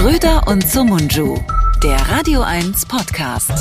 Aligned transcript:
Schröder 0.00 0.48
und 0.48 0.66
Somunju, 0.66 1.36
der 1.82 1.96
Radio 2.08 2.40
1 2.40 2.86
Podcast. 2.86 3.52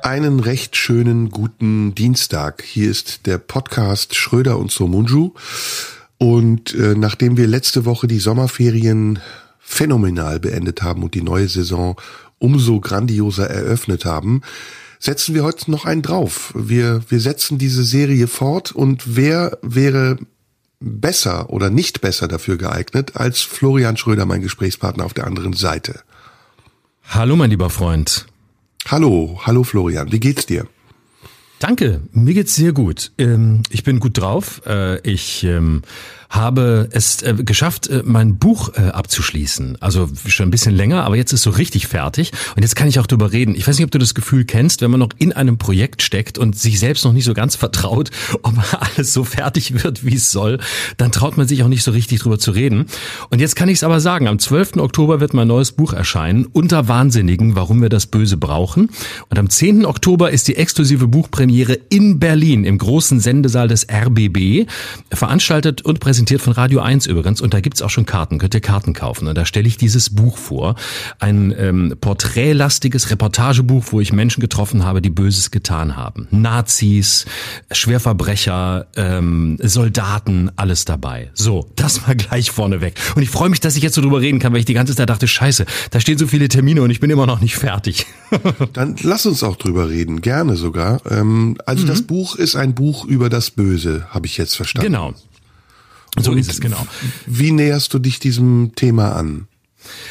Einen 0.00 0.40
recht 0.40 0.76
schönen 0.76 1.28
guten 1.28 1.94
Dienstag. 1.94 2.62
Hier 2.62 2.90
ist 2.90 3.26
der 3.26 3.36
Podcast 3.36 4.14
Schröder 4.14 4.58
und 4.58 4.70
Somunju. 4.70 5.34
Und 6.16 6.74
äh, 6.74 6.94
nachdem 6.96 7.36
wir 7.36 7.46
letzte 7.48 7.84
Woche 7.84 8.06
die 8.06 8.18
Sommerferien 8.18 9.18
phänomenal 9.58 10.40
beendet 10.40 10.80
haben 10.80 11.02
und 11.02 11.12
die 11.12 11.22
neue 11.22 11.48
Saison 11.48 12.00
umso 12.38 12.80
grandioser 12.80 13.50
eröffnet 13.50 14.06
haben, 14.06 14.40
setzen 15.00 15.34
wir 15.34 15.44
heute 15.44 15.70
noch 15.70 15.84
einen 15.84 16.00
drauf. 16.00 16.54
Wir, 16.56 17.02
wir 17.10 17.20
setzen 17.20 17.58
diese 17.58 17.84
Serie 17.84 18.26
fort 18.26 18.72
und 18.72 19.16
wer 19.16 19.58
wäre 19.60 20.16
besser 20.80 21.50
oder 21.50 21.70
nicht 21.70 22.00
besser 22.00 22.28
dafür 22.28 22.56
geeignet 22.56 23.16
als 23.16 23.40
Florian 23.40 23.96
Schröder, 23.96 24.26
mein 24.26 24.42
Gesprächspartner 24.42 25.04
auf 25.04 25.14
der 25.14 25.26
anderen 25.26 25.52
Seite. 25.52 26.00
Hallo, 27.08 27.36
mein 27.36 27.50
lieber 27.50 27.70
Freund. 27.70 28.26
Hallo, 28.88 29.40
hallo 29.44 29.64
Florian, 29.64 30.12
wie 30.12 30.20
geht's 30.20 30.46
dir? 30.46 30.66
Danke, 31.58 32.02
mir 32.12 32.34
geht's 32.34 32.54
sehr 32.54 32.72
gut. 32.72 33.12
Ähm, 33.16 33.62
ich 33.70 33.82
bin 33.82 33.98
gut 33.98 34.18
drauf. 34.18 34.60
Äh, 34.66 35.00
ich 35.00 35.42
ähm, 35.44 35.82
habe 36.30 36.88
es 36.92 37.22
äh, 37.22 37.34
geschafft, 37.34 37.88
äh, 37.88 38.02
mein 38.04 38.36
Buch 38.36 38.70
äh, 38.74 38.88
abzuschließen. 38.88 39.78
Also 39.80 40.08
schon 40.26 40.48
ein 40.48 40.50
bisschen 40.50 40.74
länger, 40.74 41.04
aber 41.04 41.16
jetzt 41.16 41.32
ist 41.32 41.42
so 41.42 41.50
richtig 41.50 41.86
fertig. 41.86 42.32
Und 42.56 42.62
jetzt 42.62 42.76
kann 42.76 42.88
ich 42.88 42.98
auch 42.98 43.06
drüber 43.06 43.32
reden. 43.32 43.54
Ich 43.54 43.66
weiß 43.66 43.78
nicht, 43.78 43.84
ob 43.84 43.90
du 43.90 43.98
das 43.98 44.14
Gefühl 44.14 44.44
kennst, 44.44 44.82
wenn 44.82 44.90
man 44.90 45.00
noch 45.00 45.10
in 45.18 45.32
einem 45.32 45.58
Projekt 45.58 46.02
steckt 46.02 46.38
und 46.38 46.56
sich 46.56 46.78
selbst 46.78 47.04
noch 47.04 47.12
nicht 47.12 47.24
so 47.24 47.34
ganz 47.34 47.56
vertraut, 47.56 48.10
ob 48.42 48.54
alles 48.80 49.12
so 49.12 49.24
fertig 49.24 49.82
wird, 49.82 50.04
wie 50.04 50.16
es 50.16 50.30
soll, 50.30 50.58
dann 50.96 51.12
traut 51.12 51.36
man 51.36 51.48
sich 51.48 51.62
auch 51.62 51.68
nicht 51.68 51.82
so 51.82 51.90
richtig 51.90 52.20
drüber 52.20 52.38
zu 52.38 52.50
reden. 52.50 52.86
Und 53.30 53.40
jetzt 53.40 53.56
kann 53.56 53.68
ich 53.68 53.78
es 53.78 53.84
aber 53.84 54.00
sagen, 54.00 54.28
am 54.28 54.38
12. 54.38 54.76
Oktober 54.76 55.20
wird 55.20 55.34
mein 55.34 55.48
neues 55.48 55.72
Buch 55.72 55.92
erscheinen, 55.92 56.46
Unter 56.46 56.88
Wahnsinnigen, 56.88 57.54
warum 57.54 57.82
wir 57.82 57.88
das 57.88 58.06
Böse 58.06 58.36
brauchen. 58.36 58.90
Und 59.30 59.38
am 59.38 59.48
10. 59.48 59.86
Oktober 59.86 60.30
ist 60.30 60.48
die 60.48 60.56
exklusive 60.56 61.06
Buchpremiere 61.06 61.78
in 61.88 62.18
Berlin 62.18 62.64
im 62.64 62.78
großen 62.78 63.20
Sendesaal 63.20 63.68
des 63.68 63.86
RBB, 63.88 64.68
veranstaltet 65.12 65.82
und 65.82 66.00
präsentiert 66.00 66.15
präsentiert 66.16 66.40
von 66.40 66.54
Radio 66.54 66.80
1 66.80 67.04
übrigens 67.08 67.42
und 67.42 67.52
da 67.52 67.60
gibt's 67.60 67.82
auch 67.82 67.90
schon 67.90 68.06
Karten, 68.06 68.38
könnt 68.38 68.54
ihr 68.54 68.62
Karten 68.62 68.94
kaufen. 68.94 69.28
Und 69.28 69.36
da 69.36 69.44
stelle 69.44 69.68
ich 69.68 69.76
dieses 69.76 70.08
Buch 70.08 70.38
vor, 70.38 70.74
ein 71.18 71.54
ähm, 71.58 71.94
porträtlastiges 72.00 73.10
Reportagebuch, 73.10 73.84
wo 73.90 74.00
ich 74.00 74.14
Menschen 74.14 74.40
getroffen 74.40 74.82
habe, 74.82 75.02
die 75.02 75.10
Böses 75.10 75.50
getan 75.50 75.94
haben. 75.94 76.26
Nazis, 76.30 77.26
Schwerverbrecher, 77.70 78.86
ähm, 78.96 79.58
Soldaten, 79.62 80.50
alles 80.56 80.86
dabei. 80.86 81.30
So, 81.34 81.68
das 81.76 82.06
mal 82.06 82.16
gleich 82.16 82.50
vorneweg. 82.50 82.94
Und 83.14 83.22
ich 83.22 83.28
freue 83.28 83.50
mich, 83.50 83.60
dass 83.60 83.76
ich 83.76 83.82
jetzt 83.82 83.94
so 83.94 84.00
drüber 84.00 84.22
reden 84.22 84.38
kann, 84.38 84.54
weil 84.54 84.60
ich 84.60 84.64
die 84.64 84.72
ganze 84.72 84.96
Zeit 84.96 85.10
dachte, 85.10 85.28
scheiße, 85.28 85.66
da 85.90 86.00
stehen 86.00 86.16
so 86.16 86.26
viele 86.26 86.48
Termine 86.48 86.80
und 86.80 86.88
ich 86.88 87.00
bin 87.00 87.10
immer 87.10 87.26
noch 87.26 87.42
nicht 87.42 87.56
fertig. 87.56 88.06
Dann 88.72 88.96
lass 89.02 89.26
uns 89.26 89.42
auch 89.42 89.56
drüber 89.56 89.90
reden, 89.90 90.22
gerne 90.22 90.56
sogar. 90.56 91.02
Ähm, 91.10 91.58
also 91.66 91.82
mhm. 91.82 91.88
das 91.88 92.00
Buch 92.00 92.36
ist 92.36 92.56
ein 92.56 92.74
Buch 92.74 93.04
über 93.04 93.28
das 93.28 93.50
Böse, 93.50 94.06
habe 94.08 94.24
ich 94.24 94.38
jetzt 94.38 94.56
verstanden. 94.56 94.86
Genau. 94.86 95.14
So 96.18 96.32
Und 96.32 96.38
ist 96.38 96.50
es, 96.50 96.60
genau. 96.60 96.86
Wie 97.26 97.52
näherst 97.52 97.92
du 97.92 97.98
dich 97.98 98.18
diesem 98.18 98.72
Thema 98.74 99.16
an? 99.16 99.48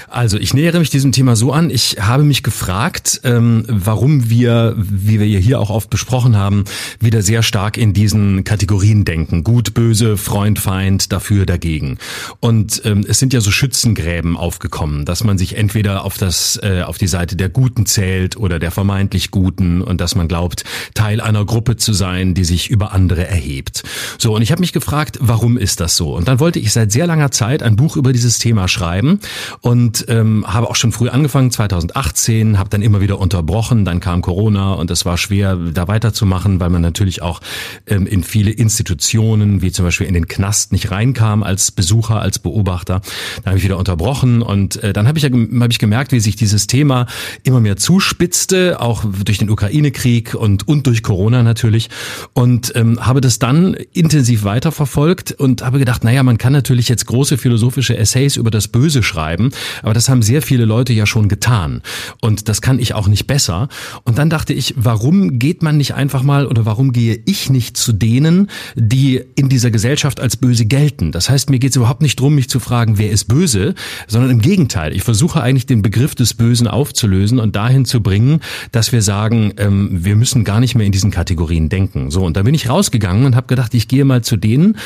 Also 0.08 0.38
ich 0.38 0.54
nähere 0.54 0.80
mich 0.80 0.90
diesem 0.90 1.12
Thema 1.12 1.36
so 1.36 1.52
an. 1.52 1.70
Ich 1.70 1.98
habe 2.00 2.24
mich 2.24 2.44
gefragt, 2.44 3.22
ähm, 3.24 3.66
warum 3.68 4.30
wir, 4.30 4.76
wie 4.78 5.20
wir 5.20 5.40
hier 5.40 5.60
auch 5.60 5.70
oft 5.70 5.90
besprochen 5.90 6.38
haben, 6.38 6.66
wieder 7.00 7.22
sehr 7.22 7.44
stark 7.44 7.78
in 7.78 7.94
diesen 7.94 8.44
Kategorien 8.44 9.06
denken. 9.06 9.44
Gut, 9.44 9.74
böse, 9.74 10.18
Freund, 10.18 10.60
Feind, 10.60 11.12
dafür, 11.12 11.46
dagegen. 11.46 11.98
Und 12.40 12.82
ähm, 12.86 13.06
es 13.08 13.20
sind 13.20 13.34
ja 13.34 13.42
so 13.42 13.52
Schützengräben 13.52 14.38
aufgekommen, 14.38 15.06
dass 15.06 15.24
man 15.24 15.38
sich 15.38 15.58
entweder 15.58 16.06
auf 16.06 16.18
das, 16.18 16.60
äh, 16.62 16.84
auf 16.84 16.98
die 16.98 17.08
Seite 17.08 17.36
der 17.36 17.50
Guten 17.50 17.86
zählt 17.86 18.38
oder 18.38 18.60
der 18.60 18.72
vermeintlich 18.72 19.32
Guten 19.32 19.82
und 19.82 20.02
dass 20.02 20.16
man 20.16 20.28
glaubt, 20.28 20.64
Teil 20.94 21.22
einer 21.22 21.46
Gruppe 21.46 21.78
zu 21.78 21.94
sein, 21.94 22.34
die 22.34 22.44
sich 22.44 22.70
über 22.70 22.92
andere 22.92 23.28
erhebt. 23.28 23.84
So, 24.18 24.36
und 24.36 24.42
ich 24.42 24.52
habe 24.52 24.62
mich 24.62 24.74
gefragt, 24.74 25.18
warum 25.22 25.58
ist 25.58 25.80
das 25.80 25.96
so? 25.98 26.16
Und 26.16 26.28
dann 26.28 26.40
wollte 26.40 26.60
ich 26.60 26.72
seit 26.72 26.92
sehr 26.92 27.08
langer 27.08 27.32
Zeit 27.32 27.64
ein 27.64 27.76
Buch 27.76 27.98
über 27.98 28.14
dieses 28.14 28.40
Thema 28.40 28.68
schreiben 28.68 29.20
und 29.66 30.06
ähm, 30.10 30.46
habe 30.46 30.70
auch 30.70 30.76
schon 30.76 30.92
früh 30.92 31.10
angefangen, 31.10 31.50
2018, 31.50 32.60
habe 32.60 32.70
dann 32.70 32.84
immer 32.84 33.02
wieder 33.02 33.18
unterbrochen, 33.18 33.84
dann 33.84 34.00
kam 34.00 34.22
Corona 34.22 34.74
und 34.74 34.92
es 34.92 35.06
war 35.06 35.18
schwer, 35.18 35.56
da 35.56 35.88
weiterzumachen, 35.88 36.60
weil 36.60 36.70
man 36.70 36.84
natürlich 36.84 37.24
auch 37.24 37.42
ähm, 37.88 38.06
in 38.06 38.24
viele 38.24 38.52
Institutionen, 38.52 39.64
wie 39.64 39.72
zum 39.72 39.84
Beispiel 39.84 40.06
in 40.06 40.14
den 40.14 40.28
Knast, 40.28 40.72
nicht 40.72 40.92
reinkam 40.92 41.42
als 41.42 41.72
Besucher, 41.72 42.22
als 42.22 42.38
Beobachter. 42.38 43.02
Dann 43.38 43.46
habe 43.48 43.58
ich 43.58 43.64
wieder 43.64 43.80
unterbrochen 43.80 44.44
und 44.44 44.84
äh, 44.84 44.94
dann 44.94 45.08
habe 45.08 45.18
ich, 45.18 45.24
ja, 45.24 45.32
hab 45.32 45.72
ich 45.72 45.80
gemerkt, 45.80 46.12
wie 46.12 46.20
sich 46.20 46.36
dieses 46.36 46.68
Thema 46.68 47.08
immer 47.42 47.60
mehr 47.60 47.76
zuspitzte, 47.76 48.80
auch 48.80 49.04
durch 49.26 49.40
den 49.40 49.50
Ukraine-Krieg 49.50 50.36
und, 50.36 50.68
und 50.68 50.86
durch 50.86 51.02
Corona 51.02 51.42
natürlich. 51.42 51.90
Und 52.34 52.72
ähm, 52.76 53.04
habe 53.04 53.20
das 53.20 53.40
dann 53.40 53.74
intensiv 53.94 54.44
weiterverfolgt 54.44 55.32
und 55.32 55.64
habe 55.64 55.80
gedacht, 55.80 56.04
naja, 56.04 56.22
man 56.22 56.38
kann 56.38 56.54
natürlich 56.54 56.88
jetzt 56.88 57.08
große 57.08 57.40
philosophische 57.40 57.98
Essays 57.98 58.36
über 58.36 58.52
das 58.52 58.68
Böse 58.68 59.02
schreiben, 59.02 59.50
aber 59.82 59.94
das 59.94 60.10
haben 60.10 60.22
sehr 60.22 60.42
viele 60.42 60.66
Leute 60.66 60.94
ja 60.94 61.06
schon 61.06 61.28
getan. 61.28 61.82
Und 62.22 62.50
das 62.50 62.62
kann 62.62 62.80
ich 62.80 62.94
auch 62.94 63.08
nicht 63.08 63.28
besser. 63.28 63.70
Und 64.04 64.18
dann 64.18 64.30
dachte 64.30 64.54
ich, 64.54 64.74
warum 64.78 65.40
geht 65.40 65.64
man 65.64 65.78
nicht 65.78 65.94
einfach 65.94 66.24
mal 66.24 66.48
oder 66.48 66.66
warum 66.66 66.92
gehe 66.92 67.20
ich 67.26 67.50
nicht 67.50 67.78
zu 67.78 67.94
denen, 67.94 68.50
die 68.76 69.22
in 69.36 69.50
dieser 69.50 69.72
Gesellschaft 69.72 70.20
als 70.20 70.38
böse 70.38 70.66
gelten? 70.66 71.12
Das 71.12 71.30
heißt, 71.30 71.50
mir 71.50 71.60
geht 71.60 71.72
es 71.72 71.76
überhaupt 71.76 72.02
nicht 72.02 72.20
drum, 72.20 72.36
mich 72.36 72.50
zu 72.50 72.60
fragen, 72.60 72.98
wer 72.98 73.12
ist 73.12 73.26
böse, 73.26 73.76
sondern 74.08 74.32
im 74.32 74.42
Gegenteil. 74.42 74.96
Ich 74.96 75.04
versuche 75.04 75.42
eigentlich 75.42 75.66
den 75.66 75.82
Begriff 75.82 76.16
des 76.16 76.34
Bösen 76.34 76.68
aufzulösen 76.68 77.40
und 77.40 77.56
dahin 77.56 77.86
zu 77.86 78.02
bringen, 78.02 78.40
dass 78.72 78.92
wir 78.92 79.02
sagen, 79.02 79.54
ähm, 79.58 79.90
wir 80.04 80.16
müssen 80.16 80.44
gar 80.44 80.60
nicht 80.60 80.76
mehr 80.76 80.86
in 80.86 80.92
diesen 80.92 81.12
Kategorien 81.12 81.70
denken. 81.70 82.12
So, 82.12 82.24
und 82.24 82.38
da 82.38 82.44
bin 82.44 82.54
ich 82.54 82.70
rausgegangen 82.70 83.26
und 83.26 83.36
habe 83.36 83.48
gedacht, 83.48 83.74
ich 83.74 83.88
gehe 83.88 84.06
mal 84.06 84.24
zu 84.24 84.38
denen, 84.38 84.78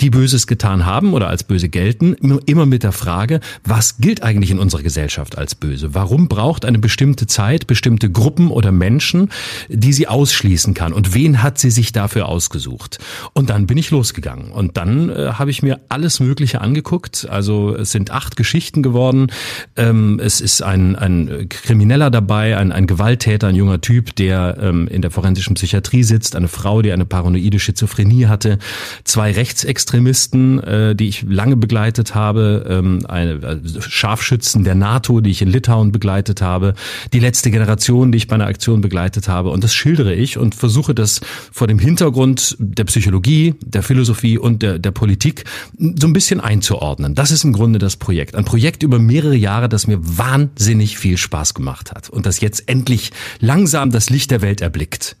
die 0.00 0.10
Böses 0.10 0.46
getan 0.46 0.86
haben 0.86 1.12
oder 1.12 1.28
als 1.28 1.44
böse 1.44 1.68
gelten, 1.68 2.14
immer 2.46 2.66
mit 2.66 2.82
der 2.82 2.92
Frage, 2.92 3.40
was 3.64 3.98
gilt 3.98 4.07
gilt 4.08 4.22
eigentlich 4.22 4.50
in 4.50 4.58
unserer 4.58 4.82
Gesellschaft 4.82 5.36
als 5.36 5.54
böse? 5.54 5.94
Warum 5.94 6.28
braucht 6.28 6.64
eine 6.64 6.78
bestimmte 6.78 7.26
Zeit 7.26 7.66
bestimmte 7.66 8.10
Gruppen 8.10 8.50
oder 8.50 8.72
Menschen, 8.72 9.28
die 9.68 9.92
sie 9.92 10.08
ausschließen 10.08 10.72
kann? 10.72 10.94
Und 10.94 11.12
wen 11.12 11.42
hat 11.42 11.58
sie 11.58 11.68
sich 11.68 11.92
dafür 11.92 12.26
ausgesucht? 12.26 13.00
Und 13.34 13.50
dann 13.50 13.66
bin 13.66 13.76
ich 13.76 13.90
losgegangen. 13.90 14.50
Und 14.50 14.78
dann 14.78 15.10
äh, 15.10 15.32
habe 15.34 15.50
ich 15.50 15.62
mir 15.62 15.80
alles 15.90 16.20
Mögliche 16.20 16.62
angeguckt. 16.62 17.28
Also 17.28 17.74
es 17.74 17.92
sind 17.92 18.10
acht 18.10 18.36
Geschichten 18.36 18.82
geworden. 18.82 19.30
Ähm, 19.76 20.18
es 20.24 20.40
ist 20.40 20.62
ein, 20.62 20.96
ein 20.96 21.50
Krimineller 21.50 22.10
dabei, 22.10 22.56
ein, 22.56 22.72
ein 22.72 22.86
Gewalttäter, 22.86 23.48
ein 23.48 23.56
junger 23.56 23.82
Typ, 23.82 24.16
der 24.16 24.56
ähm, 24.58 24.88
in 24.88 25.02
der 25.02 25.10
forensischen 25.10 25.52
Psychiatrie 25.52 26.02
sitzt, 26.02 26.34
eine 26.34 26.48
Frau, 26.48 26.80
die 26.80 26.92
eine 26.92 27.04
paranoide 27.04 27.58
Schizophrenie 27.58 28.24
hatte, 28.24 28.58
zwei 29.04 29.32
Rechtsextremisten, 29.32 30.64
äh, 30.64 30.96
die 30.96 31.08
ich 31.08 31.26
lange 31.28 31.56
begleitet 31.56 32.14
habe, 32.14 32.64
ähm, 32.70 33.04
eine 33.06 33.40
also 33.42 33.82
Scharfschützen 33.98 34.64
der 34.64 34.74
NATO, 34.74 35.20
die 35.20 35.30
ich 35.30 35.42
in 35.42 35.48
Litauen 35.48 35.92
begleitet 35.92 36.40
habe, 36.40 36.74
die 37.12 37.18
letzte 37.18 37.50
Generation, 37.50 38.12
die 38.12 38.18
ich 38.18 38.28
bei 38.28 38.36
einer 38.36 38.46
Aktion 38.46 38.80
begleitet 38.80 39.28
habe. 39.28 39.50
Und 39.50 39.64
das 39.64 39.74
schildere 39.74 40.14
ich 40.14 40.38
und 40.38 40.54
versuche 40.54 40.94
das 40.94 41.20
vor 41.52 41.66
dem 41.66 41.78
Hintergrund 41.78 42.56
der 42.58 42.84
Psychologie, 42.84 43.54
der 43.64 43.82
Philosophie 43.82 44.38
und 44.38 44.62
der, 44.62 44.78
der 44.78 44.90
Politik 44.92 45.44
so 45.78 46.06
ein 46.06 46.12
bisschen 46.12 46.40
einzuordnen. 46.40 47.14
Das 47.14 47.30
ist 47.30 47.44
im 47.44 47.52
Grunde 47.52 47.78
das 47.78 47.96
Projekt. 47.96 48.34
Ein 48.34 48.44
Projekt 48.44 48.82
über 48.82 48.98
mehrere 48.98 49.36
Jahre, 49.36 49.68
das 49.68 49.86
mir 49.86 49.98
wahnsinnig 50.00 50.98
viel 50.98 51.16
Spaß 51.16 51.54
gemacht 51.54 51.92
hat 51.92 52.08
und 52.08 52.26
das 52.26 52.40
jetzt 52.40 52.68
endlich 52.68 53.10
langsam 53.40 53.90
das 53.90 54.10
Licht 54.10 54.30
der 54.30 54.42
Welt 54.42 54.60
erblickt. 54.60 55.16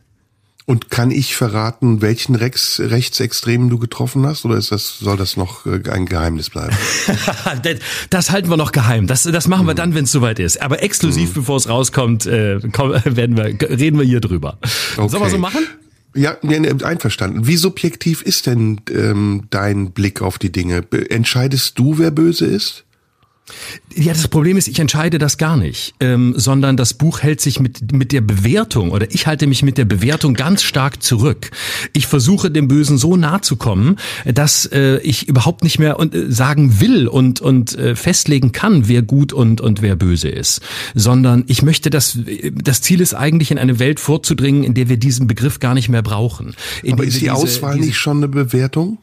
Und 0.68 0.90
kann 0.90 1.10
ich 1.10 1.34
verraten, 1.34 2.02
welchen 2.02 2.34
Rex 2.34 2.78
Rechtsextremen 2.78 3.70
du 3.70 3.78
getroffen 3.78 4.26
hast, 4.26 4.44
oder 4.44 4.58
ist 4.58 4.70
das 4.70 4.98
soll 4.98 5.16
das 5.16 5.38
noch 5.38 5.64
äh, 5.64 5.80
ein 5.90 6.04
Geheimnis 6.04 6.50
bleiben? 6.50 6.76
das 8.10 8.30
halten 8.30 8.50
wir 8.50 8.58
noch 8.58 8.72
geheim. 8.72 9.06
Das, 9.06 9.22
das 9.22 9.48
machen 9.48 9.64
wir 9.64 9.72
mhm. 9.72 9.78
dann, 9.78 9.94
wenn 9.94 10.04
es 10.04 10.12
soweit 10.12 10.38
ist. 10.38 10.60
Aber 10.60 10.82
exklusiv, 10.82 11.30
mhm. 11.30 11.34
bevor 11.40 11.56
es 11.56 11.70
rauskommt, 11.70 12.26
äh, 12.26 12.62
werden 13.04 13.38
wir, 13.38 13.44
reden 13.78 13.98
wir 13.98 14.04
hier 14.04 14.20
drüber. 14.20 14.58
Okay. 14.98 15.08
Sollen 15.08 15.22
wir 15.22 15.30
so 15.30 15.38
machen? 15.38 15.66
Ja, 16.14 16.36
einverstanden. 16.42 17.46
Wie 17.46 17.56
subjektiv 17.56 18.20
ist 18.20 18.46
denn 18.46 18.82
ähm, 18.90 19.44
dein 19.48 19.92
Blick 19.92 20.20
auf 20.20 20.38
die 20.38 20.52
Dinge? 20.52 20.84
Entscheidest 21.08 21.78
du, 21.78 21.96
wer 21.96 22.10
böse 22.10 22.44
ist? 22.44 22.84
Ja, 23.94 24.12
das 24.12 24.28
Problem 24.28 24.56
ist, 24.56 24.68
ich 24.68 24.78
entscheide 24.78 25.18
das 25.18 25.38
gar 25.38 25.56
nicht, 25.56 25.94
ähm, 26.00 26.34
sondern 26.36 26.76
das 26.76 26.94
Buch 26.94 27.20
hält 27.20 27.40
sich 27.40 27.58
mit, 27.58 27.92
mit 27.92 28.12
der 28.12 28.20
Bewertung 28.20 28.90
oder 28.90 29.10
ich 29.10 29.26
halte 29.26 29.46
mich 29.46 29.62
mit 29.62 29.78
der 29.78 29.86
Bewertung 29.86 30.34
ganz 30.34 30.62
stark 30.62 31.02
zurück. 31.02 31.50
Ich 31.92 32.06
versuche 32.06 32.50
dem 32.50 32.68
Bösen 32.68 32.98
so 32.98 33.16
nah 33.16 33.42
zu 33.42 33.56
kommen, 33.56 33.96
dass 34.24 34.66
äh, 34.66 34.98
ich 34.98 35.28
überhaupt 35.28 35.64
nicht 35.64 35.78
mehr 35.78 35.98
und, 35.98 36.14
äh, 36.14 36.30
sagen 36.30 36.80
will 36.80 37.08
und, 37.08 37.40
und 37.40 37.76
äh, 37.76 37.96
festlegen 37.96 38.52
kann, 38.52 38.88
wer 38.88 39.02
gut 39.02 39.32
und, 39.32 39.60
und 39.60 39.82
wer 39.82 39.96
böse 39.96 40.28
ist, 40.28 40.60
sondern 40.94 41.44
ich 41.46 41.62
möchte, 41.62 41.90
dass 41.90 42.18
das 42.54 42.82
Ziel 42.82 43.00
ist 43.00 43.14
eigentlich 43.14 43.50
in 43.50 43.58
eine 43.58 43.78
Welt 43.78 44.00
vorzudringen, 44.00 44.64
in 44.64 44.74
der 44.74 44.88
wir 44.88 44.96
diesen 44.96 45.26
Begriff 45.26 45.60
gar 45.60 45.74
nicht 45.74 45.88
mehr 45.88 46.02
brauchen. 46.02 46.54
Aber 46.88 47.04
ist 47.04 47.20
die 47.20 47.30
Auswahl 47.30 47.76
diese, 47.76 47.88
nicht 47.88 47.98
schon 47.98 48.18
eine 48.18 48.28
Bewertung? 48.28 48.98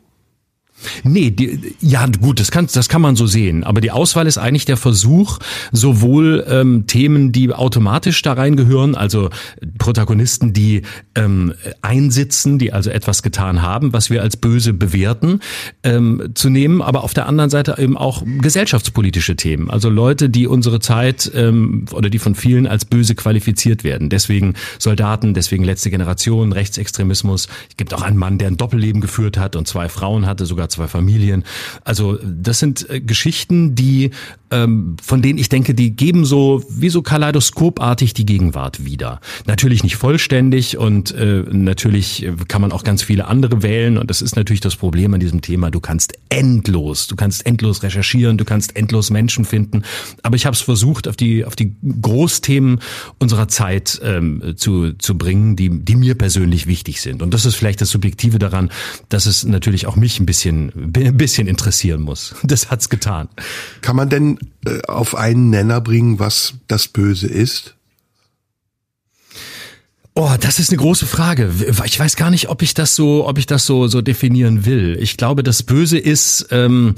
Nee, 1.03 1.31
die, 1.31 1.75
ja 1.79 2.05
gut, 2.07 2.39
das 2.39 2.51
kann, 2.51 2.67
das 2.71 2.89
kann 2.89 3.01
man 3.01 3.15
so 3.15 3.27
sehen. 3.27 3.63
Aber 3.63 3.81
die 3.81 3.91
Auswahl 3.91 4.27
ist 4.27 4.37
eigentlich 4.37 4.65
der 4.65 4.77
Versuch, 4.77 5.39
sowohl 5.71 6.45
ähm, 6.47 6.85
Themen, 6.87 7.31
die 7.31 7.51
automatisch 7.53 8.21
da 8.21 8.33
reingehören, 8.33 8.95
also 8.95 9.29
Protagonisten, 9.77 10.53
die 10.53 10.81
ähm, 11.15 11.53
einsitzen, 11.81 12.59
die 12.59 12.73
also 12.73 12.89
etwas 12.89 13.23
getan 13.23 13.61
haben, 13.61 13.93
was 13.93 14.09
wir 14.09 14.21
als 14.21 14.37
böse 14.37 14.73
bewerten, 14.73 15.39
ähm, 15.83 16.31
zu 16.35 16.49
nehmen, 16.49 16.81
aber 16.81 17.03
auf 17.03 17.13
der 17.13 17.27
anderen 17.27 17.49
Seite 17.49 17.75
eben 17.77 17.97
auch 17.97 18.23
gesellschaftspolitische 18.25 19.35
Themen. 19.35 19.69
Also 19.69 19.89
Leute, 19.89 20.29
die 20.29 20.47
unsere 20.47 20.79
Zeit 20.79 21.31
ähm, 21.35 21.85
oder 21.91 22.09
die 22.09 22.19
von 22.19 22.35
vielen 22.35 22.67
als 22.67 22.85
böse 22.85 23.15
qualifiziert 23.15 23.83
werden. 23.83 24.09
Deswegen 24.09 24.55
Soldaten, 24.77 25.33
deswegen 25.33 25.63
letzte 25.63 25.89
Generation, 25.89 26.51
Rechtsextremismus. 26.51 27.47
Es 27.69 27.77
gibt 27.77 27.93
auch 27.93 28.01
einen 28.01 28.17
Mann, 28.17 28.37
der 28.37 28.49
ein 28.49 28.57
Doppelleben 28.57 29.01
geführt 29.01 29.37
hat 29.37 29.55
und 29.55 29.67
zwei 29.67 29.89
Frauen 29.89 30.25
hatte, 30.25 30.45
sogar 30.45 30.64
zwei 30.69 30.87
Familien. 30.87 31.43
Also 31.83 32.17
das 32.23 32.59
sind 32.59 32.89
äh, 32.89 33.01
Geschichten, 33.01 33.75
die 33.75 34.11
ähm, 34.51 34.97
von 35.01 35.21
denen 35.21 35.39
ich 35.39 35.49
denke, 35.49 35.73
die 35.73 35.95
geben 35.95 36.25
so 36.25 36.63
wie 36.69 36.89
so 36.89 37.01
kaleidoskopartig 37.01 38.13
die 38.13 38.25
Gegenwart 38.25 38.85
wieder. 38.85 39.19
Natürlich 39.47 39.83
nicht 39.83 39.95
vollständig 39.95 40.77
und 40.77 41.13
äh, 41.15 41.43
natürlich 41.51 42.23
äh, 42.23 42.33
kann 42.47 42.61
man 42.61 42.71
auch 42.71 42.83
ganz 42.83 43.03
viele 43.03 43.27
andere 43.27 43.63
wählen 43.63 43.97
und 43.97 44.09
das 44.09 44.21
ist 44.21 44.35
natürlich 44.35 44.61
das 44.61 44.75
Problem 44.75 45.13
an 45.13 45.19
diesem 45.19 45.41
Thema. 45.41 45.71
Du 45.71 45.79
kannst 45.79 46.13
endlos, 46.29 47.07
du 47.07 47.15
kannst 47.15 47.45
endlos 47.45 47.83
recherchieren, 47.83 48.37
du 48.37 48.45
kannst 48.45 48.75
endlos 48.75 49.09
Menschen 49.09 49.45
finden. 49.45 49.83
Aber 50.21 50.35
ich 50.35 50.45
habe 50.45 50.55
es 50.55 50.61
versucht, 50.61 51.07
auf 51.07 51.15
die 51.15 51.45
auf 51.45 51.55
die 51.55 51.75
Großthemen 52.01 52.79
unserer 53.19 53.47
Zeit 53.47 53.99
ähm, 54.03 54.53
zu 54.55 54.93
zu 54.93 55.17
bringen, 55.17 55.55
die 55.55 55.69
die 55.69 55.95
mir 55.95 56.15
persönlich 56.15 56.67
wichtig 56.67 57.01
sind. 57.01 57.21
Und 57.21 57.33
das 57.33 57.45
ist 57.45 57.55
vielleicht 57.55 57.81
das 57.81 57.89
Subjektive 57.89 58.39
daran, 58.39 58.69
dass 59.09 59.25
es 59.25 59.43
natürlich 59.43 59.87
auch 59.87 59.95
mich 59.95 60.19
ein 60.19 60.25
bisschen 60.25 60.71
ein 60.95 61.17
bisschen 61.17 61.47
interessieren 61.47 62.01
muss. 62.01 62.35
Das 62.43 62.69
hat's 62.69 62.89
getan. 62.89 63.27
Kann 63.81 63.95
man 63.95 64.09
denn 64.09 64.35
auf 64.87 65.15
einen 65.15 65.49
Nenner 65.49 65.81
bringen, 65.81 66.19
was 66.19 66.55
das 66.67 66.87
Böse 66.87 67.27
ist? 67.27 67.75
Oh, 70.17 70.31
das 70.39 70.59
ist 70.59 70.69
eine 70.69 70.77
große 70.77 71.05
Frage. 71.05 71.51
Ich 71.83 71.99
weiß 71.99 72.15
gar 72.15 72.29
nicht, 72.29 72.47
ob 72.47 72.61
ich 72.61 72.73
das 72.73 72.95
so, 72.95 73.27
ob 73.27 73.37
ich 73.37 73.47
das 73.47 73.65
so 73.65 73.89
so 73.89 74.01
definieren 74.01 74.65
will. 74.65 74.97
Ich 75.01 75.17
glaube, 75.17 75.43
das 75.43 75.61
Böse 75.61 75.97
ist, 75.97 76.47
ähm, 76.51 76.95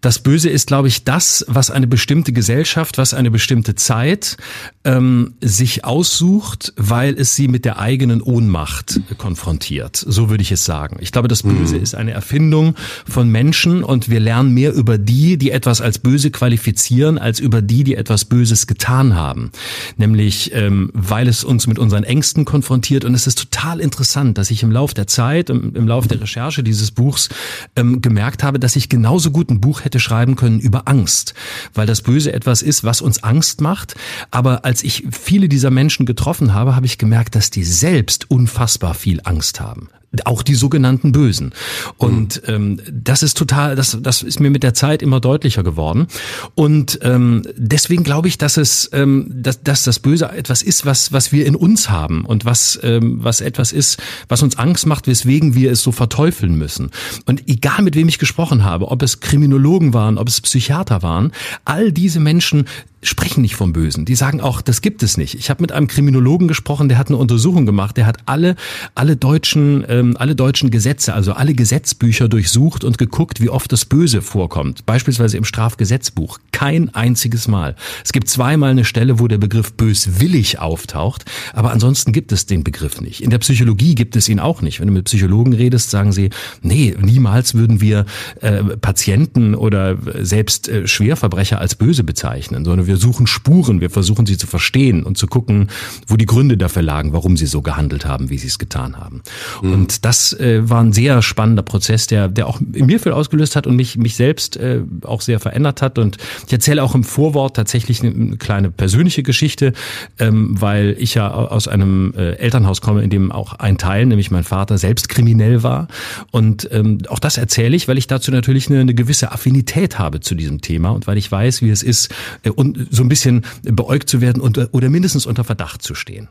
das 0.00 0.18
Böse 0.18 0.48
ist, 0.48 0.66
glaube 0.66 0.88
ich, 0.88 1.04
das, 1.04 1.44
was 1.48 1.70
eine 1.70 1.86
bestimmte 1.86 2.32
Gesellschaft, 2.32 2.96
was 2.96 3.12
eine 3.12 3.30
bestimmte 3.30 3.74
Zeit 3.74 4.36
ähm, 4.84 5.34
sich 5.40 5.84
aussucht, 5.84 6.72
weil 6.76 7.14
es 7.18 7.36
sie 7.36 7.48
mit 7.48 7.64
der 7.66 7.78
eigenen 7.78 8.22
Ohnmacht 8.22 9.00
konfrontiert. 9.18 9.96
So 9.96 10.30
würde 10.30 10.42
ich 10.42 10.52
es 10.52 10.64
sagen. 10.64 10.96
Ich 11.00 11.12
glaube, 11.12 11.28
das 11.28 11.42
Böse 11.42 11.76
mhm. 11.76 11.82
ist 11.82 11.94
eine 11.94 12.12
Erfindung 12.12 12.76
von 13.06 13.28
Menschen 13.28 13.84
und 13.84 14.08
wir 14.08 14.20
lernen 14.20 14.54
mehr 14.54 14.72
über 14.72 14.96
die, 14.96 15.36
die 15.36 15.50
etwas 15.50 15.82
als 15.82 15.98
böse 15.98 16.30
qualifizieren, 16.30 17.18
als 17.18 17.38
über 17.38 17.60
die, 17.60 17.84
die 17.84 17.94
etwas 17.94 18.24
Böses 18.24 18.66
getan 18.66 19.14
haben. 19.14 19.50
Nämlich, 19.98 20.54
ähm, 20.54 20.90
weil 20.94 21.28
es 21.28 21.44
uns 21.44 21.66
mit 21.66 21.78
unseren 21.78 22.04
Ängsten 22.04 22.46
konfrontiert. 22.46 23.04
Und 23.04 23.14
es 23.14 23.26
ist 23.26 23.38
total 23.38 23.80
interessant, 23.80 24.38
dass 24.38 24.50
ich 24.50 24.62
im 24.62 24.70
Lauf 24.70 24.94
der 24.94 25.06
Zeit, 25.06 25.50
im, 25.50 25.74
im 25.76 25.86
Lauf 25.86 26.08
der 26.08 26.22
Recherche 26.22 26.62
dieses 26.62 26.90
Buchs 26.90 27.28
ähm, 27.76 28.00
gemerkt 28.00 28.42
habe, 28.42 28.58
dass 28.58 28.76
ich 28.76 28.88
genauso 28.88 29.30
gut 29.30 29.50
ein 29.50 29.60
Buch 29.60 29.84
hätte 29.84 29.89
schreiben 29.98 30.36
können 30.36 30.60
über 30.60 30.86
Angst, 30.88 31.34
weil 31.74 31.86
das 31.86 32.02
Böse 32.02 32.32
etwas 32.32 32.62
ist, 32.62 32.84
was 32.84 33.00
uns 33.00 33.22
Angst 33.22 33.60
macht. 33.60 33.94
Aber 34.30 34.64
als 34.64 34.82
ich 34.82 35.04
viele 35.10 35.48
dieser 35.48 35.70
Menschen 35.70 36.06
getroffen 36.06 36.54
habe, 36.54 36.76
habe 36.76 36.86
ich 36.86 36.98
gemerkt, 36.98 37.34
dass 37.34 37.50
die 37.50 37.64
selbst 37.64 38.30
unfassbar 38.30 38.94
viel 38.94 39.20
Angst 39.24 39.60
haben 39.60 39.88
auch 40.24 40.42
die 40.42 40.56
sogenannten 40.56 41.12
Bösen. 41.12 41.52
Und 41.96 42.42
mhm. 42.48 42.54
ähm, 42.54 42.80
das 42.90 43.22
ist 43.22 43.36
total, 43.36 43.76
das, 43.76 43.96
das 44.00 44.22
ist 44.22 44.40
mir 44.40 44.50
mit 44.50 44.62
der 44.64 44.74
Zeit 44.74 45.02
immer 45.02 45.20
deutlicher 45.20 45.62
geworden. 45.62 46.08
Und 46.56 46.98
ähm, 47.02 47.42
deswegen 47.56 48.02
glaube 48.02 48.26
ich, 48.26 48.36
dass 48.36 48.56
es, 48.56 48.90
ähm, 48.92 49.30
dass, 49.32 49.62
dass 49.62 49.84
das 49.84 50.00
Böse 50.00 50.30
etwas 50.30 50.62
ist, 50.62 50.84
was, 50.84 51.12
was 51.12 51.30
wir 51.30 51.46
in 51.46 51.54
uns 51.54 51.90
haben 51.90 52.24
und 52.24 52.44
was, 52.44 52.78
ähm, 52.82 53.22
was 53.22 53.40
etwas 53.40 53.70
ist, 53.70 54.02
was 54.28 54.42
uns 54.42 54.58
Angst 54.58 54.86
macht, 54.86 55.06
weswegen 55.06 55.54
wir 55.54 55.70
es 55.70 55.82
so 55.82 55.92
verteufeln 55.92 56.56
müssen. 56.56 56.90
Und 57.26 57.48
egal 57.48 57.82
mit 57.82 57.94
wem 57.94 58.08
ich 58.08 58.18
gesprochen 58.18 58.64
habe, 58.64 58.88
ob 58.88 59.02
es 59.02 59.20
Kriminologen 59.20 59.94
waren, 59.94 60.18
ob 60.18 60.26
es 60.26 60.40
Psychiater 60.40 61.02
waren, 61.02 61.30
all 61.64 61.92
diese 61.92 62.18
Menschen 62.18 62.66
sprechen 63.02 63.40
nicht 63.40 63.56
vom 63.56 63.72
Bösen. 63.72 64.04
Die 64.04 64.14
sagen 64.14 64.40
auch, 64.40 64.60
das 64.60 64.82
gibt 64.82 65.02
es 65.02 65.16
nicht. 65.16 65.34
Ich 65.34 65.48
habe 65.48 65.62
mit 65.62 65.72
einem 65.72 65.86
Kriminologen 65.86 66.48
gesprochen, 66.48 66.88
der 66.88 66.98
hat 66.98 67.08
eine 67.08 67.16
Untersuchung 67.16 67.64
gemacht, 67.64 67.96
der 67.96 68.06
hat 68.06 68.18
alle 68.26 68.56
alle 68.94 69.16
deutschen 69.16 69.84
ähm, 69.88 70.16
alle 70.18 70.34
deutschen 70.34 70.70
Gesetze, 70.70 71.14
also 71.14 71.32
alle 71.32 71.54
Gesetzbücher 71.54 72.28
durchsucht 72.28 72.84
und 72.84 72.98
geguckt, 72.98 73.40
wie 73.40 73.48
oft 73.48 73.72
das 73.72 73.84
Böse 73.84 74.20
vorkommt. 74.20 74.84
Beispielsweise 74.84 75.36
im 75.36 75.44
Strafgesetzbuch 75.44 76.38
kein 76.52 76.94
einziges 76.94 77.48
Mal. 77.48 77.74
Es 78.04 78.12
gibt 78.12 78.28
zweimal 78.28 78.70
eine 78.70 78.84
Stelle, 78.84 79.18
wo 79.18 79.28
der 79.28 79.38
Begriff 79.38 79.72
böswillig 79.72 80.58
auftaucht, 80.58 81.24
aber 81.54 81.72
ansonsten 81.72 82.12
gibt 82.12 82.32
es 82.32 82.44
den 82.44 82.64
Begriff 82.64 83.00
nicht. 83.00 83.22
In 83.22 83.30
der 83.30 83.38
Psychologie 83.38 83.94
gibt 83.94 84.14
es 84.16 84.28
ihn 84.28 84.40
auch 84.40 84.60
nicht. 84.60 84.80
Wenn 84.80 84.88
du 84.88 84.92
mit 84.92 85.06
Psychologen 85.06 85.54
redest, 85.54 85.90
sagen 85.90 86.12
sie, 86.12 86.30
nee, 86.60 86.94
niemals 87.00 87.54
würden 87.54 87.80
wir 87.80 88.04
äh, 88.40 88.62
Patienten 88.62 89.54
oder 89.54 89.96
selbst 90.20 90.68
äh, 90.68 90.86
Schwerverbrecher 90.86 91.58
als 91.58 91.74
böse 91.74 92.04
bezeichnen, 92.04 92.64
sondern 92.64 92.89
wir 92.90 92.96
suchen 92.96 93.28
Spuren, 93.28 93.80
wir 93.80 93.88
versuchen 93.88 94.26
sie 94.26 94.36
zu 94.36 94.48
verstehen 94.48 95.04
und 95.04 95.16
zu 95.16 95.28
gucken, 95.28 95.68
wo 96.08 96.16
die 96.16 96.26
Gründe 96.26 96.56
dafür 96.56 96.82
lagen, 96.82 97.12
warum 97.12 97.36
sie 97.36 97.46
so 97.46 97.62
gehandelt 97.62 98.04
haben, 98.04 98.30
wie 98.30 98.38
sie 98.38 98.48
es 98.48 98.58
getan 98.58 98.98
haben. 98.98 99.22
Mhm. 99.62 99.72
Und 99.72 100.04
das 100.04 100.32
äh, 100.32 100.68
war 100.68 100.82
ein 100.82 100.92
sehr 100.92 101.22
spannender 101.22 101.62
Prozess, 101.62 102.08
der, 102.08 102.26
der 102.26 102.48
auch 102.48 102.60
in 102.60 102.86
mir 102.86 102.98
viel 102.98 103.12
ausgelöst 103.12 103.54
hat 103.54 103.68
und 103.68 103.76
mich, 103.76 103.96
mich 103.96 104.16
selbst 104.16 104.56
äh, 104.56 104.80
auch 105.02 105.20
sehr 105.20 105.38
verändert 105.38 105.82
hat. 105.82 105.98
Und 105.98 106.16
ich 106.48 106.52
erzähle 106.52 106.82
auch 106.82 106.96
im 106.96 107.04
Vorwort 107.04 107.54
tatsächlich 107.54 108.02
eine 108.02 108.36
kleine 108.38 108.72
persönliche 108.72 109.22
Geschichte, 109.22 109.72
ähm, 110.18 110.60
weil 110.60 110.96
ich 110.98 111.14
ja 111.14 111.30
aus 111.30 111.68
einem 111.68 112.12
äh, 112.16 112.32
Elternhaus 112.32 112.80
komme, 112.80 113.04
in 113.04 113.10
dem 113.10 113.30
auch 113.30 113.54
ein 113.54 113.78
Teil, 113.78 114.04
nämlich 114.06 114.32
mein 114.32 114.42
Vater, 114.42 114.78
selbst 114.78 115.08
kriminell 115.08 115.62
war. 115.62 115.86
Und 116.32 116.68
ähm, 116.72 116.98
auch 117.08 117.20
das 117.20 117.38
erzähle 117.38 117.76
ich, 117.76 117.86
weil 117.86 117.98
ich 117.98 118.08
dazu 118.08 118.32
natürlich 118.32 118.68
eine, 118.68 118.80
eine 118.80 118.94
gewisse 118.94 119.30
Affinität 119.30 120.00
habe 120.00 120.18
zu 120.18 120.34
diesem 120.34 120.60
Thema 120.60 120.90
und 120.90 121.06
weil 121.06 121.18
ich 121.18 121.30
weiß, 121.30 121.62
wie 121.62 121.70
es 121.70 121.84
ist, 121.84 122.12
äh, 122.42 122.50
und 122.50 122.79
so 122.90 123.02
ein 123.02 123.08
bisschen 123.08 123.44
beäugt 123.62 124.08
zu 124.08 124.20
werden 124.20 124.40
und, 124.40 124.72
oder 124.72 124.90
mindestens 124.90 125.26
unter 125.26 125.44
Verdacht 125.44 125.82
zu 125.82 125.94
stehen. 125.94 126.28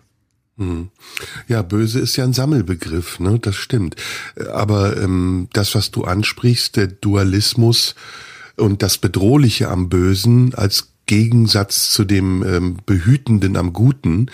Hm. 0.57 0.89
Ja, 1.47 1.61
böse 1.61 1.99
ist 1.99 2.17
ja 2.17 2.25
ein 2.25 2.33
Sammelbegriff, 2.33 3.19
ne? 3.19 3.39
Das 3.39 3.55
stimmt. 3.55 3.95
Aber 4.51 4.97
ähm, 5.01 5.47
das, 5.53 5.73
was 5.73 5.91
du 5.91 6.03
ansprichst, 6.03 6.75
der 6.75 6.87
Dualismus 6.87 7.95
und 8.57 8.83
das 8.83 8.97
Bedrohliche 8.97 9.69
am 9.69 9.87
Bösen 9.87 10.53
als 10.53 10.88
Gegensatz 11.09 11.89
zu 11.89 12.05
dem 12.05 12.43
ähm, 12.43 12.77
Behütenden 12.85 13.57
am 13.57 13.73
Guten, 13.73 14.27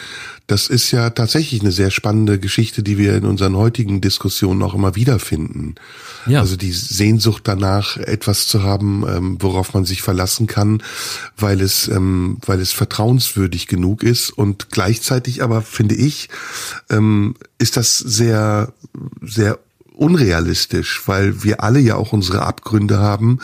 das 0.45 0.67
ist 0.67 0.91
ja 0.91 1.09
tatsächlich 1.09 1.61
eine 1.61 1.71
sehr 1.71 1.89
spannende 1.89 2.37
Geschichte, 2.37 2.83
die 2.83 2.97
wir 2.97 3.15
in 3.15 3.23
unseren 3.23 3.55
heutigen 3.55 4.01
Diskussionen 4.01 4.61
auch 4.61 4.73
immer 4.73 4.93
wiederfinden. 4.93 5.75
Ja. 6.25 6.41
Also 6.41 6.57
die 6.57 6.73
Sehnsucht 6.73 7.43
danach, 7.45 7.95
etwas 7.95 8.47
zu 8.47 8.61
haben, 8.61 9.05
ähm, 9.07 9.37
worauf 9.39 9.73
man 9.73 9.85
sich 9.85 10.01
verlassen 10.01 10.47
kann, 10.47 10.83
weil 11.37 11.61
es, 11.61 11.87
ähm, 11.87 12.39
weil 12.45 12.59
es 12.59 12.73
vertrauenswürdig 12.73 13.67
genug 13.67 14.03
ist 14.03 14.31
und 14.31 14.69
gleichzeitig 14.69 15.43
aber 15.43 15.61
finde 15.61 15.95
ich, 15.95 16.27
ähm, 16.89 17.35
ist 17.57 17.77
das 17.77 17.97
sehr, 17.97 18.73
sehr 19.21 19.59
unrealistisch, 19.95 21.01
weil 21.07 21.43
wir 21.43 21.63
alle 21.63 21.79
ja 21.79 21.95
auch 21.95 22.13
unsere 22.13 22.43
Abgründe 22.43 22.99
haben 22.99 23.39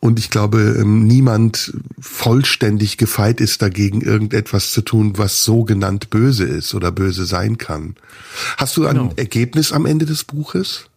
und 0.00 0.18
ich 0.18 0.30
glaube, 0.30 0.76
ähm, 0.78 1.06
niemand 1.06 1.72
vollständig 1.98 2.96
gefeit 2.98 3.40
ist 3.40 3.62
dagegen, 3.62 4.00
irgendetwas 4.00 4.70
zu 4.70 4.82
tun, 4.82 5.14
was 5.16 5.44
so 5.44 5.64
genannt 5.64 6.10
böse 6.10 6.44
ist 6.44 6.74
oder 6.74 6.92
böse 6.92 7.24
sein 7.24 7.58
kann. 7.58 7.96
Hast 8.56 8.76
du 8.76 8.86
ein 8.86 8.96
genau. 8.96 9.12
Ergebnis 9.16 9.72
am 9.72 9.86
Ende 9.86 10.06
des 10.06 10.24
Buches? 10.24 10.88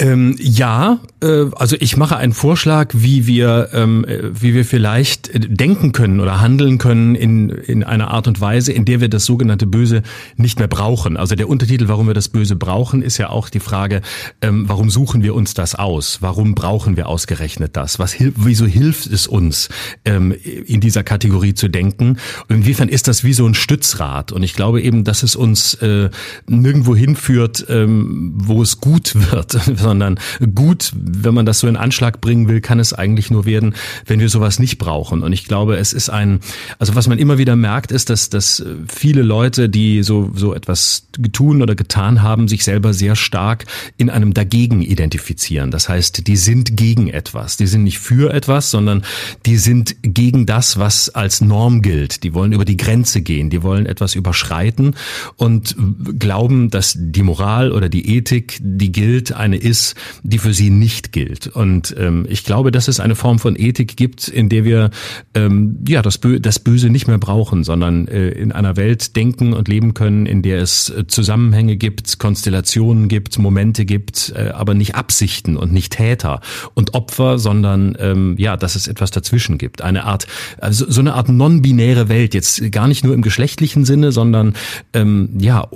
Ähm, 0.00 0.34
ja, 0.40 0.98
äh, 1.22 1.46
also 1.54 1.76
ich 1.78 1.96
mache 1.96 2.16
einen 2.16 2.32
Vorschlag, 2.32 2.90
wie 2.94 3.28
wir, 3.28 3.68
ähm, 3.72 4.04
wie 4.08 4.52
wir 4.52 4.64
vielleicht 4.64 5.30
denken 5.34 5.92
können 5.92 6.18
oder 6.18 6.40
handeln 6.40 6.78
können 6.78 7.14
in, 7.14 7.48
in 7.48 7.84
einer 7.84 8.10
Art 8.10 8.26
und 8.26 8.40
Weise, 8.40 8.72
in 8.72 8.84
der 8.84 9.00
wir 9.00 9.08
das 9.08 9.24
sogenannte 9.24 9.68
Böse 9.68 10.02
nicht 10.36 10.58
mehr 10.58 10.66
brauchen. 10.66 11.16
Also 11.16 11.36
der 11.36 11.48
Untertitel, 11.48 11.86
warum 11.86 12.08
wir 12.08 12.14
das 12.14 12.28
Böse 12.28 12.56
brauchen, 12.56 13.02
ist 13.02 13.18
ja 13.18 13.30
auch 13.30 13.48
die 13.48 13.60
Frage, 13.60 14.02
ähm, 14.42 14.68
warum 14.68 14.90
suchen 14.90 15.22
wir 15.22 15.32
uns 15.32 15.54
das 15.54 15.76
aus? 15.76 16.18
Warum 16.20 16.56
brauchen 16.56 16.96
wir 16.96 17.08
ausgerechnet 17.08 17.76
das? 17.76 18.00
Was 18.00 18.16
wieso 18.18 18.66
hilft 18.66 19.06
es 19.06 19.28
uns, 19.28 19.68
ähm, 20.04 20.32
in 20.32 20.80
dieser 20.80 21.04
Kategorie 21.04 21.54
zu 21.54 21.68
denken? 21.68 22.18
Und 22.48 22.56
inwiefern 22.56 22.88
ist 22.88 23.06
das 23.06 23.22
wie 23.22 23.32
so 23.32 23.46
ein 23.46 23.54
Stützrad? 23.54 24.32
Und 24.32 24.42
ich 24.42 24.54
glaube 24.54 24.82
eben, 24.82 25.04
dass 25.04 25.22
es 25.22 25.36
uns 25.36 25.74
äh, 25.74 26.10
nirgendwo 26.48 26.96
hinführt, 26.96 27.64
ähm, 27.68 28.32
wo 28.36 28.60
es 28.60 28.80
gut 28.80 29.14
wird 29.30 29.54
sondern 29.84 30.18
gut, 30.54 30.92
wenn 30.96 31.34
man 31.34 31.46
das 31.46 31.60
so 31.60 31.68
in 31.68 31.76
Anschlag 31.76 32.20
bringen 32.20 32.48
will, 32.48 32.60
kann 32.60 32.80
es 32.80 32.92
eigentlich 32.92 33.30
nur 33.30 33.44
werden, 33.44 33.74
wenn 34.06 34.18
wir 34.18 34.28
sowas 34.30 34.58
nicht 34.58 34.78
brauchen. 34.78 35.22
Und 35.22 35.32
ich 35.32 35.44
glaube, 35.44 35.76
es 35.76 35.92
ist 35.92 36.08
ein, 36.08 36.40
also 36.78 36.94
was 36.94 37.06
man 37.06 37.18
immer 37.18 37.38
wieder 37.38 37.54
merkt, 37.54 37.92
ist, 37.92 38.08
dass, 38.10 38.30
dass 38.30 38.64
viele 38.88 39.22
Leute, 39.22 39.68
die 39.68 40.02
so, 40.02 40.30
so 40.34 40.54
etwas 40.54 41.06
tun 41.32 41.62
oder 41.62 41.74
getan 41.74 42.22
haben, 42.22 42.48
sich 42.48 42.64
selber 42.64 42.94
sehr 42.94 43.14
stark 43.14 43.66
in 43.98 44.08
einem 44.08 44.32
Dagegen 44.32 44.80
identifizieren. 44.80 45.70
Das 45.70 45.88
heißt, 45.88 46.26
die 46.26 46.36
sind 46.36 46.76
gegen 46.76 47.08
etwas. 47.08 47.58
Die 47.58 47.66
sind 47.66 47.84
nicht 47.84 47.98
für 47.98 48.32
etwas, 48.32 48.70
sondern 48.70 49.04
die 49.44 49.58
sind 49.58 49.96
gegen 50.02 50.46
das, 50.46 50.78
was 50.78 51.10
als 51.10 51.42
Norm 51.42 51.82
gilt. 51.82 52.24
Die 52.24 52.32
wollen 52.32 52.52
über 52.52 52.64
die 52.64 52.78
Grenze 52.78 53.20
gehen. 53.20 53.50
Die 53.50 53.62
wollen 53.62 53.84
etwas 53.84 54.14
überschreiten 54.14 54.94
und 55.36 55.76
glauben, 56.18 56.70
dass 56.70 56.96
die 56.98 57.22
Moral 57.22 57.70
oder 57.70 57.90
die 57.90 58.16
Ethik, 58.16 58.58
die 58.62 58.90
gilt, 58.90 59.32
eine 59.32 59.58
ist, 59.58 59.73
die 60.22 60.38
für 60.38 60.52
sie 60.52 60.70
nicht 60.70 61.12
gilt. 61.12 61.46
Und 61.48 61.94
ähm, 61.98 62.26
ich 62.28 62.44
glaube, 62.44 62.70
dass 62.70 62.88
es 62.88 63.00
eine 63.00 63.14
Form 63.14 63.38
von 63.38 63.56
Ethik 63.58 63.96
gibt, 63.96 64.28
in 64.28 64.48
der 64.48 64.64
wir 64.64 64.90
ähm, 65.34 65.78
ja 65.88 66.02
das, 66.02 66.18
Bö 66.18 66.40
das 66.40 66.58
Böse 66.58 66.90
nicht 66.90 67.06
mehr 67.06 67.18
brauchen, 67.18 67.64
sondern 67.64 68.08
äh, 68.08 68.28
in 68.28 68.52
einer 68.52 68.76
Welt 68.76 69.16
denken 69.16 69.52
und 69.52 69.68
leben 69.68 69.94
können, 69.94 70.26
in 70.26 70.42
der 70.42 70.60
es 70.60 70.90
äh, 70.90 71.06
Zusammenhänge 71.06 71.76
gibt, 71.76 72.18
Konstellationen 72.18 73.08
gibt, 73.08 73.38
Momente 73.38 73.84
gibt, 73.84 74.32
äh, 74.36 74.50
aber 74.50 74.74
nicht 74.74 74.94
Absichten 74.94 75.56
und 75.56 75.72
nicht 75.72 75.94
Täter 75.96 76.40
und 76.74 76.94
Opfer, 76.94 77.38
sondern 77.38 77.96
ähm, 77.98 78.36
ja, 78.38 78.56
dass 78.56 78.76
es 78.76 78.88
etwas 78.88 79.10
dazwischen 79.10 79.58
gibt. 79.58 79.82
Eine 79.82 80.04
Art, 80.04 80.26
also 80.58 80.90
so 80.90 81.00
eine 81.00 81.14
Art 81.14 81.28
non-binäre 81.28 82.08
Welt, 82.08 82.34
jetzt 82.34 82.70
gar 82.72 82.88
nicht 82.88 83.04
nur 83.04 83.14
im 83.14 83.22
geschlechtlichen 83.22 83.84
Sinne, 83.84 84.12
sondern 84.12 84.54
ähm, 84.92 85.30
ja, 85.38 85.66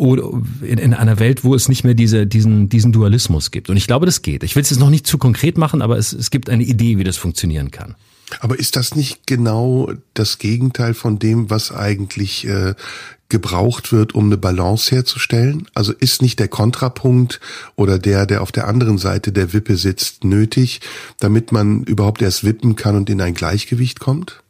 in, 0.63 0.79
in 0.79 0.95
einer 0.95 1.19
Welt, 1.19 1.45
wo 1.45 1.55
es 1.55 1.69
nicht 1.69 1.85
mehr 1.85 1.95
diese, 1.95 2.27
diesen, 2.27 2.69
diesen 2.69 2.93
Dualismus 2.93 3.51
gibt. 3.51 3.71
Und 3.71 3.77
ich 3.77 3.87
glaube, 3.89 4.07
das 4.07 4.23
geht. 4.23 4.45
Ich 4.45 4.55
will 4.55 4.63
es 4.63 4.71
jetzt 4.71 4.79
noch 4.79 4.91
nicht 4.91 5.07
zu 5.07 5.19
konkret 5.19 5.59
machen, 5.59 5.83
aber 5.83 5.99
es, 5.99 6.13
es 6.13 6.31
gibt 6.31 6.49
eine 6.49 6.63
Idee, 6.63 6.99
wie 6.99 7.05
das 7.05 7.17
funktionieren 7.17 7.73
kann. 7.73 7.97
Aber 8.41 8.59
ist 8.59 8.77
das 8.77 8.95
nicht 8.95 9.27
genau 9.27 9.91
das 10.15 10.39
Gegenteil 10.39 10.95
von 10.95 11.19
dem, 11.19 11.51
was 11.51 11.73
eigentlich 11.73 12.47
äh, 12.47 12.75
gebraucht 13.29 13.91
wird, 13.91 14.15
um 14.15 14.27
eine 14.27 14.37
Balance 14.37 14.95
herzustellen? 14.95 15.67
Also 15.75 15.93
ist 15.93 16.23
nicht 16.23 16.39
der 16.39 16.49
Kontrapunkt 16.49 17.41
oder 17.75 17.99
der, 17.99 18.27
der 18.27 18.43
auf 18.43 18.53
der 18.53 18.69
anderen 18.69 18.99
Seite 18.99 19.33
der 19.33 19.53
Wippe 19.53 19.77
sitzt, 19.77 20.25
nötig, 20.25 20.81
damit 21.19 21.53
man 21.53 21.85
überhaupt 21.85 22.23
erst 22.23 22.45
wippen 22.45 22.77
kann 22.77 22.97
und 22.97 23.11
in 23.11 23.21
ein 23.21 23.35
Gleichgewicht 23.35 23.99
kommt? 23.99 24.43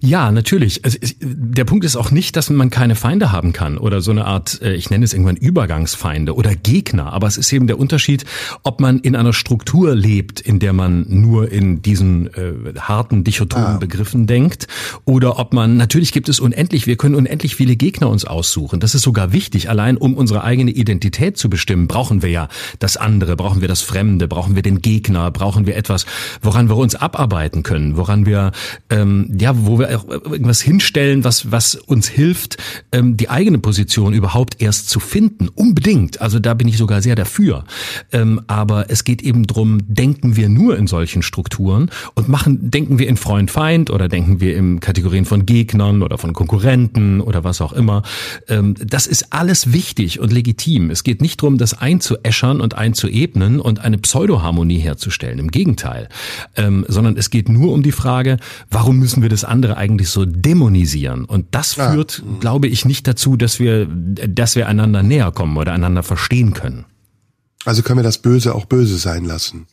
Ja, 0.00 0.30
natürlich. 0.30 0.84
Also, 0.84 0.98
der 1.20 1.64
Punkt 1.64 1.84
ist 1.84 1.96
auch 1.96 2.10
nicht, 2.10 2.36
dass 2.36 2.50
man 2.50 2.70
keine 2.70 2.94
Feinde 2.94 3.32
haben 3.32 3.52
kann 3.52 3.78
oder 3.78 4.00
so 4.00 4.10
eine 4.10 4.24
Art, 4.24 4.60
äh, 4.62 4.74
ich 4.74 4.90
nenne 4.90 5.04
es 5.04 5.12
irgendwann 5.12 5.36
Übergangsfeinde 5.36 6.34
oder 6.34 6.54
Gegner. 6.54 7.12
Aber 7.12 7.26
es 7.26 7.36
ist 7.36 7.52
eben 7.52 7.66
der 7.66 7.78
Unterschied, 7.78 8.24
ob 8.62 8.80
man 8.80 8.98
in 9.00 9.16
einer 9.16 9.32
Struktur 9.32 9.94
lebt, 9.94 10.40
in 10.40 10.58
der 10.58 10.72
man 10.72 11.06
nur 11.08 11.50
in 11.50 11.82
diesen 11.82 12.32
äh, 12.34 12.52
harten 12.78 13.24
dichotomen 13.24 13.66
ah. 13.66 13.78
Begriffen 13.78 14.26
denkt 14.26 14.66
oder 15.04 15.38
ob 15.38 15.52
man, 15.52 15.76
natürlich 15.76 16.12
gibt 16.12 16.28
es 16.28 16.40
unendlich, 16.40 16.86
wir 16.86 16.96
können 16.96 17.14
unendlich 17.14 17.56
viele 17.56 17.76
Gegner 17.76 18.08
uns 18.08 18.24
aussuchen. 18.24 18.80
Das 18.80 18.94
ist 18.94 19.02
sogar 19.02 19.32
wichtig. 19.32 19.68
Allein 19.68 19.96
um 19.96 20.14
unsere 20.14 20.44
eigene 20.44 20.70
Identität 20.70 21.36
zu 21.36 21.50
bestimmen, 21.50 21.86
brauchen 21.86 22.22
wir 22.22 22.30
ja 22.30 22.48
das 22.78 22.96
andere, 22.96 23.36
brauchen 23.36 23.60
wir 23.60 23.68
das 23.68 23.82
Fremde, 23.82 24.28
brauchen 24.28 24.54
wir 24.54 24.62
den 24.62 24.80
Gegner, 24.80 25.30
brauchen 25.30 25.66
wir 25.66 25.76
etwas, 25.76 26.06
woran 26.42 26.68
wir 26.68 26.76
uns 26.76 26.94
abarbeiten 26.94 27.62
können, 27.62 27.96
woran 27.96 28.26
wir, 28.26 28.52
ähm, 28.90 29.34
ja, 29.38 29.55
wo 29.64 29.78
wir 29.78 29.98
auch 29.98 30.08
irgendwas 30.08 30.60
hinstellen, 30.60 31.24
was, 31.24 31.50
was 31.50 31.74
uns 31.74 32.08
hilft, 32.08 32.56
ähm, 32.92 33.16
die 33.16 33.30
eigene 33.30 33.58
Position 33.58 34.12
überhaupt 34.12 34.60
erst 34.60 34.88
zu 34.90 35.00
finden. 35.00 35.48
Unbedingt. 35.48 36.20
Also 36.20 36.38
da 36.38 36.54
bin 36.54 36.68
ich 36.68 36.76
sogar 36.76 37.02
sehr 37.02 37.14
dafür. 37.14 37.64
Ähm, 38.12 38.40
aber 38.46 38.90
es 38.90 39.04
geht 39.04 39.22
eben 39.22 39.46
drum, 39.46 39.80
denken 39.86 40.36
wir 40.36 40.48
nur 40.48 40.76
in 40.76 40.86
solchen 40.86 41.22
Strukturen 41.22 41.90
und 42.14 42.28
machen, 42.28 42.70
denken 42.70 42.98
wir 42.98 43.08
in 43.08 43.16
Freund-Feind 43.16 43.90
oder 43.90 44.08
denken 44.08 44.40
wir 44.40 44.56
in 44.56 44.80
Kategorien 44.80 45.24
von 45.24 45.46
Gegnern 45.46 46.02
oder 46.02 46.18
von 46.18 46.32
Konkurrenten 46.32 47.20
oder 47.20 47.44
was 47.44 47.60
auch 47.60 47.72
immer. 47.72 48.02
Ähm, 48.48 48.74
das 48.84 49.06
ist 49.06 49.32
alles 49.32 49.72
wichtig 49.72 50.20
und 50.20 50.32
legitim. 50.32 50.90
Es 50.90 51.04
geht 51.04 51.20
nicht 51.22 51.40
drum, 51.40 51.58
das 51.58 51.74
einzuäschern 51.74 52.60
und 52.60 52.74
einzuebnen 52.74 53.60
und 53.60 53.80
eine 53.80 53.98
Pseudoharmonie 53.98 54.78
herzustellen. 54.78 55.38
Im 55.38 55.50
Gegenteil. 55.50 56.08
Ähm, 56.56 56.84
sondern 56.88 57.16
es 57.16 57.30
geht 57.30 57.48
nur 57.48 57.72
um 57.72 57.82
die 57.82 57.92
Frage, 57.92 58.38
warum 58.70 58.98
müssen 58.98 59.22
wir 59.22 59.28
das 59.28 59.44
andere 59.48 59.76
eigentlich 59.76 60.08
so 60.08 60.24
dämonisieren. 60.24 61.24
Und 61.24 61.46
das 61.52 61.74
führt, 61.74 62.22
ah. 62.26 62.36
glaube 62.40 62.68
ich, 62.68 62.84
nicht 62.84 63.06
dazu, 63.06 63.36
dass 63.36 63.58
wir, 63.58 63.86
dass 63.86 64.56
wir 64.56 64.68
einander 64.68 65.02
näher 65.02 65.32
kommen 65.32 65.56
oder 65.56 65.72
einander 65.72 66.02
verstehen 66.02 66.52
können. 66.52 66.84
Also 67.64 67.82
können 67.82 67.98
wir 67.98 68.04
das 68.04 68.18
Böse 68.18 68.54
auch 68.54 68.64
böse 68.64 68.96
sein 68.96 69.24
lassen? 69.24 69.66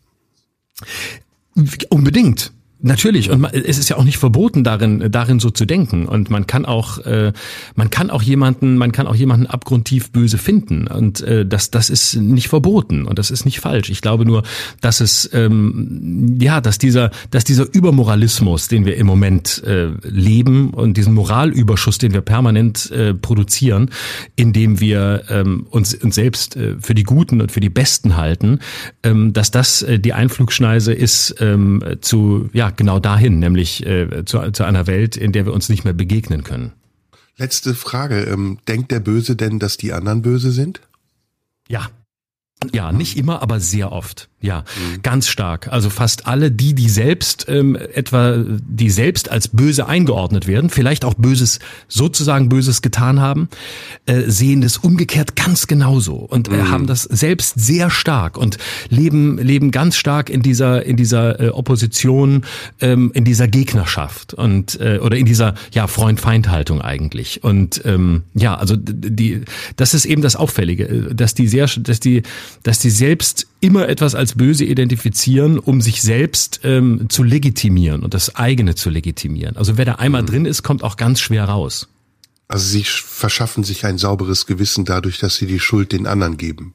Unbedingt. 1.90 2.52
Natürlich 2.86 3.30
und 3.30 3.46
es 3.46 3.78
ist 3.78 3.88
ja 3.88 3.96
auch 3.96 4.04
nicht 4.04 4.18
verboten 4.18 4.66
darin 4.66 5.10
darin 5.10 5.40
so 5.40 5.50
zu 5.50 5.64
denken 5.64 6.06
und 6.06 6.30
man 6.30 6.48
kann 6.48 6.66
auch 6.66 6.98
äh, 7.06 7.32
man 7.76 7.90
kann 7.90 8.10
auch 8.10 8.22
jemanden 8.22 8.76
man 8.76 8.92
kann 8.92 9.08
auch 9.08 9.16
jemanden 9.16 9.48
abgrundtief 9.48 10.12
böse 10.12 10.38
finden 10.38 10.88
und 10.88 11.22
äh, 11.22 11.46
das 11.46 11.72
das 11.72 11.90
ist 11.90 12.16
nicht 12.16 12.50
verboten 12.50 13.06
und 13.06 13.20
das 13.20 13.32
ist 13.32 13.46
nicht 13.46 13.62
falsch. 13.62 13.90
Ich 13.90 14.02
glaube 14.02 14.26
nur, 14.26 14.44
dass 14.82 15.00
es 15.00 15.30
ähm, 15.32 16.38
ja 16.42 16.60
dass 16.60 16.78
dieser 16.78 17.12
dass 17.32 17.46
dieser 17.46 17.74
Übermoralismus, 17.74 18.68
den 18.68 18.86
wir 18.86 18.98
im 18.98 19.08
Moment 19.08 19.64
äh, 19.64 19.92
leben 20.04 20.72
und 20.72 20.98
diesen 20.98 21.14
Moralüberschuss, 21.14 22.00
den 22.00 22.12
wir 22.12 22.20
permanent 22.20 22.92
äh, 22.92 23.14
produzieren, 23.14 23.92
indem 24.36 24.82
wir 24.82 25.24
ähm, 25.30 25.68
uns 25.70 25.94
uns 25.94 26.16
selbst 26.16 26.58
äh, 26.58 26.76
für 26.82 26.96
die 26.96 27.04
Guten 27.04 27.40
und 27.40 27.54
für 27.54 27.62
die 27.62 27.70
Besten 27.70 28.18
halten, 28.18 28.60
ähm, 29.04 29.32
dass 29.32 29.52
das 29.52 29.84
äh, 29.84 30.00
die 30.00 30.12
Einflugschneise 30.12 30.92
ist 30.92 31.36
ähm, 31.40 31.82
zu 32.02 32.50
ja 32.52 32.73
genau 32.78 33.00
dahin, 33.00 33.40
nämlich 33.40 33.86
äh, 33.86 34.26
zu, 34.26 34.52
zu 34.52 34.64
einer 34.64 34.88
Welt, 34.88 35.18
in 35.18 35.32
der 35.32 35.46
wir 35.46 35.54
uns 35.54 35.70
nicht 35.70 35.84
mehr 35.84 35.94
begegnen 35.94 36.44
können. 36.44 36.74
Letzte 37.38 37.74
Frage. 37.74 38.24
Ähm, 38.24 38.60
denkt 38.68 38.92
der 38.92 39.00
Böse 39.00 39.36
denn, 39.36 39.60
dass 39.60 39.78
die 39.78 39.94
anderen 39.94 40.22
böse 40.22 40.52
sind? 40.52 40.82
Ja. 41.68 41.90
Ja, 42.72 42.92
nicht 42.92 43.18
immer, 43.18 43.42
aber 43.42 43.60
sehr 43.60 43.92
oft. 43.92 44.30
Ja, 44.44 44.66
mhm. 44.76 45.02
ganz 45.04 45.30
stark. 45.30 45.70
Also 45.72 45.90
fast 45.90 46.28
alle, 46.28 46.52
die, 46.52 46.76
die 46.76 46.90
selbst 46.90 47.46
ähm, 47.48 47.78
etwa, 47.78 48.44
die 48.46 48.90
selbst 48.90 49.32
als 49.32 49.48
böse 49.48 49.88
eingeordnet 49.88 50.48
werden, 50.48 50.70
vielleicht 50.70 51.06
auch 51.06 51.14
Böses, 51.14 51.60
sozusagen 51.88 52.50
Böses 52.50 52.82
getan 52.82 53.22
haben, 53.22 53.48
äh, 54.06 54.24
sehen 54.28 54.60
das 54.60 54.78
umgekehrt 54.78 55.38
ganz 55.38 55.68
genauso 55.68 56.16
und 56.16 56.50
äh, 56.50 56.58
mhm. 56.58 56.70
haben 56.70 56.88
das 56.88 57.04
selbst 57.04 57.58
sehr 57.58 57.90
stark 57.90 58.38
und 58.38 58.58
leben 58.90 59.38
leben 59.38 59.72
ganz 59.72 59.96
stark 59.96 60.30
in 60.30 60.42
dieser 60.42 60.86
in 60.86 60.98
dieser 60.98 61.40
äh, 61.40 61.50
Opposition, 61.50 62.44
ähm, 62.82 63.12
in 63.14 63.24
dieser 63.24 63.48
Gegnerschaft 63.48 64.34
und 64.34 64.78
äh, 64.82 65.00
oder 65.02 65.16
in 65.16 65.26
dieser 65.26 65.54
ja 65.72 65.88
Freund-Feind-Haltung 65.88 66.82
eigentlich. 66.82 67.46
Und 67.46 67.82
ähm, 67.86 68.24
ja, 68.34 68.56
also 68.56 68.76
die, 68.78 69.44
das 69.78 69.94
ist 69.94 70.04
eben 70.04 70.22
das 70.22 70.36
Auffällige, 70.36 70.84
äh, 70.84 71.16
dass 71.16 71.34
die 71.34 71.48
sehr, 71.48 71.68
dass 71.68 72.02
die, 72.02 72.24
dass 72.64 72.80
die 72.80 72.90
selbst 72.90 73.48
immer 73.64 73.88
etwas 73.88 74.14
als 74.14 74.33
böse 74.38 74.66
identifizieren, 74.66 75.60
um 75.60 75.82
sich 75.82 76.02
selbst 76.02 76.62
ähm, 76.64 77.08
zu 77.10 77.24
legitimieren 77.24 78.04
und 78.04 78.14
das 78.14 78.36
eigene 78.36 78.76
zu 78.76 78.90
legitimieren. 78.90 79.58
Also 79.58 79.78
wer 79.78 79.86
da 79.86 79.96
einmal 79.96 80.22
mhm. 80.24 80.28
drin 80.28 80.46
ist, 80.46 80.64
kommt 80.64 80.84
auch 80.84 80.98
ganz 80.98 81.20
schwer 81.20 81.46
raus. 81.46 81.88
Also 82.48 82.68
sie 82.68 82.84
verschaffen 82.84 83.64
sich 83.64 83.86
ein 83.86 83.98
sauberes 83.98 84.46
Gewissen 84.46 84.86
dadurch, 84.86 85.20
dass 85.20 85.36
sie 85.36 85.48
die 85.48 85.60
Schuld 85.60 85.92
den 85.92 86.08
anderen 86.08 86.38
geben. 86.38 86.74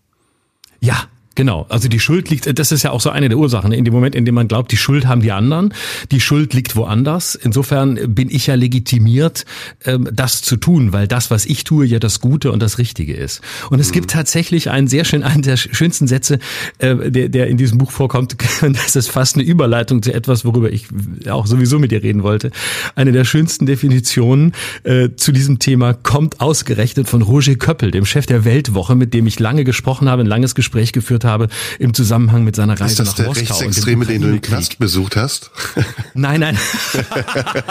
Ja, 0.81 1.09
Genau, 1.39 1.67
also 1.69 1.87
die 1.87 2.01
Schuld 2.01 2.31
liegt, 2.31 2.59
das 2.59 2.73
ist 2.73 2.83
ja 2.83 2.91
auch 2.91 3.01
so 3.01 3.11
eine 3.11 3.29
der 3.29 3.39
Ursachen, 3.39 3.71
in 3.71 3.85
dem 3.85 3.95
Moment, 3.95 4.17
in 4.17 4.25
dem 4.25 4.35
man 4.35 4.49
glaubt, 4.49 4.73
die 4.73 4.77
Schuld 4.77 5.07
haben 5.07 5.23
die 5.23 5.31
anderen, 5.31 5.73
die 6.11 6.21
Schuld 6.21 6.53
liegt 6.53 6.75
woanders. 6.75 7.37
Insofern 7.37 8.13
bin 8.13 8.29
ich 8.29 8.49
ja 8.49 8.57
legitimiert, 8.57 9.45
ähm, 9.85 10.09
das 10.13 10.43
zu 10.43 10.57
tun, 10.57 10.93
weil 10.93 11.07
das, 11.07 11.31
was 11.31 11.47
ich 11.47 11.63
tue, 11.63 11.87
ja 11.87 12.01
das 12.01 12.19
Gute 12.19 12.51
und 12.51 12.61
das 12.61 12.79
Richtige 12.79 13.15
ist. 13.15 13.41
Und 13.71 13.79
es 13.79 13.91
mhm. 13.91 13.93
gibt 13.93 14.11
tatsächlich 14.11 14.69
einen 14.71 14.89
sehr 14.89 15.05
schön, 15.05 15.23
einen 15.23 15.43
der 15.43 15.57
schönsten 15.57 16.09
Sätze, 16.09 16.41
äh, 16.79 17.09
der, 17.09 17.29
der 17.29 17.47
in 17.47 17.57
diesem 17.57 17.79
Buch 17.79 17.93
vorkommt, 17.93 18.37
das 18.61 18.97
ist 18.97 19.09
fast 19.09 19.37
eine 19.37 19.45
Überleitung 19.45 20.03
zu 20.03 20.13
etwas, 20.13 20.45
worüber 20.45 20.73
ich 20.73 20.89
auch 21.31 21.47
sowieso 21.47 21.79
mit 21.79 21.93
dir 21.93 22.03
reden 22.03 22.25
wollte. 22.25 22.51
Eine 22.97 23.13
der 23.13 23.25
schönsten 23.25 23.65
Definitionen 23.65 24.55
äh, 24.83 25.11
zu 25.15 25.31
diesem 25.31 25.61
Thema 25.61 25.95
kommt 25.95 26.41
ausgerechnet 26.41 27.09
von 27.09 27.23
Roger 27.23 27.55
Köppel, 27.55 27.93
dem 27.93 28.07
Chef 28.07 28.27
der 28.27 28.45
Weltwoche, 28.45 28.97
mit 28.97 29.15
dem 29.15 29.29
ich 29.29 29.39
lange 29.39 29.63
gesprochen 29.63 30.09
habe, 30.09 30.25
ein 30.25 30.27
langes 30.27 30.57
Gespräch 30.57 30.93
geführt 30.93 31.23
habe 31.23 31.28
habe 31.29 31.49
im 31.79 31.95
Zusammenhang 31.95 32.43
mit 32.43 32.57
seiner 32.57 32.81
Reise 32.81 33.05
nach 33.05 33.17
Moskau. 33.19 33.31
Ist 33.31 33.41
das 33.41 33.47
der 33.47 33.59
Rechtsextreme, 33.59 34.07
den 34.07 34.23
du 34.23 34.29
im 34.29 34.43
Knast 34.43 34.79
besucht 34.79 35.15
hast? 35.15 35.53
Nein, 36.15 36.41
nein. 36.41 36.59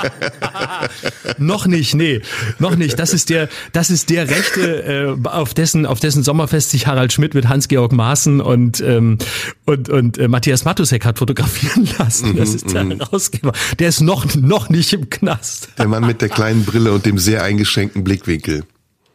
noch 1.37 1.65
nicht, 1.65 1.95
nee, 1.95 2.21
noch 2.59 2.75
nicht. 2.75 2.97
Das 2.97 3.13
ist 3.13 3.29
der, 3.29 3.49
das 3.73 3.89
ist 3.89 4.09
der 4.09 4.29
Rechte, 4.29 5.17
äh, 5.23 5.27
auf 5.27 5.53
dessen, 5.53 5.85
auf 5.85 5.99
dessen 5.99 6.23
Sommerfest 6.23 6.69
sich 6.69 6.87
Harald 6.87 7.11
Schmidt 7.11 7.33
mit 7.33 7.49
Hans-Georg 7.49 7.91
Maaßen 7.91 8.39
und, 8.39 8.79
ähm, 8.79 9.17
und, 9.65 9.89
und 9.89 10.17
äh, 10.17 10.27
Matthias 10.27 10.63
Matusek 10.63 11.03
hat 11.05 11.19
fotografieren 11.19 11.89
lassen. 11.97 12.37
Das 12.37 12.49
mhm, 12.49 12.55
ist 12.55 12.73
der 12.73 12.83
mhm. 12.85 12.99
Herausgeber. 12.99 13.51
Der 13.79 13.89
ist 13.89 14.01
noch, 14.01 14.33
noch 14.35 14.69
nicht 14.69 14.93
im 14.93 15.09
Knast. 15.09 15.69
Der 15.77 15.87
Mann 15.87 16.05
mit 16.05 16.21
der 16.21 16.29
kleinen 16.29 16.63
Brille 16.63 16.93
und 16.93 17.05
dem 17.05 17.17
sehr 17.17 17.43
eingeschränkten 17.43 18.03
Blickwinkel. 18.03 18.63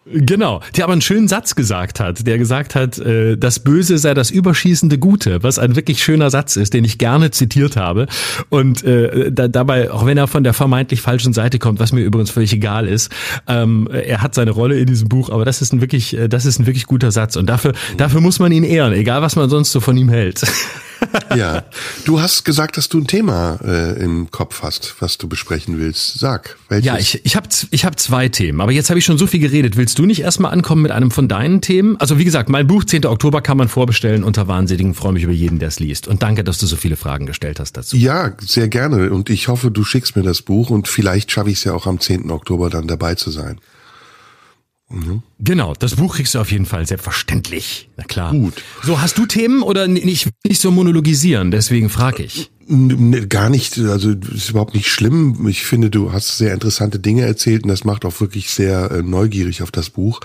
Genau, 0.05 0.61
der 0.77 0.85
aber 0.85 0.95
einen 0.95 1.03
schönen 1.03 1.29
Satz 1.29 1.55
gesagt 1.55 2.01
hat, 2.01 2.27
der 2.27 2.37
gesagt 2.37 2.75
hat, 2.75 2.99
äh, 2.99 3.37
das 3.37 3.61
Böse 3.61 3.99
sei 3.99 4.15
das 4.15 4.33
überschießende 4.33 4.99
Gute, 4.99 5.45
was 5.45 5.61
ein 5.61 5.77
wirklich 5.77 6.03
schöner 6.03 6.29
Satz 6.29 6.57
ist, 6.57 6.75
den 6.75 6.85
ich 6.85 6.99
gerne 6.99 7.31
zitiert 7.31 7.77
habe. 7.77 8.09
Und 8.49 8.83
äh, 8.83 9.31
da, 9.31 9.47
dabei, 9.47 9.93
auch 9.93 10.05
wenn 10.05 10.19
er 10.19 10.27
von 10.27 10.43
der 10.43 10.55
vermeintlich 10.55 11.01
falschen 11.01 11.33
Seite 11.33 11.61
kommt, 11.61 11.79
was 11.79 11.93
mir 11.93 12.01
übrigens 12.01 12.31
völlig 12.31 12.53
egal 12.53 12.89
ist, 12.89 13.13
ähm, 13.47 13.89
er 13.93 14.23
hat 14.23 14.35
seine 14.35 14.51
Rolle 14.51 14.77
in 14.77 14.87
diesem 14.87 15.09
Buch, 15.09 15.31
aber 15.31 15.45
das 15.45 15.63
ist 15.63 15.73
ein 15.73 15.81
wirklich, 15.81 16.17
äh, 16.17 16.29
das 16.29 16.47
ist 16.47 16.59
ein 16.59 16.67
wirklich 16.67 16.87
guter 16.87 17.13
Satz. 17.13 17.37
Und 17.37 17.47
dafür, 17.47 17.73
dafür 17.97 18.21
muss 18.21 18.41
man 18.41 18.51
ihn 18.51 18.65
ehren, 18.65 18.93
egal 18.95 19.23
was 19.23 19.37
man 19.37 19.49
sonst 19.49 19.71
so 19.71 19.79
von 19.79 19.97
ihm 19.97 20.09
hält. 20.09 20.43
ja, 21.37 21.65
du 22.05 22.21
hast 22.21 22.45
gesagt, 22.45 22.77
dass 22.77 22.89
du 22.89 22.99
ein 22.99 23.07
Thema 23.07 23.59
äh, 23.65 24.03
im 24.03 24.31
Kopf 24.31 24.63
hast, 24.63 24.97
was 25.01 25.19
du 25.19 25.29
besprechen 25.29 25.79
willst. 25.79 26.19
Sag, 26.19 26.57
welches? 26.69 26.87
Ja, 26.87 26.99
ich, 26.99 27.25
ich 27.25 27.37
habe 27.37 27.49
ich 27.71 27.85
hab 27.85 27.99
zwei 27.99 28.29
Themen, 28.29 28.61
aber 28.61 28.73
jetzt 28.73 28.91
habe 28.91 28.99
ich 28.99 29.05
schon 29.05 29.19
so 29.19 29.27
viel 29.27 29.41
geredet. 29.41 29.77
Willst 29.77 29.92
du 29.99 30.07
nicht 30.07 30.21
erstmal 30.21 30.53
ankommen 30.53 30.83
mit 30.83 30.91
einem 30.91 31.11
von 31.11 31.29
deinen 31.29 31.61
Themen? 31.61 31.97
Also 31.99 32.19
wie 32.19 32.25
gesagt, 32.25 32.49
mein 32.49 32.67
Buch 32.67 32.85
10. 32.85 33.07
Oktober 33.07 33.41
kann 33.43 33.57
man 33.57 33.69
vorbestellen 33.69 34.25
unter 34.25 34.49
Wahnsinnigen. 34.49 34.95
Freue 34.95 35.13
mich 35.13 35.23
über 35.23 35.33
jeden, 35.33 35.59
der 35.59 35.69
es 35.69 35.81
liest. 35.81 36.09
Und 36.09 36.23
danke, 36.23 36.45
dass 36.45 36.59
du 36.59 36.67
so 36.67 36.77
viele 36.77 36.97
Fragen 36.97 37.27
gestellt 37.27 37.61
hast 37.61 37.77
dazu. 37.77 37.97
Ja, 37.97 38.33
sehr 38.41 38.69
gerne. 38.69 39.11
Und 39.11 39.31
ich 39.31 39.49
hoffe, 39.49 39.71
du 39.71 39.85
schickst 39.85 40.17
mir 40.17 40.23
das 40.23 40.43
Buch 40.43 40.71
und 40.71 40.89
vielleicht 40.89 41.31
schaffe 41.31 41.51
ich 41.51 41.59
es 41.59 41.65
ja 41.65 41.75
auch 41.75 41.87
am 41.87 42.01
10. 42.01 42.31
Oktober 42.31 42.71
dann 42.71 42.87
dabei 42.87 43.15
zu 43.15 43.31
sein. 43.31 43.61
Mhm. 44.93 45.23
Genau, 45.39 45.75
das 45.75 45.97
Buch 45.97 46.17
kriegst 46.17 46.35
du 46.35 46.39
auf 46.39 46.53
jeden 46.53 46.67
Fall 46.67 46.87
selbstverständlich. 46.87 47.89
Na 47.97 48.05
klar. 48.05 48.33
Gut. 48.33 48.63
So, 48.83 49.01
hast 49.01 49.19
du 49.19 49.27
Themen 49.27 49.63
oder 49.63 49.89
nicht, 49.89 50.29
nicht 50.45 50.61
so 50.61 50.71
monologisieren, 50.71 51.51
deswegen 51.51 51.89
frage 51.89 52.23
ich. 52.25 52.51
Gar 53.29 53.51
nicht, 53.51 53.79
also 53.79 54.13
ist 54.13 54.49
überhaupt 54.49 54.75
nicht 54.75 54.89
schlimm. 54.89 55.47
Ich 55.47 55.67
finde, 55.67 55.91
du 55.91 56.13
hast 56.13 56.39
sehr 56.39 56.55
interessante 56.55 56.99
Dinge 56.99 57.27
erzählt 57.27 57.65
und 57.65 57.69
das 57.69 57.85
macht 57.85 58.07
auch 58.07 58.19
wirklich 58.21 58.49
sehr 58.49 58.91
äh, 58.91 59.03
neugierig 59.03 59.63
auf 59.63 59.71
das 59.71 59.91
Buch. 59.91 60.21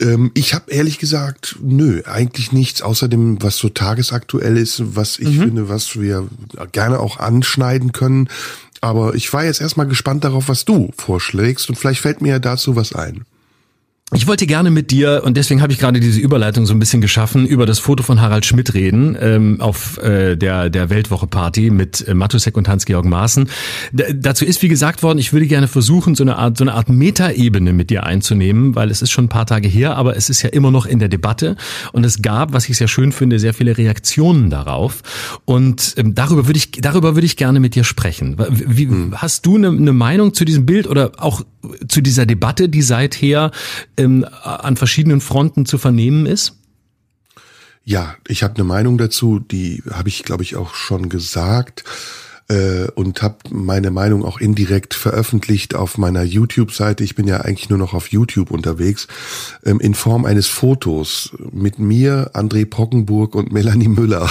Ähm, 0.00 0.30
ich 0.32 0.54
habe 0.54 0.70
ehrlich 0.70 0.98
gesagt, 0.98 1.56
nö, 1.62 2.00
eigentlich 2.06 2.52
nichts 2.52 2.80
außer 2.80 3.08
dem, 3.08 3.42
was 3.42 3.58
so 3.58 3.68
tagesaktuell 3.68 4.56
ist, 4.56 4.96
was 4.96 5.18
ich 5.18 5.28
mhm. 5.28 5.42
finde, 5.42 5.68
was 5.68 6.00
wir 6.00 6.26
gerne 6.72 7.00
auch 7.00 7.18
anschneiden 7.18 7.92
können. 7.92 8.28
Aber 8.80 9.14
ich 9.14 9.30
war 9.34 9.44
jetzt 9.44 9.60
erstmal 9.60 9.86
gespannt 9.86 10.24
darauf, 10.24 10.48
was 10.48 10.64
du 10.64 10.90
vorschlägst 10.96 11.68
und 11.68 11.76
vielleicht 11.76 12.00
fällt 12.00 12.22
mir 12.22 12.30
ja 12.30 12.38
dazu 12.38 12.76
was 12.76 12.94
ein. 12.94 13.24
Ich 14.16 14.28
wollte 14.28 14.46
gerne 14.46 14.70
mit 14.70 14.92
dir, 14.92 15.22
und 15.24 15.36
deswegen 15.36 15.60
habe 15.60 15.72
ich 15.72 15.80
gerade 15.80 15.98
diese 15.98 16.20
Überleitung 16.20 16.66
so 16.66 16.72
ein 16.72 16.78
bisschen 16.78 17.00
geschaffen, 17.00 17.46
über 17.46 17.66
das 17.66 17.80
Foto 17.80 18.04
von 18.04 18.20
Harald 18.20 18.46
Schmidt 18.46 18.72
reden, 18.72 19.16
ähm, 19.20 19.60
auf 19.60 19.98
äh, 19.98 20.36
der, 20.36 20.70
der 20.70 20.88
Weltwoche-Party 20.88 21.70
mit 21.70 22.06
äh, 22.06 22.14
Matusek 22.14 22.56
und 22.56 22.68
Hans-Georg 22.68 23.04
Maaßen. 23.04 23.48
D 23.90 24.14
dazu 24.14 24.44
ist, 24.44 24.62
wie 24.62 24.68
gesagt 24.68 25.02
worden, 25.02 25.18
ich 25.18 25.32
würde 25.32 25.48
gerne 25.48 25.66
versuchen, 25.66 26.14
so 26.14 26.22
eine 26.22 26.36
Art, 26.36 26.56
so 26.56 26.62
eine 26.62 26.74
Art 26.74 26.88
Metaebene 26.88 27.72
mit 27.72 27.90
dir 27.90 28.04
einzunehmen, 28.04 28.76
weil 28.76 28.92
es 28.92 29.02
ist 29.02 29.10
schon 29.10 29.24
ein 29.24 29.28
paar 29.28 29.46
Tage 29.46 29.66
her, 29.66 29.96
aber 29.96 30.16
es 30.16 30.30
ist 30.30 30.42
ja 30.42 30.50
immer 30.50 30.70
noch 30.70 30.86
in 30.86 31.00
der 31.00 31.08
Debatte. 31.08 31.56
Und 31.92 32.04
es 32.04 32.22
gab, 32.22 32.52
was 32.52 32.68
ich 32.68 32.76
sehr 32.76 32.88
schön 32.88 33.10
finde, 33.10 33.40
sehr 33.40 33.52
viele 33.52 33.76
Reaktionen 33.76 34.48
darauf. 34.48 35.02
Und 35.44 35.94
ähm, 35.96 36.14
darüber 36.14 36.46
würde 36.46 36.58
ich, 36.58 36.70
darüber 36.70 37.16
würde 37.16 37.26
ich 37.26 37.36
gerne 37.36 37.58
mit 37.58 37.74
dir 37.74 37.82
sprechen. 37.82 38.36
Wie, 38.48 38.86
hm. 38.86 39.14
Hast 39.16 39.44
du 39.44 39.56
eine, 39.56 39.68
eine 39.68 39.92
Meinung 39.92 40.34
zu 40.34 40.44
diesem 40.44 40.66
Bild 40.66 40.86
oder 40.86 41.12
auch 41.18 41.42
zu 41.88 42.00
dieser 42.00 42.26
Debatte, 42.26 42.68
die 42.68 42.82
seither 42.82 43.50
ähm, 44.04 44.24
an 44.42 44.76
verschiedenen 44.76 45.20
Fronten 45.20 45.66
zu 45.66 45.78
vernehmen 45.78 46.26
ist? 46.26 46.56
Ja, 47.84 48.14
ich 48.28 48.42
habe 48.42 48.54
eine 48.54 48.64
Meinung 48.64 48.96
dazu, 48.96 49.38
die 49.38 49.82
habe 49.90 50.08
ich, 50.08 50.22
glaube 50.22 50.42
ich, 50.42 50.56
auch 50.56 50.74
schon 50.74 51.10
gesagt 51.10 51.84
äh, 52.48 52.86
und 52.94 53.22
habe 53.22 53.36
meine 53.50 53.90
Meinung 53.90 54.24
auch 54.24 54.40
indirekt 54.40 54.94
veröffentlicht 54.94 55.74
auf 55.74 55.98
meiner 55.98 56.22
YouTube-Seite. 56.22 57.04
Ich 57.04 57.14
bin 57.14 57.26
ja 57.26 57.42
eigentlich 57.42 57.68
nur 57.68 57.78
noch 57.78 57.92
auf 57.92 58.08
YouTube 58.08 58.50
unterwegs, 58.50 59.06
ähm, 59.64 59.80
in 59.80 59.94
Form 59.94 60.24
eines 60.24 60.46
Fotos 60.46 61.36
mit 61.52 61.78
mir, 61.78 62.30
André 62.34 62.64
Pockenburg 62.64 63.34
und 63.34 63.52
Melanie 63.52 63.88
Müller. 63.88 64.30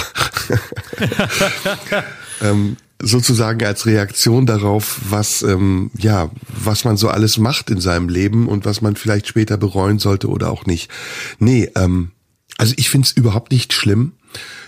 ähm, 2.42 2.76
sozusagen 3.02 3.64
als 3.64 3.86
Reaktion 3.86 4.46
darauf, 4.46 5.00
was 5.08 5.42
ähm, 5.42 5.90
ja, 5.98 6.30
was 6.48 6.84
man 6.84 6.96
so 6.96 7.08
alles 7.08 7.38
macht 7.38 7.70
in 7.70 7.80
seinem 7.80 8.08
Leben 8.08 8.48
und 8.48 8.64
was 8.64 8.80
man 8.80 8.96
vielleicht 8.96 9.26
später 9.26 9.56
bereuen 9.56 9.98
sollte 9.98 10.28
oder 10.28 10.50
auch 10.50 10.66
nicht. 10.66 10.90
Nee, 11.38 11.70
ähm, 11.76 12.10
also 12.56 12.74
ich 12.76 12.90
finde 12.90 13.06
es 13.06 13.12
überhaupt 13.12 13.52
nicht 13.52 13.72
schlimm. 13.72 14.12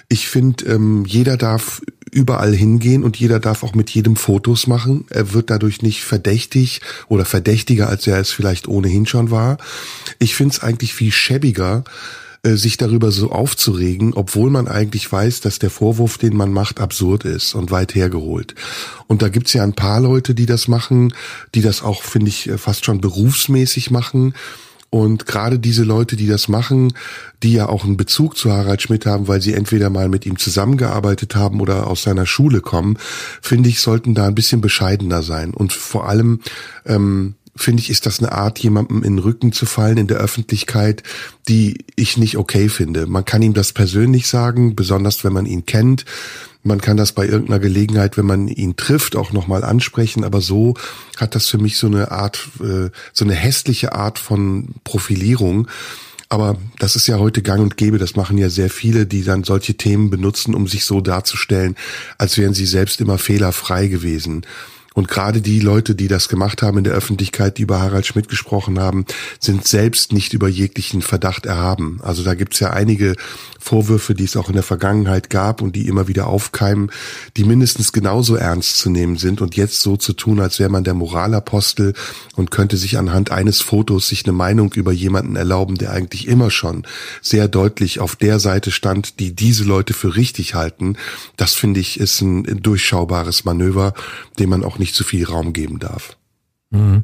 Ich 0.09 0.29
finde, 0.29 0.65
ähm, 0.67 1.05
jeder 1.07 1.37
darf 1.37 1.83
überall 2.11 2.55
hingehen 2.55 3.03
und 3.05 3.17
jeder 3.17 3.41
darf 3.41 3.63
auch 3.63 3.75
mit 3.75 3.91
jedem 3.91 4.17
Fotos 4.17 4.67
machen. 4.67 5.05
Er 5.11 5.33
wird 5.33 5.51
dadurch 5.51 5.83
nicht 5.83 6.05
verdächtig 6.05 6.81
oder 7.09 7.25
verdächtiger, 7.25 7.89
als 7.89 8.07
er 8.07 8.19
es 8.19 8.31
vielleicht 8.31 8.69
ohnehin 8.69 9.07
schon 9.07 9.31
war. 9.31 9.59
Ich 10.19 10.35
finde 10.35 10.55
es 10.55 10.63
eigentlich 10.63 10.95
viel 10.95 11.13
schäbiger, 11.13 11.85
sich 12.55 12.77
darüber 12.77 13.11
so 13.11 13.33
aufzuregen, 13.33 14.15
obwohl 14.15 14.51
man 14.51 14.69
eigentlich 14.69 15.11
weiß, 15.11 15.41
dass 15.41 15.59
der 15.59 15.71
Vorwurf, 15.71 16.19
den 16.19 16.37
man 16.37 16.53
macht, 16.53 16.81
absurd 16.81 17.25
ist 17.25 17.55
und 17.55 17.73
weit 17.73 17.95
hergeholt. 17.95 18.55
Und 19.09 19.23
da 19.23 19.29
gibt's 19.29 19.53
ja 19.53 19.65
ein 19.65 19.75
paar 19.75 20.01
Leute, 20.01 20.35
die 20.35 20.47
das 20.47 20.69
machen, 20.69 21.13
die 21.55 21.63
das 21.63 21.83
auch, 21.83 22.03
finde 22.03 22.29
ich, 22.29 22.49
äh, 22.49 22.59
fast 22.59 22.85
schon 22.85 23.01
berufsmäßig 23.01 23.91
machen. 23.91 24.35
Und 24.91 25.27
gerade 25.27 25.59
diese 25.59 25.83
Leute, 25.83 26.17
die 26.17 26.29
das 26.29 26.49
machen, 26.49 26.93
die 27.43 27.53
ja 27.53 27.69
auch 27.69 27.85
einen 27.85 27.97
Bezug 27.97 28.37
zu 28.37 28.53
Harald 28.53 28.83
Schmidt 28.83 29.05
haben, 29.05 29.29
weil 29.29 29.43
sie 29.43 29.53
entweder 29.53 29.91
mal 29.91 30.09
mit 30.09 30.27
ihm 30.27 30.39
zusammengearbeitet 30.39 31.35
haben 31.35 31.61
oder 31.61 31.89
aus 31.89 32.03
seiner 32.03 32.25
Schule 32.25 32.61
kommen, 32.61 32.97
finde 33.43 33.69
ich, 33.69 33.81
sollten 33.81 34.15
da 34.15 34.27
ein 34.27 34.35
bisschen 34.35 34.61
bescheidener 34.61 35.23
sein. 35.23 35.53
Und 35.53 35.73
vor 35.73 36.09
allem 36.09 36.41
ähm, 36.87 37.35
finde 37.57 37.83
ich, 37.83 37.91
ist 37.91 38.07
das 38.07 38.21
eine 38.21 38.33
Art, 38.33 38.59
jemandem 38.59 39.03
in 39.03 39.17
den 39.17 39.19
Rücken 39.19 39.53
zu 39.53 39.67
fallen 39.67 39.99
in 39.99 40.07
der 40.07 40.19
Öffentlichkeit, 40.19 41.03
die 41.49 41.85
ich 41.97 42.17
nicht 42.17 42.37
okay 42.37 42.69
finde. 42.69 43.07
Man 43.07 43.25
kann 43.25 43.43
ihm 43.43 43.55
das 43.55 43.73
persönlich 43.73 44.29
sagen, 44.29 44.77
besonders 44.77 45.25
wenn 45.25 45.33
man 45.33 45.47
ihn 45.47 45.67
kennt. 45.67 46.05
Man 46.63 46.81
kann 46.81 46.97
das 46.97 47.13
bei 47.13 47.27
irgendeiner 47.27 47.61
Gelegenheit, 47.61 48.17
wenn 48.17 48.27
man 48.27 48.49
ihn 48.49 48.77
trifft, 48.77 49.15
auch 49.15 49.33
nochmal 49.33 49.63
ansprechen. 49.63 50.25
Aber 50.25 50.41
so 50.41 50.75
hat 51.17 51.35
das 51.35 51.47
für 51.47 51.59
mich 51.59 51.79
so 51.79 51.87
eine 51.87 52.11
Art, 52.11 52.49
äh, 52.61 52.91
so 53.13 53.25
eine 53.25 53.35
hässliche 53.35 53.93
Art 53.93 54.19
von 54.19 54.75
Profilierung. 54.83 55.69
Aber 56.29 56.57
das 56.81 56.97
ist 56.97 57.07
ja 57.07 57.19
heute 57.19 57.41
gang 57.43 57.61
und 57.63 57.77
gäbe. 57.77 57.99
Das 57.99 58.17
machen 58.17 58.37
ja 58.37 58.51
sehr 58.51 58.69
viele, 58.69 59.07
die 59.07 59.23
dann 59.23 59.45
solche 59.45 59.75
Themen 59.75 60.11
benutzen, 60.11 60.55
um 60.55 60.67
sich 60.67 60.85
so 60.85 61.01
darzustellen, 61.01 61.77
als 62.19 62.37
wären 62.37 62.55
sie 62.55 62.67
selbst 62.67 63.01
immer 63.01 63.19
fehlerfrei 63.19 63.87
gewesen. 63.87 64.45
Und 64.97 65.09
gerade 65.09 65.43
die 65.43 65.61
Leute, 65.61 65.95
die 65.95 66.09
das 66.09 66.31
gemacht 66.31 66.63
haben 66.63 66.79
in 66.79 66.85
der 66.85 66.95
Öffentlichkeit, 66.95 67.59
die 67.59 67.63
über 67.63 67.81
Harald 67.81 68.07
Schmidt 68.07 68.31
gesprochen 68.31 68.81
haben, 68.81 69.05
sind 69.39 69.69
selbst 69.69 70.11
nicht 70.11 70.33
über 70.33 70.49
jeglichen 70.49 71.03
Verdacht 71.03 71.45
erhaben. 71.45 72.01
Also 72.03 72.23
da 72.23 72.33
gibt's 72.35 72.61
ja 72.61 72.71
einige 72.71 73.15
Vorwürfe, 73.61 74.15
die 74.15 74.25
es 74.25 74.39
auch 74.39 74.49
in 74.49 74.55
der 74.55 74.63
Vergangenheit 74.63 75.29
gab 75.29 75.61
und 75.61 75.77
die 75.77 75.87
immer 75.87 76.09
wieder 76.09 76.29
aufkeimen, 76.29 76.91
die 77.37 77.45
mindestens 77.45 77.93
genauso 77.93 78.37
ernst 78.37 78.79
zu 78.79 78.89
nehmen 78.89 79.19
sind 79.19 79.43
und 79.43 79.55
jetzt 79.55 79.83
so 79.83 79.99
zu 79.99 80.15
tun, 80.15 80.41
als 80.41 80.59
wäre 80.61 80.71
man 80.71 80.85
der 80.85 80.95
Moralapostel 80.95 81.93
und 82.35 82.51
könnte 82.51 82.79
sich 82.79 82.97
anhand 82.97 83.31
eines 83.31 83.61
Fotos 83.61 84.09
sich 84.09 84.25
eine 84.25 84.33
Meinung 84.33 84.73
über 84.73 84.93
jemanden 84.93 85.37
erlauben, 85.37 85.75
der 85.75 85.91
eigentlich 85.91 86.27
immer 86.27 86.51
schon 86.51 86.87
sehr 87.21 87.49
deutlich 87.49 88.01
auf 88.01 88.17
der 88.17 88.39
Seite 88.39 88.71
stand, 88.71 89.21
die 89.21 89.35
diese 89.35 89.65
Leute 89.65 89.93
für 89.93 90.17
richtig 90.17 90.55
halten. 90.55 90.97
Das 91.37 91.53
finde 91.53 91.81
ich 91.81 92.01
ist 92.01 92.23
ein 92.23 92.63
durchschaubares 92.63 93.45
Manöver, 93.45 93.93
dem 94.39 94.49
man 94.49 94.65
auch 94.65 94.79
nicht 94.79 94.86
zu 94.95 95.05
viel 95.05 95.25
Raum 95.25 95.53
geben 95.53 95.79
darf. 95.79 96.17
Mhm. 96.77 97.03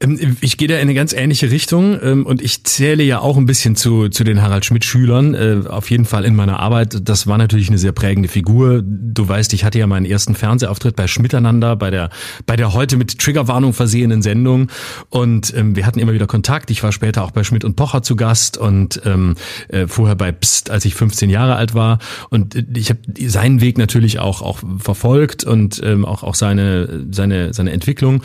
Ähm, 0.00 0.36
ich 0.40 0.56
gehe 0.56 0.68
da 0.68 0.74
in 0.74 0.82
eine 0.82 0.94
ganz 0.94 1.12
ähnliche 1.12 1.50
Richtung 1.50 1.98
ähm, 2.02 2.26
und 2.26 2.42
ich 2.42 2.64
zähle 2.64 3.02
ja 3.02 3.20
auch 3.20 3.36
ein 3.36 3.46
bisschen 3.46 3.76
zu, 3.76 4.08
zu 4.08 4.24
den 4.24 4.42
Harald 4.42 4.64
Schmidt-Schülern, 4.64 5.34
äh, 5.34 5.62
auf 5.68 5.90
jeden 5.90 6.04
Fall 6.04 6.24
in 6.24 6.36
meiner 6.36 6.60
Arbeit. 6.60 7.08
Das 7.08 7.26
war 7.26 7.38
natürlich 7.38 7.68
eine 7.68 7.78
sehr 7.78 7.92
prägende 7.92 8.28
Figur. 8.28 8.82
Du 8.84 9.28
weißt, 9.28 9.52
ich 9.52 9.64
hatte 9.64 9.78
ja 9.78 9.86
meinen 9.86 10.06
ersten 10.06 10.34
Fernsehauftritt 10.34 10.96
bei 10.96 11.06
Schmiteinander, 11.06 11.76
bei 11.76 11.90
der, 11.90 12.10
bei 12.46 12.56
der 12.56 12.72
heute 12.72 12.96
mit 12.96 13.18
Triggerwarnung 13.18 13.72
versehenen 13.72 14.22
Sendung 14.22 14.68
und 15.08 15.54
ähm, 15.56 15.76
wir 15.76 15.86
hatten 15.86 15.98
immer 15.98 16.12
wieder 16.12 16.26
Kontakt. 16.26 16.70
Ich 16.70 16.82
war 16.82 16.92
später 16.92 17.24
auch 17.24 17.30
bei 17.30 17.44
Schmidt 17.44 17.64
und 17.64 17.76
Pocher 17.76 18.02
zu 18.02 18.16
Gast 18.16 18.58
und 18.58 19.00
ähm, 19.04 19.34
äh, 19.68 19.86
vorher 19.86 20.16
bei 20.16 20.32
Psst, 20.32 20.70
als 20.70 20.84
ich 20.84 20.94
15 20.94 21.30
Jahre 21.30 21.56
alt 21.56 21.74
war 21.74 21.98
und 22.30 22.54
äh, 22.54 22.64
ich 22.74 22.90
habe 22.90 23.00
seinen 23.26 23.60
Weg 23.60 23.78
natürlich 23.78 24.18
auch, 24.18 24.42
auch 24.42 24.60
verfolgt 24.78 25.44
und 25.44 25.80
ähm, 25.84 26.04
auch, 26.04 26.22
auch 26.22 26.34
seine, 26.34 27.06
seine, 27.10 27.52
seine 27.52 27.72
Entwicklung 27.72 28.22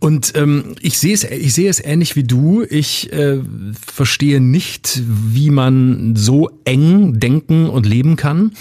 und 0.00 0.23
und 0.24 0.36
ähm, 0.40 0.74
ich 0.80 0.98
sehe 0.98 1.12
es, 1.14 1.24
ich 1.24 1.54
sehe 1.54 1.68
es 1.68 1.84
ähnlich 1.84 2.16
wie 2.16 2.22
du. 2.22 2.64
Ich 2.68 3.12
äh, 3.12 3.40
verstehe 3.86 4.40
nicht, 4.40 5.02
wie 5.06 5.50
man 5.50 6.16
so 6.16 6.50
eng 6.64 7.18
denken 7.20 7.68
und 7.68 7.84
leben 7.84 8.16
kann, 8.16 8.52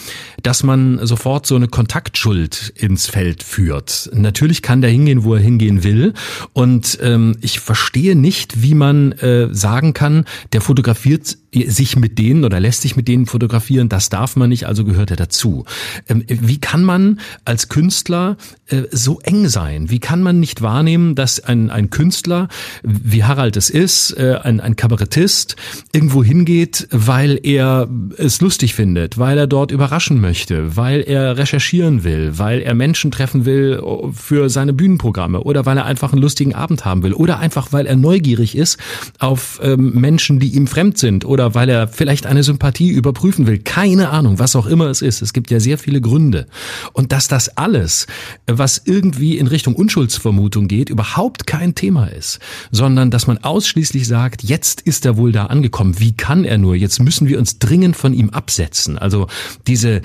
dass 0.41 0.63
man 0.63 1.05
sofort 1.05 1.45
so 1.45 1.55
eine 1.55 1.67
Kontaktschuld 1.67 2.73
ins 2.75 3.07
Feld 3.07 3.43
führt. 3.43 4.09
Natürlich 4.13 4.61
kann 4.61 4.81
der 4.81 4.89
hingehen, 4.89 5.23
wo 5.23 5.35
er 5.35 5.41
hingehen 5.41 5.83
will. 5.83 6.13
Und 6.53 6.99
ähm, 7.01 7.37
ich 7.41 7.59
verstehe 7.59 8.15
nicht, 8.15 8.61
wie 8.61 8.75
man 8.75 9.13
äh, 9.13 9.47
sagen 9.53 9.93
kann, 9.93 10.25
der 10.51 10.61
fotografiert 10.61 11.37
sich 11.67 11.95
mit 11.95 12.17
denen 12.17 12.45
oder 12.45 12.59
lässt 12.59 12.81
sich 12.81 12.95
mit 12.95 13.07
denen 13.07 13.25
fotografieren, 13.25 13.89
das 13.89 14.09
darf 14.09 14.35
man 14.35 14.49
nicht, 14.49 14.65
also 14.65 14.85
gehört 14.85 15.11
er 15.11 15.17
dazu. 15.17 15.65
Ähm, 16.07 16.23
wie 16.27 16.59
kann 16.59 16.83
man 16.83 17.19
als 17.45 17.69
Künstler 17.69 18.37
äh, 18.67 18.83
so 18.91 19.19
eng 19.19 19.47
sein? 19.47 19.89
Wie 19.89 19.99
kann 19.99 20.21
man 20.21 20.39
nicht 20.39 20.61
wahrnehmen, 20.61 21.15
dass 21.15 21.39
ein, 21.39 21.69
ein 21.69 21.89
Künstler, 21.89 22.47
wie 22.83 23.23
Harald 23.23 23.57
es 23.57 23.69
ist, 23.69 24.11
äh, 24.17 24.39
ein, 24.41 24.59
ein 24.59 24.75
Kabarettist, 24.75 25.55
irgendwo 25.91 26.23
hingeht, 26.23 26.87
weil 26.91 27.39
er 27.43 27.87
es 28.17 28.41
lustig 28.41 28.75
findet, 28.75 29.17
weil 29.17 29.37
er 29.37 29.47
dort 29.47 29.71
überraschen 29.71 30.19
möchte, 30.21 30.75
weil 30.75 31.01
er 31.01 31.37
recherchieren 31.37 32.03
will, 32.03 32.37
weil 32.37 32.61
er 32.61 32.73
Menschen 32.73 33.11
treffen 33.11 33.45
will 33.45 33.81
für 34.13 34.49
seine 34.49 34.73
Bühnenprogramme 34.73 35.41
oder 35.41 35.65
weil 35.65 35.77
er 35.77 35.85
einfach 35.85 36.13
einen 36.13 36.21
lustigen 36.21 36.55
Abend 36.55 36.85
haben 36.85 37.03
will 37.03 37.13
oder 37.13 37.39
einfach 37.39 37.71
weil 37.71 37.85
er 37.85 37.95
neugierig 37.95 38.55
ist 38.55 38.79
auf 39.19 39.59
ähm, 39.63 39.93
Menschen, 39.93 40.39
die 40.39 40.49
ihm 40.49 40.67
fremd 40.67 40.97
sind 40.97 41.25
oder 41.25 41.42
weil 41.53 41.69
er 41.69 41.87
vielleicht 41.87 42.25
eine 42.25 42.43
Sympathie 42.43 42.89
überprüfen 42.89 43.47
will. 43.47 43.59
Keine 43.59 44.09
Ahnung, 44.09 44.39
was 44.39 44.55
auch 44.55 44.65
immer 44.65 44.87
es 44.87 45.01
ist. 45.01 45.21
Es 45.21 45.33
gibt 45.33 45.51
ja 45.51 45.59
sehr 45.59 45.77
viele 45.77 46.01
Gründe. 46.01 46.47
Und 46.93 47.11
dass 47.11 47.27
das 47.27 47.57
alles, 47.57 48.07
was 48.47 48.81
irgendwie 48.85 49.37
in 49.37 49.47
Richtung 49.47 49.75
Unschuldsvermutung 49.75 50.67
geht, 50.67 50.89
überhaupt 50.89 51.47
kein 51.47 51.75
Thema 51.75 52.07
ist, 52.07 52.39
sondern 52.71 53.11
dass 53.11 53.27
man 53.27 53.39
ausschließlich 53.39 54.07
sagt, 54.07 54.43
jetzt 54.43 54.81
ist 54.81 55.05
er 55.05 55.17
wohl 55.17 55.31
da 55.31 55.47
angekommen. 55.47 55.99
Wie 55.99 56.13
kann 56.13 56.45
er 56.45 56.57
nur? 56.57 56.75
Jetzt 56.75 56.99
müssen 57.01 57.27
wir 57.27 57.39
uns 57.39 57.59
dringend 57.59 57.95
von 57.95 58.13
ihm 58.13 58.29
absetzen. 58.29 58.97
Also 58.97 59.27
diese, 59.67 60.01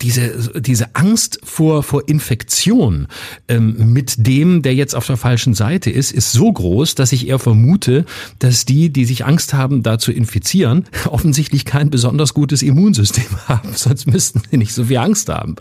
diese, 0.00 0.60
diese 0.60 0.94
Angst 0.94 1.40
vor, 1.44 1.82
vor 1.82 2.08
Infektion 2.08 3.08
ähm, 3.48 3.92
mit 3.92 4.26
dem, 4.26 4.62
der 4.62 4.74
jetzt 4.74 4.94
auf 4.94 5.06
der 5.06 5.16
falschen 5.16 5.54
Seite 5.54 5.90
ist, 5.90 6.12
ist 6.12 6.32
so 6.32 6.52
groß, 6.52 6.94
dass 6.94 7.12
ich 7.12 7.28
eher 7.28 7.38
vermute, 7.38 8.04
dass 8.38 8.64
die, 8.64 8.90
die 8.90 9.04
sich 9.04 9.24
Angst 9.24 9.54
haben, 9.54 9.82
da 9.82 9.98
zu 9.98 10.12
infizieren, 10.12 10.75
offensichtlich 11.06 11.64
kein 11.64 11.90
besonders 11.90 12.34
gutes 12.34 12.62
Immunsystem 12.62 13.24
haben. 13.48 13.70
Sonst 13.74 14.06
müssten 14.06 14.42
sie 14.50 14.56
nicht 14.56 14.74
so 14.74 14.84
viel 14.84 14.98
Angst 14.98 15.28
haben. 15.28 15.56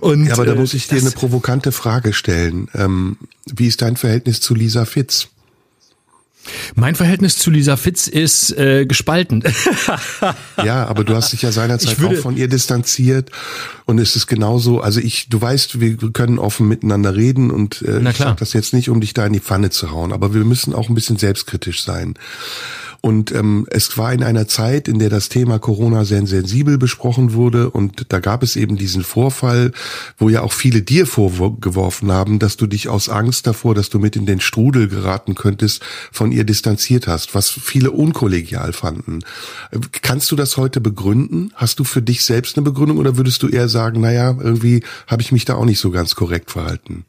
Und, 0.00 0.26
ja, 0.26 0.34
aber 0.34 0.46
da 0.46 0.54
muss 0.54 0.74
ich 0.74 0.88
dir 0.88 0.98
eine 0.98 1.10
provokante 1.10 1.72
Frage 1.72 2.12
stellen. 2.12 2.68
Ähm, 2.74 3.16
wie 3.46 3.66
ist 3.66 3.82
dein 3.82 3.96
Verhältnis 3.96 4.40
zu 4.40 4.54
Lisa 4.54 4.84
Fitz? 4.84 5.28
Mein 6.74 6.94
Verhältnis 6.94 7.36
zu 7.36 7.50
Lisa 7.50 7.76
Fitz 7.76 8.06
ist 8.06 8.56
äh, 8.56 8.86
gespalten. 8.86 9.42
ja, 10.64 10.86
aber 10.86 11.04
du 11.04 11.14
hast 11.14 11.32
dich 11.32 11.42
ja 11.42 11.52
seinerzeit 11.52 12.02
auch 12.02 12.14
von 12.16 12.36
ihr 12.36 12.48
distanziert 12.48 13.30
und 13.86 13.98
es 13.98 14.16
ist 14.16 14.26
genauso, 14.26 14.80
also 14.80 15.00
ich, 15.00 15.28
du 15.28 15.40
weißt, 15.40 15.80
wir 15.80 15.96
können 16.12 16.38
offen 16.38 16.68
miteinander 16.68 17.14
reden 17.14 17.50
und 17.50 17.82
äh, 17.82 18.00
ich 18.08 18.16
sage 18.16 18.36
das 18.38 18.52
jetzt 18.52 18.72
nicht, 18.72 18.88
um 18.88 19.00
dich 19.00 19.14
da 19.14 19.26
in 19.26 19.32
die 19.32 19.40
Pfanne 19.40 19.70
zu 19.70 19.90
hauen, 19.90 20.12
aber 20.12 20.34
wir 20.34 20.44
müssen 20.44 20.74
auch 20.74 20.88
ein 20.88 20.94
bisschen 20.94 21.16
selbstkritisch 21.16 21.82
sein. 21.82 22.14
Und 23.02 23.32
ähm, 23.32 23.66
es 23.70 23.96
war 23.96 24.12
in 24.12 24.22
einer 24.22 24.46
Zeit, 24.46 24.86
in 24.86 24.98
der 24.98 25.08
das 25.08 25.30
Thema 25.30 25.58
Corona 25.58 26.04
sehr 26.04 26.26
sensibel 26.26 26.76
besprochen 26.76 27.32
wurde 27.32 27.70
und 27.70 28.06
da 28.10 28.20
gab 28.20 28.42
es 28.42 28.56
eben 28.56 28.76
diesen 28.76 29.02
Vorfall, 29.02 29.72
wo 30.18 30.28
ja 30.28 30.42
auch 30.42 30.52
viele 30.52 30.82
dir 30.82 31.06
vorgeworfen 31.06 32.12
haben, 32.12 32.38
dass 32.38 32.58
du 32.58 32.66
dich 32.66 32.88
aus 32.88 33.08
Angst 33.08 33.46
davor, 33.46 33.74
dass 33.74 33.88
du 33.88 33.98
mit 33.98 34.16
in 34.16 34.26
den 34.26 34.40
Strudel 34.40 34.88
geraten 34.88 35.34
könntest, 35.34 35.82
von 36.12 36.30
ihr 36.30 36.39
distanziert 36.44 37.06
hast, 37.06 37.34
was 37.34 37.48
viele 37.48 37.90
unkollegial 37.90 38.72
fanden. 38.72 39.20
Kannst 40.02 40.30
du 40.30 40.36
das 40.36 40.56
heute 40.56 40.80
begründen? 40.80 41.52
Hast 41.54 41.78
du 41.78 41.84
für 41.84 42.02
dich 42.02 42.24
selbst 42.24 42.56
eine 42.56 42.64
Begründung 42.64 42.98
oder 42.98 43.16
würdest 43.16 43.42
du 43.42 43.48
eher 43.48 43.68
sagen, 43.68 44.00
naja, 44.00 44.36
irgendwie 44.38 44.82
habe 45.06 45.22
ich 45.22 45.32
mich 45.32 45.44
da 45.44 45.54
auch 45.54 45.64
nicht 45.64 45.80
so 45.80 45.90
ganz 45.90 46.14
korrekt 46.14 46.50
verhalten? 46.50 47.04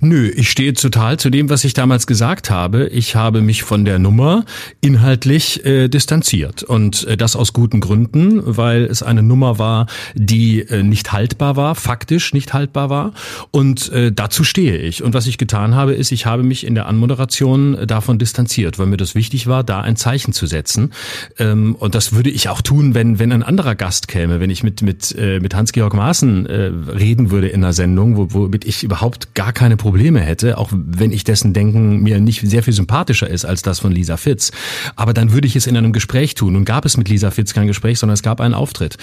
Nö, 0.00 0.28
ich 0.28 0.50
stehe 0.50 0.74
total 0.74 1.18
zu 1.18 1.30
dem, 1.30 1.48
was 1.48 1.64
ich 1.64 1.74
damals 1.74 2.06
gesagt 2.06 2.50
habe. 2.50 2.88
Ich 2.88 3.16
habe 3.16 3.40
mich 3.40 3.62
von 3.62 3.84
der 3.84 3.98
Nummer 3.98 4.44
inhaltlich 4.80 5.64
äh, 5.64 5.88
distanziert 5.88 6.62
und 6.62 7.04
äh, 7.04 7.16
das 7.16 7.34
aus 7.36 7.52
guten 7.52 7.80
Gründen, 7.80 8.42
weil 8.44 8.84
es 8.84 9.02
eine 9.02 9.22
Nummer 9.22 9.58
war, 9.58 9.86
die 10.14 10.60
äh, 10.60 10.82
nicht 10.82 11.12
haltbar 11.12 11.56
war, 11.56 11.74
faktisch 11.74 12.32
nicht 12.34 12.52
haltbar 12.52 12.90
war 12.90 13.12
und 13.50 13.90
äh, 13.92 14.12
dazu 14.12 14.44
stehe 14.44 14.76
ich. 14.78 15.02
Und 15.02 15.14
was 15.14 15.26
ich 15.26 15.38
getan 15.38 15.74
habe, 15.74 15.94
ist, 15.94 16.12
ich 16.12 16.26
habe 16.26 16.42
mich 16.42 16.66
in 16.66 16.74
der 16.74 16.86
Anmoderation 16.86 17.86
davon 17.86 18.18
distanziert, 18.18 18.78
weil 18.78 18.86
mir 18.86 18.96
das 18.96 19.14
wichtig 19.14 19.46
war, 19.46 19.64
da 19.64 19.80
ein 19.80 19.96
Zeichen 19.96 20.32
zu 20.32 20.46
setzen. 20.46 20.92
Ähm, 21.38 21.74
und 21.74 21.94
das 21.94 22.12
würde 22.12 22.30
ich 22.30 22.48
auch 22.48 22.60
tun, 22.60 22.94
wenn 22.94 23.18
wenn 23.18 23.32
ein 23.32 23.42
anderer 23.42 23.74
Gast 23.74 24.08
käme, 24.08 24.40
wenn 24.40 24.50
ich 24.50 24.62
mit 24.62 24.82
mit 24.82 25.14
äh, 25.18 25.40
mit 25.40 25.54
Hans-Georg 25.54 25.94
Maaßen 25.94 26.46
äh, 26.46 26.70
reden 26.92 27.30
würde 27.30 27.48
in 27.48 27.64
einer 27.64 27.72
Sendung, 27.72 28.16
wo, 28.16 28.28
womit 28.30 28.64
ich 28.64 28.84
überhaupt 28.84 29.34
gar 29.34 29.45
keine 29.52 29.76
Probleme 29.76 30.20
hätte, 30.20 30.58
auch 30.58 30.70
wenn 30.72 31.12
ich 31.12 31.24
dessen 31.24 31.52
Denken 31.52 32.02
mir 32.02 32.20
nicht 32.20 32.40
sehr 32.40 32.62
viel 32.62 32.72
sympathischer 32.72 33.28
ist 33.28 33.44
als 33.44 33.62
das 33.62 33.80
von 33.80 33.92
Lisa 33.92 34.16
Fitz. 34.16 34.52
Aber 34.96 35.14
dann 35.14 35.32
würde 35.32 35.46
ich 35.46 35.56
es 35.56 35.66
in 35.66 35.76
einem 35.76 35.92
Gespräch 35.92 36.34
tun. 36.34 36.56
Und 36.56 36.64
gab 36.64 36.84
es 36.84 36.96
mit 36.96 37.08
Lisa 37.08 37.30
Fitz 37.30 37.54
kein 37.54 37.66
Gespräch, 37.66 37.98
sondern 37.98 38.14
es 38.14 38.22
gab 38.22 38.40
einen 38.40 38.54
Auftritt. 38.54 38.96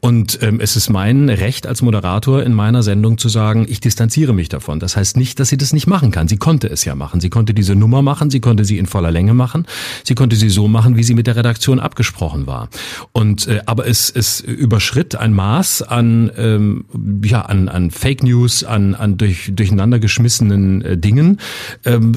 Und 0.00 0.38
ähm, 0.42 0.60
es 0.60 0.76
ist 0.76 0.90
mein 0.90 1.28
Recht 1.28 1.66
als 1.66 1.82
Moderator 1.82 2.42
in 2.42 2.52
meiner 2.52 2.82
Sendung 2.82 3.18
zu 3.18 3.28
sagen, 3.28 3.66
ich 3.68 3.80
distanziere 3.80 4.32
mich 4.32 4.48
davon. 4.48 4.80
Das 4.80 4.96
heißt 4.96 5.16
nicht, 5.16 5.40
dass 5.40 5.48
sie 5.48 5.56
das 5.56 5.72
nicht 5.72 5.86
machen 5.86 6.10
kann. 6.10 6.28
Sie 6.28 6.36
konnte 6.36 6.68
es 6.68 6.84
ja 6.84 6.94
machen. 6.94 7.20
Sie 7.20 7.30
konnte 7.30 7.54
diese 7.54 7.74
Nummer 7.74 8.02
machen, 8.02 8.30
sie 8.30 8.40
konnte 8.40 8.64
sie 8.64 8.78
in 8.78 8.86
voller 8.86 9.10
Länge 9.10 9.34
machen, 9.34 9.66
sie 10.04 10.14
konnte 10.14 10.36
sie 10.36 10.50
so 10.50 10.68
machen, 10.68 10.96
wie 10.96 11.02
sie 11.02 11.14
mit 11.14 11.26
der 11.26 11.36
Redaktion 11.36 11.80
abgesprochen 11.80 12.46
war. 12.46 12.68
Und 13.12 13.46
äh, 13.48 13.60
aber 13.66 13.86
es, 13.86 14.10
es 14.10 14.40
überschritt 14.40 15.16
ein 15.16 15.32
Maß 15.32 15.82
an 15.82 16.30
ähm, 16.36 16.84
ja 17.24 17.42
an, 17.42 17.68
an 17.68 17.90
Fake 17.90 18.22
News, 18.22 18.64
an, 18.64 18.94
an 18.94 19.16
durch, 19.16 19.50
durcheinander 19.54 19.89
geschmissenen 19.98 20.82
äh, 20.82 20.96
Dingen, 20.96 21.38
ähm, 21.84 22.14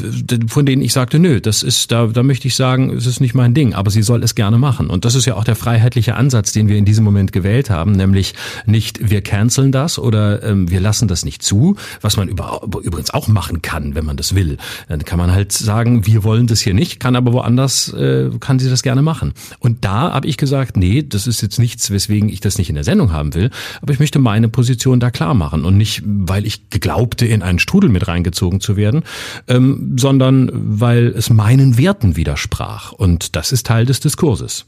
von 0.47 0.65
denen 0.65 0.81
ich 0.81 0.93
sagte, 0.93 1.19
nö, 1.19 1.41
das 1.41 1.63
ist, 1.63 1.91
da, 1.91 2.07
da 2.07 2.23
möchte 2.23 2.47
ich 2.47 2.55
sagen, 2.55 2.91
es 2.91 3.05
ist 3.05 3.19
nicht 3.19 3.33
mein 3.33 3.53
Ding, 3.53 3.73
aber 3.73 3.89
sie 3.89 4.03
soll 4.03 4.23
es 4.23 4.35
gerne 4.35 4.57
machen. 4.57 4.89
Und 4.89 5.05
das 5.05 5.15
ist 5.15 5.25
ja 5.25 5.35
auch 5.35 5.43
der 5.43 5.55
freiheitliche 5.55 6.15
Ansatz, 6.15 6.51
den 6.51 6.67
wir 6.67 6.77
in 6.77 6.85
diesem 6.85 7.03
Moment 7.03 7.31
gewählt 7.31 7.69
haben, 7.69 7.93
nämlich 7.93 8.33
nicht, 8.65 9.09
wir 9.09 9.21
canceln 9.21 9.71
das 9.71 9.97
oder 9.97 10.43
ähm, 10.43 10.69
wir 10.69 10.79
lassen 10.79 11.07
das 11.07 11.25
nicht 11.25 11.41
zu, 11.41 11.75
was 12.01 12.17
man 12.17 12.27
über, 12.27 12.61
übrigens 12.83 13.13
auch 13.13 13.27
machen 13.27 13.61
kann, 13.61 13.95
wenn 13.95 14.05
man 14.05 14.17
das 14.17 14.35
will. 14.35 14.57
Dann 14.87 15.03
kann 15.05 15.17
man 15.17 15.31
halt 15.31 15.51
sagen, 15.51 16.05
wir 16.05 16.23
wollen 16.23 16.47
das 16.47 16.61
hier 16.61 16.73
nicht, 16.73 16.99
kann 16.99 17.15
aber 17.15 17.33
woanders, 17.33 17.91
äh, 17.93 18.29
kann 18.39 18.59
sie 18.59 18.69
das 18.69 18.83
gerne 18.83 19.01
machen. 19.01 19.33
Und 19.59 19.85
da 19.85 20.13
habe 20.13 20.27
ich 20.27 20.37
gesagt, 20.37 20.77
nee, 20.77 21.03
das 21.03 21.27
ist 21.27 21.41
jetzt 21.41 21.59
nichts, 21.59 21.89
weswegen 21.89 22.29
ich 22.29 22.41
das 22.41 22.57
nicht 22.57 22.69
in 22.69 22.75
der 22.75 22.83
Sendung 22.83 23.11
haben 23.11 23.33
will, 23.33 23.49
aber 23.81 23.93
ich 23.93 23.99
möchte 23.99 24.19
meine 24.19 24.49
Position 24.49 24.99
da 24.99 25.11
klar 25.11 25.33
machen 25.33 25.65
und 25.65 25.77
nicht, 25.77 26.03
weil 26.05 26.45
ich 26.45 26.69
geglaubte, 26.69 27.25
in 27.25 27.41
einen 27.41 27.59
Strudel 27.63 27.89
mit 27.89 28.07
reingezogen 28.07 28.61
zu 28.61 28.77
werden, 28.77 29.03
ähm, 29.47 29.95
sondern 29.99 30.51
weil 30.53 31.07
es 31.07 31.31
meinen 31.31 31.77
Werten 31.77 32.15
widersprach. 32.15 32.91
Und 32.91 33.35
das 33.35 33.51
ist 33.51 33.65
Teil 33.65 33.87
des 33.87 33.99
Diskurses. 33.99 34.65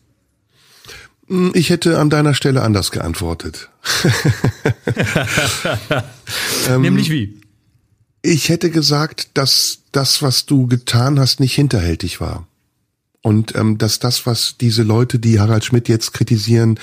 Hm, 1.27 1.51
ich 1.53 1.69
hätte 1.69 1.99
an 1.99 2.09
deiner 2.09 2.33
Stelle 2.33 2.61
anders 2.61 2.91
geantwortet. 2.91 3.69
ähm, 6.69 6.81
Nämlich 6.81 7.09
wie? 7.09 7.39
Ich 8.21 8.49
hätte 8.49 8.71
gesagt, 8.71 9.29
dass 9.35 9.79
das, 9.91 10.21
was 10.21 10.45
du 10.45 10.67
getan 10.67 11.19
hast, 11.19 11.39
nicht 11.39 11.53
hinterhältig 11.53 12.19
war. 12.19 12.47
Und 13.21 13.55
ähm, 13.55 13.77
dass 13.77 13.99
das, 13.99 14.27
was 14.27 14.55
diese 14.59 14.83
Leute, 14.83 15.17
die 15.17 15.39
Harald 15.39 15.65
Schmidt 15.65 15.87
jetzt 15.89 16.13
kritisieren, 16.13 16.79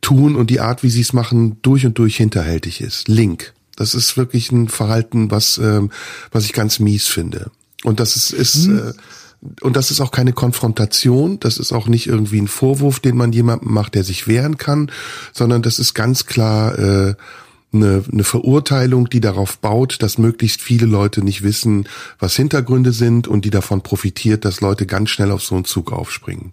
tun 0.00 0.36
und 0.36 0.50
die 0.50 0.60
Art, 0.60 0.82
wie 0.84 0.90
sie 0.90 1.00
es 1.00 1.12
machen, 1.12 1.58
durch 1.62 1.84
und 1.84 1.98
durch 1.98 2.16
hinterhältig 2.16 2.80
ist. 2.80 3.08
Link. 3.08 3.54
Das 3.80 3.94
ist 3.94 4.18
wirklich 4.18 4.52
ein 4.52 4.68
Verhalten, 4.68 5.30
was, 5.30 5.56
ähm, 5.56 5.90
was 6.30 6.44
ich 6.44 6.52
ganz 6.52 6.80
mies 6.80 7.06
finde. 7.06 7.50
Und 7.82 7.98
das 7.98 8.14
ist, 8.14 8.30
ist 8.30 8.66
hm. 8.66 8.78
äh, 8.78 8.92
und 9.62 9.74
das 9.74 9.90
ist 9.90 10.02
auch 10.02 10.10
keine 10.10 10.34
Konfrontation, 10.34 11.40
das 11.40 11.56
ist 11.56 11.72
auch 11.72 11.88
nicht 11.88 12.06
irgendwie 12.06 12.42
ein 12.42 12.46
Vorwurf, 12.46 13.00
den 13.00 13.16
man 13.16 13.32
jemandem 13.32 13.72
macht, 13.72 13.94
der 13.94 14.04
sich 14.04 14.28
wehren 14.28 14.58
kann, 14.58 14.92
sondern 15.32 15.62
das 15.62 15.78
ist 15.78 15.94
ganz 15.94 16.26
klar 16.26 16.78
äh, 16.78 17.14
eine, 17.72 18.04
eine 18.12 18.22
Verurteilung, 18.22 19.08
die 19.08 19.22
darauf 19.22 19.56
baut, 19.56 20.02
dass 20.02 20.18
möglichst 20.18 20.60
viele 20.60 20.84
Leute 20.84 21.24
nicht 21.24 21.42
wissen, 21.42 21.88
was 22.18 22.36
Hintergründe 22.36 22.92
sind 22.92 23.28
und 23.28 23.46
die 23.46 23.50
davon 23.50 23.80
profitiert, 23.80 24.44
dass 24.44 24.60
Leute 24.60 24.84
ganz 24.84 25.08
schnell 25.08 25.30
auf 25.30 25.42
so 25.42 25.54
einen 25.54 25.64
Zug 25.64 25.90
aufspringen. 25.90 26.52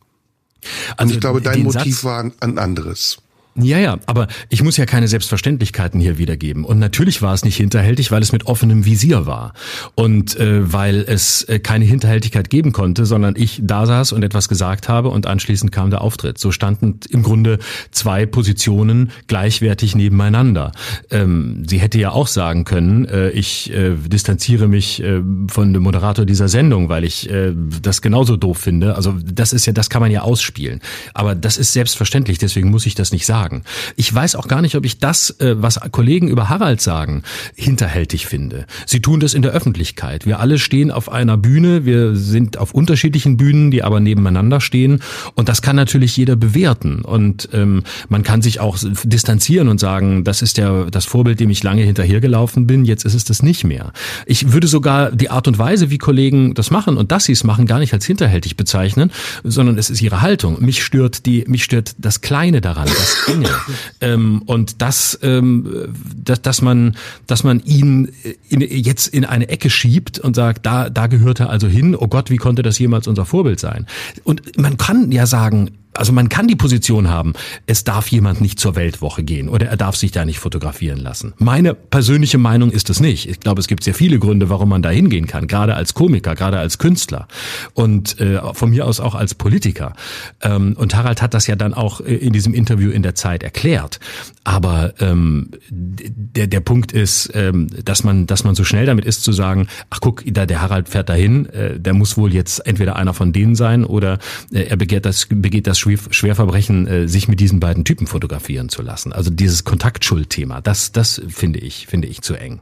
Also 0.95 1.09
und 1.09 1.15
ich 1.15 1.19
glaube, 1.19 1.41
dein 1.41 1.63
Motiv 1.63 1.95
Satz 1.95 2.03
war 2.05 2.31
ein 2.39 2.57
anderes. 2.57 3.17
Ja, 3.59 3.79
ja, 3.79 3.97
aber 4.05 4.27
ich 4.49 4.61
muss 4.61 4.77
ja 4.77 4.85
keine 4.85 5.07
Selbstverständlichkeiten 5.07 5.99
hier 5.99 6.19
wiedergeben. 6.19 6.63
Und 6.63 6.77
natürlich 6.77 7.23
war 7.23 7.33
es 7.33 7.43
nicht 7.43 7.57
hinterhältig, 7.57 8.11
weil 8.11 8.21
es 8.21 8.31
mit 8.31 8.45
offenem 8.45 8.85
Visier 8.85 9.25
war. 9.25 9.53
Und 9.95 10.35
äh, 10.39 10.71
weil 10.71 11.03
es 11.07 11.41
äh, 11.43 11.57
keine 11.57 11.85
Hinterhältigkeit 11.85 12.51
geben 12.51 12.71
konnte, 12.71 13.07
sondern 13.07 13.33
ich 13.35 13.59
da 13.63 13.87
saß 13.87 14.11
und 14.11 14.21
etwas 14.21 14.47
gesagt 14.47 14.89
habe 14.89 15.09
und 15.09 15.25
anschließend 15.25 15.71
kam 15.71 15.89
der 15.89 16.01
Auftritt. 16.01 16.37
So 16.37 16.51
standen 16.51 16.99
im 17.09 17.23
Grunde 17.23 17.57
zwei 17.89 18.27
Positionen 18.27 19.09
gleichwertig 19.25 19.95
nebeneinander. 19.95 20.71
Ähm, 21.09 21.63
sie 21.67 21.79
hätte 21.79 21.97
ja 21.97 22.11
auch 22.11 22.27
sagen 22.27 22.63
können, 22.63 23.05
äh, 23.05 23.31
ich 23.31 23.73
äh, 23.73 23.95
distanziere 23.95 24.67
mich 24.67 25.01
äh, 25.01 25.23
von 25.49 25.73
dem 25.73 25.81
Moderator 25.81 26.25
dieser 26.25 26.47
Sendung, 26.47 26.89
weil 26.89 27.03
ich 27.03 27.27
äh, 27.31 27.53
das 27.81 28.03
genauso 28.03 28.37
doof 28.37 28.59
finde. 28.59 28.95
Also 28.95 29.15
das 29.23 29.51
ist 29.51 29.65
ja, 29.65 29.73
das 29.73 29.89
kann 29.89 30.01
man 30.03 30.11
ja 30.11 30.21
ausspielen. 30.21 30.79
Aber 31.15 31.33
das 31.33 31.57
ist 31.57 31.73
selbstverständlich, 31.73 32.37
deswegen 32.37 32.69
muss 32.69 32.85
ich 32.85 32.93
das 32.93 33.11
nicht 33.11 33.25
sagen 33.25 33.46
sagen. 33.47 33.63
Ich 33.95 34.13
weiß 34.13 34.35
auch 34.35 34.47
gar 34.47 34.61
nicht, 34.61 34.75
ob 34.75 34.85
ich 34.85 34.99
das, 34.99 35.39
äh, 35.39 35.55
was 35.57 35.79
Kollegen 35.91 36.27
über 36.27 36.49
Harald 36.49 36.81
sagen, 36.81 37.23
hinterhältig 37.55 38.25
finde. 38.25 38.65
Sie 38.85 39.01
tun 39.01 39.19
das 39.19 39.33
in 39.33 39.41
der 39.41 39.51
Öffentlichkeit. 39.51 40.25
Wir 40.25 40.39
alle 40.39 40.59
stehen 40.59 40.91
auf 40.91 41.09
einer 41.09 41.37
Bühne, 41.37 41.85
wir 41.85 42.15
sind 42.15 42.57
auf 42.57 42.73
unterschiedlichen 42.73 43.37
Bühnen, 43.37 43.71
die 43.71 43.83
aber 43.83 43.99
nebeneinander 43.99 44.59
stehen. 44.59 45.01
Und 45.35 45.47
das 45.47 45.61
kann 45.61 45.75
natürlich 45.75 46.17
jeder 46.17 46.35
bewerten. 46.35 47.01
Und 47.03 47.49
ähm, 47.53 47.83
man 48.09 48.23
kann 48.23 48.41
sich 48.41 48.59
auch 48.59 48.77
distanzieren 49.03 49.69
und 49.69 49.79
sagen, 49.79 50.23
das 50.25 50.41
ist 50.41 50.57
der, 50.57 50.85
das 50.91 51.05
Vorbild, 51.05 51.39
dem 51.39 51.49
ich 51.49 51.63
lange 51.63 51.83
hinterhergelaufen 51.83 52.67
bin, 52.67 52.83
jetzt 52.83 53.05
ist 53.05 53.13
es 53.13 53.23
das 53.23 53.41
nicht 53.41 53.63
mehr. 53.63 53.93
Ich 54.25 54.51
würde 54.51 54.67
sogar 54.67 55.11
die 55.11 55.29
Art 55.29 55.47
und 55.47 55.57
Weise, 55.57 55.89
wie 55.89 55.97
Kollegen 55.97 56.53
das 56.53 56.69
machen 56.69 56.97
und 56.97 57.11
dass 57.11 57.25
sie 57.25 57.31
es 57.31 57.43
machen, 57.43 57.65
gar 57.65 57.79
nicht 57.79 57.93
als 57.93 58.05
hinterhältig 58.05 58.57
bezeichnen, 58.57 59.11
sondern 59.43 59.77
es 59.77 59.89
ist 59.89 60.01
ihre 60.01 60.21
Haltung. 60.21 60.57
Mich 60.59 60.83
stört 60.83 61.25
die, 61.25 61.45
mich 61.47 61.63
stört 61.63 61.95
das 61.97 62.21
Kleine 62.21 62.61
daran, 62.61 62.87
das 62.87 63.27
Dinge. 63.41 63.49
ähm, 64.01 64.41
und 64.45 64.81
das, 64.81 65.17
ähm, 65.21 65.93
dass, 66.15 66.41
dass 66.41 66.61
man, 66.61 66.95
dass 67.25 67.43
man 67.43 67.61
ihn 67.61 68.11
in, 68.49 68.61
jetzt 68.61 69.07
in 69.07 69.25
eine 69.25 69.49
Ecke 69.49 69.69
schiebt 69.69 70.19
und 70.19 70.35
sagt, 70.35 70.65
da, 70.65 70.89
da 70.89 71.07
gehört 71.07 71.39
er 71.39 71.49
also 71.49 71.67
hin. 71.67 71.95
Oh 71.95 72.07
Gott, 72.07 72.29
wie 72.29 72.37
konnte 72.37 72.61
das 72.61 72.79
jemals 72.79 73.07
unser 73.07 73.25
Vorbild 73.25 73.59
sein? 73.59 73.87
Und 74.23 74.57
man 74.57 74.77
kann 74.77 75.11
ja 75.11 75.25
sagen, 75.25 75.71
also 75.97 76.13
man 76.13 76.29
kann 76.29 76.47
die 76.47 76.55
Position 76.55 77.09
haben, 77.09 77.33
es 77.65 77.83
darf 77.83 78.07
jemand 78.07 78.41
nicht 78.41 78.59
zur 78.59 78.75
Weltwoche 78.75 79.23
gehen 79.23 79.49
oder 79.49 79.67
er 79.67 79.77
darf 79.77 79.95
sich 79.95 80.11
da 80.11 80.25
nicht 80.25 80.39
fotografieren 80.39 80.99
lassen. 80.99 81.33
Meine 81.37 81.73
persönliche 81.73 82.37
Meinung 82.37 82.71
ist 82.71 82.89
es 82.89 82.99
nicht. 82.99 83.29
Ich 83.29 83.39
glaube, 83.39 83.59
es 83.59 83.67
gibt 83.67 83.83
sehr 83.83 83.93
viele 83.93 84.19
Gründe, 84.19 84.49
warum 84.49 84.69
man 84.69 84.81
da 84.81 84.89
hingehen 84.89 85.27
kann, 85.27 85.47
gerade 85.47 85.75
als 85.75 85.93
Komiker, 85.93 86.35
gerade 86.35 86.59
als 86.59 86.77
Künstler 86.77 87.27
und 87.73 88.19
äh, 88.19 88.39
von 88.53 88.69
mir 88.69 88.85
aus 88.85 88.99
auch 88.99 89.15
als 89.15 89.35
Politiker. 89.35 89.93
Ähm, 90.41 90.75
und 90.77 90.95
Harald 90.95 91.21
hat 91.21 91.33
das 91.33 91.47
ja 91.47 91.55
dann 91.55 91.73
auch 91.73 92.01
äh, 92.01 92.15
in 92.15 92.33
diesem 92.33 92.53
Interview 92.53 92.91
in 92.91 93.03
der 93.03 93.15
Zeit 93.15 93.43
erklärt. 93.43 93.99
Aber 94.43 94.93
ähm, 94.99 95.51
der, 95.69 96.47
der 96.47 96.59
Punkt 96.61 96.91
ist, 96.91 97.31
ähm, 97.33 97.67
dass 97.83 98.03
man, 98.03 98.27
dass 98.27 98.43
man 98.43 98.55
so 98.55 98.63
schnell 98.63 98.85
damit 98.85 99.05
ist 99.05 99.23
zu 99.23 99.31
sagen, 99.31 99.67
ach 99.89 99.99
guck, 100.01 100.23
da 100.25 100.45
der 100.45 100.61
Harald 100.61 100.89
fährt 100.89 101.09
dahin, 101.09 101.47
äh, 101.47 101.79
der 101.79 101.93
muss 101.93 102.17
wohl 102.17 102.33
jetzt 102.33 102.65
entweder 102.65 102.95
einer 102.95 103.13
von 103.13 103.33
denen 103.33 103.55
sein 103.55 103.83
oder 103.83 104.19
äh, 104.53 104.61
er 104.63 104.77
begeht 104.77 105.05
das, 105.05 105.27
begeht 105.29 105.67
das 105.67 105.77
Schwerverbrechen, 105.95 106.87
äh, 106.87 107.07
sich 107.07 107.29
mit 107.29 107.39
diesen 107.39 107.61
beiden 107.61 107.85
Typen 107.85 108.07
fotografieren 108.07 108.67
zu 108.67 108.81
lassen. 108.81 109.13
Also 109.13 109.29
dieses 109.29 109.63
Kontaktschuldthema, 109.63 110.59
das, 110.59 110.91
das 110.91 111.21
finde 111.29 111.59
ich, 111.59 111.87
finde 111.87 112.07
ich 112.09 112.21
zu 112.21 112.35
eng. 112.35 112.59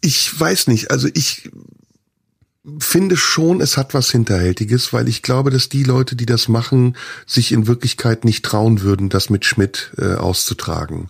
Ich 0.00 0.38
weiß 0.38 0.68
nicht, 0.68 0.90
also 0.90 1.08
ich 1.12 1.50
finde 2.78 3.16
schon, 3.16 3.60
es 3.60 3.76
hat 3.76 3.94
was 3.94 4.10
Hinterhältiges, 4.10 4.92
weil 4.92 5.08
ich 5.08 5.22
glaube, 5.22 5.50
dass 5.50 5.68
die 5.68 5.84
Leute, 5.84 6.16
die 6.16 6.26
das 6.26 6.48
machen, 6.48 6.96
sich 7.26 7.52
in 7.52 7.66
Wirklichkeit 7.66 8.24
nicht 8.24 8.44
trauen 8.44 8.80
würden, 8.82 9.08
das 9.08 9.30
mit 9.30 9.44
Schmidt 9.44 9.92
äh, 9.98 10.14
auszutragen. 10.14 11.08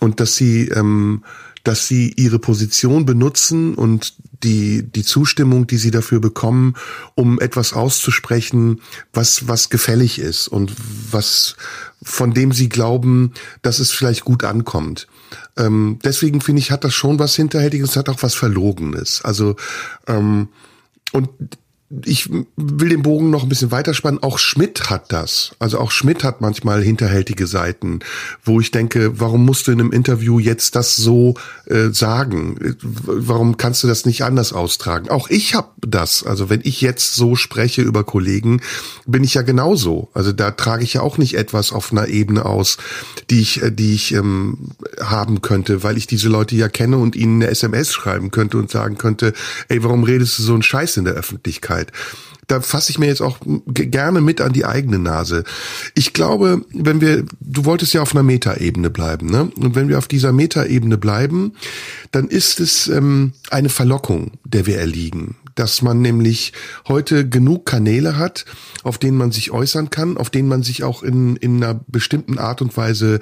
Und 0.00 0.20
dass 0.20 0.36
sie, 0.36 0.68
ähm, 0.68 1.24
dass 1.64 1.86
sie 1.86 2.12
ihre 2.16 2.38
Position 2.38 3.04
benutzen 3.04 3.74
und 3.74 4.14
die, 4.42 4.82
die 4.82 5.04
Zustimmung, 5.04 5.66
die 5.66 5.76
sie 5.76 5.90
dafür 5.90 6.20
bekommen, 6.20 6.74
um 7.14 7.40
etwas 7.40 7.72
auszusprechen, 7.72 8.80
was, 9.12 9.48
was 9.48 9.68
gefällig 9.68 10.18
ist 10.18 10.48
und 10.48 10.72
was, 11.10 11.56
von 12.02 12.32
dem 12.32 12.52
sie 12.52 12.68
glauben, 12.68 13.32
dass 13.62 13.78
es 13.78 13.90
vielleicht 13.90 14.24
gut 14.24 14.44
ankommt. 14.44 15.06
Ähm, 15.56 15.98
deswegen 16.02 16.40
finde 16.40 16.60
ich, 16.60 16.70
hat 16.70 16.84
das 16.84 16.94
schon 16.94 17.18
was 17.18 17.36
Hinterhältiges, 17.36 17.96
hat 17.96 18.08
auch 18.08 18.22
was 18.22 18.34
Verlogenes. 18.34 19.22
Also, 19.22 19.56
ähm, 20.06 20.48
und 21.12 21.28
ich 22.04 22.30
will 22.56 22.88
den 22.88 23.02
Bogen 23.02 23.30
noch 23.30 23.42
ein 23.42 23.48
bisschen 23.48 23.72
weiterspannen. 23.72 24.22
Auch 24.22 24.38
Schmidt 24.38 24.90
hat 24.90 25.12
das. 25.12 25.56
Also 25.58 25.78
auch 25.80 25.90
Schmidt 25.90 26.22
hat 26.22 26.40
manchmal 26.40 26.82
hinterhältige 26.82 27.48
Seiten, 27.48 27.98
wo 28.44 28.60
ich 28.60 28.70
denke, 28.70 29.18
warum 29.18 29.44
musst 29.44 29.66
du 29.66 29.72
in 29.72 29.80
einem 29.80 29.90
Interview 29.90 30.38
jetzt 30.38 30.76
das 30.76 30.94
so 30.94 31.34
äh, 31.66 31.88
sagen? 31.90 32.76
Warum 32.80 33.56
kannst 33.56 33.82
du 33.82 33.88
das 33.88 34.06
nicht 34.06 34.22
anders 34.22 34.52
austragen? 34.52 35.10
Auch 35.10 35.28
ich 35.30 35.56
habe 35.56 35.70
das. 35.80 36.22
Also 36.22 36.48
wenn 36.48 36.60
ich 36.62 36.80
jetzt 36.80 37.16
so 37.16 37.34
spreche 37.34 37.82
über 37.82 38.04
Kollegen, 38.04 38.60
bin 39.06 39.24
ich 39.24 39.34
ja 39.34 39.42
genauso. 39.42 40.10
Also 40.14 40.30
da 40.30 40.52
trage 40.52 40.84
ich 40.84 40.94
ja 40.94 41.00
auch 41.00 41.18
nicht 41.18 41.34
etwas 41.34 41.72
auf 41.72 41.90
einer 41.90 42.06
Ebene 42.06 42.44
aus, 42.44 42.78
die 43.30 43.40
ich, 43.40 43.62
äh, 43.62 43.72
die 43.72 43.94
ich 43.94 44.14
ähm, 44.14 44.70
haben 45.02 45.42
könnte, 45.42 45.82
weil 45.82 45.96
ich 45.96 46.06
diese 46.06 46.28
Leute 46.28 46.54
ja 46.54 46.68
kenne 46.68 46.98
und 46.98 47.16
ihnen 47.16 47.42
eine 47.42 47.50
SMS 47.50 47.92
schreiben 47.92 48.30
könnte 48.30 48.58
und 48.58 48.70
sagen 48.70 48.96
könnte, 48.96 49.32
ey, 49.68 49.82
warum 49.82 50.04
redest 50.04 50.38
du 50.38 50.44
so 50.44 50.52
einen 50.52 50.62
Scheiß 50.62 50.96
in 50.96 51.04
der 51.04 51.14
Öffentlichkeit? 51.14 51.79
Öffentlichkeit. 51.80 51.92
Da 52.46 52.60
fasse 52.60 52.90
ich 52.90 52.98
mir 52.98 53.06
jetzt 53.06 53.22
auch 53.22 53.38
gerne 53.66 54.20
mit 54.20 54.40
an 54.40 54.52
die 54.52 54.64
eigene 54.64 54.98
Nase. 54.98 55.44
Ich 55.94 56.12
glaube, 56.12 56.64
wenn 56.72 57.00
wir, 57.00 57.24
du 57.38 57.64
wolltest 57.64 57.94
ja 57.94 58.02
auf 58.02 58.12
einer 58.12 58.24
Metaebene 58.24 58.90
bleiben, 58.90 59.30
ne? 59.30 59.52
Und 59.56 59.76
wenn 59.76 59.88
wir 59.88 59.98
auf 59.98 60.08
dieser 60.08 60.32
Metaebene 60.32 60.98
bleiben, 60.98 61.52
dann 62.10 62.26
ist 62.26 62.58
es 62.58 62.88
ähm, 62.88 63.34
eine 63.50 63.68
Verlockung, 63.68 64.32
der 64.44 64.66
wir 64.66 64.78
erliegen 64.78 65.36
dass 65.56 65.82
man 65.82 66.00
nämlich 66.00 66.54
heute 66.88 67.28
genug 67.28 67.66
Kanäle 67.66 68.16
hat, 68.16 68.46
auf 68.82 68.96
denen 68.96 69.18
man 69.18 69.30
sich 69.30 69.50
äußern 69.50 69.90
kann, 69.90 70.16
auf 70.16 70.30
denen 70.30 70.48
man 70.48 70.62
sich 70.62 70.84
auch 70.84 71.02
in, 71.02 71.36
in 71.36 71.62
einer 71.62 71.78
bestimmten 71.86 72.38
Art 72.38 72.62
und 72.62 72.74
Weise 72.78 73.20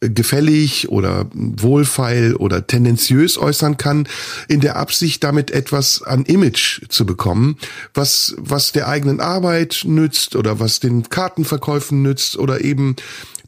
gefällig 0.00 0.88
oder 0.88 1.26
wohlfeil 1.32 2.34
oder 2.36 2.66
tendenziös 2.66 3.38
äußern 3.38 3.76
kann, 3.76 4.08
in 4.48 4.60
der 4.60 4.76
Absicht, 4.76 5.24
damit 5.24 5.50
etwas 5.50 6.02
an 6.02 6.24
Image 6.24 6.82
zu 6.88 7.06
bekommen, 7.06 7.56
was, 7.92 8.34
was 8.38 8.72
der 8.72 8.88
eigenen 8.88 9.20
Arbeit 9.20 9.82
nützt 9.84 10.36
oder 10.36 10.60
was 10.60 10.80
den 10.80 11.08
Kartenverkäufen 11.08 12.02
nützt 12.02 12.36
oder 12.36 12.64
eben 12.64 12.96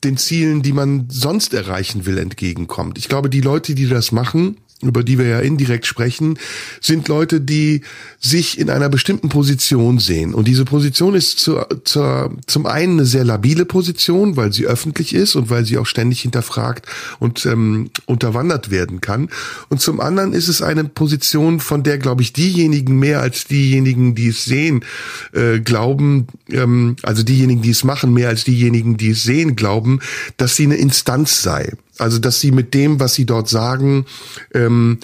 den 0.05 0.17
Zielen, 0.17 0.63
die 0.63 0.73
man 0.73 1.07
sonst 1.11 1.55
erreichen 1.55 2.07
will, 2.07 2.19
entgegenkommt. 2.19 2.99
Ich 2.99 3.09
glaube, 3.09 3.31
die 3.31 3.41
Leute, 3.41 3.75
die 3.75 3.89
das 3.89 4.13
machen, 4.13 4.59
über 4.83 5.03
die 5.03 5.19
wir 5.19 5.27
ja 5.27 5.41
indirekt 5.41 5.87
sprechen, 5.87 6.39
sind 6.81 7.09
Leute, 7.09 7.41
die 7.41 7.81
sich 8.21 8.59
in 8.59 8.69
einer 8.69 8.91
bestimmten 8.91 9.31
Position 9.31 9.99
sehen. 9.99 10.35
Und 10.35 10.47
diese 10.47 10.67
Position 10.67 11.15
ist 11.15 11.39
zu, 11.39 11.61
zu, 11.85 12.31
zum 12.47 12.67
einen 12.67 12.95
eine 12.95 13.07
sehr 13.07 13.25
labile 13.25 13.65
Position, 13.65 14.37
weil 14.37 14.53
sie 14.53 14.67
öffentlich 14.67 15.15
ist 15.15 15.35
und 15.35 15.49
weil 15.49 15.65
sie 15.65 15.79
auch 15.79 15.87
ständig 15.87 16.21
hinterfragt 16.21 16.87
und 17.19 17.47
ähm, 17.47 17.91
unterwandert 18.05 18.71
werden 18.71 19.01
kann. 19.01 19.31
Und 19.71 19.81
zum 19.81 20.01
anderen 20.01 20.35
ist 20.35 20.49
es 20.49 20.61
eine 20.61 20.85
Position, 20.85 21.61
von 21.61 21.83
der, 21.83 21.97
glaube 21.97 22.23
ich, 22.23 22.35
diejenigen 22.35 22.99
mehr 22.99 23.21
als 23.21 23.45
diejenigen, 23.45 24.15
die 24.15 24.29
es 24.29 24.45
sehen, 24.45 24.85
äh, 25.33 25.61
glauben, 25.61 26.27
ähm, 26.51 26.97
also 27.03 27.23
diejenigen, 27.23 27.63
die 27.63 27.71
es 27.71 27.83
machen, 27.83 28.13
mehr 28.13 28.29
als 28.29 28.45
diejenigen, 28.45 28.99
die 28.99 29.11
es 29.11 29.23
sehen, 29.23 29.57
glauben, 29.57 30.01
dass 30.37 30.57
sie 30.57 30.65
eine 30.65 30.77
Instanz 30.77 31.43
sei. 31.43 31.73
Also 31.99 32.19
dass 32.19 32.41
sie 32.41 32.53
mit 32.53 32.75
dem, 32.75 33.01
was 33.01 33.15
sie 33.15 33.27
dort 33.27 33.49
sagen, 33.49 34.07
ähm, 34.55 34.99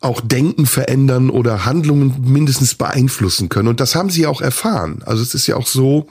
auch 0.00 0.20
Denken 0.20 0.66
verändern 0.66 1.30
oder 1.30 1.64
Handlungen 1.64 2.16
mindestens 2.24 2.74
beeinflussen 2.74 3.48
können. 3.48 3.68
Und 3.68 3.80
das 3.80 3.94
haben 3.94 4.10
sie 4.10 4.26
auch 4.26 4.40
erfahren. 4.40 5.02
Also 5.04 5.22
es 5.22 5.34
ist 5.34 5.46
ja 5.46 5.56
auch 5.56 5.66
so, 5.66 6.08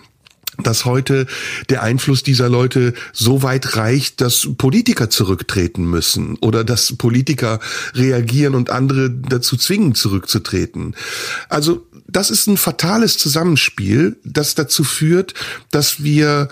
dass 0.57 0.85
heute 0.85 1.27
der 1.69 1.81
Einfluss 1.83 2.23
dieser 2.23 2.49
Leute 2.49 2.93
so 3.13 3.43
weit 3.43 3.75
reicht, 3.77 4.21
dass 4.21 4.47
Politiker 4.57 5.09
zurücktreten 5.09 5.85
müssen 5.85 6.37
oder 6.37 6.63
dass 6.63 6.95
Politiker 6.97 7.59
reagieren 7.93 8.55
und 8.55 8.69
andere 8.69 9.09
dazu 9.09 9.57
zwingen, 9.57 9.95
zurückzutreten. 9.95 10.95
Also 11.49 11.85
das 12.07 12.29
ist 12.29 12.47
ein 12.47 12.57
fatales 12.57 13.17
Zusammenspiel, 13.17 14.17
das 14.23 14.55
dazu 14.55 14.83
führt, 14.83 15.33
dass 15.71 16.03
wir 16.03 16.49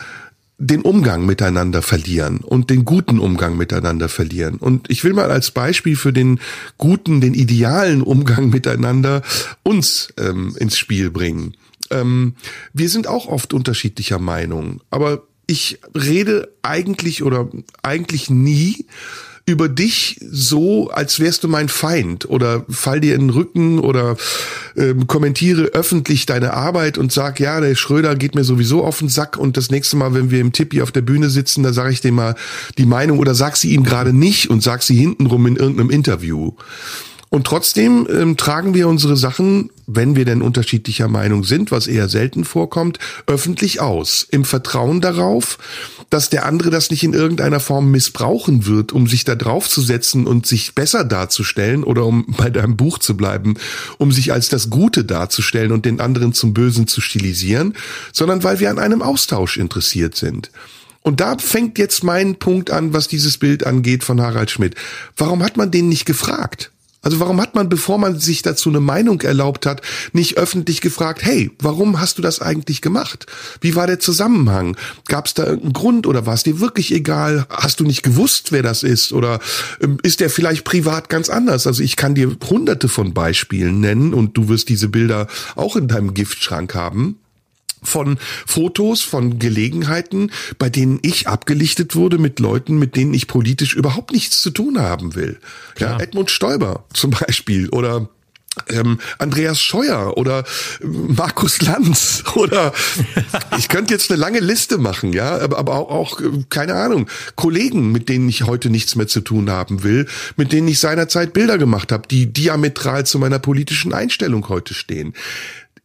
den 0.60 0.82
Umgang 0.82 1.26
miteinander 1.26 1.82
verlieren 1.82 2.40
und 2.40 2.70
den 2.70 2.84
guten 2.84 3.18
Umgang 3.18 3.56
miteinander 3.56 4.10
verlieren. 4.10 4.58
Und 4.58 4.92
ich 4.92 5.06
will 5.06 5.14
mal 5.14 5.32
als 5.32 5.52
Beispiel 5.52 5.96
für 5.96 6.12
den 6.12 6.40
guten, 6.78 7.22
den 7.22 7.34
idealen 7.34 8.02
Umgang 8.02 8.50
miteinander 8.50 9.22
uns 9.64 10.14
ähm, 10.20 10.56
ins 10.60 10.78
Spiel 10.78 11.10
bringen. 11.12 11.56
Ähm, 11.92 12.36
wir 12.74 12.90
sind 12.90 13.08
auch 13.08 13.28
oft 13.28 13.54
unterschiedlicher 13.54 14.20
Meinung, 14.20 14.82
aber 14.92 15.24
ich 15.48 15.80
rede 15.96 16.54
eigentlich 16.62 17.24
oder 17.24 17.50
eigentlich 17.82 18.30
nie 18.30 18.86
über 19.50 19.70
dich 19.70 20.18
so, 20.22 20.90
als 20.90 21.20
wärst 21.20 21.44
du 21.44 21.48
mein 21.48 21.70
Feind 21.70 22.30
oder 22.30 22.66
fall 22.70 23.00
dir 23.00 23.16
in 23.16 23.22
den 23.22 23.30
Rücken 23.32 23.80
oder 23.80 24.16
ähm, 24.78 25.08
kommentiere 25.08 25.64
öffentlich 25.74 26.26
deine 26.26 26.54
Arbeit 26.54 26.98
und 26.98 27.12
sag, 27.12 27.40
ja, 27.40 27.60
der 27.60 27.76
Schröder 27.76 28.16
geht 28.16 28.36
mir 28.36 28.44
sowieso 28.44 28.84
auf 28.84 29.00
den 29.00 29.10
Sack 29.10 29.38
und 29.38 29.58
das 29.58 29.72
nächste 29.72 29.98
Mal, 29.98 30.14
wenn 30.14 30.32
wir 30.32 30.40
im 30.40 30.54
Tippi 30.54 30.82
auf 30.82 30.92
der 30.92 31.02
Bühne 31.02 31.30
sitzen, 31.30 31.64
da 31.64 31.74
sage 31.74 31.92
ich 31.92 32.02
dem 32.02 32.16
mal 32.16 32.36
die 32.78 32.86
Meinung 32.86 33.20
oder 33.20 33.36
sag 33.36 33.58
sie 33.58 33.74
ihm 33.74 33.84
gerade 33.84 34.14
nicht 34.14 34.50
und 34.50 34.64
sag 34.64 34.84
sie 34.84 34.96
hintenrum 34.96 35.48
in 35.48 35.56
irgendeinem 35.56 35.90
Interview. 35.90 36.54
Und 37.30 37.46
trotzdem 37.46 38.08
ähm, 38.10 38.38
tragen 38.38 38.74
wir 38.74 38.88
unsere 38.88 39.16
Sachen, 39.16 39.70
wenn 39.86 40.16
wir 40.16 40.26
denn 40.26 40.42
unterschiedlicher 40.42 41.08
Meinung 41.08 41.44
sind, 41.44 41.72
was 41.72 41.86
eher 41.86 42.10
selten 42.10 42.44
vorkommt, 42.44 42.98
öffentlich 43.28 43.82
aus. 43.82 44.26
Im 44.32 44.46
Vertrauen 44.46 45.00
darauf, 45.00 45.60
dass 46.10 46.32
der 46.32 46.46
andere 46.46 46.72
das 46.72 46.90
nicht 46.90 47.04
in 47.04 47.14
irgendeiner 47.14 47.60
Form 47.60 47.92
missbrauchen 47.92 48.66
wird, 48.66 48.92
um 48.92 49.08
sich 49.08 49.26
da 49.26 49.36
draufzusetzen 49.36 50.26
und 50.26 50.48
sich 50.48 50.74
besser 50.74 51.04
darzustellen 51.04 51.84
oder 51.84 52.06
um 52.06 52.26
bei 52.38 52.50
deinem 52.50 52.78
Buch 52.78 52.98
zu 52.98 53.16
bleiben, 53.16 53.56
um 54.00 54.12
sich 54.12 54.34
als 54.34 54.50
das 54.50 54.72
Gute 54.72 55.06
darzustellen 55.06 55.72
und 55.72 55.86
den 55.86 56.00
anderen 56.00 56.34
zum 56.34 56.56
Bösen 56.56 56.88
zu 56.88 57.00
stilisieren, 57.00 57.76
sondern 58.12 58.44
weil 58.44 58.60
wir 58.60 58.72
an 58.72 58.80
einem 58.80 59.04
Austausch 59.04 59.58
interessiert 59.58 60.16
sind. 60.16 60.50
Und 61.02 61.22
da 61.22 61.38
fängt 61.38 61.78
jetzt 61.78 62.04
mein 62.04 62.36
Punkt 62.36 62.72
an, 62.72 62.92
was 62.92 63.08
dieses 63.08 63.38
Bild 63.38 63.66
angeht 63.66 64.04
von 64.04 64.20
Harald 64.20 64.50
Schmidt. 64.52 64.76
Warum 65.16 65.44
hat 65.44 65.58
man 65.58 65.72
den 65.72 65.90
nicht 65.90 66.06
gefragt? 66.06 66.72
Also 67.02 67.20
warum 67.20 67.40
hat 67.40 67.56
man, 67.56 67.70
bevor 67.70 67.98
man 67.98 68.20
sich 68.20 68.42
dazu 68.42 68.70
eine 68.70 68.82
Meinung 68.82 69.22
erlaubt 69.22 69.66
hat, 69.66 69.82
nicht 70.12 70.38
öffentlich 70.38 70.82
gefragt, 70.82 71.24
hey, 71.24 71.50
warum 71.60 72.00
hast 72.00 72.18
du 72.18 72.22
das 72.22 72.42
eigentlich 72.42 72.82
gemacht? 72.82 73.26
Wie 73.62 73.76
war 73.76 73.88
der 73.88 74.00
Zusammenhang? 74.00 74.76
Gab 75.08 75.28
es 75.28 75.34
da 75.34 75.46
irgendeinen 75.46 75.74
Grund 75.74 76.08
oder 76.08 76.26
war 76.26 76.34
es 76.34 76.44
dir 76.44 76.60
wirklich 76.60 76.94
egal? 76.94 77.46
Hast 77.50 77.80
du 77.80 77.86
nicht 77.86 78.04
gewusst, 78.04 78.52
wer 78.52 78.64
das 78.64 78.84
ist? 78.84 79.14
Oder 79.14 79.40
ähm, 79.82 79.98
ist 80.04 80.20
der 80.20 80.30
vielleicht 80.30 80.66
privat 80.66 81.08
ganz 81.08 81.30
anders? 81.30 81.68
Also 81.68 81.84
ich 81.84 81.96
kann 81.96 82.16
dir 82.16 82.36
hunderte 82.50 82.90
von 82.90 83.14
Beispielen 83.14 83.80
nennen 83.80 84.14
und 84.14 84.36
du 84.36 84.50
wirst 84.50 84.68
diese 84.68 84.90
Bilder 84.90 85.28
auch 85.56 85.78
in 85.78 85.88
deinem 85.88 86.14
Giftschrank 86.14 86.76
haben 86.76 87.18
von 87.84 88.18
Fotos, 88.46 89.02
von 89.02 89.40
Gelegenheiten, 89.40 90.32
bei 90.58 90.70
denen 90.70 91.00
ich 91.02 91.28
abgelichtet 91.28 91.96
wurde 91.96 92.18
mit 92.18 92.40
Leuten, 92.40 92.78
mit 92.78 92.96
denen 92.96 93.14
ich 93.14 93.28
politisch 93.28 93.76
überhaupt 93.76 94.12
nichts 94.12 94.42
zu 94.42 94.52
tun 94.52 94.80
haben 94.80 95.16
will. 95.16 95.40
Klar. 95.76 95.98
Ja, 95.98 96.04
Edmund 96.04 96.32
Stoiber 96.32 96.86
zum 96.94 97.12
Beispiel 97.12 97.70
oder 97.70 98.10
ähm, 98.68 99.00
Andreas 99.18 99.62
Scheuer 99.62 100.18
oder 100.18 100.44
ähm, 100.82 101.16
Markus 101.16 101.62
Lanz 101.62 102.24
oder 102.36 102.74
ich 103.58 103.70
könnte 103.70 103.94
jetzt 103.94 104.12
eine 104.12 104.20
lange 104.20 104.40
Liste 104.40 104.78
machen, 104.78 105.14
ja, 105.14 105.38
aber, 105.38 105.58
aber 105.58 105.76
auch, 105.76 105.90
auch, 105.90 106.22
äh, 106.22 106.46
keine 106.50 106.76
Ahnung, 106.76 107.08
Kollegen, 107.36 107.92
mit 107.92 108.10
denen 108.10 108.28
ich 108.30 108.44
heute 108.44 108.70
nichts 108.70 108.96
mehr 108.96 109.08
zu 109.08 109.22
tun 109.22 109.50
haben 109.50 109.84
will, 109.84 110.08
mit 110.36 110.52
denen 110.52 110.68
ich 110.68 110.80
seinerzeit 110.80 111.34
Bilder 111.34 111.58
gemacht 111.58 111.92
habe, 111.92 112.08
die 112.08 112.32
diametral 112.32 113.06
zu 113.06 113.20
meiner 113.20 113.40
politischen 113.40 113.94
Einstellung 113.94 114.48
heute 114.50 114.74
stehen. 114.74 115.14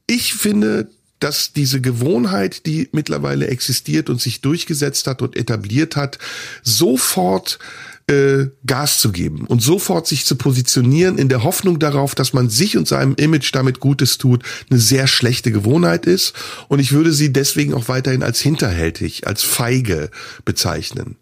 Ich 0.07 0.35
finde, 0.35 0.89
dass 1.21 1.53
diese 1.53 1.81
Gewohnheit, 1.81 2.67
die 2.67 2.89
mittlerweile 2.93 3.49
existiert 3.49 4.11
und 4.11 4.21
sich 4.21 4.41
durchgesetzt 4.41 5.07
hat 5.07 5.23
und 5.23 5.37
etabliert 5.37 5.97
hat, 5.97 6.19
sofort 6.63 7.59
äh, 8.07 8.49
Gas 8.67 8.99
zu 8.99 9.13
geben 9.13 9.47
und 9.47 9.63
sofort 9.63 10.07
sich 10.07 10.27
zu 10.27 10.37
positionieren 10.37 11.17
in 11.17 11.31
der 11.31 11.43
Hoffnung 11.43 11.79
darauf, 11.79 12.15
dass 12.15 12.35
man 12.35 12.51
sich 12.51 12.77
und 12.77 12.87
seinem 12.87 13.15
Image 13.15 13.55
damit 13.55 13.81
Gutes 13.81 14.19
tut, 14.19 14.43
eine 14.69 14.79
sehr 14.79 15.07
schlechte 15.07 15.51
Gewohnheit 15.51 16.05
ist. 16.05 16.35
Und 16.69 16.81
ich 16.81 16.93
würde 16.93 17.13
sie 17.13 17.33
deswegen 17.33 17.73
auch 17.73 17.89
weiterhin 17.89 18.23
als 18.23 18.41
hinterhältig, 18.41 19.27
als 19.27 19.43
feige 19.43 20.11
bezeichnen. 20.45 21.17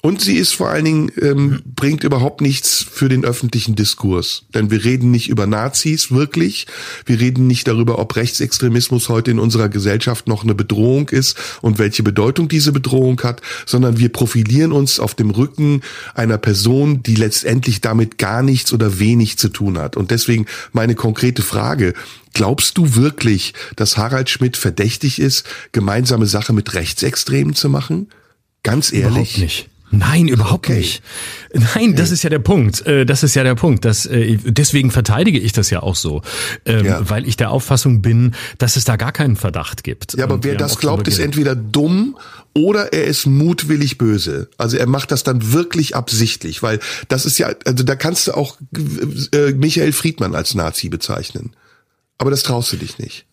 Und 0.00 0.20
sie 0.20 0.36
ist 0.36 0.52
vor 0.52 0.68
allen 0.68 0.84
Dingen, 0.84 1.12
ähm, 1.20 1.60
bringt 1.64 2.04
überhaupt 2.04 2.40
nichts 2.40 2.86
für 2.88 3.08
den 3.08 3.24
öffentlichen 3.24 3.74
Diskurs. 3.74 4.44
Denn 4.54 4.70
wir 4.70 4.84
reden 4.84 5.10
nicht 5.10 5.28
über 5.28 5.48
Nazis 5.48 6.12
wirklich. 6.12 6.68
Wir 7.04 7.18
reden 7.18 7.48
nicht 7.48 7.66
darüber, 7.66 7.98
ob 7.98 8.14
Rechtsextremismus 8.14 9.08
heute 9.08 9.32
in 9.32 9.40
unserer 9.40 9.68
Gesellschaft 9.68 10.28
noch 10.28 10.44
eine 10.44 10.54
Bedrohung 10.54 11.08
ist 11.08 11.36
und 11.62 11.80
welche 11.80 12.04
Bedeutung 12.04 12.48
diese 12.48 12.70
Bedrohung 12.70 13.20
hat, 13.22 13.42
sondern 13.66 13.98
wir 13.98 14.08
profilieren 14.10 14.70
uns 14.70 15.00
auf 15.00 15.16
dem 15.16 15.30
Rücken 15.30 15.80
einer 16.14 16.38
Person, 16.38 17.02
die 17.02 17.16
letztendlich 17.16 17.80
damit 17.80 18.18
gar 18.18 18.44
nichts 18.44 18.72
oder 18.72 19.00
wenig 19.00 19.36
zu 19.36 19.48
tun 19.48 19.78
hat. 19.78 19.96
Und 19.96 20.12
deswegen 20.12 20.46
meine 20.72 20.94
konkrete 20.94 21.42
Frage. 21.42 21.94
Glaubst 22.34 22.78
du 22.78 22.94
wirklich, 22.94 23.52
dass 23.74 23.96
Harald 23.96 24.30
Schmidt 24.30 24.56
verdächtig 24.56 25.18
ist, 25.18 25.44
gemeinsame 25.72 26.26
Sache 26.26 26.52
mit 26.52 26.74
Rechtsextremen 26.74 27.56
zu 27.56 27.68
machen? 27.68 28.10
Ganz 28.62 28.92
ehrlich? 28.92 29.08
Überhaupt 29.10 29.38
nicht. 29.38 29.70
Nein, 29.90 30.28
überhaupt 30.28 30.66
okay. 30.66 30.78
nicht. 30.78 31.02
Nein, 31.74 31.96
das 31.96 32.10
ist 32.10 32.22
ja 32.22 32.30
der 32.30 32.38
Punkt. 32.40 32.86
Äh, 32.86 33.06
das 33.06 33.22
ist 33.22 33.34
ja 33.34 33.42
der 33.42 33.54
Punkt. 33.54 33.84
Das, 33.84 34.06
äh, 34.06 34.36
deswegen 34.44 34.90
verteidige 34.90 35.38
ich 35.38 35.52
das 35.52 35.70
ja 35.70 35.82
auch 35.82 35.96
so, 35.96 36.22
ähm, 36.66 36.84
ja. 36.84 37.08
weil 37.08 37.26
ich 37.26 37.36
der 37.36 37.50
Auffassung 37.50 38.02
bin, 38.02 38.34
dass 38.58 38.76
es 38.76 38.84
da 38.84 38.96
gar 38.96 39.12
keinen 39.12 39.36
Verdacht 39.36 39.84
gibt. 39.84 40.14
Ja, 40.14 40.24
aber 40.24 40.34
Und 40.34 40.44
wer 40.44 40.56
das 40.56 40.78
glaubt, 40.78 41.08
ist 41.08 41.18
entweder 41.18 41.54
dumm 41.54 42.16
oder 42.54 42.92
er 42.92 43.04
ist 43.04 43.26
mutwillig 43.26 43.98
böse. 43.98 44.50
Also 44.58 44.76
er 44.76 44.86
macht 44.86 45.10
das 45.10 45.22
dann 45.22 45.52
wirklich 45.52 45.96
absichtlich, 45.96 46.62
weil 46.62 46.80
das 47.08 47.24
ist 47.24 47.38
ja, 47.38 47.54
also 47.64 47.84
da 47.84 47.96
kannst 47.96 48.26
du 48.26 48.32
auch 48.32 48.58
äh, 49.32 49.52
Michael 49.52 49.92
Friedmann 49.92 50.34
als 50.34 50.54
Nazi 50.54 50.88
bezeichnen. 50.88 51.52
Aber 52.18 52.30
das 52.30 52.42
traust 52.42 52.72
du 52.72 52.76
dich 52.76 52.98
nicht. 52.98 53.27